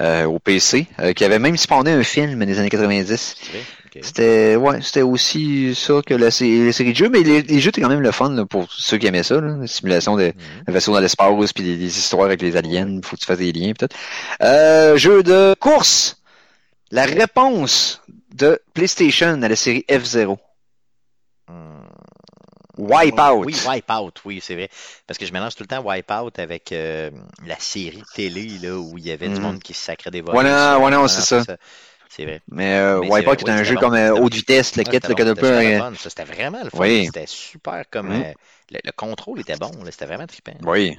euh, 0.00 0.24
au 0.24 0.38
PC, 0.38 0.86
euh, 1.00 1.12
qui 1.12 1.24
avait 1.24 1.38
même 1.38 1.56
spawné 1.56 1.92
un 1.92 2.02
film 2.04 2.44
des 2.44 2.58
années 2.58 2.68
90. 2.68 3.06
c'est 3.40 3.50
vrai. 3.50 3.62
ok. 3.86 3.98
C'était 4.02 4.56
ouais, 4.56 4.80
c'était 4.82 5.02
aussi 5.02 5.74
ça 5.74 6.00
que 6.06 6.14
la, 6.14 6.30
sé- 6.30 6.66
la 6.66 6.72
série 6.72 6.92
de 6.92 6.96
jeux, 6.96 7.08
mais 7.08 7.22
les, 7.22 7.42
les 7.42 7.60
jeux 7.60 7.70
étaient 7.70 7.80
quand 7.80 7.88
même 7.88 8.00
le 8.00 8.12
fun 8.12 8.30
là, 8.30 8.44
pour 8.46 8.70
ceux 8.70 8.96
qui 8.98 9.06
aimaient 9.06 9.22
ça, 9.22 9.40
là, 9.40 9.56
la 9.60 9.66
simulation 9.66 10.16
de 10.16 10.26
Mhm. 10.26 10.72
vaisseaux 10.74 10.92
dans 10.92 11.00
l'espace, 11.00 11.52
puis 11.52 11.64
des, 11.64 11.76
des 11.76 11.98
histoires 11.98 12.26
avec 12.26 12.40
les 12.42 12.56
aliens, 12.56 13.00
faut 13.02 13.16
que 13.16 13.20
tu 13.20 13.26
fasses 13.26 13.38
des 13.38 13.52
liens, 13.52 13.72
peut-être. 13.72 13.96
Euh, 14.42 14.96
jeu 14.96 15.22
de 15.22 15.54
course, 15.58 16.20
la 16.90 17.04
réponse 17.04 18.00
de 18.34 18.60
PlayStation 18.74 19.42
à 19.42 19.48
la 19.48 19.56
série 19.56 19.84
F0. 19.88 20.36
Hum. 21.48 21.77
Wipeout. 22.78 23.44
Oui, 23.44 23.56
Wipeout, 23.66 24.12
oui, 24.24 24.40
c'est 24.42 24.54
vrai. 24.54 24.68
Parce 25.06 25.18
que 25.18 25.26
je 25.26 25.32
mélange 25.32 25.54
tout 25.54 25.62
le 25.64 25.66
temps 25.68 25.82
Wipeout 25.82 26.30
avec 26.38 26.72
euh, 26.72 27.10
la 27.46 27.58
série 27.58 28.04
télé 28.14 28.46
là, 28.62 28.76
où 28.76 28.96
il 28.98 29.06
y 29.06 29.10
avait 29.10 29.28
du 29.28 29.34
Mhm. 29.34 29.42
monde 29.42 29.58
qui 29.62 29.74
se 29.74 29.82
sacrait 29.84 30.10
des 30.10 30.20
volets. 30.20 30.38
Ouais, 30.38 30.90
non, 30.90 31.08
c'est 31.08 31.22
ça. 31.22 31.56
C'est 32.08 32.24
vrai. 32.24 32.40
Mais, 32.50 32.76
euh, 32.78 33.00
Mais 33.00 33.10
Wipeout 33.10 33.32
est 33.32 33.50
un 33.50 33.62
jeu 33.62 33.74
c'était 33.74 33.80
comme 33.80 33.94
euh, 33.94 34.08
c'était 34.08 34.20
haut 34.20 34.28
de 34.30 34.34
vitesse, 34.34 34.76
le 34.76 34.82
kit, 34.84 34.90
c'était 34.92 35.08
le 35.08 35.14
c'était 35.14 36.08
C'était 36.08 36.24
vraiment 36.24 36.64
le 36.64 36.70
fun. 36.70 36.78
Oui. 36.78 37.06
C'était 37.06 37.26
super 37.26 37.84
comme. 37.90 38.08
Mhm. 38.08 38.22
euh, 38.22 38.32
le, 38.70 38.78
le 38.84 38.92
contrôle 38.92 39.40
était 39.40 39.56
bon, 39.56 39.70
c'était 39.90 40.06
vraiment 40.06 40.26
trippant. 40.26 40.56
Oui. 40.62 40.96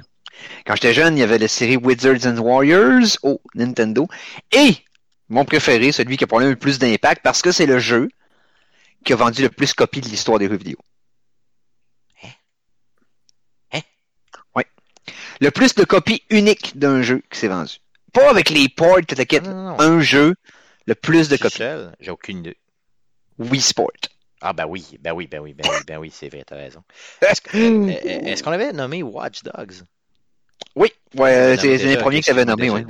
Quand 0.65 0.75
j'étais 0.75 0.93
jeune, 0.93 1.17
il 1.17 1.21
y 1.21 1.23
avait 1.23 1.39
la 1.39 1.47
série 1.47 1.77
Wizards 1.77 2.25
and 2.25 2.37
Warriors 2.37 3.17
au 3.23 3.41
Nintendo. 3.55 4.07
Et 4.51 4.75
mon 5.27 5.45
préféré, 5.45 5.91
celui 5.91 6.15
qui 6.17 6.23
a 6.23 6.27
probablement 6.27 6.51
le 6.51 6.59
plus 6.59 6.79
d'impact, 6.79 7.21
parce 7.23 7.41
que 7.41 7.51
c'est 7.51 7.65
le 7.65 7.79
jeu 7.79 8.09
qui 9.03 9.13
a 9.13 9.15
vendu 9.15 9.41
le 9.41 9.49
plus 9.49 9.71
de 9.71 9.75
copies 9.75 10.01
de 10.01 10.07
l'histoire 10.07 10.39
des 10.39 10.47
jeux 10.47 10.57
vidéo. 10.57 10.77
Hein? 12.23 12.29
Hein? 13.73 13.81
Oui. 14.55 14.63
Le 15.39 15.51
plus 15.51 15.75
de 15.75 15.83
copies 15.83 16.23
uniques 16.29 16.77
d'un 16.77 17.01
jeu 17.01 17.21
qui 17.29 17.39
s'est 17.39 17.47
vendu. 17.47 17.75
Pas 18.13 18.29
avec 18.29 18.49
les 18.49 18.67
ports 18.69 18.99
non. 19.43 19.79
Un 19.79 20.01
jeu, 20.01 20.35
le 20.85 20.95
plus 20.95 21.29
de 21.29 21.37
copies. 21.37 21.63
j'ai 21.99 22.11
aucune 22.11 22.39
idée. 22.39 22.57
Wii 23.37 23.61
Sport. 23.61 23.91
Ah 24.41 24.53
ben 24.53 24.65
oui, 24.67 24.97
ben 24.99 25.11
oui, 25.11 25.27
ben 25.27 25.39
oui, 25.39 25.53
ben 25.53 25.65
oui, 25.69 25.77
ben 25.85 25.97
oui, 25.97 26.11
c'est 26.13 26.29
vrai, 26.29 26.43
t'as 26.45 26.55
raison. 26.55 26.81
Est-ce 27.21 27.41
euh, 27.55 27.87
est-ce 27.87 28.41
qu'on 28.41 28.51
avait 28.51 28.71
nommé 28.71 29.03
Watch 29.03 29.43
Dogs? 29.43 29.83
Oui, 30.75 30.91
ouais, 31.15 31.57
c'est 31.59 31.77
les 31.77 31.97
premiers 31.97 32.21
que 32.21 32.25
t'avais 32.25 32.45
nommés, 32.45 32.69
oui. 32.69 32.83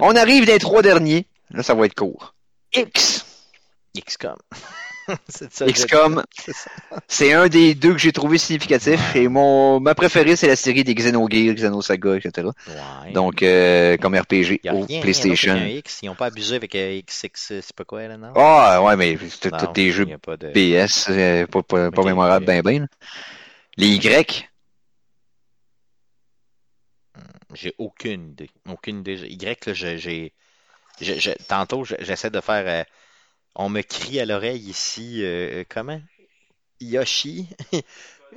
On 0.00 0.14
arrive 0.16 0.46
des 0.46 0.58
trois 0.58 0.82
derniers. 0.82 1.26
Là, 1.50 1.62
ça 1.62 1.74
va 1.74 1.86
être 1.86 1.94
court. 1.94 2.34
X. 2.72 3.24
XCOM. 3.96 4.36
C'est 5.28 5.52
ça, 5.52 5.66
je- 5.68 5.72
XCOM, 5.72 6.22
c'est 7.08 7.32
un 7.32 7.48
des 7.48 7.74
deux 7.74 7.92
que 7.92 7.98
j'ai 7.98 8.12
trouvé 8.12 8.38
significatif. 8.38 9.14
Et 9.16 9.28
mon 9.28 9.80
ma 9.80 9.94
préférée, 9.94 10.36
c'est 10.36 10.48
la 10.48 10.56
série 10.56 10.84
des 10.84 10.94
Xenogears, 10.94 11.54
Xenosaga, 11.54 12.16
etc. 12.16 12.48
Ouais. 12.68 13.12
Donc, 13.12 13.42
euh, 13.42 13.96
comme 13.96 14.14
RPG 14.16 14.60
Il 14.62 14.66
y 14.66 14.68
a 14.68 14.74
au 14.74 14.86
rien, 14.86 15.00
PlayStation. 15.00 15.54
Rien 15.54 15.68
X. 15.68 16.00
Ils 16.02 16.06
n'ont 16.06 16.14
pas 16.14 16.26
abusé 16.26 16.56
avec 16.56 16.74
XX, 16.74 17.30
c'est 17.34 17.72
pas 17.76 17.84
quoi, 17.84 18.06
là, 18.06 18.16
non? 18.16 18.32
Ah, 18.36 18.82
ouais, 18.82 18.96
mais 18.96 19.16
c'est 19.40 19.50
tous 19.56 19.72
des 19.74 19.90
jeux 19.90 20.06
de... 20.06 20.16
PS, 20.52 21.08
euh, 21.10 21.46
pas, 21.46 21.62
pas, 21.62 21.90
pas 21.90 22.00
Ok, 22.02 22.06
mémorable 22.06 22.44
ok. 22.44 22.46
ben 22.46 22.62
ben. 22.62 22.88
Les 23.76 23.88
Y, 23.88 24.48
J'ai 27.54 27.74
aucune 27.78 28.30
idée. 28.30 28.50
Aucune 28.68 29.00
idée. 29.00 29.16
Y, 29.28 29.66
là, 29.66 29.72
j'ai. 29.74 30.32
tantôt, 31.48 31.84
je- 31.84 31.96
j'essaie 32.00 32.30
de 32.30 32.40
faire. 32.40 32.64
euh, 32.66 32.84
on 33.64 33.68
me 33.68 33.82
crie 33.82 34.20
à 34.20 34.26
l'oreille 34.26 34.68
ici. 34.68 35.20
euh, 35.22 35.64
comment? 35.68 36.00
Yoshi? 36.80 37.48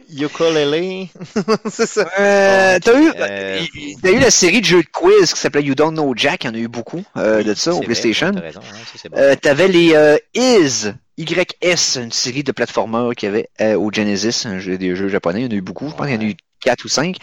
Ukulele? 0.09 1.07
C'est 1.69 1.85
ça. 1.87 2.09
Euh, 2.19 2.79
t'as 2.79 2.99
eu, 2.99 3.09
euh, 3.15 3.63
t'as 4.01 4.11
eu 4.11 4.19
la 4.19 4.31
série 4.31 4.59
de 4.59 4.65
jeux 4.65 4.81
de 4.81 4.87
quiz 4.87 5.33
qui 5.33 5.39
s'appelait 5.39 5.63
You 5.63 5.75
Don't 5.75 5.91
Know 5.93 6.13
Jack, 6.15 6.43
il 6.43 6.47
y 6.47 6.49
en 6.49 6.53
a 6.55 6.57
eu 6.57 6.67
beaucoup 6.67 7.03
euh, 7.15 7.37
Oui, 7.37 7.43
de 7.45 7.53
ça 7.53 7.71
au 7.73 7.77
vrai, 7.77 7.85
PlayStation. 7.85 8.31
T'as 8.31 8.39
raison, 8.41 8.59
hein, 8.59 8.77
ça, 8.85 8.97
c'est 9.01 9.09
bon. 9.09 9.17
Euh, 9.17 9.35
t'avais 9.35 9.67
les 9.67 9.93
euh, 9.93 10.17
Is, 10.33 10.87
YS, 11.17 11.97
une 11.97 12.11
série 12.11 12.43
de 12.43 12.51
platformers 12.51 13.11
qu'il 13.15 13.27
y 13.27 13.31
avait 13.31 13.49
euh, 13.61 13.75
au 13.77 13.91
Genesis, 13.93 14.45
un 14.47 14.59
jeu, 14.59 14.77
des 14.77 14.95
jeux 14.95 15.09
japonais, 15.09 15.41
il 15.41 15.45
y 15.45 15.47
en 15.47 15.51
a 15.51 15.55
eu 15.55 15.61
beaucoup, 15.61 15.87
je 15.89 15.93
pense 15.95 16.07
qu'il 16.07 16.15
y 16.15 16.17
en 16.17 16.21
a 16.21 16.31
eu 16.31 16.35
quatre 16.59 16.83
ou 16.85 16.89
cinq. 16.89 17.17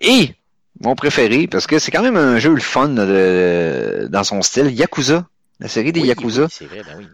Et 0.00 0.30
mon 0.80 0.94
préféré, 0.94 1.46
parce 1.46 1.66
que 1.66 1.78
c'est 1.78 1.90
quand 1.90 2.02
même 2.02 2.16
un 2.16 2.38
jeu 2.38 2.54
le 2.54 2.60
fun 2.60 2.88
de- 2.88 4.06
dans 4.10 4.24
son 4.24 4.40
style, 4.42 4.70
Yakuza, 4.70 5.26
la 5.60 5.68
série 5.68 5.92
des 5.92 6.00
Oui, 6.00 6.08
Yakuza. 6.08 6.44
oui, 6.44 6.48
c'est 6.50 6.66
vrai, 6.66 6.82
ben 6.84 6.94
oui. 6.96 7.06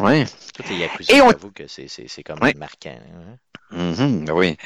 Ouais. 0.00 0.24
Toutes 0.54 0.68
les 0.70 0.76
Yakuza, 0.78 1.14
Et 1.14 1.20
on- 1.22 1.30
j'avoue 1.30 1.50
que 1.52 1.66
c'est 1.66 1.88
c'est- 1.88 2.08
c'est 2.08 2.22
comme 2.22 2.40
Ouais. 2.42 2.54
marquant. 2.54 2.98
hein. 2.98 3.36
Mhm, 3.72 4.24
ben 4.24 4.32
oui. 4.32 4.56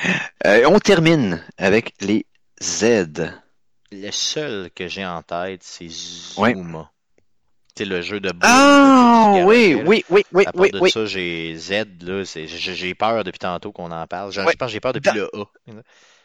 Euh, 0.47 0.65
on 0.71 0.79
termine 0.79 1.43
avec 1.59 1.93
les 2.01 2.25
Z. 2.63 3.33
Le 3.93 4.11
seul 4.11 4.71
que 4.75 4.89
j'ai 4.89 5.05
en 5.05 5.23
tête, 5.23 5.63
c'est 5.63 5.87
Ouais. 6.39 6.55
Zuma. 6.55 6.91
C'est 7.77 7.85
le 7.85 8.01
jeu 8.03 8.21
de 8.21 8.31
boule, 8.31 8.41
Ah 8.45 9.33
que 9.35 9.41
tu 9.41 9.45
oui, 9.47 9.75
oui, 9.85 10.05
oui, 10.09 10.25
oui, 10.33 10.45
À 10.47 10.53
part 10.53 10.63
oui, 10.63 10.71
de 10.71 10.79
oui. 10.79 10.91
ça, 10.91 11.07
j'ai 11.07 11.57
Z, 11.57 12.03
là, 12.03 12.25
c'est- 12.25 12.47
j'ai 12.47 12.75
j'ai 12.75 12.95
peur 12.95 13.25
depuis 13.25 13.41
tantôt 13.41 13.73
qu'on 13.73 13.91
en 13.91 14.07
parle. 14.07 14.31
J'ai- 14.33 14.43
Ouais. 14.43 14.53
Je 14.53 14.57
pense 14.57 14.69
que 14.69 14.73
j'ai 14.73 14.81
peur 14.81 14.93
depuis 14.93 15.09
Dans- 15.09 15.15
le 15.17 15.31
A. 15.35 15.45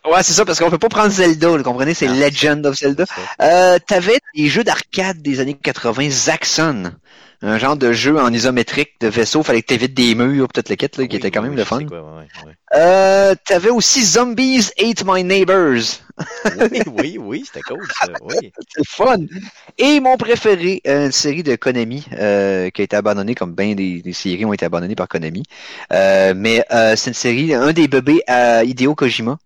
Ouais, 0.05 0.23
c'est 0.23 0.33
ça, 0.33 0.45
parce 0.45 0.59
qu'on 0.59 0.69
peut 0.69 0.77
pas 0.77 0.89
prendre 0.89 1.09
Zelda, 1.09 1.49
vous 1.49 1.61
comprenez, 1.63 1.93
c'est 1.93 2.07
Legend 2.07 2.65
of 2.65 2.75
Zelda. 2.77 3.05
Euh, 3.41 3.77
t'avais 3.85 4.17
des 4.35 4.47
jeux 4.47 4.63
d'arcade 4.63 5.21
des 5.21 5.39
années 5.39 5.55
80, 5.61 6.09
Zaxxon. 6.09 6.93
Un 7.41 7.57
genre 7.57 7.77
de 7.77 7.93
jeu 7.93 8.19
en 8.19 8.33
isométrique 8.33 8.95
de 8.99 9.07
vaisseau, 9.07 9.43
fallait 9.43 9.61
que 9.61 9.67
t'évites 9.67 9.93
des 9.93 10.13
murs, 10.13 10.49
peut-être 10.49 10.67
le 10.69 10.75
kit, 10.75 10.89
là, 10.97 11.07
qui 11.07 11.15
était 11.15 11.31
quand 11.31 11.39
oui, 11.39 11.45
même 11.45 11.53
oui, 11.53 11.59
le 11.59 11.63
fun. 11.63 11.85
quoi, 11.85 12.01
ouais, 12.01 12.27
ouais. 12.45 12.53
Euh, 12.75 13.33
t'avais 13.45 13.69
aussi 13.69 14.03
Zombies 14.03 14.69
Ate 14.77 15.03
My 15.05 15.23
Neighbors. 15.23 16.01
Oui, 16.59 16.81
oui, 16.97 17.17
oui, 17.17 17.43
c'était 17.45 17.61
cool, 17.61 17.87
ça. 17.97 18.07
Oui. 18.23 18.51
C'est 18.75 18.85
fun. 18.85 19.19
Et 19.77 20.01
mon 20.01 20.17
préféré, 20.17 20.81
euh, 20.85 21.05
une 21.05 21.11
série 21.13 21.43
de 21.43 21.55
Konami, 21.55 22.05
euh, 22.13 22.69
qui 22.71 22.81
a 22.81 22.83
été 22.83 22.97
abandonnée, 22.97 23.35
comme 23.35 23.53
bien 23.55 23.73
des, 23.73 24.01
des 24.01 24.13
séries 24.13 24.43
ont 24.43 24.51
été 24.51 24.65
abandonnées 24.65 24.95
par 24.95 25.07
Konami. 25.07 25.43
Euh, 25.93 26.33
mais 26.35 26.65
euh, 26.73 26.97
c'est 26.97 27.11
une 27.11 27.13
série, 27.13 27.53
un 27.53 27.71
des 27.71 27.87
bébés 27.87 28.21
à 28.27 28.65
Hideo 28.65 28.95
Kojima. 28.95 29.37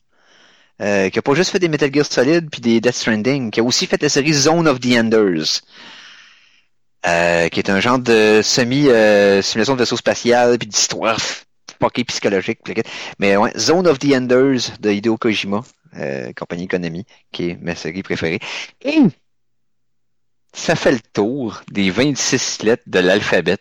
Euh, 0.83 1.09
qui 1.09 1.17
a 1.17 1.21
pas 1.21 1.33
juste 1.33 1.51
fait 1.51 1.59
des 1.59 1.69
Metal 1.69 1.93
Gear 1.93 2.05
Solid 2.05 2.49
puis 2.49 2.59
des 2.59 2.81
Death 2.81 2.95
Stranding, 2.95 3.51
qui 3.51 3.61
a 3.61 3.63
aussi 3.63 3.87
fait 3.87 4.01
la 4.01 4.09
série 4.09 4.33
Zone 4.33 4.67
of 4.67 4.81
the 4.81 4.97
Enders. 4.97 5.61
Euh, 7.05 7.47
qui 7.49 7.59
est 7.59 7.69
un 7.69 7.79
genre 7.79 7.99
de 7.99 8.41
semi 8.43 8.87
euh, 8.87 9.41
simulation 9.41 9.73
de 9.75 9.79
vaisseau 9.79 9.97
spatial 9.97 10.57
puis 10.57 10.67
d'histoire 10.67 11.17
fuckée 11.81 12.03
psychologique. 12.05 12.59
Mais 13.19 13.35
Zone 13.57 13.87
of 13.87 13.99
the 13.99 14.13
Enders 14.13 14.77
de 14.79 14.91
Hideo 14.91 15.17
Kojima, 15.17 15.61
compagnie 16.35 16.67
Konami, 16.67 17.05
qui 17.31 17.51
est 17.51 17.57
ma 17.61 17.75
série 17.75 18.03
préférée. 18.03 18.39
Et 18.81 18.99
ça 20.53 20.75
fait 20.75 20.91
le 20.91 20.99
tour 21.13 21.61
des 21.71 21.91
26 21.91 22.63
lettres 22.63 22.83
de 22.87 22.99
l'alphabet 22.99 23.57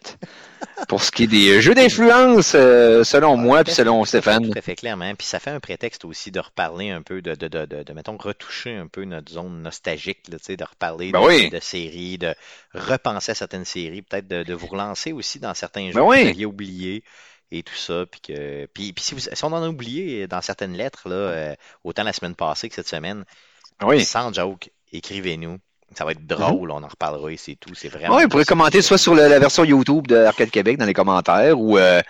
pour 0.88 1.02
ce 1.02 1.10
qui 1.10 1.24
est 1.24 1.28
des 1.28 1.60
jeux 1.60 1.74
d'influence, 1.74 2.52
euh, 2.54 3.04
selon 3.04 3.36
moi 3.36 3.64
puis 3.64 3.72
selon 3.72 4.04
Stéphane. 4.04 4.50
Tout 4.50 4.58
à 4.58 4.62
fait 4.62 4.74
clairement. 4.74 5.14
Puis 5.14 5.26
ça 5.26 5.40
fait 5.40 5.50
un 5.50 5.60
prétexte 5.60 6.04
aussi 6.04 6.30
de 6.30 6.40
reparler 6.40 6.90
un 6.90 7.02
peu, 7.02 7.22
de, 7.22 7.34
de, 7.34 7.48
de, 7.48 7.64
de, 7.66 7.82
de, 7.82 7.92
mettons, 7.92 8.16
retoucher 8.16 8.76
un 8.76 8.86
peu 8.86 9.04
notre 9.04 9.32
zone 9.32 9.62
nostalgique, 9.62 10.28
là, 10.28 10.36
de 10.56 10.64
reparler 10.64 11.12
Ben 11.12 11.20
de, 11.20 11.26
oui. 11.26 11.50
de 11.50 11.60
séries, 11.60 12.18
de 12.18 12.34
repenser 12.74 13.32
à 13.32 13.34
certaines 13.34 13.64
séries, 13.64 14.02
peut-être 14.02 14.28
de, 14.28 14.54
vous 14.54 14.66
relancer 14.66 15.12
aussi 15.12 15.38
dans 15.38 15.54
certains 15.54 15.90
jeux 15.90 15.94
Ben 15.94 16.00
que 16.00 16.08
oui. 16.10 16.22
vous 16.22 16.28
aviez 16.28 16.46
oubliés 16.46 17.04
et 17.50 17.62
tout 17.62 17.74
ça. 17.74 18.04
Puis, 18.10 18.20
que, 18.20 18.66
puis, 18.66 18.92
puis 18.92 19.04
si, 19.04 19.14
vous, 19.14 19.20
si 19.20 19.44
on 19.44 19.48
en 19.52 19.62
a 19.62 19.68
oublié 19.68 20.26
dans 20.26 20.40
certaines 20.40 20.74
lettres, 20.76 21.08
là, 21.08 21.14
euh, 21.14 21.54
autant 21.84 22.02
la 22.02 22.12
semaine 22.12 22.34
passée 22.34 22.68
que 22.68 22.74
cette 22.74 22.88
semaine, 22.88 23.24
Oui. 23.82 23.96
Mhm. 23.98 24.04
sans 24.04 24.32
joke, 24.32 24.70
écrivez-nous. 24.92 25.58
Ça 25.96 26.04
va 26.04 26.12
être 26.12 26.26
drôle, 26.26 26.70
on 26.70 26.82
en 26.82 26.88
reparlera 26.88 27.30
et 27.32 27.36
c'est 27.36 27.56
tout. 27.58 27.74
C'est 27.74 27.88
vraiment. 27.88 28.16
Oui, 28.16 28.22
vous 28.24 28.28
pourrez 28.28 28.44
commenter 28.44 28.82
soit 28.82 28.98
sur 28.98 29.14
le- 29.14 29.28
la 29.28 29.38
version 29.38 29.64
YouTube 29.64 30.06
de 30.06 30.16
Arcade 30.16 30.50
Québec 30.50 30.78
dans 30.78 30.84
les 30.86 30.94
commentaires 30.94 31.58
ou 31.58 31.78
euh, 31.78 32.00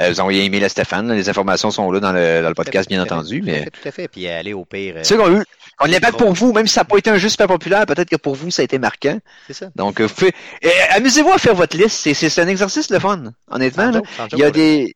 euh, 0.00 0.08
vous 0.10 0.20
envoyez 0.20 0.42
un 0.42 0.44
email 0.44 0.64
à 0.64 0.68
Stéphane. 0.68 1.12
les 1.12 1.28
informations 1.28 1.70
sont 1.70 1.90
là 1.90 2.00
dans 2.00 2.12
le, 2.12 2.42
dans 2.42 2.48
le 2.48 2.54
podcast, 2.54 2.88
bien 2.88 3.04
Tout 3.04 3.12
entendu. 3.12 3.40
Tout 3.40 3.48
à 3.48 3.52
Mais 3.52 3.62
fait, 3.64 3.70
tout 3.70 3.88
à 3.88 3.90
fait. 3.90 4.08
Puis 4.08 4.28
aller 4.28 4.52
au 4.52 4.64
pire. 4.64 4.94
euh, 4.96 5.00
c'est 5.02 5.16
qu'on. 5.16 5.42
On 5.80 5.86
l'impact 5.86 6.18
pour 6.18 6.32
vous, 6.32 6.52
même 6.52 6.66
si 6.66 6.74
ça 6.74 6.80
n'a 6.80 6.86
pas 6.86 6.96
été 6.98 7.08
un 7.08 7.18
jeu 7.18 7.28
super 7.28 7.46
populaire, 7.46 7.86
peut-être 7.86 8.10
que 8.10 8.16
pour 8.16 8.34
vous, 8.34 8.50
ça 8.50 8.62
a 8.62 8.64
été 8.64 8.80
marquant. 8.80 9.16
c'est 9.46 9.52
ça. 9.52 9.66
Donc, 9.76 10.00
euh, 10.00 10.08
pouvez- 10.08 10.32
euh, 10.64 10.68
amusez-vous 10.90 11.30
à 11.30 11.38
faire 11.38 11.54
votre 11.54 11.76
liste. 11.76 12.12
C'est, 12.12 12.38
un 12.40 12.48
exercice 12.48 12.90
le 12.90 12.98
fun, 12.98 13.32
honnêtement. 13.48 13.92
Sans 13.92 13.98
là. 13.98 14.00
sans 14.16 14.26
Il 14.32 14.38
y 14.38 14.42
a 14.44 14.50
vrai. 14.50 14.92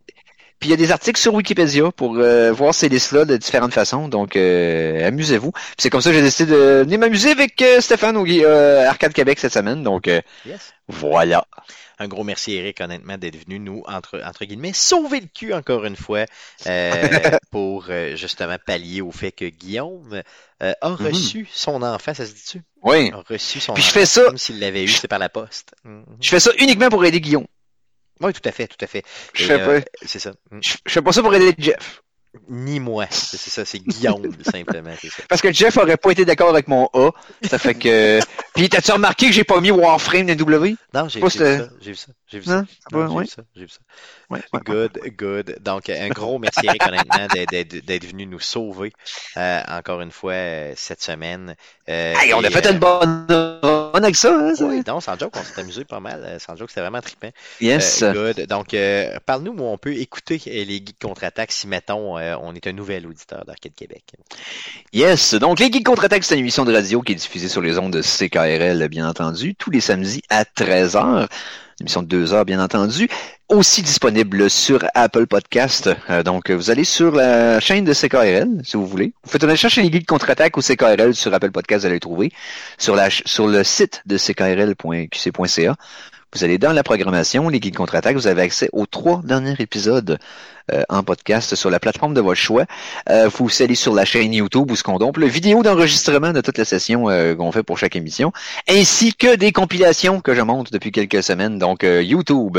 Puis 0.62 0.68
il 0.68 0.70
y 0.70 0.74
a 0.74 0.76
des 0.76 0.92
articles 0.92 1.20
sur 1.20 1.34
Wikipédia 1.34 1.90
pour 1.90 2.16
euh, 2.18 2.52
voir 2.52 2.72
ces 2.72 2.88
listes-là 2.88 3.24
de 3.24 3.36
différentes 3.36 3.74
façons. 3.74 4.06
Donc, 4.06 4.36
euh, 4.36 5.08
amusez-vous. 5.08 5.50
Puis 5.50 5.60
c'est 5.78 5.90
comme 5.90 6.00
ça 6.00 6.10
que 6.10 6.16
j'ai 6.16 6.22
décidé 6.22 6.52
de 6.52 6.82
venir 6.84 7.00
m'amuser 7.00 7.32
avec 7.32 7.60
euh, 7.60 7.80
Stéphane 7.80 8.16
au 8.16 8.24
euh, 8.24 8.86
Arcade 8.88 9.12
Québec 9.12 9.40
cette 9.40 9.52
semaine. 9.52 9.82
Donc, 9.82 10.06
euh, 10.06 10.20
Yes. 10.46 10.72
voilà. 10.86 11.44
Un 11.98 12.06
gros 12.08 12.22
merci, 12.24 12.54
Eric, 12.54 12.80
honnêtement, 12.80 13.18
d'être 13.18 13.44
venu 13.44 13.58
nous, 13.58 13.82
entre, 13.86 14.20
entre 14.24 14.44
guillemets, 14.44 14.72
sauver 14.72 15.20
le 15.20 15.26
cul 15.32 15.52
encore 15.52 15.84
une 15.84 15.96
fois 15.96 16.24
euh, 16.66 16.92
pour 17.50 17.86
euh, 17.90 18.14
justement 18.16 18.56
pallier 18.64 19.00
au 19.02 19.10
fait 19.12 19.30
que 19.32 19.44
Guillaume 19.44 20.22
euh, 20.62 20.72
a 20.80 20.88
Mhm. 20.90 20.96
reçu 21.06 21.48
son 21.52 21.82
enfant, 21.82 22.14
ça 22.14 22.24
se 22.24 22.32
dit-tu? 22.32 22.62
Oui. 22.82 23.10
A 23.12 23.22
reçu 23.28 23.58
son 23.60 23.74
Puis 23.74 23.82
je 23.82 23.88
enfant 23.90 24.00
fais 24.00 24.06
ça- 24.06 24.24
comme 24.24 24.38
s'il 24.38 24.58
l'avait 24.60 24.84
eu, 24.84 24.88
je- 24.88 24.98
c'est 24.98 25.08
par 25.08 25.18
la 25.18 25.28
poste. 25.28 25.74
Je 26.20 26.28
fais 26.28 26.40
ça 26.40 26.50
uniquement 26.58 26.88
pour 26.88 27.04
aider 27.04 27.20
Guillaume. 27.20 27.46
Oui, 28.20 28.32
tout 28.32 28.48
à 28.48 28.52
fait, 28.52 28.66
tout 28.66 28.82
à 28.82 28.86
fait. 28.86 29.02
Je 29.34 29.44
fais 29.44 29.60
euh, 29.60 29.80
pas, 29.80 29.86
C'est 30.04 30.18
ça. 30.18 30.32
Mhm. 30.50 30.62
je, 30.62 30.76
fais 30.86 31.02
pas 31.02 31.12
ça 31.12 31.22
pour 31.22 31.34
aider 31.34 31.54
Jeff. 31.58 32.02
Ni 32.48 32.80
moi. 32.80 33.06
C'est 33.10 33.36
ça, 33.36 33.64
c'est 33.64 33.78
Guillaume, 33.78 34.32
simplement. 34.50 34.94
Ça. 35.02 35.22
Parce 35.28 35.42
que 35.42 35.52
Jeff 35.52 35.76
aurait 35.76 35.98
pas 35.98 36.12
été 36.12 36.24
d'accord 36.24 36.48
avec 36.48 36.66
mon 36.66 36.88
A. 36.94 37.10
Ça 37.48 37.58
fait 37.58 37.74
que. 37.74 38.20
Puis 38.54 38.68
t'as-tu 38.68 38.92
remarqué 38.92 39.26
que 39.28 39.32
j'ai 39.32 39.44
pas 39.44 39.60
mis 39.60 39.70
Warframe 39.70 40.26
dans 40.26 40.34
W? 40.34 40.76
Non, 40.94 41.08
j'ai 41.08 41.20
vu 41.20 41.30
ça. 41.30 41.68
J'ai 41.80 41.90
vu 41.92 41.96
ça. 41.96 42.08
J'ai 42.30 42.38
vu 42.38 42.46
pas- 42.46 42.64
j'ai 42.90 43.18
vu 43.20 43.26
ça. 43.26 43.42
J'ai 43.56 43.62
vu 43.62 43.68
ça. 43.68 43.78
Good, 44.64 45.00
good. 45.18 45.56
Donc, 45.60 45.90
un 45.90 46.08
gros 46.08 46.38
merci, 46.38 46.60
Eric, 46.64 46.82
honnêtement, 46.86 47.26
d'être- 47.28 48.06
venu 48.06 48.26
nous 48.26 48.40
sauver 48.40 48.92
euh, 49.36 49.60
encore 49.68 50.00
une 50.00 50.10
fois 50.10 50.32
euh, 50.32 50.72
cette 50.76 51.02
semaine. 51.02 51.54
Euh, 51.88 52.14
Hey, 52.16 52.32
on 52.34 52.40
et, 52.42 52.46
a 52.46 52.50
fait 52.50 52.66
euh, 52.66 52.72
une 52.72 52.78
bonne 52.78 53.26
run 53.62 53.90
avec 53.94 54.16
ça, 54.16 54.34
hein, 54.34 54.54
ça? 54.54 54.64
Oui, 54.64 54.82
non, 54.86 55.00
sans 55.00 55.18
joke, 55.18 55.34
on 55.36 55.42
s'est 55.42 55.60
amusé 55.60 55.84
pas 55.84 56.00
mal. 56.00 56.22
euh, 56.24 56.38
Sans 56.38 56.56
joke, 56.56 56.70
c'était 56.70 56.80
vraiment 56.80 57.00
trippant. 57.00 57.30
Yes. 57.60 58.02
Euh, 58.02 58.12
good. 58.32 58.46
Donc, 58.48 58.74
euh, 58.74 59.18
parle-nous 59.26 59.52
où 59.52 59.62
on 59.64 59.78
peut 59.78 59.94
écouter 59.94 60.40
euh, 60.46 60.64
les 60.64 60.80
guides 60.80 60.98
contre-attaque 61.00 61.52
si, 61.52 61.66
mettons, 61.68 62.16
euh, 62.18 62.34
on 62.40 62.54
est 62.54 62.66
un 62.66 62.72
nouvel 62.72 63.06
auditeur 63.06 63.44
d'Arcade 63.44 63.74
Québec. 63.74 64.04
Yes. 64.92 65.34
Donc, 65.34 65.58
les 65.60 65.70
Geeks 65.70 65.84
contre-attaque, 65.86 66.24
c'est 66.24 66.34
une 66.34 66.40
émission 66.40 66.64
de 66.64 66.72
radio 66.72 67.02
qui 67.02 67.12
est 67.12 67.16
diffusée 67.16 67.48
sur 67.48 67.60
les 67.60 67.78
ondes 67.78 67.92
de 67.92 68.02
Bien 68.58 69.08
entendu, 69.08 69.54
tous 69.54 69.70
les 69.70 69.80
samedis 69.80 70.22
à 70.28 70.44
13h. 70.44 70.98
Une 71.00 71.26
émission 71.80 72.02
de 72.02 72.06
2 72.06 72.34
heures, 72.34 72.44
bien 72.44 72.62
entendu. 72.62 73.08
Aussi 73.48 73.80
disponible 73.80 74.50
sur 74.50 74.84
Apple 74.94 75.26
Podcast. 75.26 75.88
Euh, 76.10 76.22
donc, 76.22 76.50
vous 76.50 76.70
allez 76.70 76.84
sur 76.84 77.12
la 77.12 77.60
chaîne 77.60 77.84
de 77.84 77.94
CKRL, 77.94 78.60
si 78.62 78.76
vous 78.76 78.86
voulez. 78.86 79.14
Vous 79.24 79.30
faites 79.30 79.42
une 79.42 79.50
recherche 79.50 79.76
les 79.76 79.90
Geeks 79.90 80.06
contre-attaque 80.06 80.56
ou 80.58 80.60
CKRL 80.60 81.14
sur 81.14 81.32
Apple 81.32 81.50
Podcast, 81.50 81.80
vous 81.80 81.86
allez 81.86 81.96
le 81.96 82.00
trouver. 82.00 82.30
Sur, 82.76 82.94
la, 82.94 83.08
sur 83.10 83.46
le 83.46 83.64
site 83.64 84.02
de 84.04 84.18
ckrl.qc.ca. 84.18 85.76
Vous 86.34 86.44
allez 86.44 86.56
dans 86.56 86.72
la 86.72 86.82
programmation, 86.82 87.50
les 87.50 87.60
guides 87.60 87.76
contre-attaque, 87.76 88.16
vous 88.16 88.26
avez 88.26 88.40
accès 88.40 88.70
aux 88.72 88.86
trois 88.86 89.20
derniers 89.22 89.54
épisodes 89.58 90.18
euh, 90.72 90.82
en 90.88 91.02
podcast 91.02 91.54
sur 91.54 91.68
la 91.68 91.78
plateforme 91.78 92.14
de 92.14 92.22
votre 92.22 92.40
choix. 92.40 92.64
Euh, 93.10 93.28
vous 93.28 93.50
aller 93.60 93.74
sur 93.74 93.92
la 93.94 94.06
chaîne 94.06 94.32
YouTube 94.32 94.70
où 94.70 94.76
ce 94.76 94.82
qu'on 94.82 94.98
dompe 94.98 95.18
le 95.18 95.26
vidéo 95.26 95.62
d'enregistrement 95.62 96.32
de 96.32 96.40
toute 96.40 96.56
la 96.56 96.64
session 96.64 97.10
euh, 97.10 97.34
qu'on 97.34 97.52
fait 97.52 97.62
pour 97.62 97.76
chaque 97.76 97.96
émission, 97.96 98.32
ainsi 98.66 99.14
que 99.14 99.36
des 99.36 99.52
compilations 99.52 100.22
que 100.22 100.34
je 100.34 100.40
monte 100.40 100.72
depuis 100.72 100.90
quelques 100.90 101.22
semaines. 101.22 101.58
Donc 101.58 101.84
euh, 101.84 102.02
YouTube, 102.02 102.56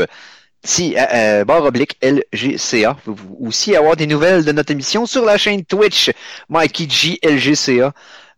si 0.64 0.96
euh, 0.96 1.04
euh, 1.12 1.44
barre 1.44 1.64
oblique 1.64 1.98
LGCA. 2.02 2.96
Vous 3.04 3.14
pouvez 3.14 3.48
aussi 3.48 3.76
avoir 3.76 3.96
des 3.96 4.06
nouvelles 4.06 4.44
de 4.44 4.52
notre 4.52 4.72
émission 4.72 5.06
sur 5.06 5.24
la 5.24 5.36
chaîne 5.36 5.64
Twitch 5.64 6.10
Mikey 6.48 6.88
G 6.88 7.18
LGCA. 7.22 7.92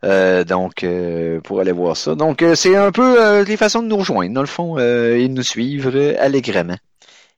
Euh, 0.05 0.45
donc, 0.45 0.85
euh, 0.85 1.41
pour 1.41 1.61
aller 1.61 1.73
voir 1.73 1.97
ça. 1.97 2.15
Donc, 2.15 2.43
euh, 2.43 2.55
c'est 2.55 2.77
un 2.77 2.93
peu 2.93 3.43
les 3.43 3.57
façons 3.57 3.83
de 3.83 3.89
nous 3.89 3.97
rejoindre, 3.97 4.35
dans 4.35 4.41
le 4.41 4.47
fond, 4.47 4.79
et 4.79 5.29
de 5.29 5.33
nous 5.33 5.43
suivre 5.43 6.17
allègrement. 6.19 6.77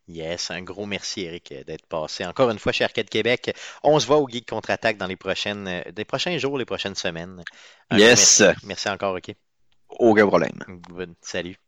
Yes, 0.08 0.50
un 0.50 0.62
gros 0.62 0.86
merci 0.86 1.22
Eric 1.22 1.52
d'être 1.66 1.86
passé 1.86 2.24
encore 2.24 2.48
une 2.50 2.58
fois 2.58 2.72
chez 2.72 2.82
Arcade 2.82 3.10
Québec. 3.10 3.54
On 3.82 4.00
se 4.00 4.06
voit 4.06 4.16
au 4.16 4.26
Geek 4.26 4.48
Contre-Attaque 4.48 4.96
dans 4.96 5.06
les 5.06 5.16
prochaines, 5.16 5.82
des 5.92 6.04
prochains 6.06 6.38
jours, 6.38 6.56
les 6.56 6.64
prochaines 6.64 6.94
semaines. 6.94 7.42
Un 7.90 7.98
yes. 7.98 8.40
Merci. 8.40 8.66
merci. 8.66 8.88
encore, 8.88 9.16
OK? 9.16 9.34
Aucun 9.90 10.26
problème. 10.26 10.58
Salut. 11.20 11.58